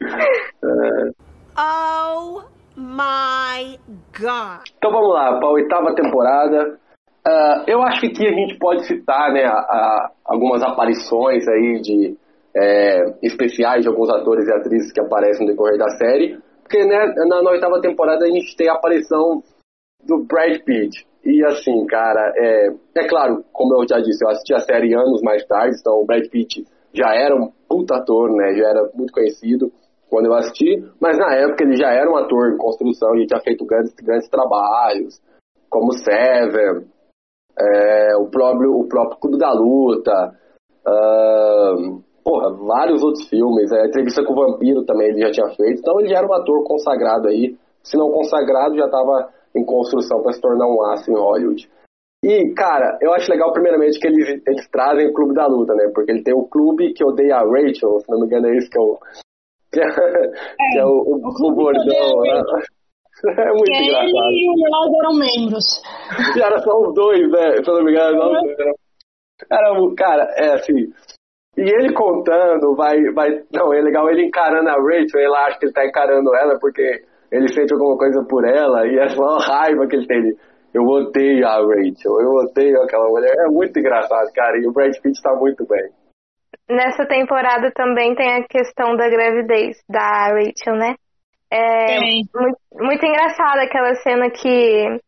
é. 0.64 1.10
Oh 1.58 2.42
my 2.76 3.78
God! 4.18 4.66
Então 4.76 4.90
vamos 4.90 5.14
lá, 5.14 5.38
para 5.38 5.46
a 5.46 5.52
oitava 5.52 5.94
temporada. 5.94 6.76
Uh, 7.24 7.64
eu 7.68 7.82
acho 7.82 8.00
que 8.00 8.06
aqui 8.08 8.26
a 8.26 8.32
gente 8.32 8.58
pode 8.58 8.84
citar 8.86 9.32
né, 9.32 9.44
a, 9.44 9.52
a, 9.52 10.10
algumas 10.24 10.62
aparições 10.62 11.46
aí 11.48 11.80
de 11.80 12.16
é, 12.56 13.14
especiais 13.22 13.82
de 13.82 13.88
alguns 13.88 14.08
atores 14.08 14.48
e 14.48 14.52
atrizes 14.52 14.90
que 14.90 15.00
aparecem 15.00 15.46
no 15.46 15.52
decorrer 15.52 15.76
da 15.76 15.90
série, 15.90 16.38
Porque 16.62 16.84
né, 16.84 17.14
na, 17.26 17.50
oitava 17.50 17.80
temporada 17.80 18.24
a 18.24 18.28
gente 18.28 18.56
tem 18.56 18.68
a 18.68 18.72
aparição 18.72 19.42
do 20.04 20.24
Brad 20.24 20.58
Pitt. 20.62 21.06
E 21.24 21.44
assim, 21.44 21.84
cara, 21.86 22.32
é, 22.36 22.68
é 22.96 23.08
claro, 23.08 23.44
como 23.52 23.74
eu 23.74 23.86
já 23.88 23.98
disse, 23.98 24.24
eu 24.24 24.30
assisti 24.30 24.54
a 24.54 24.60
série 24.60 24.94
anos 24.94 25.20
mais 25.22 25.44
tarde, 25.46 25.76
então 25.78 26.00
o 26.00 26.06
Brad 26.06 26.26
Pitt 26.28 26.64
já 26.94 27.14
era 27.14 27.34
um 27.34 27.52
puta 27.68 27.96
ator, 27.96 28.30
né? 28.30 28.54
Já 28.54 28.70
era 28.70 28.90
muito 28.94 29.12
conhecido 29.12 29.70
quando 30.08 30.26
eu 30.26 30.34
assisti, 30.34 30.82
mas 31.00 31.18
na 31.18 31.34
época 31.34 31.64
ele 31.64 31.76
já 31.76 31.90
era 31.90 32.08
um 32.08 32.16
ator 32.16 32.52
em 32.52 32.56
construção 32.56 33.16
e 33.16 33.26
tinha 33.26 33.40
feito 33.40 33.66
grandes, 33.66 33.92
grandes 33.94 34.28
trabalhos, 34.28 35.20
como 35.68 35.92
Seven, 35.92 36.86
é, 37.58 38.16
o, 38.16 38.26
próprio, 38.26 38.78
o 38.78 38.88
próprio 38.88 39.18
Clube 39.18 39.38
da 39.38 39.52
Luta, 39.52 40.32
uh, 40.86 42.05
porra, 42.26 42.52
vários 42.52 43.04
outros 43.04 43.28
filmes, 43.28 43.70
a 43.70 43.78
é, 43.78 43.86
entrevista 43.86 44.24
com 44.24 44.32
o 44.32 44.36
Vampiro 44.36 44.84
também 44.84 45.10
ele 45.10 45.20
já 45.20 45.30
tinha 45.30 45.48
feito, 45.54 45.78
então 45.78 46.00
ele 46.00 46.08
já 46.08 46.18
era 46.18 46.26
um 46.26 46.34
ator 46.34 46.64
consagrado 46.64 47.28
aí, 47.28 47.56
se 47.84 47.96
não 47.96 48.10
consagrado 48.10 48.76
já 48.76 48.86
estava 48.86 49.30
em 49.54 49.64
construção 49.64 50.20
para 50.20 50.32
se 50.32 50.40
tornar 50.40 50.66
um 50.66 50.84
aço 50.86 51.08
em 51.08 51.14
Hollywood. 51.14 51.70
E, 52.24 52.52
cara, 52.54 52.98
eu 53.00 53.14
acho 53.14 53.30
legal, 53.30 53.52
primeiramente, 53.52 54.00
que 54.00 54.08
eles, 54.08 54.42
eles 54.44 54.68
trazem 54.72 55.06
o 55.06 55.12
Clube 55.12 55.34
da 55.34 55.46
Luta, 55.46 55.74
né? 55.74 55.88
Porque 55.94 56.10
ele 56.10 56.24
tem 56.24 56.34
o 56.34 56.48
clube 56.48 56.92
que 56.92 57.04
odeia 57.04 57.36
a 57.36 57.44
Rachel, 57.44 58.00
se 58.00 58.10
não 58.10 58.18
me 58.18 58.26
engano 58.26 58.48
é 58.48 58.56
isso 58.56 58.68
que 58.68 58.78
é 58.78 58.80
o. 58.80 58.98
Que 59.72 59.80
é, 59.80 59.84
é, 59.84 60.72
que 60.72 60.78
é 60.78 60.84
o, 60.84 60.88
o, 60.88 61.20
o, 61.22 61.48
o 61.48 61.54
bordão. 61.54 62.22
Né? 62.22 62.42
É 63.24 63.48
muito 63.48 63.64
que 63.64 63.82
engraçado. 63.82 64.08
Ele 64.08 64.44
e 64.44 64.50
o 64.50 64.54
Leonardo 64.60 64.96
eram 65.00 65.14
membros. 65.14 65.82
E 66.36 66.42
era 66.42 66.58
só 66.58 66.70
os 66.78 66.94
dois, 66.94 67.30
né? 67.30 67.62
Se 67.64 67.70
não 67.70 67.82
me 67.82 67.90
engano, 67.90 68.18
não. 68.18 68.36
Era, 69.50 69.94
cara, 69.96 70.22
é 70.36 70.52
assim. 70.52 70.92
E 71.56 71.62
ele 71.62 71.94
contando, 71.94 72.76
vai, 72.76 73.02
vai. 73.14 73.42
Não, 73.50 73.72
é 73.72 73.80
legal 73.80 74.10
ele 74.10 74.26
encarando 74.26 74.68
a 74.68 74.74
Rachel, 74.74 75.20
ele 75.20 75.36
acha 75.36 75.58
que 75.58 75.66
ele 75.66 75.72
tá 75.72 75.86
encarando 75.86 76.34
ela 76.36 76.58
porque 76.60 77.02
ele 77.32 77.48
sente 77.48 77.72
alguma 77.72 77.96
coisa 77.96 78.22
por 78.28 78.46
ela 78.46 78.86
e 78.86 78.98
é 78.98 79.08
só 79.08 79.38
raiva 79.38 79.86
que 79.86 79.96
ele 79.96 80.06
tem. 80.06 80.36
Eu 80.74 80.82
odeio 80.82 81.46
a 81.46 81.56
Rachel, 81.56 82.20
eu 82.20 82.30
odeio 82.32 82.82
aquela 82.82 83.08
mulher. 83.08 83.34
É 83.38 83.48
muito 83.48 83.78
engraçado, 83.78 84.30
cara, 84.34 84.58
e 84.58 84.66
o 84.66 84.72
Brad 84.72 84.92
Pitt 85.00 85.22
tá 85.22 85.34
muito 85.34 85.66
bem. 85.66 85.88
Nessa 86.68 87.06
temporada 87.06 87.70
também 87.74 88.14
tem 88.14 88.34
a 88.34 88.46
questão 88.46 88.94
da 88.94 89.08
gravidez 89.08 89.78
da 89.88 90.28
Rachel, 90.34 90.74
né? 90.76 90.94
É 91.50 92.00
muito, 92.00 92.58
muito 92.74 93.06
engraçada 93.06 93.62
aquela 93.62 93.94
cena 93.94 94.28
que, 94.30 95.00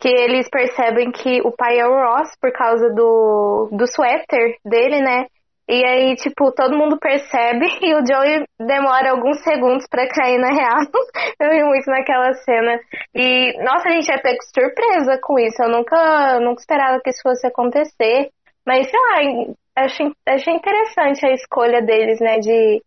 que 0.00 0.08
eles 0.08 0.48
percebem 0.48 1.10
que 1.10 1.40
o 1.42 1.52
pai 1.52 1.78
é 1.78 1.86
o 1.86 1.92
Ross 1.92 2.30
por 2.40 2.52
causa 2.52 2.88
do, 2.94 3.68
do 3.72 3.86
suéter 3.86 4.56
dele, 4.64 5.00
né? 5.00 5.26
E 5.68 5.84
aí, 5.84 6.14
tipo, 6.16 6.52
todo 6.52 6.76
mundo 6.76 6.96
percebe 6.98 7.66
e 7.82 7.94
o 7.94 8.06
Joey 8.06 8.44
demora 8.58 9.10
alguns 9.10 9.42
segundos 9.42 9.86
para 9.88 10.08
cair 10.08 10.38
na 10.38 10.48
real. 10.48 10.86
eu 11.40 11.50
ri 11.50 11.64
muito 11.64 11.90
naquela 11.90 12.32
cena. 12.34 12.78
E, 13.14 13.52
nossa, 13.64 13.88
a 13.88 13.92
gente 13.92 14.10
é 14.12 14.18
pego 14.18 14.38
surpresa 14.42 15.18
com 15.20 15.38
isso. 15.38 15.60
Eu 15.62 15.68
nunca, 15.68 16.38
nunca 16.38 16.60
esperava 16.60 17.00
que 17.02 17.10
isso 17.10 17.20
fosse 17.22 17.46
acontecer. 17.46 18.30
Mas, 18.64 18.88
sei 18.88 19.00
lá, 19.00 19.54
achei, 19.76 20.12
achei 20.26 20.54
interessante 20.54 21.26
a 21.26 21.32
escolha 21.32 21.82
deles, 21.82 22.20
né, 22.20 22.38
de, 22.38 22.82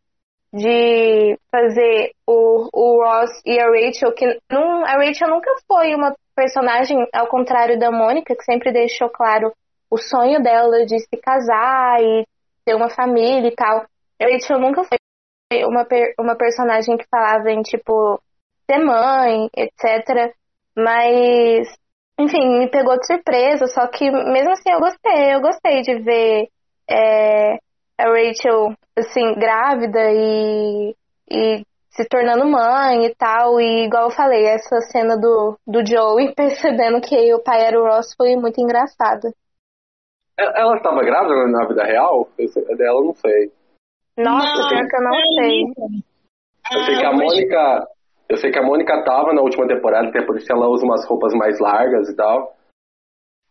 de 0.54 1.38
fazer 1.52 2.12
o, 2.26 2.70
o 2.74 3.04
Ross 3.04 3.42
e 3.46 3.60
a 3.60 3.66
Rachel, 3.66 4.14
que 4.14 4.26
não, 4.52 4.84
a 4.86 4.94
Rachel 4.94 5.30
nunca 5.30 5.52
foi 5.68 5.94
uma 5.96 6.14
personagem, 6.36 7.06
ao 7.14 7.28
contrário 7.28 7.78
da 7.78 7.92
Mônica, 7.92 8.36
que 8.36 8.44
sempre 8.44 8.72
deixou 8.72 9.10
claro 9.10 9.52
o 9.92 9.98
sonho 9.98 10.42
dela 10.42 10.86
de 10.86 11.00
se 11.00 11.18
casar 11.22 12.02
e 12.02 12.26
ter 12.66 12.76
uma 12.76 12.90
família 12.90 13.48
e 13.48 13.56
tal. 13.56 13.86
Rachel 14.22 14.60
nunca 14.60 14.84
foi 14.84 14.98
uma, 15.66 15.88
uma 16.20 16.36
personagem 16.36 16.98
que 16.98 17.08
falava 17.10 17.50
em, 17.50 17.62
tipo, 17.62 18.22
ser 18.70 18.80
mãe, 18.80 19.50
etc. 19.56 20.34
Mas, 20.76 21.68
enfim, 22.20 22.60
me 22.60 22.70
pegou 22.70 22.98
de 22.98 23.08
surpresa, 23.08 23.68
só 23.68 23.88
que 23.88 24.10
mesmo 24.12 24.52
assim 24.52 24.72
eu 24.72 24.80
gostei, 24.80 25.34
eu 25.34 25.42
gostei 25.42 25.82
de 25.82 26.00
ver 26.00 26.48
é, 26.90 27.56
a 27.98 28.06
Rachel, 28.06 28.74
assim, 28.98 29.34
grávida 29.36 30.00
e, 30.12 30.96
e 31.32 31.64
se 31.90 32.06
tornando 32.08 32.46
mãe 32.46 33.06
e 33.06 33.16
tal. 33.16 33.60
E 33.60 33.86
igual 33.86 34.06
eu 34.06 34.16
falei, 34.16 34.46
essa 34.46 34.80
cena 34.92 35.18
do, 35.18 35.58
do 35.68 35.86
Joey 35.86 36.34
percebendo 36.36 37.02
que 37.02 37.34
o 37.34 37.44
pai 37.44 37.66
era 37.66 37.80
o 37.80 37.86
Ross 37.86 38.14
foi 38.16 38.36
muito 38.36 38.62
engraçada. 38.62 39.34
Ela 40.56 40.76
estava 40.78 41.02
grávida 41.02 41.48
na 41.48 41.68
vida 41.68 41.84
real? 41.84 42.28
Dela 42.78 43.00
eu 43.00 43.06
não 43.06 43.14
sei. 43.14 43.52
Nossa, 44.18 44.76
não, 44.76 44.88
que 44.88 44.96
eu 44.96 45.02
não 45.02 45.14
sei. 45.36 45.64
Eu 46.72 46.80
sei 46.86 46.98
que 46.98 47.06
a 47.06 47.14
Mônica. 47.14 47.88
Eu 48.30 48.38
sei 48.38 48.52
que 48.52 48.60
a 48.60 48.64
Mônica 48.64 49.04
tava 49.04 49.34
na 49.34 49.42
última 49.42 49.68
temporada, 49.68 50.08
até 50.08 50.24
por 50.24 50.38
isso 50.38 50.52
ela 50.52 50.70
usa 50.70 50.86
umas 50.86 51.06
roupas 51.08 51.34
mais 51.34 51.60
largas 51.60 52.10
e 52.10 52.16
tal. 52.16 52.54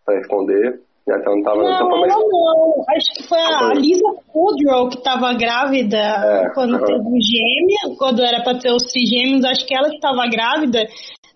Pra 0.05 0.19
esconder. 0.21 0.81
Então 1.09 1.37
não 1.37 1.43
tava. 1.43 1.63
Não, 1.63 1.75
então, 1.75 1.89
mas... 1.89 2.13
não, 2.13 2.85
Acho 2.91 3.15
que 3.17 3.29
foi 3.29 3.39
a 3.39 3.73
Lisa 3.75 4.09
Kudrow 4.31 4.89
que 4.91 5.03
tava 5.03 5.33
grávida 5.35 5.97
é, 5.97 6.53
quando 6.55 6.75
uhum. 6.75 6.85
teve 6.85 7.01
o 7.01 7.19
gêmeo, 7.21 7.97
quando 7.99 8.23
era 8.23 8.43
pra 8.43 8.59
ter 8.59 8.71
os 8.71 8.85
trigêmeos, 8.93 9.45
acho 9.45 9.67
que 9.67 9.75
ela 9.75 9.89
que 9.89 10.01
tava 10.01 10.29
grávida. 10.31 10.81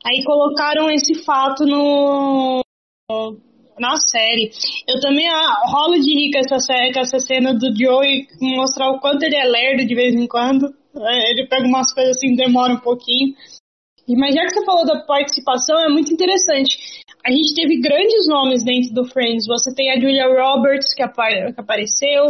Aí 0.04 0.22
colocaram 0.24 0.90
esse 0.90 1.24
fato 1.24 1.64
no 1.64 2.60
na 3.78 3.96
série. 3.96 4.50
Eu 4.88 5.00
também 5.00 5.28
ah, 5.28 5.62
rolo 5.66 5.98
de 5.98 6.14
rir 6.14 6.32
com 6.32 6.38
essa, 6.38 6.74
essa 6.96 7.18
cena 7.18 7.54
do 7.54 7.74
Joey 7.76 8.26
mostrar 8.40 8.90
o 8.90 9.00
quanto 9.00 9.22
ele 9.22 9.36
é 9.36 9.44
lerdo 9.44 9.84
de 9.84 9.94
vez 9.94 10.14
em 10.14 10.26
quando. 10.26 10.66
É, 10.96 11.30
ele 11.30 11.46
pega 11.46 11.66
umas 11.66 11.92
coisas 11.92 12.16
assim, 12.16 12.34
demora 12.34 12.74
um 12.74 12.80
pouquinho. 12.80 13.34
Mas 14.08 14.34
já 14.34 14.42
que 14.42 14.50
você 14.50 14.64
falou 14.64 14.84
da 14.84 15.00
participação, 15.04 15.78
é 15.78 15.88
muito 15.88 16.12
interessante. 16.12 16.76
A 17.24 17.30
gente 17.30 17.54
teve 17.54 17.80
grandes 17.80 18.26
nomes 18.26 18.64
dentro 18.64 18.92
do 18.92 19.04
Friends. 19.04 19.46
Você 19.46 19.74
tem 19.74 19.90
a 19.90 20.00
Julia 20.00 20.26
Roberts, 20.26 20.92
que, 20.94 21.04
que 21.06 21.60
apareceu, 21.60 22.24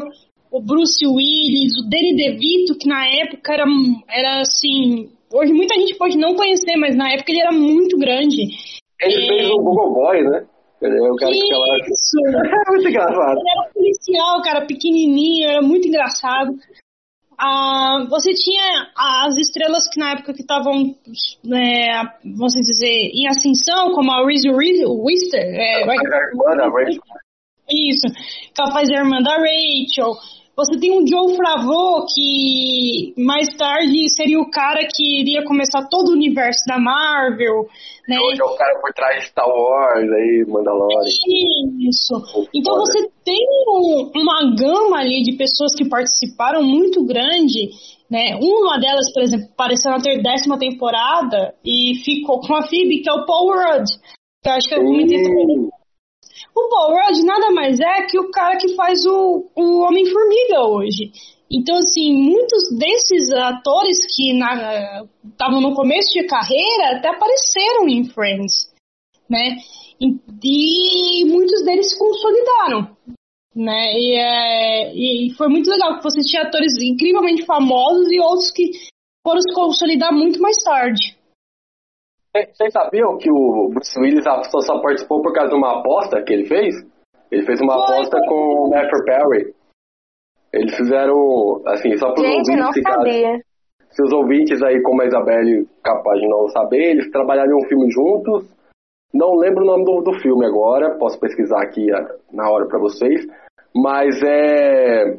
o 0.50 0.60
Bruce 0.60 1.04
Willis, 1.06 1.72
o 1.78 1.88
Danny 1.88 2.14
DeVito, 2.14 2.76
que 2.78 2.86
na 2.86 3.06
época 3.08 3.54
era, 3.54 3.64
era 4.08 4.40
assim. 4.40 5.10
Hoje 5.32 5.52
muita 5.52 5.74
gente 5.76 5.94
pode 5.94 6.16
não 6.18 6.34
conhecer, 6.34 6.76
mas 6.76 6.94
na 6.94 7.10
época 7.10 7.32
ele 7.32 7.40
era 7.40 7.52
muito 7.52 7.96
grande. 7.98 8.42
Ele 9.00 9.26
fez 9.26 9.50
o 9.50 9.56
Google 9.56 9.94
Boy, 9.94 10.22
né? 10.22 10.46
Ele 10.82 10.98
é 10.98 11.10
o 11.10 11.16
cara 11.16 11.32
que 11.32 11.40
ficava. 11.40 11.64
Isso! 11.88 12.18
é 12.26 12.70
muito 12.70 12.88
engraçado. 12.88 13.38
Ele 13.38 13.50
era 13.50 13.72
policial, 13.72 14.42
cara, 14.42 14.66
pequenininho, 14.66 15.48
era 15.48 15.62
muito 15.62 15.88
engraçado. 15.88 16.56
Ah, 17.38 18.06
você 18.08 18.32
tinha 18.34 18.92
as 18.96 19.36
estrelas 19.36 19.88
que 19.88 19.98
na 19.98 20.12
época 20.12 20.32
que 20.32 20.42
estavam, 20.42 20.94
é, 21.52 22.02
vamos 22.24 22.52
dizer, 22.52 23.10
em 23.12 23.26
ascensão, 23.26 23.92
como 23.92 24.12
a 24.12 24.24
Reese 24.24 24.48
Wister. 24.48 25.40
É, 25.40 25.76
a 25.76 25.80
irmã 25.80 26.56
da 26.56 26.68
Rachel. 26.68 27.02
Isso, 27.70 28.06
que 28.54 28.60
ela 28.60 28.72
faz 28.72 28.88
a 28.90 28.94
irmã 28.94 29.18
da 29.22 29.36
Rachel. 29.36 30.14
Você 30.54 30.78
tem 30.78 30.92
o 30.92 31.06
Joe 31.06 31.34
Favreau, 31.34 32.04
que 32.04 33.14
mais 33.16 33.48
tarde 33.56 34.08
seria 34.10 34.38
o 34.38 34.50
cara 34.50 34.86
que 34.86 35.20
iria 35.20 35.44
começar 35.44 35.88
todo 35.88 36.08
o 36.08 36.12
universo 36.12 36.60
da 36.66 36.78
Marvel, 36.78 37.66
né? 38.06 38.18
Hoje 38.20 38.42
é 38.42 38.44
o 38.44 38.54
cara 38.54 38.78
por 38.78 38.92
trás 38.92 39.20
de 39.20 39.30
Star 39.30 39.48
Wars, 39.48 40.12
aí, 40.12 40.44
Mandalorian. 40.46 41.00
Isso. 41.80 42.48
Então 42.54 42.76
você 42.76 43.08
tem 43.24 43.46
um, 43.66 44.10
uma 44.14 44.54
gama 44.54 44.98
ali 44.98 45.22
de 45.22 45.36
pessoas 45.38 45.74
que 45.74 45.88
participaram 45.88 46.62
muito 46.62 47.02
grande, 47.06 47.70
né? 48.10 48.38
Uma 48.42 48.78
delas, 48.78 49.10
por 49.10 49.22
exemplo, 49.22 49.46
apareceu 49.54 49.90
na 49.90 49.98
décima 49.98 50.58
temporada 50.58 51.54
e 51.64 51.94
ficou 52.04 52.40
com 52.40 52.54
a 52.54 52.62
Phoebe, 52.62 53.00
que 53.00 53.08
é 53.08 53.12
o 53.12 53.24
Paul 53.24 53.52
Rudd. 53.52 53.88
Que 54.42 54.50
eu 54.50 54.52
acho 54.52 54.68
que 54.68 54.74
eu 54.74 54.84
comentei 54.84 55.22
também 55.22 55.70
o 56.54 56.68
Paul 56.68 56.94
Rudd 56.94 57.24
nada 57.24 57.50
mais 57.50 57.80
é 57.80 58.02
que 58.02 58.18
o 58.18 58.30
cara 58.30 58.56
que 58.56 58.74
faz 58.74 59.04
o, 59.04 59.50
o 59.56 59.80
Homem-Formiga 59.84 60.66
hoje. 60.66 61.10
Então, 61.50 61.76
assim, 61.76 62.14
muitos 62.14 62.78
desses 62.78 63.30
atores 63.30 63.98
que 64.14 64.32
estavam 65.28 65.60
no 65.60 65.74
começo 65.74 66.12
de 66.12 66.24
carreira 66.24 66.96
até 66.96 67.08
apareceram 67.08 67.88
em 67.88 68.04
Friends, 68.04 68.72
né? 69.28 69.56
E, 70.00 70.16
e 70.42 71.24
muitos 71.26 71.62
deles 71.62 71.90
se 71.90 71.98
consolidaram, 71.98 72.96
né? 73.54 73.92
E, 73.94 74.14
é, 74.14 74.94
e 74.94 75.34
foi 75.36 75.48
muito 75.48 75.70
legal 75.70 75.98
que 75.98 76.02
você 76.02 76.22
tinha 76.22 76.42
atores 76.42 76.72
incrivelmente 76.82 77.44
famosos 77.44 78.10
e 78.10 78.18
outros 78.18 78.50
que 78.50 78.70
foram 79.22 79.40
se 79.42 79.54
consolidar 79.54 80.12
muito 80.12 80.40
mais 80.40 80.56
tarde. 80.64 81.16
Vocês 82.34 82.72
sabiam 82.72 83.18
que 83.18 83.30
o 83.30 83.68
Bruce 83.68 83.98
Willis 84.00 84.24
só, 84.24 84.60
só 84.60 84.80
participou 84.80 85.20
por 85.22 85.34
causa 85.34 85.50
de 85.50 85.56
uma 85.56 85.80
aposta 85.80 86.22
que 86.22 86.32
ele 86.32 86.46
fez? 86.46 86.74
Ele 87.30 87.44
fez 87.44 87.60
uma 87.60 87.74
Foi. 87.74 87.82
aposta 87.82 88.18
com 88.26 88.34
o 88.34 88.70
Matthew 88.70 89.04
Perry. 89.04 89.54
Eles 90.52 90.74
fizeram, 90.76 91.62
assim, 91.66 91.96
só 91.96 92.12
para 92.12 92.22
os 92.22 92.28
ouvintes. 92.28 92.56
Não 92.56 92.72
sabia. 92.72 93.38
se 93.90 94.02
os 94.02 94.12
ouvintes 94.12 94.62
aí, 94.62 94.82
como 94.82 95.02
a 95.02 95.06
Isabelle, 95.06 95.66
capaz 95.82 96.20
de 96.20 96.28
não 96.28 96.48
saber, 96.48 96.92
eles 96.92 97.10
trabalharam 97.10 97.56
um 97.56 97.68
filme 97.68 97.90
juntos. 97.90 98.50
Não 99.12 99.34
lembro 99.36 99.62
o 99.62 99.66
nome 99.66 99.84
do, 99.84 100.00
do 100.00 100.18
filme 100.20 100.46
agora, 100.46 100.96
posso 100.98 101.20
pesquisar 101.20 101.62
aqui 101.62 101.86
na 102.32 102.50
hora 102.50 102.66
para 102.66 102.78
vocês. 102.78 103.26
Mas 103.74 104.22
é, 104.22 105.18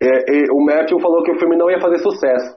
é, 0.00 0.44
é, 0.46 0.52
O 0.52 0.64
Matthew 0.64 1.00
falou 1.00 1.22
que 1.22 1.32
o 1.32 1.38
filme 1.38 1.56
não 1.56 1.70
ia 1.70 1.80
fazer 1.80 1.98
sucesso. 1.98 2.56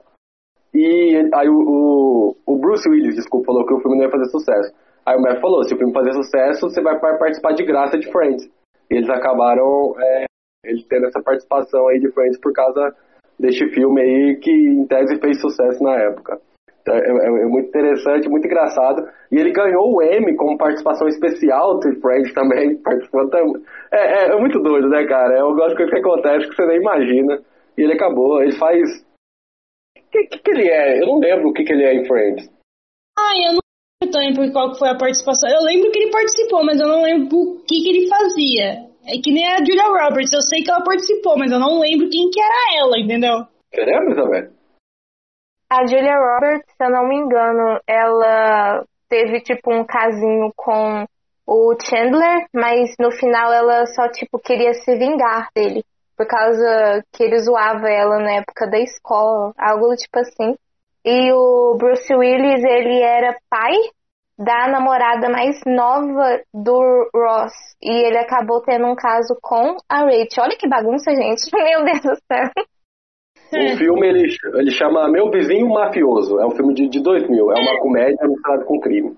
E 0.74 1.28
aí 1.34 1.48
o, 1.48 1.56
o, 1.56 2.36
o, 2.46 2.58
Bruce 2.58 2.88
Willis, 2.88 3.16
desculpa, 3.16 3.46
falou 3.46 3.66
que 3.66 3.74
o 3.74 3.80
filme 3.80 3.96
não 3.96 4.04
ia 4.04 4.10
fazer 4.10 4.26
sucesso. 4.26 4.72
Aí 5.04 5.16
o 5.16 5.22
Matt 5.22 5.40
falou, 5.40 5.64
se 5.64 5.74
o 5.74 5.78
filme 5.78 5.92
fazer 5.92 6.12
sucesso, 6.12 6.68
você 6.68 6.80
vai 6.80 6.98
participar 6.98 7.52
de 7.52 7.64
graça 7.64 7.98
de 7.98 8.10
Friends. 8.12 8.48
E 8.90 8.96
eles 8.96 9.10
acabaram 9.10 9.94
é, 9.98 10.24
eles 10.64 10.84
tendo 10.86 11.06
essa 11.06 11.20
participação 11.22 11.88
aí 11.88 11.98
de 11.98 12.10
Friends 12.12 12.38
por 12.38 12.52
causa 12.52 12.94
deste 13.38 13.68
filme 13.70 14.00
aí 14.00 14.36
que 14.36 14.50
em 14.50 14.86
tese 14.86 15.18
fez 15.18 15.40
sucesso 15.40 15.82
na 15.82 15.96
época. 15.96 16.40
Então, 16.82 16.94
é, 16.94 17.00
é, 17.00 17.42
é, 17.42 17.46
muito 17.46 17.68
interessante, 17.68 18.28
muito 18.28 18.46
engraçado. 18.46 19.06
E 19.30 19.36
ele 19.36 19.52
ganhou 19.52 19.94
o 19.94 20.02
Emmy 20.02 20.34
como 20.36 20.56
participação 20.56 21.06
especial 21.08 21.78
de 21.78 21.94
Friends 22.00 22.32
também, 22.32 22.76
participando 22.82 23.30
também. 23.30 23.62
É, 23.92 23.98
é, 23.98 24.32
é, 24.32 24.36
muito 24.36 24.58
doido, 24.60 24.88
né, 24.88 25.04
cara? 25.06 25.40
Gosto 25.42 25.70
de 25.70 25.76
coisa 25.76 25.92
que 25.92 25.98
acontece 25.98 26.48
que 26.48 26.56
você 26.56 26.66
nem 26.66 26.78
imagina. 26.78 27.40
E 27.76 27.82
ele 27.82 27.94
acabou, 27.94 28.42
ele 28.42 28.52
faz. 28.52 28.88
O 30.10 30.12
que, 30.12 30.26
que, 30.26 30.38
que, 30.40 30.50
ele 30.50 30.68
é? 30.68 31.00
Eu 31.00 31.06
não 31.06 31.20
lembro 31.20 31.50
o 31.50 31.52
que, 31.52 31.62
que 31.62 31.72
ele 31.72 31.84
é 31.84 31.94
em 31.94 32.04
Friends. 32.04 32.50
Ah, 33.16 33.32
eu 33.46 33.52
não 33.54 33.60
lembro 34.02 34.12
também 34.12 34.34
por 34.34 34.52
qual 34.52 34.74
foi 34.74 34.88
a 34.88 34.98
participação. 34.98 35.48
Eu 35.48 35.62
lembro 35.62 35.88
que 35.92 36.00
ele 36.00 36.10
participou, 36.10 36.64
mas 36.64 36.80
eu 36.80 36.88
não 36.88 37.02
lembro 37.02 37.38
o 37.38 37.62
que, 37.62 37.80
que 37.80 37.88
ele 37.90 38.08
fazia. 38.08 38.90
É 39.06 39.20
que 39.22 39.30
nem 39.30 39.46
a 39.46 39.58
Julia 39.58 39.86
Roberts, 39.86 40.32
eu 40.32 40.42
sei 40.42 40.64
que 40.64 40.70
ela 40.70 40.82
participou, 40.82 41.38
mas 41.38 41.52
eu 41.52 41.60
não 41.60 41.78
lembro 41.78 42.10
quem 42.10 42.28
que 42.28 42.40
era 42.40 42.82
ela, 42.82 42.98
entendeu? 42.98 43.46
Você 43.72 43.84
lembra, 43.84 44.10
Isabel? 44.10 44.50
A 45.70 45.86
Julia 45.86 46.18
Roberts, 46.18 46.74
se 46.76 46.84
eu 46.84 46.90
não 46.90 47.06
me 47.06 47.14
engano, 47.14 47.80
ela 47.86 48.84
teve 49.08 49.40
tipo 49.40 49.72
um 49.72 49.84
casinho 49.84 50.50
com 50.56 51.04
o 51.46 51.76
Chandler, 51.80 52.46
mas 52.52 52.94
no 52.98 53.12
final 53.12 53.52
ela 53.52 53.86
só 53.86 54.08
tipo 54.08 54.40
queria 54.40 54.74
se 54.74 54.96
vingar 54.96 55.48
dele, 55.54 55.84
por 56.20 56.26
causa 56.26 57.02
que 57.14 57.24
ele 57.24 57.38
zoava 57.38 57.88
ela 57.88 58.18
na 58.18 58.32
época 58.32 58.66
da 58.66 58.78
escola, 58.78 59.54
algo 59.56 59.96
tipo 59.96 60.18
assim. 60.18 60.54
E 61.02 61.32
o 61.32 61.76
Bruce 61.78 62.14
Willis, 62.14 62.62
ele 62.62 63.00
era 63.00 63.38
pai 63.48 63.72
da 64.38 64.68
namorada 64.68 65.30
mais 65.30 65.58
nova 65.64 66.42
do 66.52 67.08
Ross. 67.14 67.54
E 67.82 67.90
ele 67.90 68.18
acabou 68.18 68.60
tendo 68.60 68.84
um 68.86 68.94
caso 68.94 69.34
com 69.40 69.78
a 69.88 70.00
Rachel. 70.00 70.44
Olha 70.44 70.58
que 70.58 70.68
bagunça, 70.68 71.10
gente. 71.14 71.48
Meu 71.56 71.84
Deus 71.86 72.02
do 72.02 72.16
céu. 72.30 72.50
O 73.52 73.76
filme 73.78 74.06
ele, 74.06 74.36
ele 74.56 74.70
chama 74.72 75.08
Meu 75.08 75.30
Vizinho 75.30 75.70
Mafioso. 75.70 76.38
É 76.38 76.46
um 76.46 76.50
filme 76.50 76.74
de, 76.74 76.86
de 76.86 77.02
2000. 77.02 77.50
É 77.50 77.60
uma 77.62 77.80
comédia 77.80 78.28
misturada 78.28 78.64
com 78.66 78.78
crime. 78.78 79.16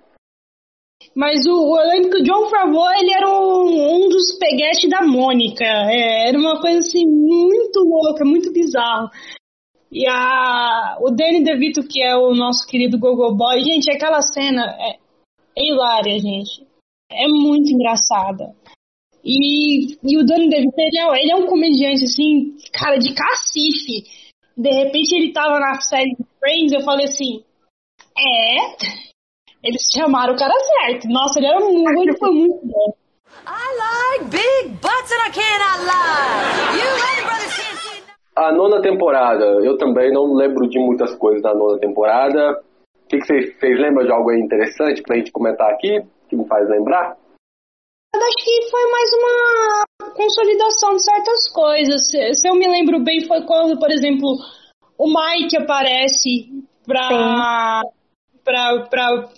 Mas 1.15 1.47
o, 1.47 1.79
eu 1.79 1.89
lembro 1.89 2.11
que 2.11 2.21
o 2.21 2.25
John 2.25 2.49
Favreau 2.49 2.91
ele 2.99 3.13
era 3.13 3.29
um, 3.29 4.05
um 4.05 4.09
dos 4.09 4.39
peguetes 4.39 4.89
da 4.89 5.03
Mônica. 5.03 5.65
É, 5.65 6.29
era 6.29 6.39
uma 6.39 6.61
coisa 6.61 6.79
assim 6.79 7.05
muito 7.07 7.81
louca, 7.81 8.25
muito 8.25 8.53
bizarro. 8.53 9.11
E 9.91 10.07
a, 10.09 10.97
o 11.01 11.11
Danny 11.11 11.45
DeVito, 11.45 11.87
que 11.87 12.03
é 12.03 12.17
o 12.17 12.35
nosso 12.35 12.67
querido 12.67 12.99
Gogo 12.99 13.35
Boy, 13.35 13.61
gente, 13.61 13.91
aquela 13.91 14.23
cena 14.23 14.75
é, 14.81 14.97
é 15.59 15.69
hilária, 15.69 16.19
gente. 16.19 16.67
É 17.11 17.29
muito 17.29 17.71
engraçada. 17.71 18.55
E, 19.23 19.93
e 20.03 20.19
o 20.19 20.25
Danny 20.25 20.49
DeVito, 20.49 20.75
ele 20.79 20.99
é, 20.99 21.23
ele 21.23 21.33
é 21.33 21.37
um 21.37 21.47
comediante, 21.47 22.05
assim, 22.05 22.57
cara, 22.73 22.97
de 22.97 23.15
cacife. 23.15 24.11
De 24.57 24.71
repente 24.71 25.15
ele 25.15 25.33
tava 25.33 25.61
na 25.61 25.81
série 25.81 26.17
Friends, 26.39 26.73
eu 26.73 26.81
falei 26.81 27.05
assim, 27.05 27.43
é... 28.19 29.12
Eles 29.63 29.83
chamaram 29.93 30.35
o 30.35 30.37
cara 30.37 30.53
certo. 30.53 31.09
Nossa, 31.09 31.39
ele 31.39 31.47
era 31.47 31.61
muito, 31.61 32.03
ele 32.03 32.17
foi 32.19 32.31
muito 32.31 32.67
bom. 32.67 32.95
I 33.47 33.67
like 33.79 34.31
big 34.31 34.69
butts 34.81 35.13
and 35.13 35.23
I 35.27 35.31
cannot 35.31 35.79
lie. 35.85 36.79
You 36.79 36.91
and 37.09 37.25
brothers 37.27 38.03
A 38.37 38.53
nona 38.53 38.81
temporada, 38.81 39.45
eu 39.63 39.77
também 39.77 40.13
não 40.13 40.35
lembro 40.35 40.69
de 40.69 40.79
muitas 40.79 41.15
coisas 41.17 41.43
da 41.43 41.55
nona 41.55 41.79
temporada 41.79 42.63
que, 43.13 43.19
que 43.19 43.27
vocês, 43.27 43.59
vocês 43.59 43.79
lembram 43.79 44.07
de 44.07 44.13
algo 44.13 44.33
interessante 44.33 45.03
pra 45.03 45.17
gente 45.17 45.31
comentar 45.31 45.71
aqui, 45.71 46.01
que 46.29 46.37
me 46.37 46.47
faz 46.49 46.67
lembrar? 46.69 47.17
Eu 48.15 48.21
acho 48.21 48.45
que 48.45 48.71
foi 48.71 48.91
mais 48.91 49.11
uma 49.15 50.15
consolidação 50.15 50.97
de 50.97 51.05
certas 51.05 51.53
coisas. 51.53 52.11
Se, 52.11 52.35
se 52.35 52.49
eu 52.49 52.55
me 52.55 52.67
lembro 52.67 53.03
bem, 53.03 53.27
foi 53.27 53.43
quando, 53.43 53.79
por 53.79 53.91
exemplo, 53.91 54.29
o 54.99 55.07
Mike 55.07 55.57
aparece 55.59 56.49
pra. 56.87 57.83
Pra, 58.45 58.87
pra 58.89 59.29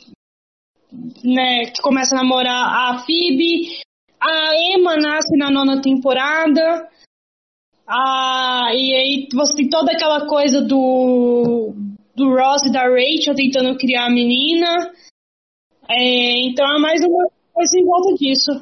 né, 1.22 1.66
que 1.66 1.82
começa 1.82 2.14
a 2.14 2.22
namorar 2.22 2.93
a 2.93 2.98
Phoebe. 2.98 3.82
A 4.20 4.55
Emma 4.55 4.97
nasce 4.97 5.36
na 5.36 5.51
nona 5.51 5.81
temporada. 5.81 6.89
Ah, 7.86 8.70
e 8.72 8.94
aí 8.94 9.28
você 9.35 9.56
tem 9.56 9.68
toda 9.68 9.93
aquela 9.93 10.26
coisa 10.26 10.62
do 10.62 11.74
do 12.16 12.31
Ross 12.31 12.64
e 12.66 12.72
da 12.72 12.82
Rachel 12.82 13.35
tentando 13.35 13.76
criar 13.76 14.06
a 14.06 14.10
menina. 14.10 14.93
É, 15.89 16.47
então 16.47 16.64
é 16.64 16.81
mais 16.81 17.01
uma 17.05 17.28
coisa 17.52 17.78
em 17.78 17.85
volta 17.85 18.14
disso. 18.14 18.52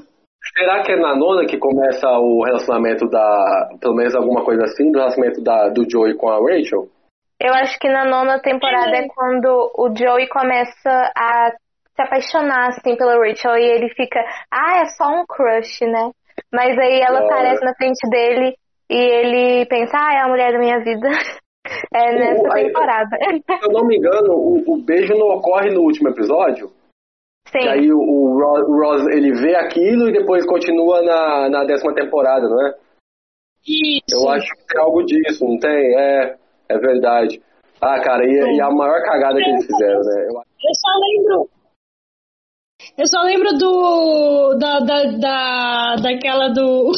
Será 0.59 0.83
que 0.83 0.93
é 0.93 0.97
na 0.97 1.17
nona 1.17 1.47
que 1.47 1.57
começa 1.57 2.09
o 2.19 2.43
relacionamento 2.45 3.09
da. 3.09 3.77
Pelo 3.81 3.95
menos 3.95 4.15
alguma 4.15 4.45
coisa 4.45 4.65
assim, 4.65 4.91
do 4.91 4.99
relacionamento 4.99 5.41
da, 5.41 5.69
do 5.69 5.89
Joey 5.89 6.15
com 6.17 6.29
a 6.29 6.39
Rachel? 6.39 6.89
Eu 7.41 7.53
acho 7.55 7.79
que 7.79 7.89
na 7.89 8.05
nona 8.05 8.41
temporada 8.41 8.97
é, 8.97 9.05
é 9.05 9.09
quando 9.09 9.73
o 9.77 9.95
Joey 9.97 10.29
começa 10.29 11.13
a 11.17 11.51
se 11.95 12.03
apaixonar 12.03 12.69
assim 12.69 12.97
pela 12.97 13.17
Rachel 13.17 13.57
e 13.57 13.65
ele 13.65 13.89
fica, 13.91 14.21
ah, 14.51 14.81
é 14.81 14.87
só 14.87 15.09
um 15.09 15.25
crush, 15.27 15.81
né? 15.83 16.11
Mas 16.53 16.79
aí 16.79 17.01
ela 17.01 17.21
aparece 17.21 17.65
na 17.65 17.75
frente 17.75 18.09
dele 18.09 18.57
e 18.91 18.97
ele 18.97 19.67
pensa, 19.67 19.97
ah, 19.97 20.15
é 20.15 20.21
a 20.21 20.29
mulher 20.29 20.53
da 20.53 20.59
minha 20.59 20.79
vida. 20.81 21.09
É 21.95 22.13
nessa 22.13 22.43
o, 22.43 22.51
temporada. 22.51 23.17
Se 23.17 23.67
eu 23.67 23.73
não 23.73 23.87
me 23.87 23.97
engano, 23.97 24.35
o, 24.35 24.65
o, 24.67 24.83
beijo 24.83 25.15
não 25.15 25.29
ocorre 25.29 25.71
no 25.71 25.83
último 25.83 26.09
episódio. 26.09 26.73
Sim. 27.47 27.61
E 27.65 27.69
aí 27.69 27.93
o, 27.93 27.99
o, 27.99 28.83
Ross, 28.83 29.07
ele 29.07 29.33
vê 29.33 29.55
aquilo 29.55 30.09
e 30.09 30.13
depois 30.13 30.45
continua 30.45 31.03
na, 31.03 31.49
na 31.49 31.65
décima 31.65 31.95
temporada, 31.95 32.49
não 32.49 32.67
é? 32.67 32.75
Isso. 33.65 34.03
Eu 34.11 34.29
acho 34.31 34.49
que 34.49 34.67
tem 34.67 34.83
algo 34.83 35.05
disso, 35.05 35.47
não 35.47 35.57
tem? 35.57 35.97
É, 35.97 36.37
é 36.73 36.79
verdade. 36.79 37.43
Ah, 37.81 38.01
cara, 38.01 38.25
e, 38.25 38.57
e 38.57 38.61
a 38.61 38.71
maior 38.71 39.03
cagada 39.03 39.37
que 39.37 39.51
eles 39.51 39.67
fizeram, 39.67 40.01
né? 40.01 40.27
Eu, 40.29 40.35
eu 40.35 40.75
só 40.75 40.91
lembro. 41.01 41.51
Eu 42.97 43.07
só 43.07 43.23
lembro 43.23 43.59
do. 43.59 44.59
Da, 44.59 44.79
da, 44.81 45.05
da, 45.19 45.97
daquela 45.97 46.49
do. 46.49 46.93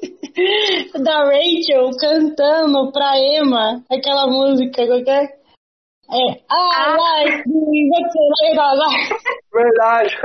da 1.02 1.24
Rachel 1.24 1.90
cantando 1.98 2.92
pra 2.92 3.18
Emma 3.18 3.82
aquela 3.90 4.26
música 4.26 4.86
qualquer. 4.86 5.38
É, 6.10 6.32
I 6.32 6.42
ah. 6.50 6.96
like 6.96 7.42
doing 7.44 7.90
what 7.90 8.78
like. 8.78 9.12
Verdade. 9.52 10.16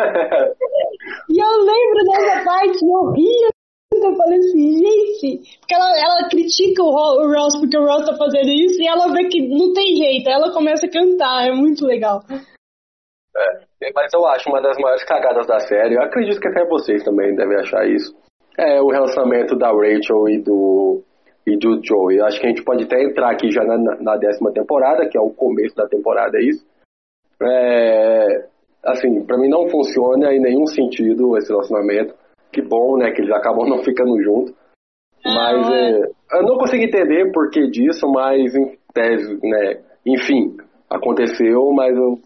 e 1.30 1.44
eu 1.44 1.64
lembro 1.64 2.06
dessa 2.06 2.44
parte, 2.46 2.80
eu 2.82 3.12
ria. 3.12 3.53
Eu 4.02 4.16
falei 4.16 4.40
assim, 4.40 4.78
gente, 4.78 5.60
porque 5.60 5.76
ela, 5.76 5.90
ela 5.98 6.30
critica 6.30 6.84
o, 6.84 6.92
Ross 6.92 7.58
porque 7.60 7.78
o 7.78 7.86
Ross 7.86 8.06
tá 8.06 8.16
fazendo 8.18 8.50
isso 8.50 8.82
e 8.82 8.88
ela 8.88 9.12
vê 9.12 9.28
que 9.28 9.48
não 9.48 9.74
tem 9.74 9.96
jeito, 9.96 10.30
ela 10.30 10.52
começa 10.52 10.86
a 10.86 10.92
cantar, 10.92 11.48
é 11.48 11.52
muito 11.52 11.86
legal. 11.86 12.22
É, 12.30 13.92
mas 13.96 14.14
eu 14.14 14.26
acho 14.28 14.50
uma 14.50 14.62
das 14.62 14.78
maiores 14.78 15.04
cagadas 15.04 15.48
da 15.48 15.60
série, 15.60 15.96
eu 15.96 16.02
acredito 16.02 16.40
que 16.40 16.48
até 16.48 16.66
vocês 16.66 17.04
também 17.04 17.36
devem 17.36 17.58
achar 17.58 17.88
isso 17.88 18.14
é 18.58 18.82
o 18.82 18.90
relacionamento 18.90 19.56
da 19.56 19.70
Rachel 19.70 20.30
e 20.30 20.42
do, 20.42 21.02
e 21.46 21.58
do 21.58 21.80
Joey. 21.84 22.22
Acho 22.22 22.40
que 22.40 22.46
a 22.46 22.50
gente 22.50 22.64
pode 22.64 22.84
até 22.84 23.04
entrar 23.04 23.32
aqui 23.32 23.52
já 23.52 23.64
na, 23.64 23.78
na 23.78 24.18
décima 24.18 24.52
temporada, 24.52 25.08
que 25.08 25.18
é 25.18 25.22
o 25.22 25.32
começo 25.32 25.76
da 25.76 25.88
temporada, 25.88 26.38
é 26.38 26.44
isso. 26.44 26.66
É, 27.42 28.46
assim, 28.86 29.26
para 29.26 29.38
mim 29.38 29.50
não 29.50 29.68
funciona 29.70 30.34
em 30.34 30.40
nenhum 30.40 30.66
sentido 30.68 31.38
esse 31.38 31.50
relacionamento. 31.50 32.14
Que 32.54 32.62
bom, 32.62 32.98
né, 32.98 33.12
que 33.12 33.22
eles 33.22 33.34
acabam 33.34 33.66
não 33.70 33.84
ficando 33.84 34.22
juntos. 34.22 34.54
Mas 35.26 35.70
é, 35.70 36.38
eu 36.38 36.44
não 36.44 36.58
consigo 36.58 36.84
entender 36.84 37.32
por 37.32 37.50
que 37.50 37.70
disso, 37.70 38.12
mas 38.12 38.54
em 38.54 38.78
tese, 38.94 39.40
né, 39.42 39.82
enfim, 40.06 40.58
aconteceu, 40.90 41.72
mas 41.72 41.96
eu, 41.96 42.20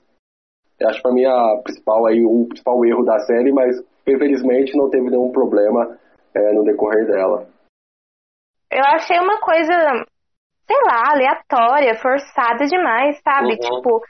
eu 0.80 0.90
acho 0.90 1.02
para 1.02 1.14
mim 1.14 1.24
a 1.26 1.62
principal 1.64 2.08
aí 2.08 2.26
o 2.26 2.48
principal 2.48 2.84
erro 2.86 3.04
da 3.06 3.20
série, 3.20 3.52
mas 3.52 3.78
infelizmente 4.08 4.76
não 4.76 4.90
teve 4.90 5.12
nenhum 5.12 5.32
problema 5.32 5.96
é, 6.36 6.54
no 6.54 6.64
decorrer 6.64 7.06
dela. 7.06 7.48
Eu 8.72 8.84
achei 8.84 9.18
uma 9.20 9.40
coisa, 9.40 9.74
sei 10.66 10.78
lá, 10.90 11.12
aleatória, 11.12 11.96
forçada 11.96 12.66
demais, 12.66 13.20
sabe? 13.22 13.52
Uhum. 13.52 13.58
Tipo, 13.60 14.02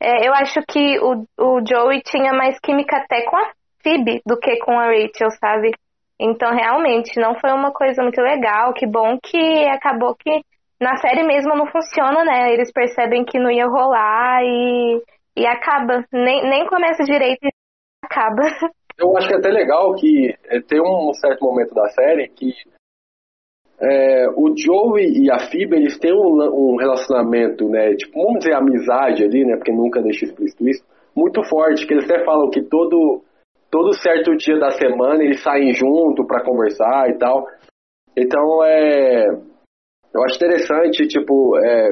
é, 0.00 0.28
eu 0.28 0.34
acho 0.34 0.60
que 0.68 0.98
o, 1.00 1.24
o 1.38 1.60
Joey 1.66 2.02
tinha 2.02 2.32
mais 2.32 2.58
química 2.60 2.98
até 2.98 3.24
com 3.24 3.36
a 3.36 3.50
Phoebe 3.84 4.20
do 4.26 4.36
que 4.38 4.56
com 4.58 4.72
a 4.72 4.86
Rachel, 4.86 5.30
sabe? 5.38 5.70
Então, 6.18 6.50
realmente, 6.52 7.20
não 7.20 7.38
foi 7.38 7.52
uma 7.52 7.72
coisa 7.72 8.02
muito 8.02 8.20
legal. 8.20 8.72
Que 8.72 8.86
bom 8.86 9.18
que 9.22 9.64
acabou 9.68 10.16
que 10.16 10.40
na 10.80 10.96
série 10.96 11.22
mesmo 11.22 11.54
não 11.54 11.66
funciona, 11.66 12.24
né? 12.24 12.52
Eles 12.52 12.72
percebem 12.72 13.24
que 13.24 13.38
não 13.38 13.50
ia 13.50 13.66
rolar 13.66 14.42
e, 14.42 15.02
e 15.36 15.46
acaba. 15.46 16.04
Nem, 16.12 16.48
nem 16.48 16.66
começa 16.66 17.04
direito 17.04 17.44
e 17.44 17.50
acaba. 18.04 18.42
Eu 18.96 19.16
acho 19.16 19.26
que 19.26 19.34
é 19.34 19.38
até 19.38 19.50
legal 19.50 19.94
que 19.96 20.34
é, 20.46 20.60
tem 20.60 20.80
um 20.80 21.12
certo 21.14 21.44
momento 21.44 21.74
da 21.74 21.88
série 21.88 22.28
que 22.28 22.54
é, 23.80 24.28
o 24.36 24.54
Joey 24.56 25.24
e 25.24 25.30
a 25.30 25.38
Phoebe, 25.50 25.76
eles 25.76 25.98
têm 25.98 26.12
um, 26.12 26.40
um, 26.42 26.76
relacionamento, 26.76 27.68
né, 27.68 27.94
tipo, 27.96 28.22
vamos 28.22 28.38
dizer 28.38 28.54
amizade 28.54 29.24
ali, 29.24 29.44
né, 29.44 29.56
porque 29.56 29.72
nunca 29.72 30.00
deixa 30.00 30.24
explícito 30.24 30.68
isso, 30.68 30.84
muito 31.14 31.42
forte, 31.44 31.86
que 31.86 31.92
eles 31.92 32.08
até 32.08 32.24
falam 32.24 32.50
que 32.50 32.62
todo, 32.62 33.22
todo 33.74 33.92
certo 33.92 34.36
dia 34.36 34.56
da 34.56 34.70
semana 34.70 35.24
eles 35.24 35.42
saem 35.42 35.74
junto 35.74 36.24
para 36.24 36.44
conversar 36.44 37.10
e 37.10 37.18
tal. 37.18 37.44
Então, 38.16 38.62
é, 38.62 39.26
eu 40.14 40.22
acho 40.22 40.36
interessante, 40.36 41.08
tipo, 41.08 41.58
é, 41.58 41.88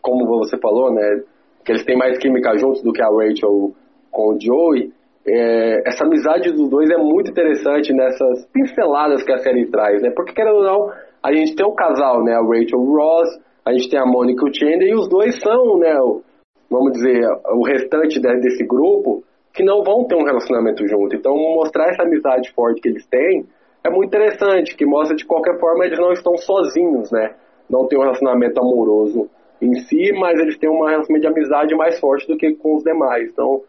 como 0.00 0.38
você 0.38 0.56
falou, 0.58 0.94
né, 0.94 1.24
que 1.64 1.72
eles 1.72 1.84
têm 1.84 1.98
mais 1.98 2.16
química 2.18 2.56
juntos 2.56 2.84
do 2.84 2.92
que 2.92 3.02
a 3.02 3.08
Rachel 3.08 3.72
com 4.12 4.28
o 4.28 4.38
Joey, 4.40 4.92
é, 5.26 5.88
essa 5.88 6.04
amizade 6.04 6.52
dos 6.52 6.70
dois 6.70 6.88
é 6.88 6.96
muito 6.96 7.32
interessante 7.32 7.92
nessas 7.92 8.46
pinceladas 8.52 9.24
que 9.24 9.32
a 9.32 9.38
série 9.38 9.66
traz, 9.66 10.00
né? 10.00 10.10
Porque, 10.14 10.32
querendo 10.32 10.58
ou 10.58 10.62
não, 10.62 10.92
a 11.20 11.32
gente 11.34 11.56
tem 11.56 11.66
um 11.66 11.74
casal, 11.74 12.22
né? 12.22 12.34
A 12.34 12.40
Rachel 12.40 12.78
Ross, 12.78 13.28
a 13.66 13.72
gente 13.72 13.90
tem 13.90 13.98
a 13.98 14.06
Monica 14.06 14.46
Chandler, 14.54 14.88
e 14.88 14.94
os 14.94 15.08
dois 15.08 15.36
são, 15.40 15.78
né? 15.78 16.00
O, 16.00 16.22
vamos 16.70 16.92
dizer, 16.92 17.26
o 17.50 17.66
restante 17.66 18.20
desse 18.20 18.64
grupo 18.64 19.24
que 19.58 19.64
não 19.64 19.82
vão 19.82 20.04
ter 20.04 20.14
um 20.14 20.22
relacionamento 20.22 20.86
junto. 20.86 21.16
Então, 21.16 21.36
mostrar 21.36 21.88
essa 21.88 22.04
amizade 22.04 22.52
forte 22.52 22.80
que 22.80 22.88
eles 22.88 23.04
têm 23.06 23.44
é 23.82 23.90
muito 23.90 24.06
interessante, 24.06 24.76
que 24.76 24.86
mostra 24.86 25.16
de 25.16 25.24
qualquer 25.24 25.58
forma 25.58 25.84
eles 25.84 25.98
não 25.98 26.12
estão 26.12 26.36
sozinhos, 26.36 27.10
né? 27.10 27.34
Não 27.68 27.88
tem 27.88 27.98
um 27.98 28.02
relacionamento 28.02 28.60
amoroso 28.60 29.28
em 29.60 29.74
si, 29.80 30.12
mas 30.12 30.38
eles 30.38 30.56
têm 30.58 30.70
um 30.70 30.84
relacionamento 30.84 31.22
de 31.22 31.26
amizade 31.26 31.74
mais 31.74 31.98
forte 31.98 32.28
do 32.28 32.36
que 32.36 32.54
com 32.54 32.76
os 32.76 32.84
demais. 32.84 33.30
Então, 33.32 33.62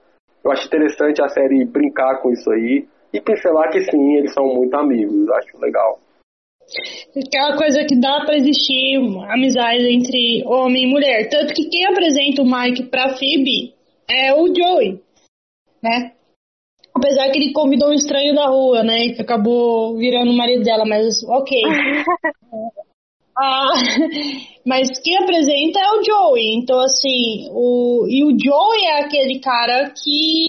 eu 0.45 0.51
acho 0.51 0.67
interessante 0.67 1.23
a 1.23 1.27
série 1.27 1.65
brincar 1.65 2.21
com 2.21 2.29
isso 2.29 2.51
aí 2.51 2.85
e 3.11 3.19
pincelar 3.19 3.71
que 3.71 3.81
sim, 3.81 4.17
eles 4.17 4.31
são 4.31 4.45
muito 4.45 4.75
amigos. 4.75 5.27
Acho 5.31 5.59
legal. 5.59 5.97
Aquela 7.17 7.57
coisa 7.57 7.83
que 7.83 7.99
dá 7.99 8.23
para 8.25 8.37
existir 8.37 8.97
amizade 9.27 9.91
entre 9.91 10.43
homem 10.45 10.83
e 10.83 10.87
mulher. 10.87 11.27
Tanto 11.29 11.51
que 11.51 11.67
quem 11.67 11.87
apresenta 11.87 12.43
o 12.43 12.45
Mike 12.45 12.83
pra 12.91 13.15
Phoebe 13.17 13.73
é 14.07 14.33
o 14.33 14.47
Joey, 14.47 14.99
né? 15.81 16.13
Apesar 16.95 17.29
que 17.31 17.39
ele 17.39 17.53
convidou 17.53 17.89
um 17.89 17.93
estranho 17.93 18.33
da 18.35 18.47
rua, 18.47 18.83
né? 18.83 19.09
Que 19.09 19.21
acabou 19.21 19.97
virando 19.97 20.31
o 20.31 20.37
marido 20.37 20.63
dela, 20.63 20.85
mas 20.85 21.23
ok. 21.23 21.61
Ah, 23.41 23.71
mas 24.67 24.99
quem 25.01 25.17
apresenta 25.17 25.79
é 25.79 25.91
o 25.93 26.03
Joey. 26.03 26.55
Então, 26.57 26.77
assim, 26.81 27.47
o, 27.51 28.05
e 28.09 28.25
o 28.25 28.37
Joey 28.37 28.83
é 28.83 28.99
aquele 28.99 29.39
cara 29.39 29.91
que 29.91 30.47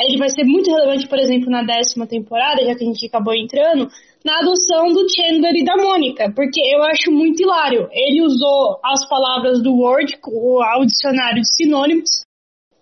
ele 0.00 0.16
vai 0.16 0.30
ser 0.30 0.44
muito 0.44 0.70
relevante, 0.70 1.06
por 1.06 1.18
exemplo, 1.18 1.50
na 1.50 1.62
décima 1.62 2.06
temporada, 2.06 2.64
já 2.64 2.74
que 2.74 2.82
a 2.82 2.86
gente 2.86 3.06
acabou 3.06 3.34
entrando, 3.34 3.90
na 4.24 4.38
adoção 4.38 4.92
do 4.92 5.06
Chandler 5.12 5.54
e 5.54 5.64
da 5.64 5.76
Mônica, 5.76 6.32
porque 6.34 6.60
eu 6.60 6.82
acho 6.84 7.10
muito 7.10 7.42
hilário. 7.42 7.86
Ele 7.92 8.22
usou 8.22 8.80
as 8.82 9.06
palavras 9.06 9.62
do 9.62 9.74
Word, 9.74 10.18
o 10.26 10.86
dicionário 10.86 11.42
de 11.42 11.54
sinônimos, 11.54 12.24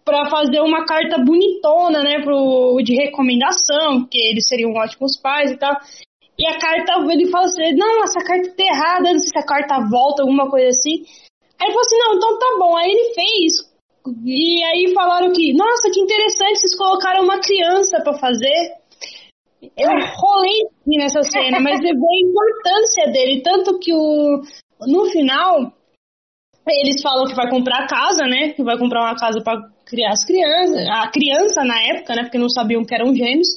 para 0.04 0.28
fazer 0.30 0.60
uma 0.60 0.84
carta 0.84 1.18
bonitona, 1.18 2.02
né, 2.02 2.20
pro, 2.22 2.80
de 2.82 2.94
recomendação, 2.94 4.06
que 4.10 4.18
eles 4.18 4.46
seriam 4.46 4.72
ótimos 4.72 5.20
pais 5.20 5.52
e 5.52 5.56
tal. 5.56 5.76
E 6.38 6.46
a 6.46 6.58
carta, 6.58 6.92
ele 7.12 7.30
fala 7.30 7.44
assim, 7.44 7.74
não, 7.74 8.02
essa 8.02 8.20
carta 8.20 8.50
tá 8.56 8.64
errada, 8.64 9.12
não 9.12 9.18
sei 9.18 9.28
se 9.28 9.38
a 9.38 9.44
carta 9.44 9.78
volta, 9.90 10.22
alguma 10.22 10.48
coisa 10.48 10.68
assim. 10.68 11.04
Aí 11.60 11.66
ele 11.66 11.72
falou 11.72 11.80
assim, 11.82 11.98
não, 11.98 12.14
então 12.16 12.38
tá 12.38 12.56
bom. 12.58 12.76
Aí 12.76 12.90
ele 12.90 13.14
fez. 13.14 13.70
E 14.24 14.64
aí 14.64 14.94
falaram 14.94 15.30
que, 15.32 15.52
nossa, 15.52 15.90
que 15.92 16.00
interessante, 16.00 16.60
vocês 16.60 16.76
colocaram 16.76 17.24
uma 17.24 17.38
criança 17.40 18.00
para 18.02 18.18
fazer. 18.18 18.72
Eu 19.76 19.90
rolei 20.16 20.62
nessa 20.86 21.22
cena, 21.22 21.60
mas 21.60 21.78
levou 21.82 22.08
a 22.08 22.18
importância 22.18 23.12
dele, 23.12 23.42
tanto 23.42 23.78
que 23.78 23.92
o 23.92 24.40
no 24.86 25.04
final 25.10 25.70
eles 26.68 27.02
falam 27.02 27.26
que 27.26 27.34
vai 27.34 27.48
comprar 27.48 27.86
casa, 27.86 28.24
né? 28.24 28.52
Que 28.52 28.62
vai 28.62 28.78
comprar 28.78 29.02
uma 29.02 29.16
casa 29.16 29.40
para 29.42 29.60
criar 29.86 30.10
as 30.10 30.24
crianças, 30.24 30.86
a 30.88 31.10
criança 31.10 31.64
na 31.64 31.80
época, 31.94 32.14
né? 32.14 32.22
Porque 32.22 32.38
não 32.38 32.48
sabiam 32.48 32.84
que 32.84 32.94
eram 32.94 33.14
gêmeos. 33.14 33.48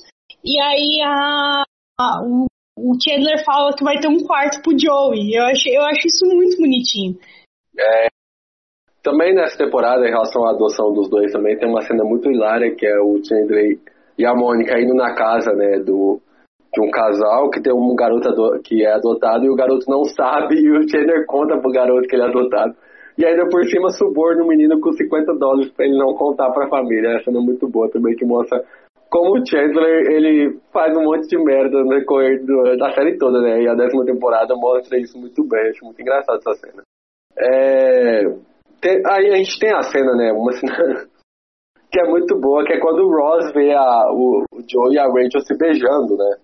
E 0.44 0.60
aí 0.62 1.02
a, 1.04 1.64
a 2.00 2.22
o 2.26 2.48
o 2.78 2.98
Chandler 3.02 3.44
fala 3.46 3.74
que 3.76 3.84
vai 3.84 4.00
ter 4.00 4.08
um 4.08 4.20
quarto 4.26 4.62
pro 4.62 4.78
Joey. 4.78 5.36
Eu 5.36 5.44
acho, 5.46 5.70
eu 5.70 5.82
acho 5.84 6.08
isso 6.08 6.26
muito 6.26 6.58
bonitinho. 6.58 7.18
É, 7.80 8.08
também 9.04 9.34
nessa 9.34 9.58
temporada, 9.58 10.06
em 10.08 10.12
relação 10.12 10.46
à 10.46 10.52
adoção 10.52 10.92
dos 10.94 11.10
dois, 11.10 11.32
também 11.32 11.58
tem 11.58 11.70
uma 11.70 11.82
cena 11.82 12.04
muito 12.04 12.32
hilária, 12.32 12.76
que 12.76 12.86
é 12.86 13.00
o 13.00 13.24
Chandler 13.24 13.80
e 14.18 14.26
a 14.26 14.34
Mônica 14.34 14.80
indo 14.80 14.94
na 14.94 15.14
casa, 15.14 15.54
né, 15.54 15.80
do, 15.80 16.20
de 16.74 16.82
um 16.82 16.90
casal 16.90 17.50
que 17.50 17.62
tem 17.62 17.74
um 17.74 17.96
garoto 17.96 18.30
que 18.64 18.84
é 18.84 18.94
adotado 18.94 19.46
e 19.46 19.50
o 19.50 19.56
garoto 19.56 19.86
não 19.88 20.04
sabe 20.06 20.56
e 20.62 20.72
o 20.72 20.88
Chandler 20.90 21.26
conta 21.26 21.60
pro 21.60 21.72
garoto 21.72 22.08
que 22.08 22.16
ele 22.16 22.24
é 22.24 22.28
adotado. 22.28 22.76
E 23.18 23.26
ainda 23.26 23.48
por 23.50 23.64
cima 23.66 23.90
suborna 23.90 24.44
o 24.44 24.48
menino 24.48 24.80
com 24.80 24.92
50 24.92 25.34
dólares 25.36 25.72
para 25.72 25.86
ele 25.86 25.98
não 25.98 26.16
contar 26.16 26.52
pra 26.52 26.68
família. 26.68 27.16
Essa 27.16 27.26
cena 27.26 27.40
é 27.40 27.42
muito 27.42 27.68
boa 27.68 27.90
também, 27.90 28.16
que 28.16 28.26
mostra 28.26 28.64
como 29.14 29.38
o 29.38 29.46
Chandler, 29.46 30.12
ele 30.12 30.60
faz 30.72 30.98
um 30.98 31.04
monte 31.04 31.28
de 31.28 31.38
merda 31.38 31.84
no 31.84 31.90
decorrer 31.90 32.44
da 32.80 32.90
série 32.96 33.16
toda, 33.20 33.44
né? 33.44 33.62
E 33.62 33.68
a 33.68 33.76
décima 33.76 34.04
temporada 34.04 34.56
mostra 34.56 34.98
isso 34.98 35.20
muito 35.20 35.48
bem. 35.48 35.70
Acho 35.70 35.86
muito 35.86 36.02
engraçado 36.02 36.40
essa 36.40 36.56
cena. 36.56 36.82
É, 37.38 38.24
tem, 38.82 39.04
aí 39.06 39.32
a 39.32 39.36
gente 39.36 39.60
tem 39.60 39.72
a 39.72 39.84
cena, 39.84 40.16
né? 40.16 40.32
Uma 40.32 40.52
cena 40.54 40.74
que 41.94 42.02
é 42.02 42.10
muito 42.10 42.40
boa, 42.40 42.66
que 42.66 42.74
é 42.74 42.80
quando 42.80 43.04
o 43.04 43.16
Ross 43.16 43.54
vê 43.54 43.72
a, 43.72 44.12
o, 44.12 44.46
o 44.52 44.62
Joe 44.68 44.96
e 44.96 44.98
a 44.98 45.06
Rachel 45.06 45.42
se 45.42 45.56
beijando, 45.60 46.18
né? 46.18 46.36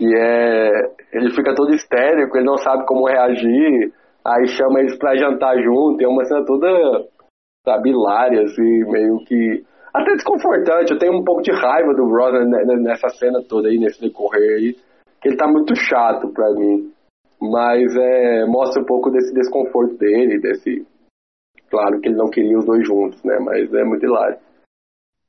E 0.00 0.18
é. 0.18 0.70
Ele 1.12 1.30
fica 1.30 1.54
todo 1.54 1.72
histérico, 1.72 2.36
ele 2.36 2.46
não 2.46 2.56
sabe 2.56 2.86
como 2.86 3.06
reagir, 3.06 3.92
aí 4.28 4.48
chama 4.48 4.80
eles 4.80 4.96
pra 4.98 5.16
jantar 5.16 5.56
junto, 5.62 6.02
é 6.02 6.08
uma 6.08 6.24
cena 6.24 6.44
toda, 6.44 6.68
sabe, 7.66 7.90
hilária, 7.90 8.42
assim, 8.42 8.84
meio 8.90 9.18
que 9.24 9.64
até 9.92 10.12
desconfortante. 10.14 10.92
Eu 10.92 10.98
tenho 10.98 11.18
um 11.18 11.24
pouco 11.24 11.42
de 11.42 11.52
raiva 11.52 11.94
do 11.94 12.04
Ross 12.04 12.32
nessa 12.80 13.08
cena 13.08 13.42
toda 13.48 13.68
aí, 13.68 13.78
nesse 13.78 14.00
decorrer 14.00 14.58
aí, 14.58 14.76
que 15.20 15.28
ele 15.28 15.36
tá 15.36 15.46
muito 15.46 15.74
chato 15.74 16.28
pra 16.32 16.50
mim. 16.50 16.92
Mas 17.40 17.94
é, 17.96 18.44
mostra 18.46 18.82
um 18.82 18.86
pouco 18.86 19.10
desse 19.10 19.32
desconforto 19.32 19.96
dele, 19.96 20.40
desse. 20.40 20.86
Claro 21.70 22.00
que 22.00 22.08
ele 22.08 22.16
não 22.16 22.30
queria 22.30 22.58
os 22.58 22.64
dois 22.64 22.86
juntos, 22.86 23.22
né? 23.22 23.38
Mas 23.40 23.72
é 23.72 23.84
muito 23.84 24.04
hilário. 24.04 24.38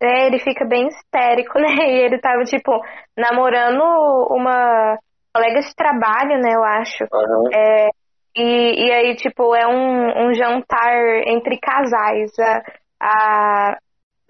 É, 0.01 0.27
ele 0.27 0.39
fica 0.39 0.65
bem 0.65 0.87
histérico, 0.87 1.59
né? 1.59 1.67
E 1.67 2.05
ele 2.05 2.19
tava, 2.19 2.43
tipo, 2.43 2.71
namorando 3.17 3.83
uma 4.31 4.97
colega 5.33 5.59
de 5.59 5.75
trabalho, 5.75 6.41
né? 6.41 6.55
Eu 6.55 6.63
acho. 6.63 7.03
Uhum. 7.03 7.49
É, 7.53 7.89
e, 8.35 8.87
e 8.87 8.91
aí, 8.91 9.15
tipo, 9.15 9.55
é 9.55 9.67
um, 9.67 10.27
um 10.27 10.33
jantar 10.33 10.93
entre 11.27 11.59
casais. 11.59 12.31
A, 12.39 12.61
a, 13.01 13.77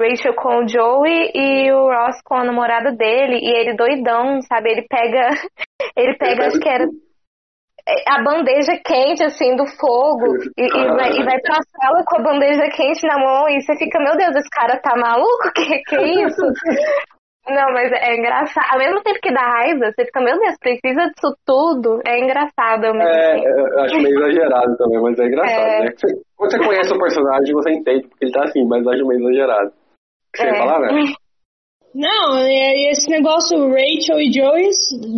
Rachel 0.02 0.34
com 0.34 0.64
o 0.64 0.68
Joey 0.68 1.32
e 1.36 1.72
o 1.74 1.88
Ross 1.88 2.22
com 2.24 2.36
a 2.36 2.46
namorada 2.46 2.94
dele, 2.94 3.38
e 3.42 3.50
ele 3.50 3.76
doidão, 3.76 4.42
sabe? 4.44 4.72
Ele 4.72 4.88
pega. 4.88 5.30
Ele 5.98 6.16
pega, 6.18 6.48
acho 6.48 6.60
que 6.60 6.70
era 6.70 6.86
a 8.08 8.24
bandeja 8.24 8.80
quente, 8.86 9.24
assim, 9.24 9.56
do 9.56 9.66
fogo, 9.66 10.28
e, 10.58 10.64
e, 10.64 10.88
vai, 10.96 11.12
e 11.12 11.24
vai 11.24 11.40
pra 11.42 11.58
sala 11.64 12.04
com 12.06 12.18
a 12.18 12.24
bandeja 12.24 12.70
quente 12.70 13.06
na 13.08 13.18
mão, 13.18 13.50
e 13.50 13.62
você 13.62 13.76
fica, 13.76 14.00
meu 14.00 14.16
Deus, 14.16 14.36
esse 14.36 14.50
cara 14.50 14.80
tá 14.80 14.96
maluco? 14.96 15.52
Que 15.56 15.80
que 15.80 15.96
é 15.96 16.26
isso? 16.26 16.42
Não, 17.50 17.74
mas 17.74 17.92
é 17.92 18.16
engraçado. 18.16 18.68
Ao 18.72 18.80
mesmo 18.80 19.02
tempo 19.02 19.20
que 19.22 19.34
dá 19.34 19.42
raiva, 19.42 19.92
você 19.92 20.06
fica, 20.06 20.22
meu 20.22 20.40
Deus, 20.40 20.56
precisa 20.60 21.10
disso 21.10 21.36
tudo. 21.46 22.00
É 22.06 22.20
engraçado 22.20 22.86
ao 22.86 22.94
mesmo 22.94 23.10
é, 23.10 23.34
tempo. 23.34 23.48
Eu 23.48 23.80
acho 23.80 23.96
meio 23.98 24.18
exagerado 24.18 24.78
também, 24.78 25.02
mas 25.02 25.20
é 25.20 25.26
engraçado, 25.26 25.70
é... 25.70 25.80
né? 25.84 25.92
Quando 26.38 26.52
você 26.52 26.60
conhece 26.60 26.94
o 26.94 27.00
personagem, 27.00 27.54
você 27.54 27.72
entende 27.72 28.08
porque 28.08 28.26
ele 28.26 28.34
tá 28.34 28.44
assim, 28.44 28.66
mas 28.66 28.88
acho 28.88 29.08
meio 29.08 29.20
exagerado. 29.20 29.72
Você 30.36 30.48
é. 30.48 30.58
falar, 30.58 30.80
né? 30.80 30.90
Não, 31.94 32.38
e 32.38 32.92
esse 32.92 33.10
negócio 33.10 33.58
Rachel 33.68 34.20
e 34.20 34.32
Joey, 34.32 34.70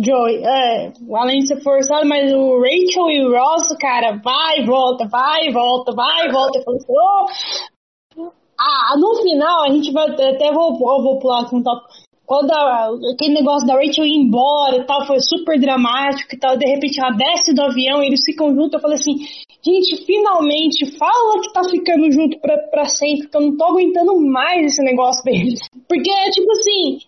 Joey 0.02 0.42
é, 0.42 0.92
além 1.14 1.40
de 1.40 1.48
ser 1.48 1.62
forçado, 1.62 2.08
mas 2.08 2.32
o 2.32 2.58
Rachel 2.60 3.10
e 3.10 3.24
o 3.26 3.30
Ross, 3.30 3.76
cara, 3.78 4.18
vai 4.24 4.60
e 4.60 4.64
volta, 4.64 5.06
vai 5.06 5.48
e 5.48 5.52
volta, 5.52 5.92
vai 5.92 6.28
e 6.28 6.32
volta. 6.32 6.58
Eu 6.58 6.64
falei 6.64 6.80
assim, 6.80 6.92
oh. 8.18 8.32
ah, 8.58 8.96
no 8.98 9.22
final, 9.22 9.64
a 9.64 9.68
gente 9.68 9.92
vai, 9.92 10.08
até 10.08 10.50
vou, 10.50 10.70
eu 10.72 11.02
vou 11.02 11.18
pular 11.18 11.42
aqui 11.42 11.54
um 11.54 11.62
top. 11.62 11.84
Quando 12.24 12.50
a, 12.52 12.90
aquele 13.12 13.34
negócio 13.34 13.66
da 13.66 13.74
Rachel 13.74 14.06
ir 14.06 14.16
embora 14.16 14.76
e 14.76 14.84
tal, 14.84 15.06
foi 15.06 15.18
super 15.20 15.58
dramático 15.60 16.34
e 16.34 16.38
tal, 16.38 16.56
de 16.56 16.66
repente 16.66 17.00
ela 17.00 17.16
desce 17.16 17.54
do 17.54 17.62
avião 17.62 18.02
e 18.02 18.06
eles 18.06 18.24
ficam 18.24 18.54
juntos, 18.54 18.74
eu 18.74 18.80
falei 18.80 18.96
assim, 18.96 19.16
Gente, 19.64 20.04
finalmente, 20.04 20.98
fala 20.98 21.40
que 21.40 21.52
tá 21.52 21.62
ficando 21.62 22.10
junto 22.10 22.36
pra, 22.40 22.58
pra 22.68 22.84
sempre, 22.86 23.28
que 23.28 23.36
eu 23.36 23.42
não 23.42 23.56
tô 23.56 23.64
aguentando 23.66 24.18
mais 24.20 24.66
esse 24.66 24.82
negócio 24.82 25.22
deles. 25.22 25.60
Porque 25.88 26.10
é 26.10 26.30
tipo 26.30 26.50
assim, 26.50 26.98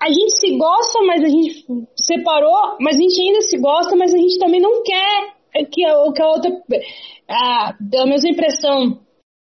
a 0.00 0.06
gente 0.06 0.38
se 0.38 0.56
gosta, 0.56 1.00
mas 1.04 1.24
a 1.24 1.28
gente 1.28 1.66
separou, 1.96 2.76
mas 2.80 2.96
a 2.96 3.00
gente 3.00 3.20
ainda 3.20 3.40
se 3.40 3.58
gosta, 3.58 3.96
mas 3.96 4.14
a 4.14 4.16
gente 4.16 4.38
também 4.38 4.60
não 4.60 4.84
quer 4.84 5.66
que 5.72 5.84
a, 5.84 6.12
que 6.12 6.22
a 6.22 6.28
outra. 6.28 6.50
A, 7.28 7.70
a 7.70 8.06
mesma 8.06 8.30
impressão 8.30 9.00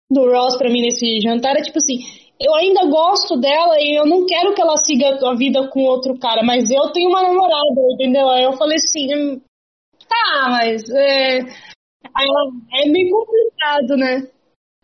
do 0.10 0.32
Ross 0.32 0.58
pra 0.58 0.70
mim 0.70 0.82
nesse 0.82 1.20
jantar 1.20 1.58
é 1.58 1.62
tipo 1.62 1.78
assim. 1.78 2.00
Eu 2.44 2.56
ainda 2.56 2.86
gosto 2.90 3.40
dela 3.40 3.76
e 3.80 4.00
eu 4.00 4.06
não 4.06 4.26
quero 4.26 4.54
que 4.54 4.62
ela 4.62 4.76
siga 4.78 5.20
a 5.28 5.36
vida 5.36 5.68
com 5.70 5.82
outro 5.84 6.18
cara, 6.18 6.42
mas 6.44 6.70
eu 6.72 6.92
tenho 6.92 7.10
uma 7.10 7.22
namorada, 7.22 7.82
entendeu? 7.94 8.30
Aí 8.30 8.44
eu 8.44 8.54
falei 8.54 8.78
assim, 8.78 9.42
Tá, 10.12 10.50
mas 10.50 10.84
é, 10.90 11.40
é 11.40 12.90
meio 12.90 13.12
complicado, 13.12 13.96
né? 13.98 14.28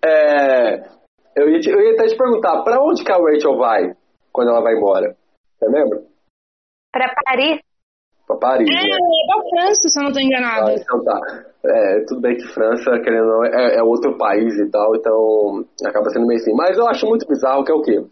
É, 0.04 0.90
eu, 1.36 1.50
ia 1.50 1.60
te, 1.60 1.70
eu 1.70 1.82
ia 1.82 1.94
até 1.94 2.08
te 2.08 2.18
perguntar, 2.18 2.64
pra 2.64 2.82
onde 2.82 3.04
que 3.04 3.12
a 3.12 3.18
Rachel 3.18 3.58
vai 3.58 3.94
quando 4.32 4.52
ela 4.52 4.62
vai 4.62 4.74
embora? 4.74 5.18
Você 5.58 5.66
lembra? 5.66 6.02
Pra 6.94 7.14
Paris? 7.26 7.62
Pra 8.28 8.36
Paris, 8.36 8.68
É, 8.70 8.74
né? 8.74 8.90
é 8.92 9.28
da 9.28 9.50
França, 9.50 9.88
se 9.88 9.98
eu 10.00 10.04
não 10.04 10.12
tô 10.12 10.20
Ah, 10.20 10.24
enganado. 10.24 10.72
então 10.72 11.04
tá. 11.04 11.18
É, 11.66 12.04
tudo 12.08 12.20
bem 12.22 12.36
que 12.36 12.44
França, 12.54 12.92
querendo 13.02 13.24
ou 13.24 13.38
não, 13.38 13.46
é, 13.46 13.78
é 13.78 13.84
outro 13.84 14.18
país 14.18 14.54
e 14.60 14.70
tal, 14.70 14.94
então 14.98 15.64
acaba 15.86 16.10
sendo 16.10 16.28
meio 16.28 16.38
assim. 16.40 16.54
Mas 16.54 16.78
eu 16.78 16.86
acho 16.88 17.06
muito 17.08 17.26
bizarro 17.26 17.64
que 17.64 17.72
é 17.72 17.76
o 17.76 17.82
quê? 17.82 18.04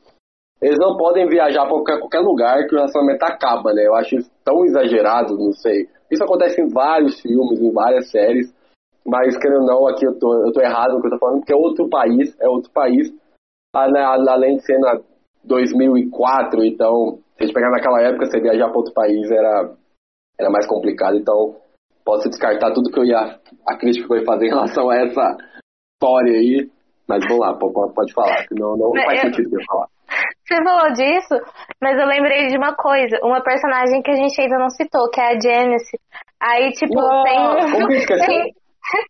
Eles 0.62 0.78
não 0.80 0.96
podem 0.96 1.28
viajar 1.28 1.62
pra 1.64 1.72
qualquer, 1.72 2.00
qualquer 2.00 2.20
lugar 2.22 2.66
que 2.66 2.74
o 2.74 2.78
relacionamento 2.78 3.24
acaba, 3.26 3.74
né? 3.74 3.86
Eu 3.86 3.94
acho 3.96 4.16
isso 4.16 4.32
tão 4.44 4.64
exagerado, 4.64 5.38
não 5.38 5.52
sei. 5.52 5.86
Isso 6.10 6.24
acontece 6.24 6.62
em 6.62 6.70
vários 6.70 7.20
filmes, 7.20 7.62
em 7.62 7.72
várias 7.74 8.10
séries, 8.10 8.48
mas 9.06 9.38
querendo 9.38 9.62
ou 9.64 9.68
não, 9.68 9.88
aqui 9.88 10.06
eu 10.06 10.18
tô, 10.18 10.34
eu 10.46 10.54
tô 10.54 10.62
errado 10.62 10.94
no 10.94 11.02
que 11.02 11.08
eu 11.08 11.12
tô 11.12 11.18
falando, 11.20 11.40
porque 11.40 11.54
é 11.54 11.58
outro 11.58 11.90
país, 11.90 12.34
é 12.40 12.48
outro 12.48 12.72
país, 12.72 13.12
né, 13.92 14.02
além 14.02 14.56
de 14.56 14.66
ser 14.66 14.80
na 14.80 14.98
2004, 15.44 16.64
então, 16.64 17.20
se 17.38 17.44
a 17.44 17.46
gente 17.46 17.54
pegar 17.54 17.70
naquela 17.70 18.02
época, 18.02 18.26
você 18.26 18.40
viajar 18.40 18.70
pra 18.70 18.78
outro 18.78 18.94
país 18.94 19.30
era, 19.30 19.74
era 20.40 20.50
mais 20.50 20.66
complicado, 20.68 21.16
então 21.18 21.56
posso 22.04 22.30
descartar 22.30 22.72
tudo 22.74 22.92
que 22.92 23.00
eu 23.00 23.06
ia, 23.06 23.40
a 23.68 23.78
crítica 23.78 24.08
que 24.08 24.14
eu 24.14 24.18
ia 24.20 24.26
fazer 24.26 24.46
em 24.46 24.50
relação 24.50 24.90
a 24.90 24.96
essa 24.98 25.38
história 25.96 26.34
aí, 26.34 26.70
mas 27.08 27.24
vamos 27.28 27.40
lá, 27.40 27.54
pode, 27.58 28.14
falar, 28.14 28.46
que 28.48 28.56
não, 28.56 28.78
Mas 28.94 29.06
faz 29.06 29.24
eu- 29.24 29.30
sentido 29.34 29.60
eu 29.60 29.66
falar. 29.66 29.88
Você 30.46 30.64
falou 30.64 30.94
disso, 30.94 31.36
mas 31.82 31.98
eu 32.00 32.06
lembrei 32.06 32.48
de 32.48 32.58
uma 32.58 32.76
coisa, 32.76 33.18
uma 33.24 33.42
personagem 33.42 34.02
que 34.04 34.12
a 34.12 34.16
gente 34.16 34.40
ainda 34.40 34.60
não 34.60 34.70
citou, 34.70 35.10
que 35.10 35.20
é 35.20 35.34
a 35.36 35.40
Janice. 35.40 36.00
Aí, 36.40 36.72
tipo, 36.74 37.00
Ah, 37.00 37.24
tem, 37.24 37.72
como 37.72 37.88
tem, 38.30 38.54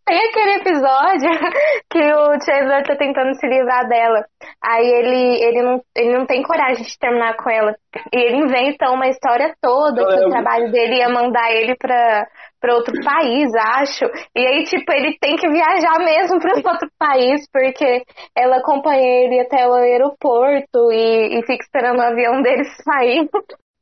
tem 0.06 0.18
aquele 0.30 0.52
episódio 0.61 1.30
que 1.91 1.99
o 1.99 2.39
Chandler 2.41 2.84
tá 2.85 2.95
tentando 2.95 3.34
se 3.35 3.47
livrar 3.47 3.88
dela. 3.88 4.26
Aí 4.64 4.85
ele, 4.88 5.43
ele, 5.43 5.61
não, 5.64 5.81
ele 5.95 6.18
não 6.18 6.26
tem 6.26 6.43
coragem 6.43 6.84
de 6.84 6.97
terminar 6.97 7.35
com 7.35 7.49
ela. 7.49 7.76
E 8.14 8.18
ele 8.18 8.38
inventa 8.38 8.89
uma 8.91 9.07
história 9.07 9.53
toda 9.61 10.02
Eu 10.02 10.07
que 10.07 10.14
o 10.14 10.18
lembro. 10.18 10.30
trabalho 10.30 10.72
dele 10.72 10.95
ia 10.97 11.10
mandar 11.10 11.52
ele 11.52 11.76
pra, 11.76 12.27
pra 12.60 12.76
outro 12.76 12.93
país, 13.03 13.52
acho. 13.56 14.06
E 14.35 14.45
aí, 14.47 14.64
tipo, 14.65 14.91
ele 14.93 15.18
tem 15.19 15.35
que 15.35 15.49
viajar 15.49 15.99
mesmo 15.99 16.39
pra 16.39 16.53
outro 16.72 16.89
país, 16.97 17.45
porque 17.52 18.03
ela 18.35 18.57
acompanha 18.57 19.26
ele 19.26 19.41
até 19.41 19.68
o 19.68 19.73
aeroporto 19.73 20.91
e, 20.91 21.38
e 21.38 21.41
fica 21.45 21.64
esperando 21.64 21.99
o 21.99 22.03
avião 22.03 22.41
dele 22.41 22.64
sair. 22.84 23.30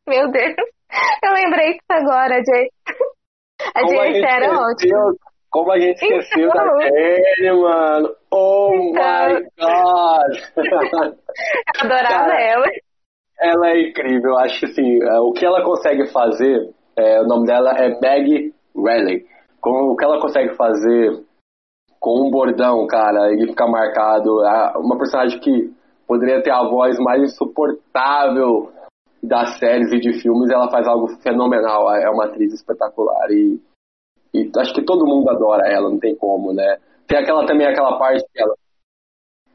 Meu 0.08 0.30
Deus. 0.32 0.56
Eu 1.24 1.34
lembrei 1.34 1.72
disso 1.72 1.92
agora, 1.92 2.42
Jay. 2.46 2.70
A 3.76 3.88
Jay 3.88 4.14
gente 4.14 4.26
era 4.26 4.52
ótima. 4.52 5.14
Como 5.54 5.72
a 5.72 5.80
gente 5.80 6.04
esqueceu 6.04 6.50
Então. 6.50 6.66
da 6.78 6.82
Jenny, 6.82 7.62
mano. 7.62 8.10
Oh 8.34 8.72
Então. 8.74 9.30
my 9.30 9.48
god. 9.60 10.34
Eu 11.76 11.86
adorava 11.86 12.08
Cara, 12.32 12.42
ela. 12.42 12.66
ela 13.40 13.70
é 13.70 13.82
incrível, 13.90 14.32
eu 14.32 14.38
acho 14.40 14.60
que 14.60 14.66
assim, 14.66 15.04
é, 15.04 15.20
o 15.20 15.32
que 15.32 15.46
ela 15.46 15.64
consegue 15.64 16.08
fazer, 16.08 16.70
é, 16.98 17.22
o 17.22 17.28
nome 17.28 17.46
dela 17.46 17.72
é 17.78 17.90
Maggie 18.02 18.54
Riley. 18.76 19.26
Com, 19.62 19.92
o 19.92 19.96
que 19.96 20.04
ela 20.04 20.20
consegue 20.20 20.56
fazer 20.56 21.24
com 22.00 22.28
um 22.28 22.32
bordão, 22.32 22.86
cara, 22.88 23.32
ele 23.32 23.48
fica 23.48 23.66
marcado. 23.68 24.44
é 24.46 24.74
uma 24.78 24.98
personagem 24.98 25.40
que 25.40 25.72
poderia 26.08 26.42
ter 26.44 26.52
a 26.52 26.64
voz 26.68 26.98
mais 27.00 27.22
insuportável 27.24 28.72
das 29.24 29.58
séries 29.58 29.90
e 29.94 30.00
de 30.00 30.22
filmes, 30.22 30.52
ela 30.52 30.70
faz 30.70 30.86
algo 30.88 31.08
fenomenal. 31.22 31.90
É 31.96 32.10
uma 32.10 32.26
atriz 32.26 32.54
espetacular 32.54 33.30
e, 33.32 33.58
e 34.34 34.50
acho 34.58 34.74
que 34.74 34.84
todo 34.84 35.06
mundo 35.06 35.30
adora 35.30 35.72
ela, 35.72 35.90
não 35.90 36.00
tem 36.00 36.16
como, 36.16 36.54
né? 36.54 36.78
Tem 37.08 37.18
aquela 37.20 37.46
também 37.46 37.68
aquela 37.68 37.98
parte 37.98 38.24
que 38.34 38.42
ela 38.42 38.56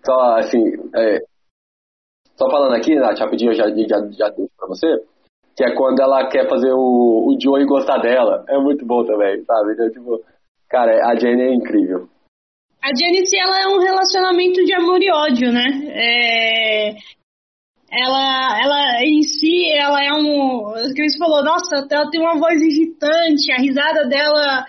só 0.05 0.39
assim, 0.39 0.63
é, 0.95 1.21
só 2.37 2.49
falando 2.49 2.75
aqui, 2.75 2.95
Nath, 2.95 3.19
rapidinho, 3.19 3.51
eu 3.51 3.57
já, 3.57 3.69
já, 3.69 3.99
já 4.13 4.29
deixo 4.29 4.53
pra 4.57 4.69
você, 4.69 4.87
que 5.57 5.65
é 5.65 5.75
quando 5.75 6.01
ela 6.01 6.29
quer 6.29 6.49
fazer 6.49 6.73
o, 6.73 7.27
o 7.27 7.37
Joey 7.43 7.67
gostar 7.67 7.99
dela. 7.99 8.45
É 8.49 8.57
muito 8.59 8.87
bom 8.87 9.05
também, 9.05 9.43
sabe? 9.45 9.73
Então, 9.73 9.91
tipo, 9.91 10.25
cara, 10.69 10.93
a 11.11 11.19
Jenny 11.19 11.43
é 11.43 11.53
incrível. 11.53 12.09
A 12.81 12.95
Janice, 12.95 13.37
ela 13.37 13.61
é 13.61 13.67
um 13.67 13.81
relacionamento 13.81 14.65
de 14.65 14.73
amor 14.73 15.03
e 15.03 15.11
ódio, 15.11 15.53
né? 15.53 15.67
É, 15.89 16.91
Ela, 17.91 18.61
ela 18.63 19.03
em 19.03 19.23
si, 19.23 19.71
ela 19.73 20.05
é 20.05 20.13
um. 20.13 20.69
O 20.69 20.95
que 20.95 21.09
você 21.09 21.19
falou, 21.19 21.43
nossa, 21.43 21.87
ela 21.91 22.11
tem 22.11 22.21
uma 22.21 22.39
voz 22.39 22.61
irritante, 22.61 23.51
a 23.51 23.61
risada 23.61 24.07
dela 24.07 24.67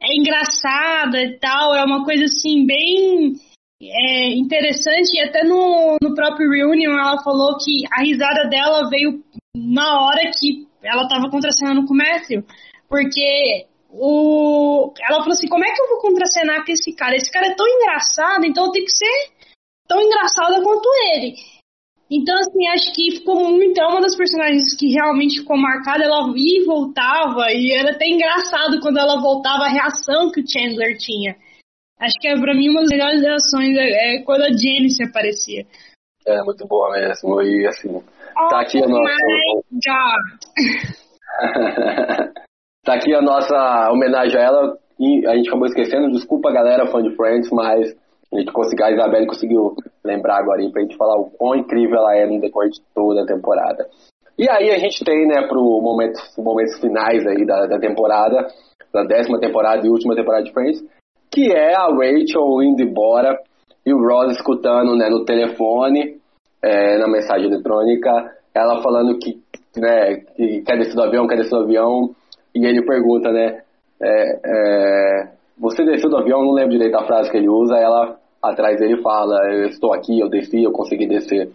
é 0.00 0.16
engraçada 0.16 1.22
e 1.22 1.38
tal, 1.38 1.74
é 1.74 1.84
uma 1.84 2.04
coisa 2.04 2.24
assim, 2.24 2.66
bem 2.66 3.34
é, 3.80 4.34
interessante. 4.34 5.14
E 5.14 5.20
até 5.20 5.44
no, 5.44 5.96
no 6.02 6.14
próprio 6.14 6.50
Reunion 6.50 6.98
ela 6.98 7.22
falou 7.22 7.56
que 7.56 7.84
a 7.92 8.02
risada 8.02 8.48
dela 8.48 8.88
veio 8.90 9.22
na 9.56 10.02
hora 10.02 10.30
que 10.36 10.66
ela 10.82 11.08
tava 11.08 11.30
contracenando 11.30 11.86
com 11.86 11.94
o 11.94 11.96
Matthew. 11.96 12.44
Porque 12.88 13.66
o... 13.90 14.92
ela 15.08 15.18
falou 15.18 15.32
assim, 15.32 15.48
como 15.48 15.64
é 15.64 15.72
que 15.72 15.80
eu 15.82 15.88
vou 15.88 16.00
contracenar 16.00 16.64
com 16.64 16.72
esse 16.72 16.94
cara? 16.94 17.16
Esse 17.16 17.30
cara 17.30 17.46
é 17.46 17.54
tão 17.54 17.66
engraçado, 17.66 18.44
então 18.44 18.66
eu 18.66 18.72
tenho 18.72 18.84
que 18.84 18.92
ser 18.92 19.30
tão 19.88 20.00
engraçada 20.00 20.62
quanto 20.62 20.88
ele. 21.14 21.34
Então, 22.10 22.36
assim, 22.38 22.68
acho 22.68 22.94
que 22.94 23.16
ficou 23.18 23.50
muito. 23.50 23.80
É 23.80 23.86
uma 23.86 24.00
das 24.00 24.16
personagens 24.16 24.76
que 24.78 24.92
realmente 24.92 25.40
ficou 25.40 25.56
marcada. 25.56 26.04
Ela 26.04 26.32
ia 26.36 26.62
e 26.62 26.64
voltava, 26.64 27.50
e 27.52 27.72
era 27.72 27.90
até 27.90 28.06
engraçado 28.06 28.80
quando 28.80 28.98
ela 28.98 29.20
voltava 29.20 29.64
a 29.64 29.68
reação 29.68 30.30
que 30.30 30.40
o 30.40 30.44
Chandler 30.46 30.96
tinha. 30.96 31.34
Acho 31.98 32.14
que 32.20 32.28
é 32.28 32.38
pra 32.38 32.54
mim 32.54 32.68
uma 32.68 32.82
das 32.82 32.90
melhores 32.90 33.22
reações 33.22 33.76
é, 33.76 34.16
é 34.16 34.22
quando 34.22 34.42
a 34.42 34.52
Janice 34.52 35.02
aparecia. 35.02 35.64
É 36.26 36.42
muito 36.42 36.66
boa 36.66 36.92
mesmo. 36.92 37.42
E 37.42 37.66
assim, 37.66 38.00
tá 38.50 38.60
aqui 38.60 38.78
a 38.78 38.86
Oh 38.86 38.90
nossa. 38.90 39.12
tá 42.84 42.94
aqui 42.94 43.14
a 43.14 43.22
nossa 43.22 43.90
homenagem 43.90 44.38
a 44.38 44.42
ela. 44.42 44.78
E 44.98 45.26
a 45.26 45.36
gente 45.36 45.48
acabou 45.48 45.66
esquecendo, 45.66 46.10
desculpa 46.10 46.52
galera, 46.52 46.86
fã 46.86 47.02
de 47.02 47.14
Friends, 47.16 47.50
mas 47.50 47.94
a 48.32 48.38
gente 48.38 48.52
conseguiu, 48.52 48.86
a 48.86 48.92
Isabelle 48.92 49.26
conseguiu 49.26 49.76
lembrar 50.04 50.38
agora 50.38 50.60
aí 50.60 50.70
pra 50.70 50.82
gente 50.82 50.96
falar 50.96 51.16
o 51.16 51.30
quão 51.30 51.54
incrível 51.54 51.98
ela 51.98 52.16
é 52.16 52.26
no 52.26 52.40
decorrer 52.40 52.70
de 52.70 52.80
toda 52.94 53.22
a 53.22 53.26
temporada. 53.26 53.88
E 54.38 54.48
aí 54.50 54.70
a 54.70 54.78
gente 54.78 55.02
tem, 55.04 55.26
né, 55.26 55.46
pro 55.48 55.62
momento, 55.80 56.18
momentos 56.38 56.78
finais 56.78 57.26
aí 57.26 57.46
da, 57.46 57.66
da 57.66 57.78
temporada, 57.78 58.46
da 58.92 59.04
décima 59.04 59.40
temporada 59.40 59.86
e 59.86 59.90
última 59.90 60.14
temporada 60.14 60.44
de 60.44 60.52
Friends, 60.52 60.84
que 61.30 61.52
é 61.52 61.74
a 61.74 61.86
Rachel 61.86 62.62
indo 62.62 62.82
embora 62.82 63.38
e 63.84 63.94
o 63.94 63.98
Ross 63.98 64.32
escutando, 64.32 64.96
né, 64.96 65.08
no 65.08 65.24
telefone, 65.24 66.18
é, 66.62 66.98
na 66.98 67.06
mensagem 67.06 67.46
eletrônica, 67.46 68.10
ela 68.54 68.82
falando 68.82 69.18
que, 69.18 69.40
né, 69.76 70.16
que 70.34 70.62
quer 70.62 70.78
descer 70.78 70.94
do 70.94 71.02
avião, 71.02 71.26
quer 71.26 71.36
descer 71.36 71.50
do 71.50 71.62
avião, 71.62 72.10
e 72.54 72.66
ele 72.66 72.84
pergunta, 72.84 73.30
né, 73.30 73.62
é, 74.02 74.40
é, 74.44 75.35
você 75.58 75.84
desceu 75.84 76.10
do 76.10 76.18
avião, 76.18 76.44
não 76.44 76.52
lembro 76.52 76.72
direito 76.72 76.96
a 76.96 77.06
frase 77.06 77.30
que 77.30 77.36
ele 77.36 77.48
usa, 77.48 77.76
ela 77.76 78.18
atrás 78.42 78.78
dele 78.78 79.02
fala, 79.02 79.36
eu 79.50 79.68
estou 79.68 79.92
aqui, 79.92 80.20
eu 80.20 80.28
desci, 80.28 80.62
eu 80.62 80.72
consegui 80.72 81.06
descer. 81.06 81.52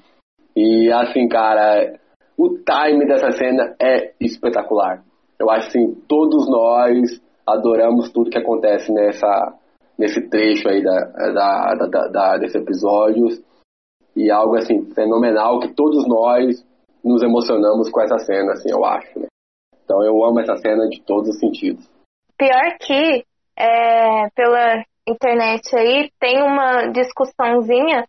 E 0.55 0.91
assim, 0.91 1.27
cara, 1.27 1.99
o 2.37 2.49
time 2.49 3.05
dessa 3.05 3.31
cena 3.31 3.75
é 3.79 4.13
espetacular. 4.19 5.03
Eu 5.39 5.49
acho 5.49 5.67
assim, 5.67 5.95
todos 6.07 6.49
nós 6.49 7.21
adoramos 7.47 8.11
tudo 8.11 8.29
que 8.29 8.37
acontece 8.37 8.91
nessa, 8.91 9.53
nesse 9.97 10.29
trecho 10.29 10.67
aí 10.69 10.83
da, 10.83 10.99
da, 10.99 11.73
da, 11.75 12.07
da, 12.07 12.37
desse 12.37 12.57
episódio. 12.57 13.27
E 14.15 14.29
algo 14.29 14.55
assim, 14.57 14.85
fenomenal, 14.93 15.59
que 15.59 15.73
todos 15.73 16.05
nós 16.07 16.65
nos 17.03 17.23
emocionamos 17.23 17.89
com 17.89 18.01
essa 18.01 18.17
cena, 18.19 18.51
assim, 18.51 18.69
eu 18.71 18.83
acho, 18.83 19.19
né? 19.19 19.27
Então 19.83 20.03
eu 20.03 20.23
amo 20.23 20.39
essa 20.39 20.55
cena 20.57 20.87
de 20.87 21.01
todos 21.01 21.29
os 21.29 21.39
sentidos. 21.39 21.89
Pior 22.37 22.77
que, 22.79 23.23
é, 23.57 24.29
pela 24.35 24.83
internet 25.07 25.75
aí, 25.75 26.11
tem 26.19 26.41
uma 26.41 26.87
discussãozinha 26.87 28.05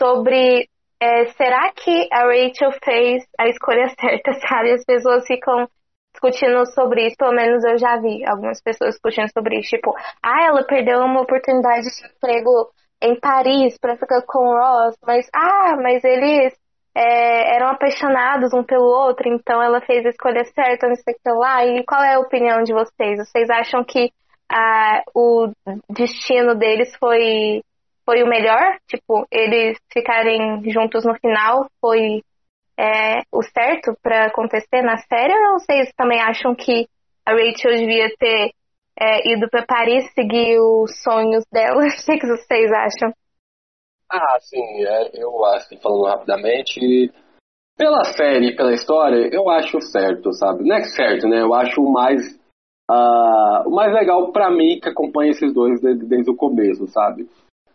sobre 0.00 0.68
é, 1.00 1.26
será 1.32 1.72
que 1.72 2.08
a 2.12 2.24
Rachel 2.24 2.72
fez 2.84 3.24
a 3.38 3.48
escolha 3.48 3.88
certa, 3.98 4.32
sabe? 4.34 4.72
As 4.72 4.84
pessoas 4.84 5.26
ficam 5.26 5.68
discutindo 6.12 6.66
sobre 6.66 7.06
isso, 7.06 7.16
pelo 7.16 7.32
menos 7.32 7.64
eu 7.64 7.78
já 7.78 7.96
vi 7.96 8.24
algumas 8.26 8.60
pessoas 8.62 8.94
discutindo 8.94 9.30
sobre 9.32 9.60
isso, 9.60 9.70
tipo, 9.70 9.94
ah, 10.22 10.44
ela 10.44 10.66
perdeu 10.66 10.98
uma 11.00 11.22
oportunidade 11.22 11.82
de 11.82 12.06
emprego 12.06 12.70
em 13.00 13.18
Paris 13.18 13.78
para 13.78 13.96
ficar 13.96 14.22
com 14.26 14.40
o 14.40 14.58
Ross, 14.58 14.96
mas 15.06 15.28
ah, 15.34 15.76
mas 15.80 16.02
eles 16.04 16.54
é, 16.94 17.56
eram 17.56 17.68
apaixonados 17.68 18.52
um 18.52 18.64
pelo 18.64 18.84
outro, 18.84 19.28
então 19.28 19.62
ela 19.62 19.80
fez 19.80 20.04
a 20.04 20.10
escolha 20.10 20.44
certa, 20.44 20.88
não 20.88 20.96
sei 20.96 21.14
o 21.14 21.16
que 21.16 21.30
lá. 21.30 21.64
E 21.64 21.84
qual 21.84 22.02
é 22.02 22.14
a 22.14 22.20
opinião 22.20 22.62
de 22.62 22.72
vocês? 22.72 23.18
Vocês 23.18 23.48
acham 23.48 23.84
que 23.84 24.12
o 25.14 25.50
destino 25.88 26.54
deles 26.54 26.94
foi 26.96 27.62
foi 28.04 28.22
o 28.22 28.28
melhor? 28.28 28.78
Tipo, 28.88 29.26
eles 29.30 29.78
ficarem 29.92 30.62
juntos 30.70 31.04
no 31.04 31.14
final 31.14 31.70
foi 31.80 32.22
é, 32.78 33.20
o 33.30 33.42
certo 33.42 33.96
para 34.02 34.26
acontecer 34.26 34.82
na 34.82 34.96
série? 34.96 35.32
Ou 35.32 35.60
vocês 35.60 35.92
também 35.96 36.20
acham 36.20 36.54
que 36.54 36.88
a 37.24 37.32
Rachel 37.32 37.76
devia 37.76 38.08
ter 38.18 38.50
é, 38.98 39.32
ido 39.32 39.48
para 39.48 39.64
Paris 39.64 40.10
seguir 40.12 40.58
os 40.58 41.02
sonhos 41.02 41.44
dela. 41.52 41.82
O 41.86 42.04
que, 42.04 42.18
que 42.18 42.26
vocês 42.26 42.72
acham? 42.72 43.12
Ah, 44.10 44.38
sim, 44.40 44.84
é, 44.84 45.22
eu 45.22 45.44
acho, 45.44 45.80
falando 45.80 46.06
rapidamente, 46.06 47.12
pela 47.76 48.04
série, 48.04 48.56
pela 48.56 48.72
história, 48.72 49.28
eu 49.32 49.48
acho 49.48 49.80
certo, 49.80 50.32
sabe? 50.32 50.64
Não 50.64 50.76
é 50.76 50.82
certo, 50.82 51.28
né? 51.28 51.40
Eu 51.40 51.54
acho 51.54 51.80
mais, 51.82 52.39
uh, 52.90 53.68
o 53.68 53.70
mais 53.70 53.92
legal 53.92 54.32
para 54.32 54.50
mim 54.50 54.80
que 54.80 54.88
acompanha 54.88 55.30
esses 55.30 55.54
dois 55.54 55.80
desde, 55.80 56.04
desde 56.06 56.30
o 56.30 56.36
começo, 56.36 56.86
sabe? 56.88 57.28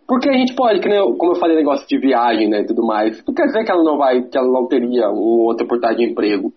Porque 0.08 0.30
a 0.30 0.34
gente 0.34 0.54
pode, 0.56 0.88
nem, 0.88 1.18
como 1.18 1.32
eu 1.32 1.40
falei, 1.40 1.56
negócio 1.56 1.88
de 1.88 1.98
viagem, 1.98 2.48
né, 2.48 2.62
e 2.62 2.66
tudo 2.66 2.86
mais. 2.86 3.24
Não 3.26 3.34
quer 3.34 3.46
dizer 3.46 3.64
que 3.64 3.72
ela 3.72 3.84
não 3.84 3.98
vai, 3.98 4.22
que 4.22 4.38
ela 4.38 4.52
não 4.52 4.68
teria 4.68 5.10
um 5.10 5.46
outra 5.46 5.66
oportunidade 5.66 5.98
de 5.98 6.12
emprego. 6.12 6.54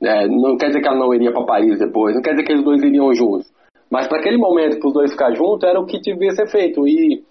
Né? 0.00 0.26
Não 0.26 0.56
quer 0.56 0.68
dizer 0.68 0.80
que 0.80 0.88
ela 0.88 0.98
não 0.98 1.14
iria 1.14 1.30
para 1.30 1.44
Paris 1.44 1.78
depois. 1.78 2.16
Não 2.16 2.22
quer 2.22 2.32
dizer 2.32 2.44
que 2.44 2.52
eles 2.52 2.64
dois 2.64 2.82
iriam 2.82 3.12
juntos. 3.14 3.48
Mas 3.90 4.08
para 4.08 4.18
aquele 4.18 4.38
momento, 4.38 4.78
para 4.78 4.88
os 4.88 4.94
dois 4.94 5.12
ficar 5.12 5.32
juntos, 5.34 5.68
era 5.68 5.78
o 5.78 5.86
que 5.86 6.00
devia 6.00 6.30
ser 6.30 6.48
feito. 6.48 6.86
E, 6.86 7.22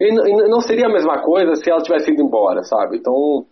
e, 0.00 0.48
não 0.48 0.60
seria 0.60 0.86
a 0.86 0.92
mesma 0.92 1.22
coisa 1.22 1.54
se 1.54 1.70
ela 1.70 1.82
tivesse 1.82 2.10
ido 2.10 2.22
embora, 2.22 2.62
sabe? 2.62 2.98
Então, 2.98 3.46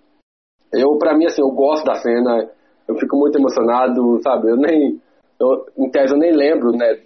eu, 0.73 0.99
para 0.99 1.17
mim, 1.17 1.27
assim, 1.27 1.41
eu 1.41 1.51
gosto 1.51 1.85
da 1.85 1.95
cena. 1.95 2.51
Eu 2.89 2.95
fico 2.97 3.17
muito 3.17 3.39
emocionado, 3.39 4.21
sabe? 4.23 4.51
Eu 4.51 4.57
nem, 4.57 5.01
eu, 5.41 5.67
em 5.79 5.91
tese, 5.91 6.15
eu 6.15 6.19
nem 6.19 6.33
lembro, 6.33 6.73
né? 6.73 7.01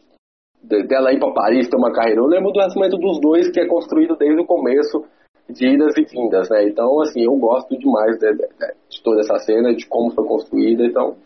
Dela 0.63 1.13
ir 1.13 1.19
para 1.19 1.33
Paris, 1.33 1.69
ter 1.69 1.77
uma 1.77 1.93
carreira. 1.93 2.21
Eu 2.21 2.27
lembro 2.27 2.53
do 2.53 2.59
relacionamento 2.59 2.99
dos 2.99 3.21
dois, 3.21 3.51
que 3.51 3.61
é 3.61 3.67
construído 3.67 4.17
desde 4.17 4.41
o 4.41 4.47
começo, 4.47 5.05
de 5.49 5.67
idas 5.67 5.97
e 5.97 6.05
vindas, 6.05 6.49
né? 6.51 6.65
Então, 6.65 7.01
assim, 7.01 7.25
eu 7.25 7.35
gosto 7.37 7.77
demais 7.79 8.19
de, 8.19 8.33
de, 8.33 8.47
de 8.89 9.03
toda 9.03 9.21
essa 9.21 9.39
cena, 9.39 9.75
de 9.75 9.87
como 9.87 10.11
foi 10.11 10.27
construída. 10.27 10.85
Então, 10.85 11.17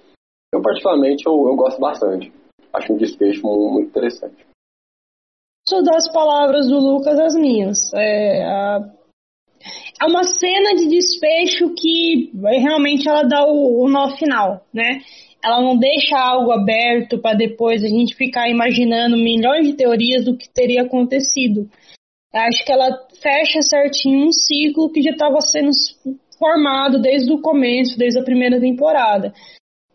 eu, 0.53 0.63
particularmente, 0.63 1.27
eu, 1.27 1.33
eu 1.33 1.57
gosto 1.57 1.81
bastante 1.81 2.33
acho 2.75 2.93
um 2.93 2.97
desfecho 2.97 3.43
muito 3.47 3.89
interessante. 3.89 4.45
Isso 5.67 5.83
das 5.83 6.13
palavras 6.13 6.67
do 6.69 6.79
Lucas 6.79 7.19
as 7.19 7.35
minhas. 7.35 7.93
É, 7.95 8.45
a, 8.45 8.81
é 10.03 10.07
uma 10.07 10.25
cena 10.25 10.75
de 10.75 10.89
desfecho 10.89 11.73
que 11.75 12.33
realmente 12.35 13.09
ela 13.09 13.23
dá 13.23 13.47
o, 13.47 13.85
o 13.85 13.89
nó 13.89 14.17
final, 14.17 14.67
né? 14.73 15.01
Ela 15.45 15.61
não 15.61 15.77
deixa 15.77 16.17
algo 16.17 16.53
aberto 16.53 17.19
para 17.19 17.37
depois 17.37 17.85
a 17.85 17.89
gente 17.89 18.15
ficar 18.15 18.49
imaginando 18.49 19.17
milhões 19.17 19.67
de 19.67 19.75
teorias 19.75 20.25
do 20.25 20.37
que 20.37 20.49
teria 20.49 20.83
acontecido. 20.83 21.69
Acho 22.33 22.65
que 22.65 22.73
ela 22.73 22.91
fecha 23.21 23.61
certinho 23.63 24.27
um 24.27 24.33
ciclo 24.33 24.91
que 24.91 25.03
já 25.03 25.11
estava 25.11 25.41
sendo 25.41 25.71
formado 26.39 27.01
desde 27.01 27.33
o 27.33 27.41
começo, 27.41 27.99
desde 27.99 28.19
a 28.19 28.25
primeira 28.25 28.59
temporada 28.59 29.33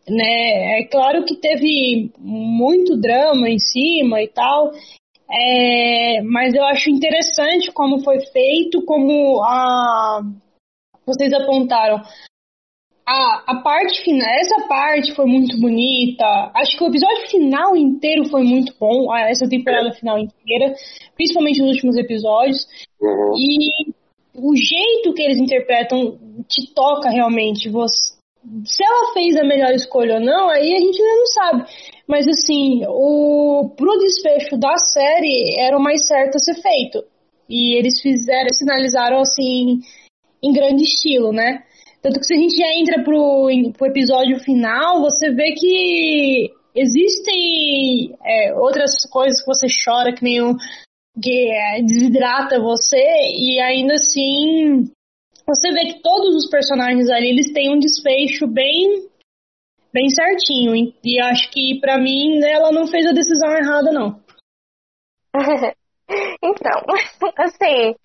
né? 0.09 0.79
É 0.79 0.85
claro 0.85 1.23
que 1.23 1.35
teve 1.35 2.11
muito 2.17 2.97
drama 2.97 3.49
em 3.49 3.59
cima 3.59 4.21
e 4.21 4.27
tal, 4.27 4.71
é, 5.31 6.21
mas 6.23 6.53
eu 6.53 6.63
acho 6.65 6.89
interessante 6.89 7.71
como 7.71 8.03
foi 8.03 8.19
feito, 8.31 8.83
como 8.83 9.41
a 9.43 10.21
vocês 11.05 11.31
apontaram. 11.33 12.01
A, 13.11 13.43
a 13.47 13.61
parte 13.63 14.03
final, 14.03 14.29
essa 14.39 14.67
parte 14.67 15.15
foi 15.15 15.25
muito 15.25 15.59
bonita. 15.59 16.51
Acho 16.53 16.77
que 16.77 16.83
o 16.83 16.89
episódio 16.89 17.27
final 17.27 17.75
inteiro 17.75 18.29
foi 18.29 18.43
muito 18.43 18.71
bom, 18.79 19.11
essa 19.15 19.49
temporada 19.49 19.91
final 19.93 20.19
inteira, 20.19 20.75
principalmente 21.15 21.59
nos 21.59 21.71
últimos 21.71 21.97
episódios. 21.97 22.67
Uhum. 23.01 23.33
E 23.35 23.91
o 24.35 24.55
jeito 24.55 25.13
que 25.15 25.23
eles 25.23 25.39
interpretam 25.39 26.19
te 26.47 26.71
toca 26.75 27.09
realmente. 27.09 27.67
Você, 27.67 28.13
se 28.63 28.83
ela 28.83 29.13
fez 29.13 29.35
a 29.37 29.43
melhor 29.43 29.71
escolha 29.71 30.15
ou 30.15 30.21
não, 30.21 30.47
aí 30.47 30.71
a 30.71 30.79
gente 30.79 31.01
ainda 31.01 31.15
não 31.15 31.25
sabe. 31.25 31.65
Mas 32.07 32.27
assim, 32.27 32.83
o 32.87 33.73
pro 33.75 33.97
desfecho 33.97 34.55
da 34.55 34.77
série 34.77 35.59
era 35.59 35.75
o 35.75 35.81
mais 35.81 36.05
certo 36.07 36.35
a 36.35 36.39
ser 36.39 36.61
feito. 36.61 37.03
E 37.49 37.75
eles 37.75 37.99
fizeram, 38.01 38.49
sinalizaram 38.53 39.19
assim 39.19 39.79
em 40.43 40.53
grande 40.53 40.83
estilo, 40.83 41.31
né? 41.31 41.63
Tanto 42.01 42.19
que 42.19 42.25
se 42.25 42.33
a 42.33 42.37
gente 42.37 42.55
já 42.55 42.73
entra 42.75 43.03
pro, 43.03 43.49
pro 43.77 43.87
episódio 43.87 44.39
final, 44.39 45.01
você 45.01 45.31
vê 45.31 45.51
que 45.53 46.49
existem 46.73 48.15
é, 48.23 48.53
outras 48.53 48.91
coisas 49.11 49.41
que 49.41 49.47
você 49.47 49.67
chora, 49.83 50.13
que 50.13 50.23
nem 50.23 50.41
o 50.41 50.55
que 51.21 51.51
é, 51.51 51.81
desidrata 51.81 52.61
você, 52.61 53.03
e 53.37 53.59
ainda 53.59 53.95
assim 53.95 54.89
você 55.45 55.71
vê 55.71 55.93
que 55.93 56.01
todos 56.01 56.35
os 56.35 56.49
personagens 56.49 57.09
ali 57.09 57.29
eles 57.29 57.51
têm 57.51 57.73
um 57.73 57.79
desfecho 57.79 58.47
bem 58.47 59.09
bem 59.91 60.07
certinho 60.09 60.93
e 61.03 61.19
acho 61.19 61.49
que 61.49 61.79
para 61.81 61.97
mim 61.97 62.39
ela 62.45 62.71
não 62.71 62.85
fez 62.87 63.07
a 63.07 63.11
decisão 63.11 63.51
errada 63.51 63.91
não. 63.91 64.21
então, 66.43 66.81
assim, 67.37 67.95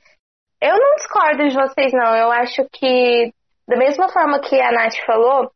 eu 0.61 0.79
não 0.79 0.97
discordo 0.97 1.49
de 1.49 1.55
vocês 1.55 1.93
não. 1.93 2.17
Eu 2.17 2.31
acho 2.33 2.67
que 2.73 3.33
da 3.67 3.77
mesma 3.77 4.09
forma 4.09 4.41
que 4.41 4.61
a 4.61 4.73
Nath 4.73 4.97
falou, 5.07 5.51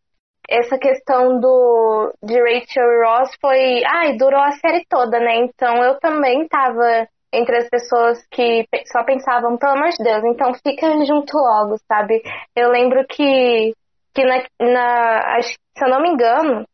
essa 0.49 0.79
questão 0.79 1.39
do 1.39 2.15
de 2.23 2.41
Rachel 2.41 3.03
Ross 3.05 3.31
foi, 3.41 3.83
ai, 3.85 4.17
durou 4.17 4.41
a 4.41 4.53
série 4.53 4.85
toda, 4.89 5.21
né? 5.21 5.37
Então 5.37 5.83
eu 5.85 5.99
também 6.01 6.49
tava 6.49 7.07
entre 7.31 7.59
as 7.59 7.69
pessoas 7.69 8.27
que 8.31 8.67
só 8.91 9.05
pensavam, 9.05 9.59
pelo 9.59 9.73
amor 9.73 9.91
de 9.91 10.03
Deus, 10.03 10.25
então 10.25 10.55
fica 10.55 11.05
junto 11.05 11.37
logo, 11.37 11.77
sabe? 11.87 12.23
Eu 12.57 12.71
lembro 12.71 13.07
que, 13.07 13.75
que 14.15 14.25
na, 14.25 14.43
na 14.59 15.43
se 15.43 15.85
eu 15.85 15.91
não 15.91 16.01
me 16.01 16.09
engano, 16.09 16.67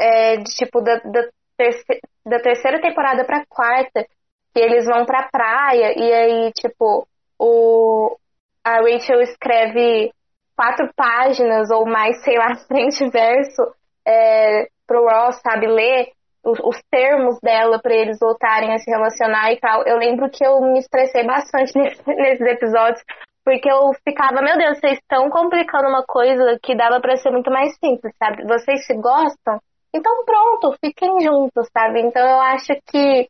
é, 0.00 0.36
de, 0.38 0.50
tipo, 0.54 0.80
da, 0.80 0.96
da, 0.96 1.28
terceira, 1.56 2.00
da 2.24 2.40
terceira 2.40 2.80
temporada 2.80 3.24
pra 3.24 3.44
quarta, 3.46 4.06
que 4.54 4.60
eles 4.60 4.86
vão 4.86 5.04
pra 5.04 5.28
praia 5.30 5.92
e 5.98 6.12
aí, 6.12 6.52
tipo, 6.52 7.06
o, 7.38 8.16
a 8.64 8.80
Rachel 8.80 9.20
escreve 9.20 10.12
quatro 10.58 10.90
páginas 10.96 11.70
ou 11.70 11.86
mais, 11.86 12.20
sei 12.24 12.36
lá, 12.36 12.56
frente 12.66 13.04
e 13.04 13.08
verso 13.08 13.62
é, 14.04 14.66
pro 14.84 15.04
Ross, 15.04 15.40
sabe, 15.40 15.68
ler 15.68 16.08
os, 16.44 16.58
os 16.60 16.82
termos 16.90 17.38
dela 17.40 17.78
para 17.80 17.94
eles 17.94 18.18
voltarem 18.18 18.74
a 18.74 18.78
se 18.78 18.90
relacionar 18.90 19.52
e 19.52 19.60
tal. 19.60 19.84
Eu 19.86 19.98
lembro 19.98 20.28
que 20.28 20.44
eu 20.44 20.60
me 20.60 20.80
estressei 20.80 21.24
bastante 21.24 21.72
nesse, 21.78 22.02
nesses 22.08 22.46
episódios, 22.46 23.00
porque 23.44 23.70
eu 23.70 23.92
ficava, 24.04 24.42
meu 24.42 24.58
Deus, 24.58 24.80
vocês 24.80 24.98
estão 24.98 25.30
complicando 25.30 25.88
uma 25.88 26.04
coisa 26.04 26.58
que 26.60 26.74
dava 26.74 27.00
para 27.00 27.16
ser 27.16 27.30
muito 27.30 27.50
mais 27.50 27.72
simples, 27.78 28.12
sabe? 28.18 28.44
Vocês 28.44 28.84
se 28.84 28.94
gostam? 28.94 29.60
Então 29.94 30.24
pronto, 30.24 30.76
fiquem 30.84 31.20
juntos, 31.20 31.68
sabe? 31.72 32.00
Então 32.00 32.26
eu 32.26 32.40
acho 32.40 32.74
que, 32.86 33.28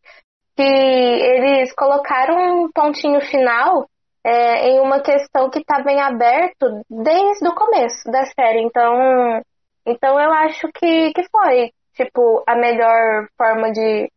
que 0.56 0.62
eles 0.62 1.72
colocaram 1.74 2.64
um 2.64 2.72
pontinho 2.72 3.20
final 3.20 3.86
é, 4.28 4.68
em 4.68 4.80
uma 4.80 5.00
questão 5.00 5.48
que 5.48 5.60
está 5.60 5.82
bem 5.82 5.98
aberto 6.00 6.82
desde 6.90 7.48
o 7.48 7.54
começo 7.54 8.10
da 8.10 8.26
série. 8.26 8.62
Então, 8.62 9.40
então 9.86 10.20
eu 10.20 10.30
acho 10.30 10.68
que, 10.74 11.12
que 11.14 11.22
foi 11.30 11.70
tipo, 11.94 12.44
a 12.46 12.54
melhor 12.54 13.26
forma 13.38 13.72
de, 13.72 14.10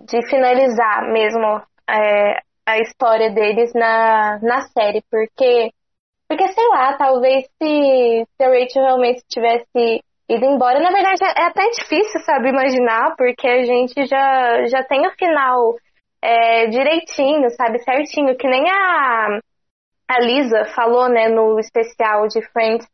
de 0.00 0.28
finalizar 0.30 1.10
mesmo 1.12 1.60
é, 1.90 2.38
a 2.64 2.78
história 2.78 3.30
deles 3.30 3.72
na, 3.74 4.38
na 4.42 4.60
série, 4.68 5.02
porque, 5.10 5.70
porque 6.28 6.46
sei 6.48 6.68
lá, 6.68 6.96
talvez 6.96 7.44
se, 7.60 8.24
se 8.36 8.44
a 8.44 8.48
Rachel 8.48 8.84
realmente 8.84 9.22
tivesse 9.28 10.02
ido 10.28 10.44
embora, 10.44 10.78
na 10.78 10.90
verdade 10.90 11.24
é 11.24 11.46
até 11.46 11.68
difícil, 11.70 12.20
sabe, 12.20 12.50
imaginar, 12.50 13.16
porque 13.16 13.48
a 13.48 13.64
gente 13.64 14.06
já, 14.06 14.66
já 14.66 14.84
tem 14.84 15.06
o 15.06 15.12
final 15.18 15.74
é, 16.22 16.66
direitinho, 16.66 17.50
sabe, 17.50 17.78
certinho, 17.80 18.36
que 18.36 18.46
nem 18.46 18.70
a, 18.70 19.40
a 20.08 20.20
Lisa 20.20 20.64
falou, 20.74 21.08
né, 21.08 21.28
no 21.28 21.58
especial 21.60 22.26
de 22.28 22.40
Friends, 22.50 22.88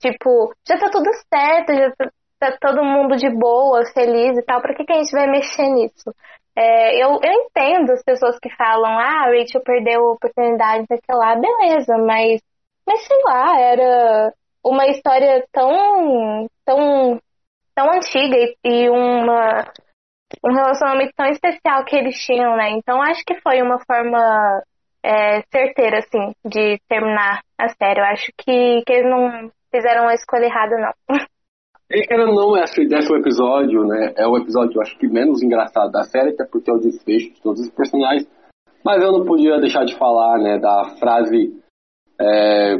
tipo, 0.00 0.52
já 0.66 0.78
tá 0.78 0.90
tudo 0.90 1.10
certo, 1.32 1.72
já 1.74 1.90
tá, 1.96 2.10
tá 2.38 2.58
todo 2.60 2.84
mundo 2.84 3.16
de 3.16 3.30
boa, 3.30 3.84
feliz 3.94 4.36
e 4.36 4.42
tal, 4.42 4.60
pra 4.60 4.74
que, 4.74 4.84
que 4.84 4.92
a 4.92 4.96
gente 4.96 5.12
vai 5.12 5.26
mexer 5.26 5.66
nisso? 5.68 6.14
É, 6.54 7.02
eu, 7.02 7.18
eu 7.22 7.32
entendo 7.32 7.92
as 7.92 8.02
pessoas 8.02 8.38
que 8.38 8.50
falam, 8.56 8.98
ah, 8.98 9.26
a 9.26 9.30
Rachel 9.30 9.62
perdeu 9.62 10.08
a 10.08 10.12
oportunidade, 10.12 10.86
sei 10.88 11.16
lá, 11.16 11.36
beleza, 11.36 11.96
mas, 11.98 12.42
mas 12.86 13.00
sei 13.06 13.22
lá, 13.24 13.60
era 13.60 14.32
uma 14.64 14.86
história 14.88 15.46
tão, 15.52 16.46
tão, 16.64 17.20
tão 17.74 17.92
antiga 17.92 18.36
e, 18.36 18.56
e 18.64 18.90
uma, 18.90 19.72
um 20.44 20.52
relacionamento 20.52 21.12
tão 21.16 21.26
especial 21.26 21.84
que 21.84 21.96
eles 21.96 22.16
tinham, 22.18 22.56
né? 22.56 22.70
Então 22.70 23.00
acho 23.02 23.22
que 23.24 23.40
foi 23.40 23.62
uma 23.62 23.78
forma 23.86 24.62
é, 25.04 25.42
certeira, 25.50 25.98
assim, 25.98 26.32
de 26.44 26.78
terminar 26.88 27.40
a 27.58 27.68
série. 27.68 28.00
Eu 28.00 28.04
acho 28.04 28.32
que, 28.36 28.82
que 28.86 28.92
eles 28.92 29.10
não 29.10 29.50
fizeram 29.70 30.08
a 30.08 30.14
escolha 30.14 30.46
errada, 30.46 30.76
não. 30.76 31.16
E 31.90 32.02
querendo 32.02 32.34
não, 32.34 32.54
esse, 32.58 32.82
esse 32.82 33.14
episódio, 33.14 33.82
né, 33.86 34.12
é 34.14 34.26
o 34.26 34.36
episódio, 34.36 34.76
eu 34.76 34.82
acho 34.82 34.98
que 34.98 35.08
menos 35.08 35.42
engraçado 35.42 35.90
da 35.90 36.02
série, 36.02 36.32
até 36.32 36.44
porque 36.44 36.70
é 36.70 36.74
o 36.74 36.78
desfecho 36.78 37.32
de 37.32 37.40
todos 37.40 37.62
os 37.62 37.70
personagens. 37.70 38.28
Mas 38.84 39.02
eu 39.02 39.10
não 39.10 39.24
podia 39.24 39.58
deixar 39.58 39.86
de 39.86 39.96
falar, 39.96 40.36
né, 40.38 40.58
da 40.58 40.96
frase, 41.00 41.50
é, 42.20 42.76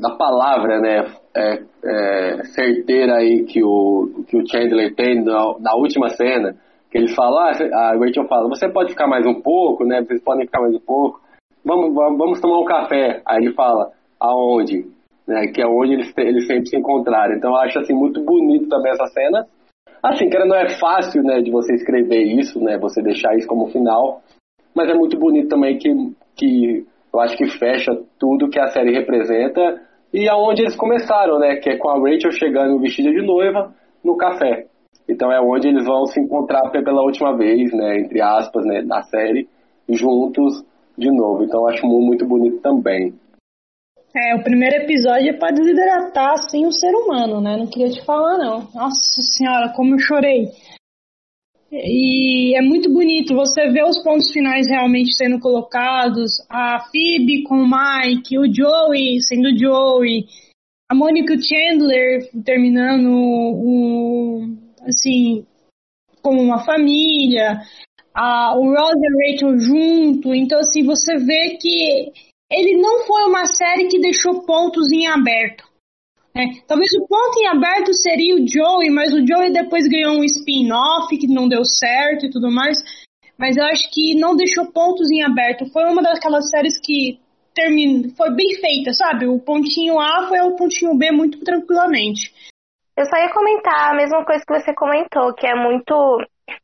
da 0.00 0.16
palavra, 0.16 0.80
né, 0.80 1.14
é, 1.36 1.62
é, 1.84 2.44
certeira 2.44 3.18
aí 3.18 3.44
que 3.44 3.62
o, 3.62 4.24
que 4.26 4.36
o 4.36 4.44
Chandler 4.48 4.94
tem 4.96 5.22
na, 5.22 5.54
na 5.60 5.74
última 5.76 6.08
cena, 6.08 6.56
Que 6.90 6.98
eles 6.98 7.14
falam, 7.14 7.38
ah, 7.38 7.90
a 7.90 7.96
Rachel 7.96 8.26
fala, 8.26 8.48
você 8.48 8.68
pode 8.68 8.90
ficar 8.90 9.06
mais 9.06 9.24
um 9.24 9.40
pouco, 9.40 9.84
né? 9.84 10.02
Vocês 10.02 10.20
podem 10.24 10.44
ficar 10.44 10.60
mais 10.60 10.74
um 10.74 10.80
pouco. 10.80 11.19
Vamos, 11.64 11.94
vamos 11.94 12.40
tomar 12.40 12.60
um 12.60 12.64
café. 12.64 13.22
Aí 13.26 13.38
ele 13.38 13.52
fala, 13.54 13.92
aonde? 14.18 14.86
Né, 15.26 15.46
que 15.54 15.62
é 15.62 15.66
onde 15.66 15.94
eles, 15.94 16.12
eles 16.16 16.46
sempre 16.46 16.66
se 16.66 16.76
encontraram. 16.76 17.34
Então 17.34 17.50
eu 17.50 17.56
acho 17.56 17.78
assim 17.78 17.94
muito 17.94 18.22
bonito 18.24 18.68
também 18.68 18.92
essa 18.92 19.06
cena. 19.06 19.46
Assim, 20.02 20.30
que 20.30 20.38
não 20.38 20.56
é 20.56 20.78
fácil, 20.78 21.22
né, 21.22 21.40
de 21.42 21.50
você 21.50 21.74
escrever 21.74 22.22
isso, 22.22 22.58
né, 22.58 22.78
você 22.78 23.02
deixar 23.02 23.36
isso 23.36 23.46
como 23.46 23.68
final, 23.68 24.22
mas 24.74 24.88
é 24.88 24.94
muito 24.94 25.18
bonito 25.18 25.48
também 25.48 25.76
que, 25.76 25.90
que 26.36 26.86
eu 27.12 27.20
acho 27.20 27.36
que 27.36 27.46
fecha 27.58 27.92
tudo 28.18 28.48
que 28.48 28.58
a 28.58 28.68
série 28.68 28.92
representa 28.92 29.78
e 30.12 30.26
aonde 30.26 30.62
eles 30.62 30.74
começaram, 30.74 31.38
né, 31.38 31.56
que 31.56 31.68
é 31.68 31.76
com 31.76 31.90
a 31.90 31.98
Rachel 31.98 32.32
chegando 32.32 32.80
vestida 32.80 33.10
de 33.10 33.20
noiva 33.20 33.74
no 34.02 34.16
café. 34.16 34.66
Então 35.06 35.30
é 35.30 35.38
onde 35.38 35.68
eles 35.68 35.84
vão 35.84 36.06
se 36.06 36.18
encontrar 36.18 36.70
pela 36.70 37.02
última 37.02 37.36
vez, 37.36 37.70
né, 37.72 37.98
entre 37.98 38.22
aspas, 38.22 38.64
né, 38.64 38.80
na 38.80 39.02
série, 39.02 39.48
juntos 39.86 40.64
de 41.00 41.10
novo. 41.10 41.42
Então 41.42 41.66
acho 41.66 41.84
muito 41.86 42.24
bonito 42.26 42.60
também. 42.60 43.12
É, 44.14 44.34
o 44.34 44.42
primeiro 44.42 44.76
episódio 44.76 45.30
é 45.30 45.32
para 45.32 45.54
desidratar, 45.54 46.32
assim, 46.32 46.66
o 46.66 46.72
ser 46.72 46.92
humano, 46.92 47.40
né? 47.40 47.56
Não 47.56 47.66
queria 47.66 47.90
te 47.90 48.04
falar, 48.04 48.38
não. 48.38 48.68
Nossa 48.74 49.22
senhora, 49.22 49.72
como 49.74 49.94
eu 49.94 49.98
chorei. 50.00 50.48
E 51.72 52.56
é 52.58 52.60
muito 52.60 52.92
bonito 52.92 53.34
você 53.34 53.70
ver 53.70 53.84
os 53.84 54.02
pontos 54.02 54.32
finais 54.32 54.68
realmente 54.68 55.14
sendo 55.14 55.38
colocados. 55.38 56.32
A 56.50 56.80
Phoebe 56.80 57.44
com 57.44 57.62
o 57.62 57.70
Mike, 57.70 58.36
o 58.36 58.52
Joey 58.52 59.20
sendo 59.20 59.48
o 59.48 59.56
Joey, 59.56 60.26
a 60.90 60.94
Monica 60.94 61.36
Chandler 61.40 62.28
terminando 62.44 63.08
um, 63.08 64.58
assim, 64.82 65.46
como 66.20 66.42
uma 66.42 66.64
família, 66.64 67.60
a, 68.14 68.54
o 68.56 68.74
Ross 68.74 68.94
e 68.94 69.06
a 69.06 69.32
Rachel 69.32 69.58
junto. 69.58 70.34
Então, 70.34 70.58
assim, 70.58 70.84
você 70.84 71.16
vê 71.16 71.56
que 71.60 72.12
ele 72.50 72.80
não 72.80 73.06
foi 73.06 73.24
uma 73.24 73.46
série 73.46 73.88
que 73.88 74.00
deixou 74.00 74.44
pontos 74.44 74.90
em 74.90 75.06
aberto. 75.06 75.64
Né? 76.34 76.44
Talvez 76.66 76.90
o 76.94 77.06
ponto 77.06 77.38
em 77.38 77.46
aberto 77.48 77.92
seria 77.94 78.34
o 78.34 78.46
Joey, 78.46 78.90
mas 78.90 79.12
o 79.12 79.26
Joey 79.26 79.52
depois 79.52 79.88
ganhou 79.88 80.14
um 80.14 80.24
spin-off 80.24 81.16
que 81.16 81.26
não 81.26 81.48
deu 81.48 81.64
certo 81.64 82.26
e 82.26 82.30
tudo 82.30 82.50
mais. 82.50 82.78
Mas 83.38 83.56
eu 83.56 83.64
acho 83.64 83.90
que 83.90 84.14
não 84.14 84.36
deixou 84.36 84.70
pontos 84.70 85.10
em 85.10 85.22
aberto. 85.22 85.70
Foi 85.72 85.84
uma 85.84 86.02
daquelas 86.02 86.50
séries 86.50 86.78
que 86.78 87.18
termina, 87.54 88.08
foi 88.16 88.30
bem 88.30 88.54
feita, 88.60 88.92
sabe? 88.92 89.26
O 89.26 89.38
pontinho 89.40 89.98
A 89.98 90.28
foi 90.28 90.40
o 90.40 90.56
pontinho 90.56 90.96
B 90.96 91.10
muito 91.10 91.40
tranquilamente. 91.40 92.32
Eu 92.96 93.06
só 93.06 93.16
ia 93.16 93.32
comentar 93.32 93.90
a 93.92 93.94
mesma 93.94 94.24
coisa 94.24 94.44
que 94.46 94.52
você 94.52 94.74
comentou, 94.74 95.34
que 95.34 95.46
é 95.46 95.54
muito 95.54 95.94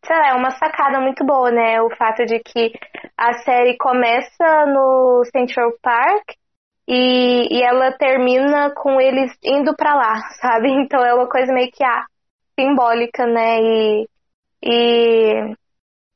sei 0.04 0.16
lá, 0.16 0.28
é 0.30 0.34
uma 0.34 0.50
sacada 0.50 1.00
muito 1.00 1.24
boa, 1.24 1.50
né? 1.50 1.80
O 1.82 1.90
fato 1.96 2.24
de 2.24 2.38
que 2.40 2.72
a 3.16 3.34
série 3.44 3.76
começa 3.76 4.66
no 4.66 5.22
Central 5.32 5.72
Park 5.82 6.32
e, 6.88 7.58
e 7.58 7.62
ela 7.62 7.92
termina 7.92 8.72
com 8.74 9.00
eles 9.00 9.32
indo 9.42 9.74
para 9.76 9.94
lá, 9.94 10.20
sabe? 10.40 10.70
Então 10.70 11.04
é 11.04 11.14
uma 11.14 11.28
coisa 11.28 11.52
meio 11.52 11.70
que 11.70 11.84
ah, 11.84 12.04
simbólica, 12.58 13.26
né? 13.26 13.58
E, 13.60 14.08
e 14.62 15.54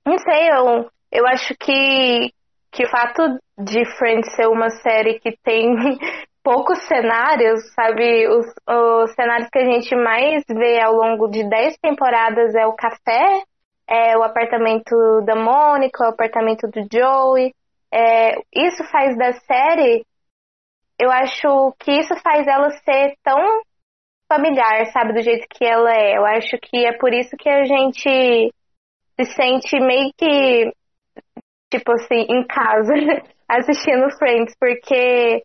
não 0.06 0.18
sei, 0.18 0.50
eu, 0.50 0.90
eu 1.12 1.26
acho 1.26 1.54
que, 1.58 2.32
que 2.72 2.84
o 2.84 2.90
fato 2.90 3.38
de 3.58 3.84
Friends 3.96 4.34
ser 4.34 4.48
uma 4.48 4.70
série 4.70 5.18
que 5.20 5.36
tem 5.42 5.74
poucos 6.42 6.78
cenários, 6.86 7.60
sabe? 7.74 8.28
Os, 8.28 8.46
os 8.68 9.14
cenários 9.14 9.48
que 9.50 9.58
a 9.58 9.64
gente 9.64 9.94
mais 9.94 10.44
vê 10.48 10.80
ao 10.80 10.94
longo 10.94 11.28
de 11.28 11.48
10 11.48 11.76
temporadas 11.78 12.54
é 12.54 12.66
o 12.66 12.74
café, 12.74 13.42
é 13.90 14.16
o 14.16 14.22
apartamento 14.22 15.20
da 15.24 15.34
Mônica, 15.34 16.04
o 16.04 16.10
apartamento 16.10 16.68
do 16.68 16.86
Joey. 16.90 17.52
É, 17.92 18.36
isso 18.54 18.84
faz 18.90 19.16
da 19.18 19.32
série, 19.32 20.04
eu 21.00 21.10
acho 21.10 21.74
que 21.80 21.92
isso 21.92 22.14
faz 22.22 22.46
ela 22.46 22.70
ser 22.70 23.16
tão 23.24 23.62
familiar, 24.30 24.86
sabe, 24.92 25.14
do 25.14 25.22
jeito 25.22 25.46
que 25.50 25.64
ela 25.64 25.90
é. 25.92 26.16
Eu 26.16 26.26
acho 26.26 26.56
que 26.62 26.86
é 26.86 26.92
por 26.98 27.12
isso 27.12 27.36
que 27.38 27.48
a 27.48 27.64
gente 27.64 28.52
se 29.18 29.24
sente 29.34 29.80
meio 29.80 30.12
que, 30.16 30.72
tipo 31.72 31.92
assim, 31.92 32.26
em 32.28 32.46
casa, 32.46 32.92
assistindo 33.48 34.10
Friends, 34.18 34.54
porque 34.60 35.42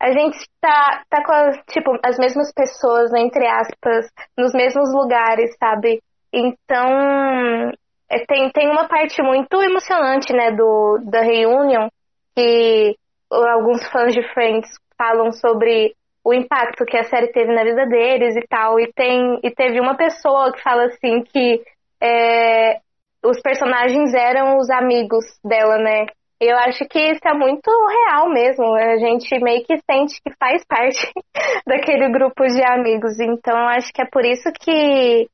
a 0.00 0.12
gente 0.12 0.38
tá, 0.60 1.02
tá 1.08 1.24
com, 1.24 1.32
as, 1.32 1.56
tipo, 1.72 1.98
as 2.04 2.16
mesmas 2.18 2.52
pessoas, 2.52 3.10
né, 3.10 3.20
entre 3.22 3.46
aspas, 3.46 4.06
nos 4.36 4.52
mesmos 4.52 4.92
lugares, 4.94 5.56
sabe? 5.58 6.00
Então, 6.32 7.72
é, 8.10 8.24
tem, 8.26 8.50
tem 8.50 8.70
uma 8.70 8.88
parte 8.88 9.22
muito 9.22 9.62
emocionante, 9.62 10.32
né, 10.32 10.50
do, 10.52 10.98
da 11.04 11.20
reunião, 11.20 11.90
que 12.34 12.96
alguns 13.30 13.86
fãs 13.88 14.14
de 14.14 14.22
Friends 14.32 14.68
falam 14.96 15.30
sobre 15.32 15.94
o 16.24 16.32
impacto 16.32 16.84
que 16.84 16.96
a 16.96 17.04
série 17.04 17.32
teve 17.32 17.52
na 17.54 17.64
vida 17.64 17.86
deles 17.86 18.36
e 18.36 18.46
tal. 18.48 18.80
E, 18.80 18.92
tem, 18.92 19.38
e 19.42 19.50
teve 19.50 19.80
uma 19.80 19.96
pessoa 19.96 20.52
que 20.52 20.62
fala 20.62 20.86
assim 20.86 21.22
que 21.22 21.62
é, 22.00 22.80
os 23.24 23.40
personagens 23.40 24.14
eram 24.14 24.58
os 24.58 24.70
amigos 24.70 25.24
dela, 25.44 25.78
né? 25.78 26.06
Eu 26.40 26.56
acho 26.58 26.84
que 26.86 26.98
isso 26.98 27.26
é 27.26 27.34
muito 27.34 27.68
real 27.70 28.28
mesmo. 28.28 28.74
A 28.74 28.96
gente 28.98 29.38
meio 29.40 29.64
que 29.64 29.76
sente 29.90 30.20
que 30.22 30.32
faz 30.38 30.64
parte 30.66 31.10
daquele 31.66 32.08
grupo 32.10 32.46
de 32.46 32.62
amigos. 32.62 33.18
Então, 33.18 33.56
acho 33.68 33.92
que 33.92 34.02
é 34.02 34.06
por 34.06 34.24
isso 34.24 34.48
que, 34.60 35.28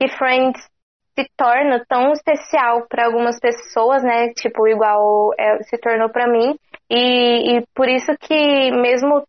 que 0.00 0.08
Friends 0.16 0.60
se 1.18 1.28
torna 1.36 1.84
tão 1.88 2.12
especial 2.12 2.86
para 2.88 3.06
algumas 3.06 3.40
pessoas, 3.40 4.04
né? 4.04 4.32
Tipo, 4.34 4.68
igual 4.68 5.32
é, 5.36 5.60
se 5.64 5.76
tornou 5.78 6.08
para 6.08 6.28
mim. 6.28 6.56
E, 6.88 7.56
e, 7.56 7.66
por 7.74 7.88
isso 7.88 8.12
que 8.20 8.70
mesmo 8.70 9.26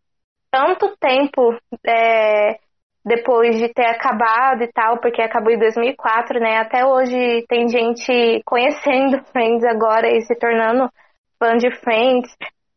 tanto 0.52 0.96
tempo 0.98 1.56
é, 1.84 2.58
depois 3.04 3.58
de 3.58 3.68
ter 3.74 3.86
acabado 3.86 4.62
e 4.62 4.72
tal, 4.72 4.98
porque 4.98 5.20
acabou 5.20 5.52
em 5.52 5.58
2004, 5.58 6.38
né? 6.38 6.58
Até 6.58 6.86
hoje 6.86 7.44
tem 7.48 7.68
gente 7.68 8.40
conhecendo 8.46 9.24
Friends 9.32 9.64
agora 9.64 10.08
e 10.08 10.20
se 10.22 10.34
tornando 10.36 10.88
fã 11.38 11.56
de 11.56 11.70
Friends. 11.80 12.32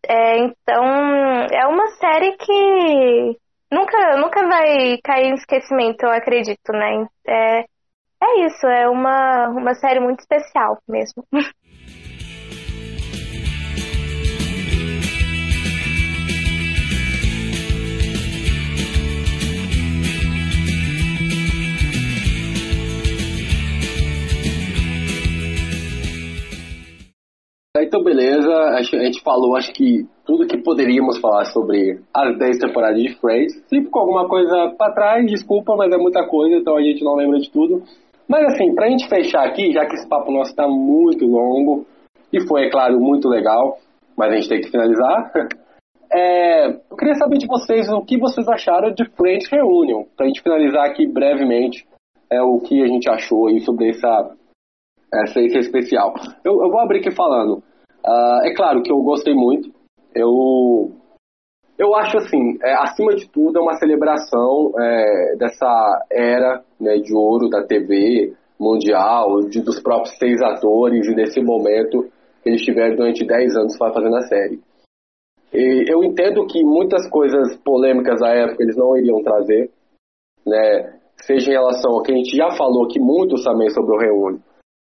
É, 0.08 0.40
então, 0.40 0.84
é 1.52 1.68
uma 1.68 1.88
série 2.00 2.36
que 2.36 3.38
nunca, 3.72 4.18
nunca 4.18 4.48
vai 4.48 4.98
cair 5.04 5.28
em 5.28 5.36
esquecimento, 5.36 6.04
eu 6.04 6.12
acredito, 6.12 6.72
né? 6.74 7.06
É, 7.28 7.66
é 8.24 8.46
isso, 8.46 8.66
é 8.66 8.88
uma, 8.88 9.50
uma 9.50 9.74
série 9.74 10.00
muito 10.00 10.20
especial 10.20 10.78
mesmo. 10.88 11.24
Então, 27.76 28.04
beleza. 28.04 28.52
A 28.52 28.82
gente 28.84 29.22
falou, 29.22 29.56
acho 29.56 29.74
que 29.74 30.08
tudo 30.26 30.48
que 30.48 30.58
poderíamos 30.58 31.20
falar 31.20 31.46
sobre 31.46 32.00
as 32.14 32.38
10 32.38 32.60
temporadas 32.60 33.02
de 33.02 33.16
Friends. 33.16 33.54
Se 33.68 33.82
ficou 33.82 34.02
alguma 34.02 34.28
coisa 34.28 34.74
para 34.78 34.94
trás, 34.94 35.26
desculpa, 35.26 35.76
mas 35.76 35.92
é 35.92 35.98
muita 35.98 36.26
coisa, 36.28 36.56
então 36.56 36.78
a 36.78 36.82
gente 36.82 37.04
não 37.04 37.16
lembra 37.16 37.40
de 37.40 37.52
tudo. 37.52 37.84
Mas 38.28 38.46
assim, 38.54 38.74
pra 38.74 38.90
gente 38.90 39.08
fechar 39.08 39.46
aqui, 39.46 39.72
já 39.72 39.86
que 39.86 39.96
esse 39.96 40.08
papo 40.08 40.32
nosso 40.32 40.52
está 40.52 40.68
muito 40.68 41.26
longo, 41.26 41.86
e 42.32 42.42
foi, 42.48 42.66
é 42.66 42.70
claro, 42.70 43.00
muito 43.00 43.28
legal, 43.28 43.78
mas 44.18 44.32
a 44.32 44.36
gente 44.36 44.50
tem 44.50 44.62
que 44.62 44.72
finalizar. 44.72 45.32
É, 46.16 46.68
eu 46.68 46.96
queria 46.96 47.16
saber 47.16 47.40
de 47.40 47.48
vocês 47.48 47.90
o 47.90 48.06
que 48.06 48.20
vocês 48.20 48.48
acharam 48.48 48.94
de 48.94 49.04
Friends 49.16 49.50
Reunion, 49.50 50.04
pra 50.16 50.28
gente 50.28 50.44
finalizar 50.44 50.86
aqui 50.86 51.08
brevemente 51.08 51.88
é, 52.30 52.40
o 52.40 52.60
que 52.60 52.84
a 52.84 52.88
gente 52.88 53.10
achou 53.10 53.48
aí 53.48 53.60
sobre 53.62 53.90
essa, 53.90 54.32
essa, 55.12 55.40
esse 55.40 55.58
especial. 55.58 56.14
Eu, 56.46 56.62
eu 56.62 56.70
vou 56.70 56.80
abrir 56.80 57.00
aqui 57.00 57.10
falando. 57.10 57.64
Uh, 58.06 58.46
é 58.46 58.54
claro 58.54 58.84
que 58.84 58.92
eu 58.92 59.02
gostei 59.02 59.34
muito. 59.34 59.74
Eu 60.14 60.92
eu 61.78 61.96
acho 61.96 62.18
assim, 62.18 62.58
é, 62.62 62.74
acima 62.74 63.16
de 63.16 63.28
tudo, 63.30 63.58
é 63.58 63.62
uma 63.62 63.76
celebração 63.76 64.72
é, 64.80 65.36
dessa 65.38 66.06
era 66.12 66.64
né, 66.80 66.98
de 66.98 67.14
ouro 67.14 67.50
da 67.50 67.64
TV 67.64 68.34
mundial, 68.60 69.42
de, 69.50 69.62
dos 69.62 69.82
próprios 69.82 70.16
seis 70.18 70.42
atores 70.42 71.08
e 71.08 71.16
desse 71.16 71.42
momento 71.42 72.04
que 72.42 72.50
eles 72.50 72.62
tiveram 72.62 72.96
durante 72.96 73.26
dez 73.26 73.56
anos 73.56 73.76
fazendo 73.78 74.16
a 74.16 74.22
série. 74.22 74.60
E 75.52 75.86
eu 75.92 76.04
entendo 76.04 76.46
que 76.46 76.64
muitas 76.64 77.10
coisas 77.10 77.56
polêmicas 77.58 78.20
da 78.20 78.30
época 78.30 78.64
eles 78.64 78.76
não 78.76 78.96
iriam 78.96 79.22
trazer, 79.24 79.70
né, 80.46 81.00
seja 81.24 81.50
em 81.50 81.54
relação 81.54 81.92
ao 81.92 82.04
que 82.04 82.12
a 82.12 82.16
gente 82.16 82.36
já 82.36 82.52
falou 82.52 82.86
aqui 82.86 83.00
muitos 83.00 83.44
também 83.44 83.70
sobre 83.70 83.96
o 83.96 84.00
Reúne, 84.00 84.40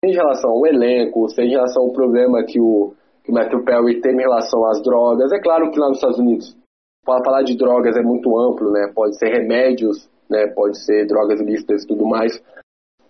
seja 0.03 0.15
em 0.15 0.21
relação 0.21 0.51
ao 0.51 0.65
elenco, 0.65 1.27
seja 1.29 1.47
em 1.47 1.55
relação 1.55 1.83
ao 1.83 1.93
problema 1.93 2.43
que 2.43 2.59
o, 2.59 2.93
que 3.23 3.31
o 3.31 3.33
Matthew 3.33 3.63
Perry 3.65 3.99
tem 4.01 4.13
em 4.13 4.21
relação 4.21 4.65
às 4.65 4.81
drogas. 4.81 5.31
É 5.31 5.39
claro 5.39 5.71
que 5.71 5.79
lá 5.79 5.87
nos 5.87 5.97
Estados 5.97 6.19
Unidos 6.19 6.58
falar 7.05 7.43
de 7.43 7.57
drogas 7.57 7.95
é 7.95 8.01
muito 8.01 8.37
amplo, 8.37 8.71
né? 8.71 8.91
Pode 8.93 9.17
ser 9.17 9.27
remédios, 9.29 10.09
né? 10.29 10.47
Pode 10.47 10.83
ser 10.83 11.05
drogas 11.07 11.39
ilícitas 11.39 11.83
e 11.83 11.87
tudo 11.87 12.05
mais. 12.05 12.41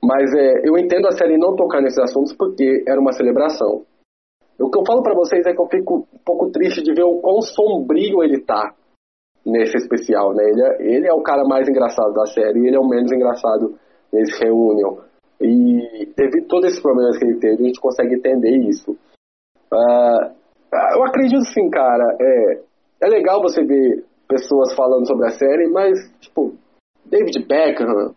Mas 0.03 0.33
é, 0.33 0.67
eu 0.67 0.77
entendo 0.77 1.07
a 1.07 1.11
série 1.11 1.37
não 1.37 1.55
tocar 1.55 1.81
nesses 1.81 1.99
assuntos 1.99 2.33
porque 2.33 2.83
era 2.87 2.99
uma 2.99 3.11
celebração. 3.11 3.83
O 4.59 4.69
que 4.69 4.77
eu 4.77 4.85
falo 4.85 5.01
para 5.03 5.15
vocês 5.15 5.45
é 5.45 5.53
que 5.53 5.61
eu 5.61 5.67
fico 5.67 6.07
um 6.13 6.19
pouco 6.25 6.51
triste 6.51 6.81
de 6.81 6.93
ver 6.93 7.03
o 7.03 7.19
quão 7.19 7.41
sombrio 7.41 8.23
ele 8.23 8.41
tá 8.41 8.73
nesse 9.45 9.77
especial, 9.77 10.33
né? 10.33 10.43
Ele 10.43 10.61
é, 10.61 10.95
ele 10.95 11.07
é 11.07 11.13
o 11.13 11.21
cara 11.21 11.43
mais 11.45 11.67
engraçado 11.67 12.13
da 12.13 12.25
série 12.25 12.59
e 12.59 12.67
ele 12.67 12.75
é 12.75 12.79
o 12.79 12.87
menos 12.87 13.11
engraçado 13.11 13.75
nesse 14.11 14.43
Reunion. 14.43 14.97
E 15.41 16.11
devido 16.15 16.45
a 16.45 16.47
todos 16.49 16.69
esses 16.69 16.81
problemas 16.81 17.17
que 17.17 17.25
ele 17.25 17.39
teve, 17.39 17.63
a 17.63 17.67
gente 17.67 17.79
consegue 17.79 18.15
entender 18.15 18.57
isso. 18.67 18.91
Uh, 19.71 20.39
eu 20.95 21.03
acredito 21.03 21.41
sim, 21.53 21.69
cara. 21.69 22.17
É, 22.19 22.61
é 23.01 23.07
legal 23.07 23.41
você 23.41 23.63
ver 23.63 24.05
pessoas 24.27 24.73
falando 24.75 25.07
sobre 25.07 25.27
a 25.27 25.31
série, 25.31 25.67
mas, 25.69 25.97
tipo, 26.19 26.53
David 27.05 27.45
Beckham, 27.47 28.13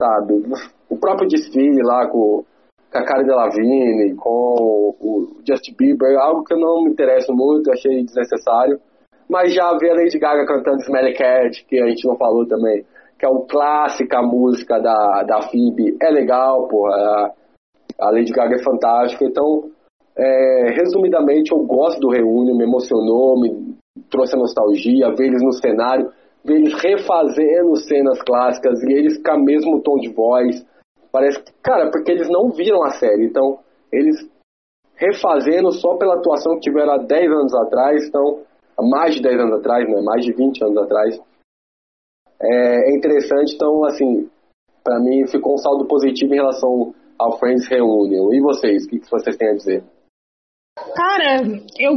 sabe? 0.00 0.42
O 0.88 0.96
próprio 0.98 1.28
desfile 1.28 1.82
lá 1.82 2.06
com, 2.08 2.44
com 2.92 2.98
a 2.98 3.04
Cara 3.04 3.22
Delevingne, 3.22 4.14
com 4.16 4.94
o 5.00 5.36
Justin 5.46 5.74
Bieber, 5.76 6.12
é 6.12 6.16
algo 6.16 6.44
que 6.44 6.54
eu 6.54 6.58
não 6.58 6.84
me 6.84 6.90
interesso 6.90 7.32
muito, 7.32 7.72
achei 7.72 8.04
desnecessário. 8.04 8.80
Mas 9.28 9.54
já 9.54 9.76
ver 9.76 9.90
a 9.90 9.94
Lady 9.94 10.18
Gaga 10.18 10.46
cantando 10.46 10.82
Smelly 10.82 11.14
Cat, 11.14 11.64
que 11.66 11.80
a 11.80 11.88
gente 11.88 12.06
não 12.06 12.16
falou 12.16 12.46
também, 12.46 12.84
que 13.18 13.24
é 13.24 13.28
uma 13.28 13.44
clássica 13.46 14.22
música 14.22 14.78
da, 14.78 15.22
da 15.24 15.42
Phoebe, 15.42 15.96
é 16.00 16.10
legal, 16.10 16.68
pô. 16.68 16.86
A, 16.86 17.32
a 17.98 18.10
Lady 18.10 18.30
Gaga 18.30 18.56
é 18.56 18.62
fantástica. 18.62 19.24
Então, 19.24 19.70
é, 20.16 20.70
resumidamente, 20.74 21.52
eu 21.52 21.58
gosto 21.64 21.98
do 22.00 22.08
Reúne, 22.08 22.56
me 22.56 22.64
emocionou, 22.64 23.40
me 23.40 23.65
trouxe 24.10 24.34
a 24.34 24.38
nostalgia, 24.38 25.14
ver 25.14 25.26
eles 25.26 25.42
no 25.42 25.52
cenário 25.52 26.12
ver 26.46 26.60
eles 26.60 26.74
refazendo 26.80 27.76
cenas 27.76 28.22
clássicas 28.22 28.80
e 28.84 28.92
eles 28.92 29.20
com 29.20 29.36
o 29.36 29.44
mesmo 29.44 29.82
tom 29.82 29.96
de 29.96 30.08
voz. 30.08 30.64
Parece 31.10 31.42
que, 31.42 31.52
cara, 31.60 31.90
porque 31.90 32.12
eles 32.12 32.28
não 32.28 32.50
viram 32.50 32.84
a 32.84 32.90
série, 32.90 33.26
então 33.26 33.58
eles 33.92 34.16
refazendo 34.94 35.72
só 35.72 35.96
pela 35.96 36.14
atuação 36.14 36.54
que 36.54 36.60
tiveram 36.60 36.92
há 36.92 36.98
10 36.98 37.30
anos 37.30 37.54
atrás, 37.54 38.06
então, 38.06 38.42
há 38.78 38.82
mais 38.82 39.14
de 39.14 39.22
10 39.22 39.40
anos 39.40 39.58
atrás, 39.58 39.88
né, 39.88 40.00
mais 40.02 40.24
de 40.24 40.32
20 40.32 40.64
anos 40.64 40.78
atrás. 40.78 41.20
É, 42.40 42.90
é 42.90 42.96
interessante, 42.96 43.54
então, 43.54 43.84
assim, 43.84 44.30
para 44.84 45.00
mim 45.00 45.26
ficou 45.26 45.54
um 45.54 45.58
saldo 45.58 45.86
positivo 45.86 46.32
em 46.32 46.36
relação 46.36 46.94
ao 47.18 47.38
Friends 47.38 47.66
Reunion. 47.66 48.32
E 48.32 48.40
vocês, 48.40 48.84
o 48.84 48.88
que, 48.88 49.00
que 49.00 49.10
vocês 49.10 49.36
têm 49.36 49.48
a 49.48 49.54
dizer? 49.54 49.84
Cara, 50.76 51.42
eu 51.78 51.94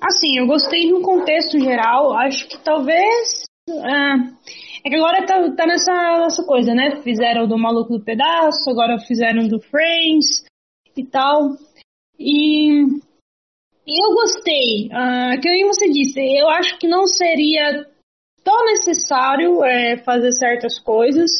assim, 0.00 0.38
eu 0.38 0.46
gostei 0.46 0.90
no 0.90 1.02
contexto 1.02 1.58
geral. 1.58 2.14
Acho 2.14 2.48
que 2.48 2.58
talvez 2.58 3.44
é, 3.68 4.86
é 4.86 4.90
que 4.90 4.96
agora 4.96 5.26
tá, 5.26 5.54
tá 5.54 5.66
nessa, 5.66 5.92
nessa 6.20 6.44
coisa, 6.44 6.74
né? 6.74 7.02
Fizeram 7.02 7.46
do 7.46 7.58
Maluco 7.58 7.98
do 7.98 8.04
Pedaço, 8.04 8.70
agora 8.70 8.98
fizeram 8.98 9.46
do 9.46 9.60
Friends 9.60 10.44
e 10.96 11.04
tal. 11.04 11.56
E 12.18 12.82
eu 13.86 14.14
gostei. 14.14 14.86
Uh, 14.86 15.40
que 15.40 15.48
nem 15.48 15.66
você 15.66 15.90
disse, 15.90 16.20
eu 16.20 16.48
acho 16.48 16.78
que 16.78 16.88
não 16.88 17.06
seria 17.06 17.86
tão 18.42 18.64
necessário 18.66 19.62
é, 19.64 19.98
fazer 19.98 20.32
certas 20.32 20.78
coisas. 20.78 21.30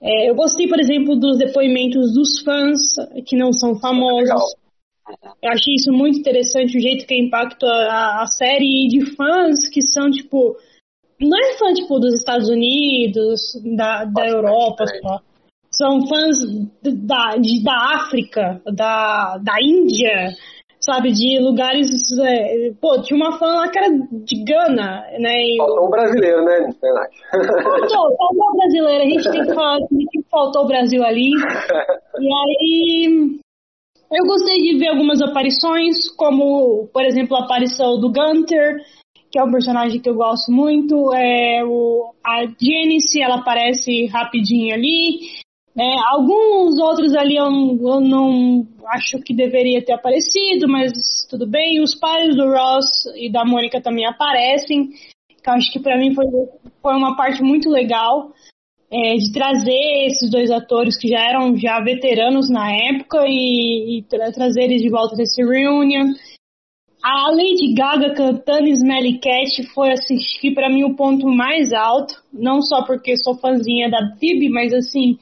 É, 0.00 0.30
eu 0.30 0.34
gostei, 0.34 0.66
por 0.66 0.80
exemplo, 0.80 1.14
dos 1.14 1.38
depoimentos 1.38 2.12
dos 2.14 2.40
fãs 2.42 2.80
que 3.26 3.36
não 3.36 3.52
são 3.52 3.78
famosos. 3.78 4.56
Eu 5.42 5.50
achei 5.50 5.74
isso 5.74 5.92
muito 5.92 6.18
interessante, 6.18 6.76
o 6.76 6.80
jeito 6.80 7.06
que 7.06 7.14
impacta 7.14 7.66
a, 7.66 8.22
a 8.22 8.26
série 8.26 8.86
de 8.88 9.14
fãs 9.16 9.68
que 9.68 9.82
são, 9.82 10.10
tipo, 10.10 10.56
não 11.20 11.38
é 11.38 11.58
fã, 11.58 11.72
tipo, 11.72 11.98
dos 11.98 12.14
Estados 12.14 12.48
Unidos, 12.48 13.40
da, 13.76 14.04
da 14.04 14.28
Europa 14.28 14.84
só. 14.86 15.20
São 15.70 16.06
fãs 16.06 16.36
da, 16.82 17.36
de, 17.36 17.62
da 17.64 17.96
África, 17.96 18.60
da, 18.66 19.38
da 19.38 19.54
Índia, 19.62 20.34
sabe, 20.80 21.12
de 21.12 21.38
lugares. 21.40 21.88
É, 22.20 22.72
pô, 22.80 23.00
tinha 23.00 23.16
uma 23.16 23.38
fã 23.38 23.46
lá 23.46 23.68
que 23.70 23.78
era 23.78 23.88
de 23.88 24.44
Gana, 24.44 25.06
né? 25.18 25.42
E... 25.44 25.56
Faltou 25.56 25.86
o 25.86 25.90
brasileiro, 25.90 26.44
né, 26.44 26.68
Faltou, 26.80 28.16
faltou 28.16 28.50
o 28.50 28.56
brasileiro. 28.56 29.02
A 29.02 29.08
gente 29.08 29.30
tem 29.30 29.46
que 29.46 29.54
falar 29.54 29.78
que 29.88 30.22
faltou 30.30 30.64
o 30.64 30.68
Brasil 30.68 31.02
ali. 31.02 31.30
E 32.20 32.28
aí. 32.28 33.40
Eu 34.12 34.26
gostei 34.26 34.58
de 34.60 34.76
ver 34.78 34.88
algumas 34.88 35.22
aparições, 35.22 36.10
como, 36.18 36.86
por 36.92 37.02
exemplo, 37.02 37.34
a 37.34 37.44
aparição 37.44 37.98
do 37.98 38.12
Gunter, 38.12 38.84
que 39.30 39.38
é 39.38 39.42
um 39.42 39.50
personagem 39.50 39.98
que 39.98 40.08
eu 40.08 40.14
gosto 40.14 40.52
muito. 40.52 41.14
É 41.14 41.64
o, 41.64 42.12
a 42.22 42.44
Janice, 42.44 43.22
ela 43.22 43.36
aparece 43.36 44.04
rapidinho 44.06 44.74
ali. 44.74 45.30
É, 45.74 45.96
alguns 46.10 46.78
outros 46.78 47.14
ali 47.14 47.36
eu, 47.36 47.46
eu, 47.46 48.00
não 48.02 48.66
acho 48.88 49.18
que 49.20 49.34
deveria 49.34 49.82
ter 49.82 49.94
aparecido, 49.94 50.68
mas 50.68 50.92
tudo 51.30 51.46
bem. 51.46 51.80
Os 51.80 51.94
pais 51.94 52.36
do 52.36 52.50
Ross 52.50 53.06
e 53.16 53.32
da 53.32 53.46
Mônica 53.46 53.80
também 53.80 54.04
aparecem, 54.04 54.90
que 55.42 55.48
eu 55.48 55.54
acho 55.54 55.72
que 55.72 55.80
para 55.80 55.96
mim 55.96 56.14
foi, 56.14 56.26
foi 56.82 56.94
uma 56.94 57.16
parte 57.16 57.42
muito 57.42 57.70
legal 57.70 58.30
é, 58.92 59.16
de 59.16 59.32
trazer 59.32 60.06
esses 60.06 60.30
dois 60.30 60.50
atores 60.50 60.98
que 60.98 61.08
já 61.08 61.20
eram 61.20 61.56
já 61.56 61.80
veteranos 61.80 62.50
na 62.50 62.70
época 62.70 63.24
e, 63.26 63.98
e 63.98 64.02
tra 64.02 64.30
trazer 64.30 64.64
eles 64.64 64.82
de 64.82 64.90
volta 64.90 65.16
desse 65.16 65.42
reunion. 65.42 66.12
A 67.02 67.30
Lady 67.30 67.74
Gaga 67.74 68.14
cantando 68.14 68.68
Smelly 68.68 69.18
Cat 69.18 69.66
foi 69.74 69.92
assistir 69.92 70.54
para 70.54 70.68
mim 70.68 70.84
o 70.84 70.94
ponto 70.94 71.26
mais 71.26 71.72
alto, 71.72 72.22
não 72.32 72.60
só 72.60 72.84
porque 72.84 73.16
sou 73.16 73.34
fãzinha 73.34 73.90
da 73.90 74.14
Phoebe, 74.20 74.50
mas 74.50 74.72
assim, 74.74 75.18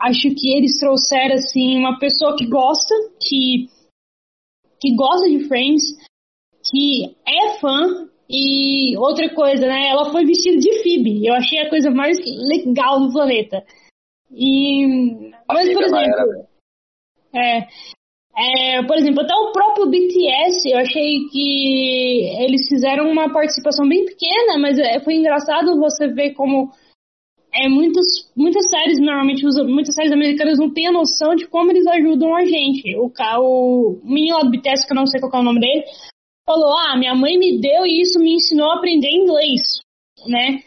acho 0.00 0.30
que 0.34 0.56
eles 0.56 0.78
trouxeram 0.78 1.34
assim 1.34 1.76
uma 1.76 1.98
pessoa 1.98 2.36
que 2.36 2.46
gosta, 2.46 2.94
que 3.20 3.66
que 4.80 4.94
gosta 4.94 5.28
de 5.28 5.48
Friends, 5.48 5.82
que 6.70 7.16
é 7.26 7.58
fã 7.58 8.08
e 8.28 8.96
outra 8.98 9.32
coisa, 9.34 9.66
né? 9.66 9.88
Ela 9.88 10.10
foi 10.12 10.24
vestida 10.24 10.58
de 10.58 10.82
Phoebe. 10.82 11.26
Eu 11.26 11.34
achei 11.34 11.60
a 11.60 11.70
coisa 11.70 11.90
mais 11.90 12.18
legal 12.48 13.00
do 13.00 13.12
planeta. 13.12 13.64
E 14.30 15.30
mas 15.48 15.72
por 15.72 15.82
exemplo, 15.82 16.46
é, 17.34 17.66
é, 18.36 18.82
por 18.86 18.96
exemplo, 18.96 19.22
até 19.22 19.34
o 19.34 19.52
próprio 19.52 19.86
BTS, 19.86 20.70
eu 20.70 20.78
achei 20.78 21.26
que 21.32 22.36
eles 22.38 22.68
fizeram 22.68 23.10
uma 23.10 23.32
participação 23.32 23.88
bem 23.88 24.04
pequena, 24.04 24.58
mas 24.60 24.78
é, 24.78 25.00
foi 25.00 25.14
engraçado 25.14 25.78
você 25.80 26.08
ver 26.08 26.34
como 26.34 26.70
é, 27.52 27.68
muitas, 27.68 28.06
muitas 28.36 28.68
séries, 28.68 29.00
normalmente, 29.00 29.42
muitas 29.64 29.94
séries 29.94 30.12
americanas 30.12 30.58
não 30.58 30.72
têm 30.72 30.88
a 30.88 30.92
noção 30.92 31.34
de 31.34 31.46
como 31.48 31.72
eles 31.72 31.86
ajudam 31.86 32.36
a 32.36 32.44
gente. 32.44 32.94
O, 32.96 33.10
o 33.40 34.00
menino 34.04 34.36
lá 34.36 34.44
do 34.44 34.50
BTS, 34.50 34.86
que 34.86 34.92
eu 34.92 34.96
não 34.96 35.06
sei 35.06 35.20
qual 35.20 35.32
é 35.32 35.38
o 35.38 35.42
nome 35.42 35.60
dele, 35.60 35.84
falou: 36.48 36.72
Ah, 36.78 36.96
minha 36.96 37.14
mãe 37.14 37.36
me 37.36 37.60
deu 37.60 37.84
e 37.84 38.00
isso 38.00 38.18
me 38.18 38.34
ensinou 38.34 38.70
a 38.70 38.76
aprender 38.76 39.10
inglês, 39.10 39.60
né? 40.26 40.62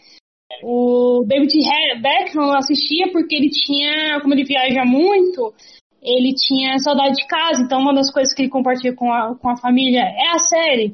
O 0.63 1.23
David 1.25 1.53
Beckham 2.01 2.51
assistia 2.53 3.11
porque 3.11 3.35
ele 3.35 3.49
tinha, 3.49 4.21
como 4.21 4.35
ele 4.35 4.43
viaja 4.43 4.85
muito, 4.85 5.53
ele 6.01 6.33
tinha 6.35 6.77
saudade 6.77 7.15
de 7.15 7.25
casa, 7.25 7.63
então 7.63 7.79
uma 7.79 7.93
das 7.93 8.11
coisas 8.13 8.33
que 8.33 8.43
ele 8.43 8.49
compartilha 8.49 8.93
com 8.93 9.11
a, 9.11 9.35
com 9.35 9.49
a 9.49 9.57
família 9.57 10.01
é 10.01 10.35
a 10.35 10.39
série. 10.39 10.93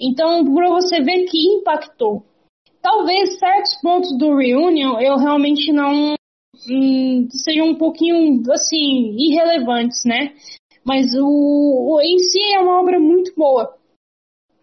Então, 0.00 0.44
para 0.52 0.68
você 0.70 1.00
ver 1.00 1.26
que 1.26 1.38
impactou. 1.56 2.24
Talvez 2.82 3.38
certos 3.38 3.80
pontos 3.80 4.18
do 4.18 4.36
Reunion 4.36 4.98
eu 5.00 5.16
realmente 5.16 5.72
não 5.72 6.14
hum, 6.68 7.28
sejam 7.30 7.68
um 7.68 7.74
pouquinho 7.76 8.42
assim 8.52 9.16
irrelevantes, 9.16 10.04
né? 10.04 10.34
Mas 10.84 11.14
o, 11.14 11.24
o 11.24 12.00
em 12.02 12.18
si 12.18 12.42
é 12.54 12.58
uma 12.58 12.80
obra 12.80 12.98
muito 13.00 13.32
boa. 13.36 13.74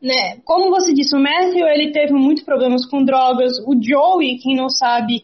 Né? 0.01 0.39
Como 0.43 0.71
você 0.71 0.93
disse, 0.93 1.15
o 1.15 1.19
Matthew 1.19 1.67
ele 1.67 1.91
teve 1.91 2.13
muitos 2.13 2.43
problemas 2.43 2.85
com 2.87 3.03
drogas. 3.03 3.59
O 3.67 3.75
Joey, 3.79 4.39
quem 4.39 4.55
não 4.55 4.67
sabe, 4.67 5.23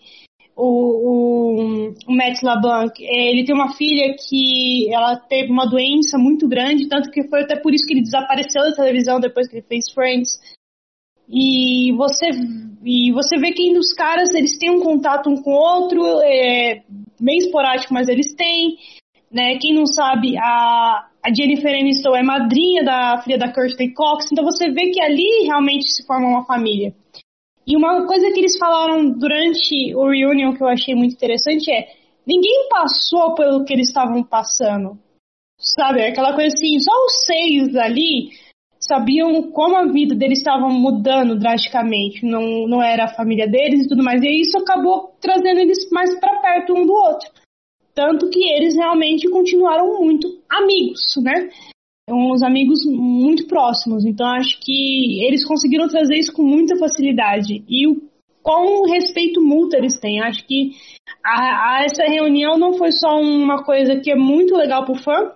o, 0.56 0.66
o, 0.66 1.94
o 2.08 2.16
Matt 2.16 2.44
LeBlanc, 2.44 2.94
é, 3.04 3.32
ele 3.32 3.44
tem 3.44 3.56
uma 3.56 3.74
filha 3.74 4.16
que 4.16 4.94
ela 4.94 5.16
teve 5.16 5.52
uma 5.52 5.66
doença 5.66 6.18
muito 6.18 6.48
grande, 6.48 6.88
tanto 6.88 7.10
que 7.10 7.28
foi 7.28 7.42
até 7.42 7.56
por 7.56 7.74
isso 7.74 7.88
que 7.88 7.94
ele 7.94 8.04
desapareceu 8.04 8.62
da 8.64 8.76
televisão 8.76 9.20
depois 9.20 9.48
que 9.48 9.58
ele 9.58 9.66
fez 9.68 9.90
Friends. 9.92 10.40
E 11.28 11.92
você, 11.94 12.30
e 12.86 13.12
você 13.12 13.38
vê 13.38 13.52
que 13.52 13.78
os 13.78 13.94
caras 13.94 14.34
eles 14.34 14.58
têm 14.58 14.70
um 14.70 14.80
contato 14.80 15.30
um 15.30 15.42
com 15.42 15.52
o 15.52 15.58
outro, 15.58 16.04
é, 16.22 16.84
bem 17.20 17.38
esporádico, 17.40 17.94
mas 17.94 18.08
eles 18.08 18.34
têm. 18.36 18.78
Né? 19.30 19.58
Quem 19.58 19.74
não 19.74 19.86
sabe, 19.86 20.38
a, 20.38 21.08
a 21.24 21.34
Jennifer 21.34 21.74
Aniston 21.74 22.16
é 22.16 22.24
madrinha 22.24 22.84
da 22.84 23.22
filha 23.22 23.38
da 23.38 23.52
Kirsten 23.52 23.94
Cox, 23.94 24.32
então 24.32 24.44
você 24.44 24.70
vê 24.72 24.90
que 24.92 25.02
ali 25.02 25.46
realmente 25.46 25.90
se 25.90 26.06
forma 26.06 26.28
uma 26.28 26.46
família. 26.46 26.94
E 27.66 27.76
uma 27.76 28.08
coisa 28.08 28.32
que 28.32 28.40
eles 28.40 28.58
falaram 28.58 29.10
durante 29.10 29.94
o 29.94 30.10
reunion 30.10 30.54
que 30.54 30.64
eu 30.64 30.68
achei 30.68 30.96
muito 30.96 31.16
interessante 31.16 31.70
é: 31.70 31.90
ninguém 32.26 32.70
passou 32.70 33.36
pelo 33.36 33.66
que 33.66 33.74
eles 33.74 33.90
estavam 33.90 34.24
passando. 34.24 34.98
Sabe? 35.60 36.02
Aquela 36.06 36.34
coisa 36.34 36.54
assim, 36.56 36.80
só 36.80 36.92
os 37.06 37.26
seis 37.26 37.76
ali 37.76 38.30
sabiam 38.80 39.52
como 39.52 39.76
a 39.76 39.86
vida 39.86 40.16
deles 40.16 40.38
estava 40.38 40.70
mudando 40.70 41.38
drasticamente. 41.38 42.26
Não, 42.26 42.68
não 42.68 42.82
era 42.82 43.06
a 43.06 43.14
família 43.14 43.48
deles 43.48 43.86
e 43.86 43.90
tudo 43.90 44.04
mais. 44.04 44.22
E 44.22 44.42
isso 44.42 44.58
acabou 44.58 45.16
trazendo 45.20 45.60
eles 45.60 45.90
mais 45.92 46.18
para 46.20 46.40
perto 46.40 46.74
um 46.74 46.86
do 46.86 46.94
outro. 46.94 47.30
Tanto 47.98 48.30
que 48.30 48.44
eles 48.54 48.76
realmente 48.76 49.28
continuaram 49.28 50.00
muito 50.00 50.28
amigos, 50.48 51.02
né? 51.24 51.50
Uns 52.08 52.44
amigos 52.44 52.86
muito 52.86 53.48
próximos. 53.48 54.06
Então 54.06 54.28
acho 54.28 54.60
que 54.62 55.26
eles 55.26 55.44
conseguiram 55.44 55.88
trazer 55.88 56.16
isso 56.16 56.32
com 56.32 56.44
muita 56.44 56.78
facilidade. 56.78 57.66
E 57.68 57.88
o 57.88 58.00
quão 58.44 58.84
respeito 58.84 59.42
mútuo 59.42 59.80
eles 59.80 60.00
têm. 60.00 60.22
Acho 60.22 60.46
que 60.46 60.74
a, 61.26 61.80
a 61.80 61.86
essa 61.86 62.04
reunião 62.04 62.56
não 62.56 62.74
foi 62.74 62.92
só 62.92 63.20
uma 63.20 63.64
coisa 63.64 64.00
que 64.00 64.12
é 64.12 64.16
muito 64.16 64.56
legal 64.56 64.86
pro 64.86 64.94
fã. 64.94 65.32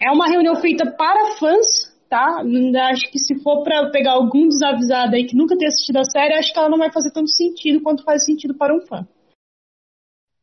É 0.00 0.08
uma 0.12 0.28
reunião 0.28 0.54
feita 0.54 0.88
para 0.88 1.34
fãs, 1.36 1.92
tá? 2.08 2.44
Acho 2.90 3.10
que 3.10 3.18
se 3.18 3.42
for 3.42 3.64
para 3.64 3.90
pegar 3.90 4.12
algum 4.12 4.46
desavisado 4.46 5.16
aí 5.16 5.24
que 5.24 5.36
nunca 5.36 5.58
tenha 5.58 5.68
assistido 5.68 5.96
a 5.96 6.04
série, 6.04 6.34
acho 6.34 6.52
que 6.52 6.58
ela 6.60 6.70
não 6.70 6.78
vai 6.78 6.92
fazer 6.92 7.10
tanto 7.10 7.30
sentido 7.30 7.82
quanto 7.82 8.04
faz 8.04 8.24
sentido 8.24 8.54
para 8.54 8.72
um 8.72 8.86
fã. 8.86 9.04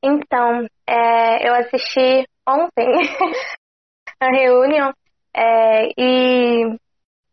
Então, 0.04 0.66
é, 0.88 1.48
eu 1.48 1.54
assisti 1.56 2.26
ontem 2.48 2.88
a 4.20 4.30
reunião 4.32 4.94
é, 5.36 5.90
e 5.98 6.78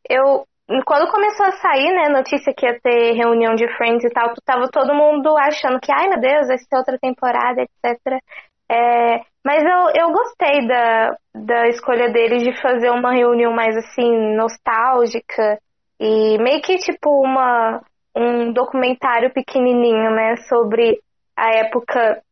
eu 0.09 0.47
quando 0.85 1.11
começou 1.13 1.47
a 1.47 1.53
sair, 1.53 1.95
né, 1.95 2.09
notícia 2.09 2.53
que 2.53 2.67
ia 2.67 2.81
ter 2.81 3.13
reunião 3.13 3.55
de 3.55 3.69
Friends 3.77 4.05
e 4.05 4.11
tal, 4.11 4.35
tava 4.45 4.69
todo 4.69 4.95
mundo 4.95 5.37
achando 5.39 5.79
que, 5.79 5.93
ai 5.93 6.09
meu 6.09 6.19
Deus, 6.19 6.49
vai 6.49 6.59
ser 6.59 6.77
outra 6.77 6.99
temporada, 6.99 7.63
etc. 7.63 8.21
É, 8.69 9.21
mas 9.45 9.63
eu, 9.63 10.03
eu 10.03 10.13
gostei 10.13 10.67
da, 10.67 11.17
da 11.33 11.69
escolha 11.69 12.11
deles 12.11 12.43
de 12.43 12.61
fazer 12.61 12.91
uma 12.91 13.13
reunião 13.13 13.53
mais 13.53 13.77
assim, 13.77 14.35
nostálgica 14.35 15.61
e 16.01 16.37
meio 16.39 16.61
que 16.63 16.79
tipo 16.79 17.11
uma, 17.23 17.81
um 18.17 18.53
documentário 18.53 19.33
pequenininho, 19.33 20.11
né, 20.11 20.37
sobre 20.49 20.99
a 21.37 21.51
época 21.59 22.23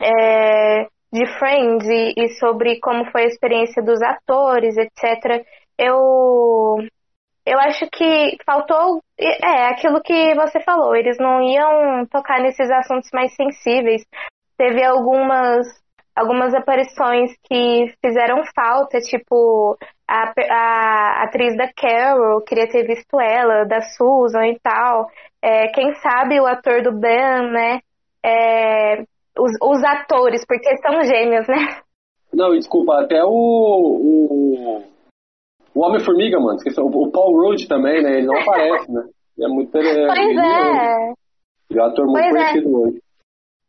é, 0.00 0.84
de 1.12 1.26
Friends 1.38 1.86
e, 1.88 2.14
e, 2.16 2.28
sobre 2.38 2.78
como 2.80 3.10
foi 3.10 3.22
a 3.22 3.28
experiência 3.28 3.82
dos 3.82 4.00
atores, 4.02 4.76
etc. 4.76 5.44
Eu, 5.78 6.78
eu 7.46 7.58
acho 7.60 7.88
que 7.90 8.36
faltou 8.44 9.00
é 9.18 9.68
aquilo 9.68 10.02
que 10.02 10.34
você 10.34 10.60
falou. 10.60 10.94
Eles 10.94 11.16
não 11.18 11.42
iam 11.42 12.06
tocar 12.06 12.40
nesses 12.40 12.70
assuntos 12.70 13.10
mais 13.12 13.34
sensíveis. 13.34 14.04
Teve 14.58 14.84
algumas 14.84 15.66
algumas 16.14 16.54
aparições 16.54 17.30
que 17.44 17.94
fizeram 18.02 18.42
falta, 18.54 18.98
tipo 19.00 19.76
a, 20.08 20.32
a 20.50 21.24
atriz 21.24 21.54
da 21.56 21.70
Carol, 21.76 22.40
queria 22.42 22.66
ter 22.68 22.86
visto 22.86 23.20
ela, 23.20 23.64
da 23.66 23.82
Susan 23.82 24.46
e 24.46 24.58
tal. 24.60 25.08
É, 25.42 25.68
quem 25.68 25.94
sabe 25.96 26.40
o 26.40 26.46
ator 26.46 26.82
do 26.82 26.92
Ben, 26.92 27.50
né? 27.52 27.80
É, 28.24 29.04
os, 29.38 29.52
os 29.62 29.84
atores, 29.84 30.44
porque 30.46 30.76
são 30.78 31.02
gêmeos, 31.02 31.46
né? 31.48 31.80
Não, 32.32 32.50
desculpa, 32.50 33.00
até 33.00 33.22
o, 33.24 33.28
o, 33.30 34.82
o 35.74 35.80
Homem-Formiga, 35.80 36.38
mano, 36.38 36.58
o 36.58 37.10
Paul 37.10 37.34
Rudd 37.34 37.66
também, 37.68 38.02
né? 38.02 38.18
Ele 38.18 38.26
não 38.26 38.38
aparece, 38.38 38.90
né? 38.90 39.02
Ele 39.36 39.46
é 39.46 39.48
muito... 39.48 39.70
Pois 39.70 39.86
ele, 39.86 40.00
é. 40.00 41.12
Ele 41.70 41.80
é 41.80 41.82
um 41.82 41.86
ator 41.86 42.06
muito 42.06 42.20
pois 42.20 42.34
é. 42.34 42.38
conhecido 42.38 42.68
é. 42.68 42.78
hoje. 42.78 43.02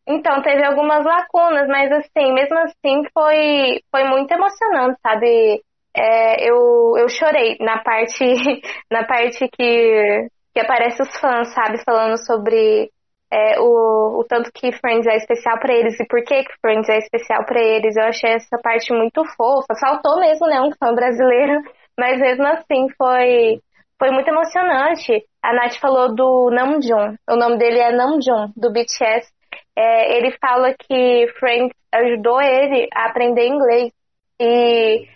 Então, 0.09 0.41
teve 0.41 0.63
algumas 0.63 1.03
lacunas, 1.05 1.67
mas 1.67 1.91
assim, 1.91 2.33
mesmo 2.33 2.57
assim 2.59 3.03
foi, 3.13 3.81
foi 3.91 4.05
muito 4.05 4.31
emocionante, 4.31 4.97
sabe? 5.01 5.61
É, 5.93 6.49
eu, 6.49 6.93
eu 6.97 7.09
chorei 7.09 7.57
na 7.59 7.83
parte, 7.83 8.23
na 8.89 9.03
parte 9.05 9.49
que, 9.49 10.29
que 10.53 10.61
aparece 10.61 11.01
os 11.01 11.17
fãs, 11.19 11.53
sabe? 11.53 11.83
Falando 11.83 12.17
sobre 12.25 12.89
é, 13.31 13.59
o, 13.59 14.19
o 14.19 14.23
tanto 14.23 14.51
que 14.53 14.71
Friends 14.71 15.07
é 15.07 15.17
especial 15.17 15.59
para 15.59 15.73
eles 15.73 15.99
e 15.99 16.05
por 16.07 16.23
que, 16.23 16.43
Friends 16.61 16.89
é 16.89 16.97
especial 16.97 17.45
para 17.45 17.61
eles. 17.61 17.95
Eu 17.95 18.03
achei 18.03 18.31
essa 18.31 18.57
parte 18.61 18.93
muito 18.93 19.23
fofa. 19.35 19.75
Faltou 19.79 20.19
mesmo, 20.19 20.47
né? 20.47 20.61
Um 20.61 20.71
fã 20.71 20.93
brasileiro, 20.93 21.61
mas 21.97 22.19
mesmo 22.19 22.45
assim 22.47 22.87
foi, 22.97 23.59
foi 23.99 24.11
muito 24.11 24.29
emocionante. 24.29 25.23
A 25.43 25.53
Nath 25.53 25.75
falou 25.75 26.13
do 26.13 26.49
Namjoon. 26.51 27.15
O 27.29 27.35
nome 27.35 27.57
dele 27.57 27.79
é 27.79 27.91
Namjoon, 27.91 28.51
do 28.55 28.71
BTS 28.71 29.31
é, 29.77 30.17
ele 30.17 30.35
fala 30.41 30.73
que 30.73 31.27
Friends 31.39 31.71
ajudou 31.93 32.41
ele 32.41 32.87
a 32.91 33.05
aprender 33.05 33.47
inglês. 33.47 33.91
E 34.39 35.07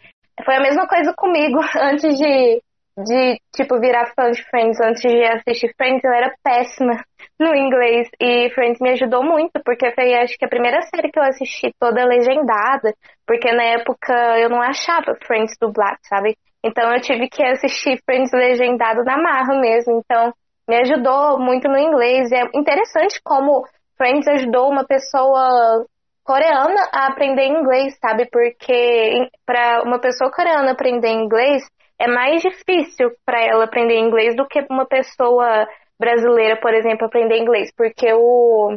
foi 0.45 0.55
a 0.55 0.61
mesma 0.61 0.87
coisa 0.87 1.13
comigo 1.17 1.59
antes 1.81 2.15
de, 2.15 2.61
de 2.97 3.39
tipo, 3.55 3.79
virar 3.79 4.11
fã 4.15 4.31
de 4.31 4.43
Friends, 4.49 4.79
antes 4.81 5.01
de 5.01 5.23
assistir 5.23 5.73
Friends, 5.77 6.03
eu 6.03 6.11
era 6.11 6.33
péssima 6.43 7.03
no 7.39 7.55
inglês. 7.55 8.09
E 8.19 8.49
Friends 8.51 8.79
me 8.81 8.91
ajudou 8.91 9.23
muito, 9.23 9.61
porque 9.63 9.91
foi 9.91 10.13
acho 10.15 10.37
que 10.37 10.45
a 10.45 10.49
primeira 10.49 10.81
série 10.83 11.11
que 11.11 11.19
eu 11.19 11.23
assisti 11.23 11.73
toda 11.79 12.05
legendada, 12.05 12.93
porque 13.25 13.51
na 13.51 13.63
época 13.63 14.13
eu 14.39 14.49
não 14.49 14.61
achava 14.61 15.15
Friends 15.25 15.55
dublado, 15.59 15.97
sabe? 16.03 16.35
Então 16.63 16.91
eu 16.93 17.01
tive 17.01 17.27
que 17.29 17.43
assistir 17.43 17.99
Friends 18.05 18.31
legendado 18.33 19.03
na 19.03 19.17
marra 19.17 19.59
mesmo. 19.59 19.99
Então 19.99 20.33
me 20.67 20.77
ajudou 20.77 21.39
muito 21.39 21.67
no 21.67 21.77
inglês. 21.77 22.31
E 22.31 22.35
é 22.35 22.43
interessante 22.53 23.19
como 23.23 23.65
Friends 23.97 24.27
ajudou 24.27 24.69
uma 24.69 24.85
pessoa 24.85 25.85
coreana 26.23 26.87
a 26.93 27.07
aprender 27.07 27.47
inglês, 27.47 27.97
sabe? 27.99 28.27
Porque 28.31 29.29
para 29.45 29.81
uma 29.83 29.99
pessoa 29.99 30.31
coreana 30.31 30.71
aprender 30.71 31.09
inglês 31.09 31.63
é 32.01 32.07
mais 32.07 32.41
difícil 32.41 33.11
para 33.23 33.39
ela 33.41 33.65
aprender 33.65 33.97
inglês 33.99 34.35
do 34.35 34.47
que 34.47 34.65
uma 34.69 34.85
pessoa 34.85 35.67
brasileira, 35.99 36.59
por 36.59 36.73
exemplo, 36.73 37.05
aprender 37.05 37.37
inglês, 37.37 37.71
porque 37.77 38.11
o 38.11 38.75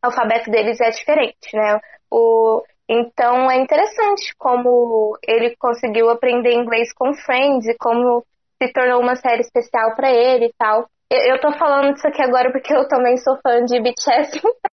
alfabeto 0.00 0.50
deles 0.50 0.80
é 0.80 0.90
diferente, 0.90 1.54
né? 1.54 1.80
O, 2.10 2.62
então 2.88 3.50
é 3.50 3.56
interessante 3.56 4.34
como 4.38 5.18
ele 5.26 5.56
conseguiu 5.56 6.10
aprender 6.10 6.52
inglês 6.52 6.92
com 6.94 7.12
Friends 7.12 7.66
e 7.66 7.76
como 7.76 8.24
se 8.62 8.72
tornou 8.72 9.00
uma 9.00 9.16
série 9.16 9.40
especial 9.40 9.96
para 9.96 10.12
ele 10.12 10.46
e 10.46 10.54
tal. 10.56 10.86
Eu 11.10 11.40
tô 11.40 11.52
falando 11.58 11.96
isso 11.96 12.06
aqui 12.06 12.22
agora 12.22 12.52
porque 12.52 12.72
eu 12.72 12.86
também 12.86 13.16
sou 13.16 13.36
fã 13.42 13.64
de 13.64 13.80
BTS. 13.80 14.40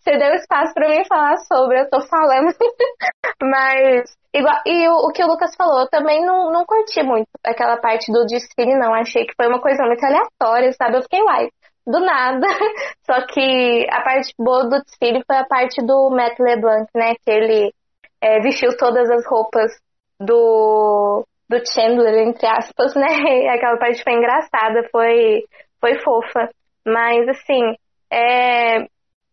Você 0.00 0.18
deu 0.18 0.34
espaço 0.34 0.74
para 0.74 0.88
mim 0.88 1.04
falar 1.06 1.36
sobre, 1.38 1.80
eu 1.80 1.90
tô 1.90 2.00
falando. 2.02 2.54
Mas, 3.42 4.16
igual, 4.34 4.56
e 4.66 4.88
o, 4.88 5.08
o, 5.08 5.12
que 5.12 5.22
o 5.22 5.26
Lucas 5.26 5.54
falou, 5.56 5.80
eu 5.80 5.88
também 5.88 6.24
não, 6.24 6.50
não 6.50 6.64
curti 6.64 7.02
muito 7.02 7.28
aquela 7.44 7.76
parte 7.76 8.10
do 8.12 8.24
desfile, 8.24 8.74
não. 8.74 8.94
Achei 8.94 9.24
que 9.24 9.34
foi 9.36 9.48
uma 9.48 9.60
coisa 9.60 9.84
muito 9.84 10.04
aleatória, 10.04 10.72
sabe? 10.72 10.96
Eu 10.96 11.02
fiquei, 11.02 11.22
uai, 11.22 11.48
do 11.86 12.00
nada. 12.00 12.46
Só 13.04 13.26
que 13.26 13.86
a 13.90 14.02
parte 14.02 14.32
boa 14.38 14.64
do 14.64 14.82
desfile 14.82 15.22
foi 15.26 15.36
a 15.36 15.46
parte 15.46 15.84
do 15.84 16.10
Matt 16.10 16.38
LeBlanc, 16.38 16.86
né? 16.94 17.14
Que 17.24 17.30
ele 17.30 17.74
é, 18.20 18.40
vestiu 18.40 18.76
todas 18.76 19.10
as 19.10 19.26
roupas 19.26 19.72
do 20.20 21.24
do 21.52 21.60
Chandler, 21.70 22.26
entre 22.26 22.46
aspas, 22.46 22.94
né? 22.96 23.06
Aquela 23.50 23.76
parte 23.78 24.02
foi 24.02 24.14
engraçada, 24.14 24.88
foi, 24.90 25.44
foi 25.80 25.98
fofa. 25.98 26.48
Mas, 26.86 27.28
assim, 27.28 27.74
é, 28.10 28.86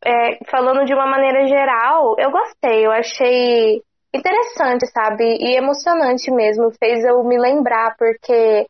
é, 0.05 0.43
falando 0.49 0.85
de 0.85 0.93
uma 0.93 1.05
maneira 1.07 1.47
geral, 1.47 2.15
eu 2.17 2.31
gostei, 2.31 2.85
eu 2.85 2.91
achei 2.91 3.81
interessante, 4.13 4.87
sabe? 4.87 5.23
E 5.39 5.57
emocionante 5.57 6.31
mesmo, 6.31 6.71
fez 6.79 7.03
eu 7.03 7.23
me 7.23 7.37
lembrar, 7.37 7.95
porque, 7.97 8.67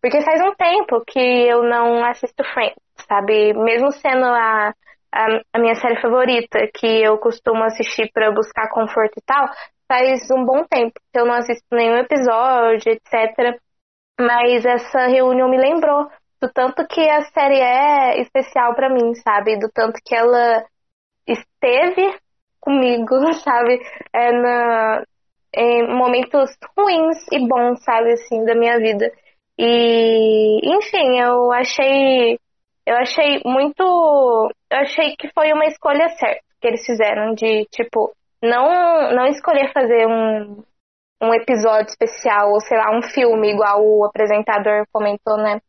porque 0.00 0.22
faz 0.22 0.40
um 0.42 0.54
tempo 0.54 1.02
que 1.06 1.18
eu 1.18 1.62
não 1.62 2.04
assisto 2.04 2.44
Friends, 2.52 2.76
sabe? 3.08 3.52
Mesmo 3.54 3.90
sendo 3.92 4.26
a, 4.26 4.74
a, 5.12 5.26
a 5.52 5.58
minha 5.58 5.74
série 5.76 6.00
favorita, 6.00 6.58
que 6.74 6.86
eu 6.86 7.18
costumo 7.18 7.64
assistir 7.64 8.10
para 8.12 8.30
buscar 8.30 8.68
conforto 8.70 9.18
e 9.18 9.22
tal, 9.24 9.48
faz 9.88 10.30
um 10.30 10.44
bom 10.44 10.64
tempo 10.64 11.00
que 11.12 11.18
eu 11.18 11.26
não 11.26 11.34
assisto 11.34 11.66
nenhum 11.72 11.96
episódio, 11.96 12.92
etc. 12.92 13.58
Mas 14.20 14.64
essa 14.64 15.06
reunião 15.06 15.48
me 15.48 15.58
lembrou 15.58 16.08
do 16.40 16.50
tanto 16.52 16.86
que 16.86 17.00
a 17.00 17.22
série 17.32 17.60
é 17.60 18.20
especial 18.20 18.74
para 18.74 18.90
mim, 18.90 19.14
sabe? 19.14 19.58
Do 19.58 19.70
tanto 19.72 20.00
que 20.04 20.14
ela 20.14 20.64
esteve 21.26 22.18
comigo, 22.60 23.32
sabe? 23.42 23.80
É 24.12 24.32
na, 24.32 25.04
em 25.54 25.88
momentos 25.88 26.50
ruins 26.76 27.18
e 27.32 27.46
bons, 27.46 27.82
sabe, 27.82 28.12
assim, 28.12 28.44
da 28.44 28.54
minha 28.54 28.78
vida. 28.78 29.10
E, 29.58 30.60
enfim, 30.76 31.18
eu 31.18 31.50
achei, 31.52 32.38
eu 32.84 32.96
achei 32.96 33.40
muito, 33.44 33.82
eu 34.70 34.78
achei 34.78 35.16
que 35.16 35.30
foi 35.32 35.52
uma 35.52 35.64
escolha 35.64 36.08
certa 36.10 36.44
que 36.60 36.68
eles 36.68 36.84
fizeram 36.84 37.34
de, 37.34 37.64
tipo, 37.66 38.12
não, 38.42 39.14
não 39.14 39.26
escolher 39.26 39.72
fazer 39.72 40.06
um, 40.06 40.62
um 41.22 41.34
episódio 41.34 41.88
especial 41.88 42.50
ou, 42.50 42.60
sei 42.60 42.76
lá, 42.76 42.96
um 42.96 43.02
filme 43.02 43.52
igual 43.52 43.82
o 43.82 44.04
apresentador 44.04 44.84
comentou, 44.92 45.36
né? 45.36 45.60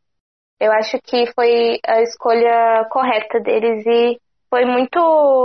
Eu 0.60 0.72
acho 0.72 1.00
que 1.04 1.32
foi 1.34 1.80
a 1.86 2.02
escolha 2.02 2.88
correta 2.90 3.40
deles 3.40 3.86
e 3.86 4.20
foi 4.50 4.66
muito 4.66 5.00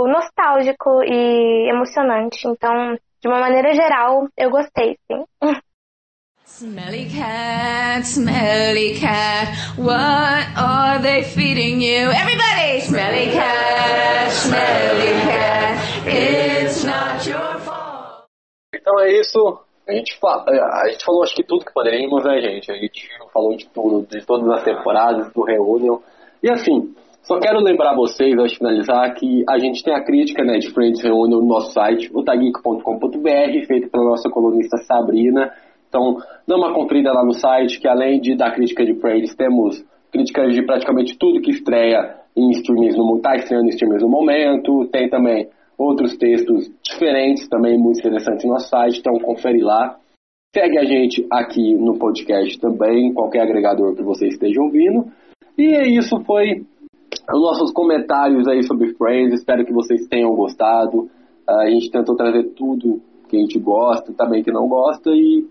nostálgico 0.07 1.03
e 1.03 1.69
emocionante. 1.69 2.47
Então, 2.47 2.97
de 3.21 3.27
uma 3.27 3.39
maneira 3.39 3.73
geral, 3.73 4.27
eu 4.35 4.49
gostei, 4.49 4.97
sim. 5.07 5.23
Smelly 6.45 7.09
cat, 7.09 8.05
smelly 8.05 8.99
cat, 8.99 9.49
what 9.77 10.45
are 10.55 11.01
they 11.01 11.23
feeding 11.23 11.81
you? 11.81 12.11
Everybody! 12.11 12.81
Smelly 12.81 13.31
cat, 13.31 14.31
smelly 14.31 15.13
cat, 15.25 16.07
it's 16.07 16.83
not 16.83 17.27
your 17.27 17.59
fault. 17.59 18.27
Então 18.75 18.99
é 18.99 19.13
isso. 19.19 19.63
A 19.87 19.93
gente, 19.93 20.17
fa 20.19 20.45
é, 20.47 20.59
a 20.59 20.89
gente 20.91 21.03
falou 21.03 21.23
acho 21.23 21.35
que 21.35 21.43
tudo 21.43 21.65
que 21.65 21.73
poderíamos, 21.73 22.23
né, 22.23 22.39
gente? 22.39 22.71
A 22.71 22.75
gente 22.75 23.07
falou 23.33 23.55
de 23.55 23.67
tudo, 23.69 24.07
de 24.07 24.25
todas 24.25 24.49
as 24.49 24.63
temporadas, 24.63 25.31
do 25.33 25.43
Reunion. 25.43 25.97
E 26.41 26.49
assim, 26.49 26.93
só 27.21 27.39
quero 27.39 27.59
lembrar 27.59 27.95
vocês, 27.95 28.33
antes 28.37 28.51
de 28.51 28.57
finalizar, 28.57 29.13
que 29.13 29.43
a 29.49 29.59
gente 29.59 29.83
tem 29.83 29.93
a 29.93 30.03
crítica 30.03 30.43
né, 30.43 30.57
de 30.57 30.69
Friends 30.71 31.01
Reunion 31.01 31.39
no 31.39 31.47
nosso 31.47 31.71
site, 31.71 32.09
otageek.com.br, 32.13 33.65
feita 33.67 33.89
pela 33.89 34.05
nossa 34.05 34.29
colunista 34.29 34.77
Sabrina. 34.85 35.51
Então, 35.87 36.17
dá 36.47 36.55
uma 36.55 36.73
conferida 36.73 37.13
lá 37.13 37.23
no 37.23 37.33
site, 37.33 37.79
que 37.79 37.87
além 37.87 38.19
de 38.19 38.35
da 38.35 38.51
crítica 38.51 38.85
de 38.85 38.95
Friends, 38.95 39.35
temos 39.35 39.83
críticas 40.11 40.53
de 40.53 40.63
praticamente 40.63 41.17
tudo 41.17 41.41
que 41.41 41.51
estreia 41.51 42.15
em 42.35 42.51
streamings 42.51 42.97
no 42.97 43.19
tá 43.21 43.35
estreando 43.35 43.67
em 43.67 43.69
streamings 43.69 44.03
no 44.03 44.09
momento. 44.09 44.87
Tem 44.91 45.09
também 45.09 45.47
outros 45.77 46.17
textos 46.17 46.71
diferentes, 46.83 47.47
também 47.47 47.77
muito 47.77 47.99
interessantes 47.99 48.45
no 48.45 48.53
nosso 48.53 48.69
site, 48.69 48.99
então 48.99 49.17
confere 49.19 49.61
lá. 49.61 49.97
Segue 50.55 50.77
a 50.77 50.85
gente 50.85 51.25
aqui 51.31 51.73
no 51.75 51.97
podcast 51.97 52.59
também, 52.59 53.13
qualquer 53.13 53.41
agregador 53.41 53.95
que 53.95 54.03
você 54.03 54.27
esteja 54.27 54.61
ouvindo. 54.61 55.11
E 55.57 55.65
é 55.65 55.87
isso, 55.87 56.19
foi 56.25 56.65
os 57.31 57.41
nossos 57.41 57.71
comentários 57.71 58.47
aí 58.47 58.63
sobre 58.63 58.93
Friends. 58.93 59.33
Espero 59.33 59.65
que 59.65 59.73
vocês 59.73 60.07
tenham 60.07 60.35
gostado. 60.35 61.09
A 61.47 61.69
gente 61.69 61.91
tentou 61.91 62.15
trazer 62.15 62.43
tudo 62.55 63.01
que 63.29 63.37
a 63.37 63.39
gente 63.39 63.59
gosta, 63.59 64.13
também 64.13 64.43
que 64.43 64.51
não 64.51 64.67
gosta. 64.67 65.09
E, 65.11 65.45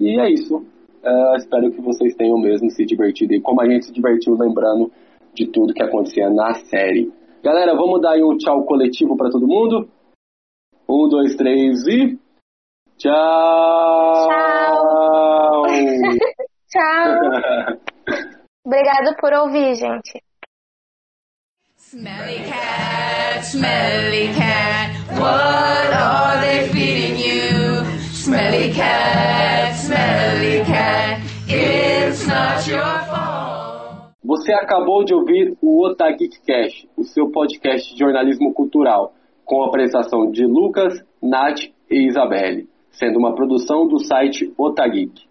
e 0.00 0.20
é 0.20 0.30
isso. 0.30 0.56
Uh, 0.56 1.36
espero 1.36 1.70
que 1.70 1.80
vocês 1.80 2.14
tenham 2.14 2.38
mesmo 2.38 2.70
se 2.70 2.84
divertido. 2.84 3.34
E 3.34 3.40
como 3.40 3.60
a 3.62 3.68
gente 3.68 3.86
se 3.86 3.92
divertiu 3.92 4.34
lembrando 4.34 4.90
de 5.34 5.46
tudo 5.46 5.74
que 5.74 5.82
acontecia 5.82 6.28
na 6.30 6.54
série. 6.54 7.10
Galera, 7.42 7.74
vamos 7.74 8.00
dar 8.00 8.12
aí 8.12 8.22
um 8.22 8.36
tchau 8.36 8.64
coletivo 8.64 9.16
para 9.16 9.30
todo 9.30 9.46
mundo? 9.46 9.88
Um, 10.88 11.08
dois, 11.08 11.36
três 11.36 11.86
e. 11.86 12.18
Tchau! 12.96 14.28
Tchau! 14.28 15.62
tchau! 16.68 17.78
Obrigado 18.66 19.16
por 19.20 19.32
ouvir, 19.34 19.76
gente. 19.76 20.22
Smelly 21.76 22.44
cat, 22.44 23.42
smelly 23.44 24.34
cat, 24.34 24.90
what 25.18 25.92
are 25.94 26.40
they 26.42 26.68
feeding 26.68 27.16
you? 27.16 27.84
Smelly 28.12 28.74
cat, 28.74 29.74
smelly 29.74 30.64
cat, 30.66 31.20
it's 31.48 32.26
not 32.26 32.66
your 32.66 32.82
fault. 32.82 33.07
Você 34.48 34.54
acabou 34.54 35.04
de 35.04 35.12
ouvir 35.12 35.54
o 35.60 35.84
Otageek 35.84 36.40
Cash, 36.46 36.86
o 36.96 37.04
seu 37.04 37.30
podcast 37.30 37.92
de 37.92 37.98
jornalismo 37.98 38.54
cultural, 38.54 39.12
com 39.44 39.62
a 39.62 39.66
apresentação 39.66 40.30
de 40.30 40.46
Lucas, 40.46 41.04
Nath 41.22 41.64
e 41.90 42.08
Isabelle, 42.08 42.66
sendo 42.90 43.18
uma 43.18 43.34
produção 43.34 43.86
do 43.86 43.98
site 43.98 44.50
Otageek. 44.56 45.27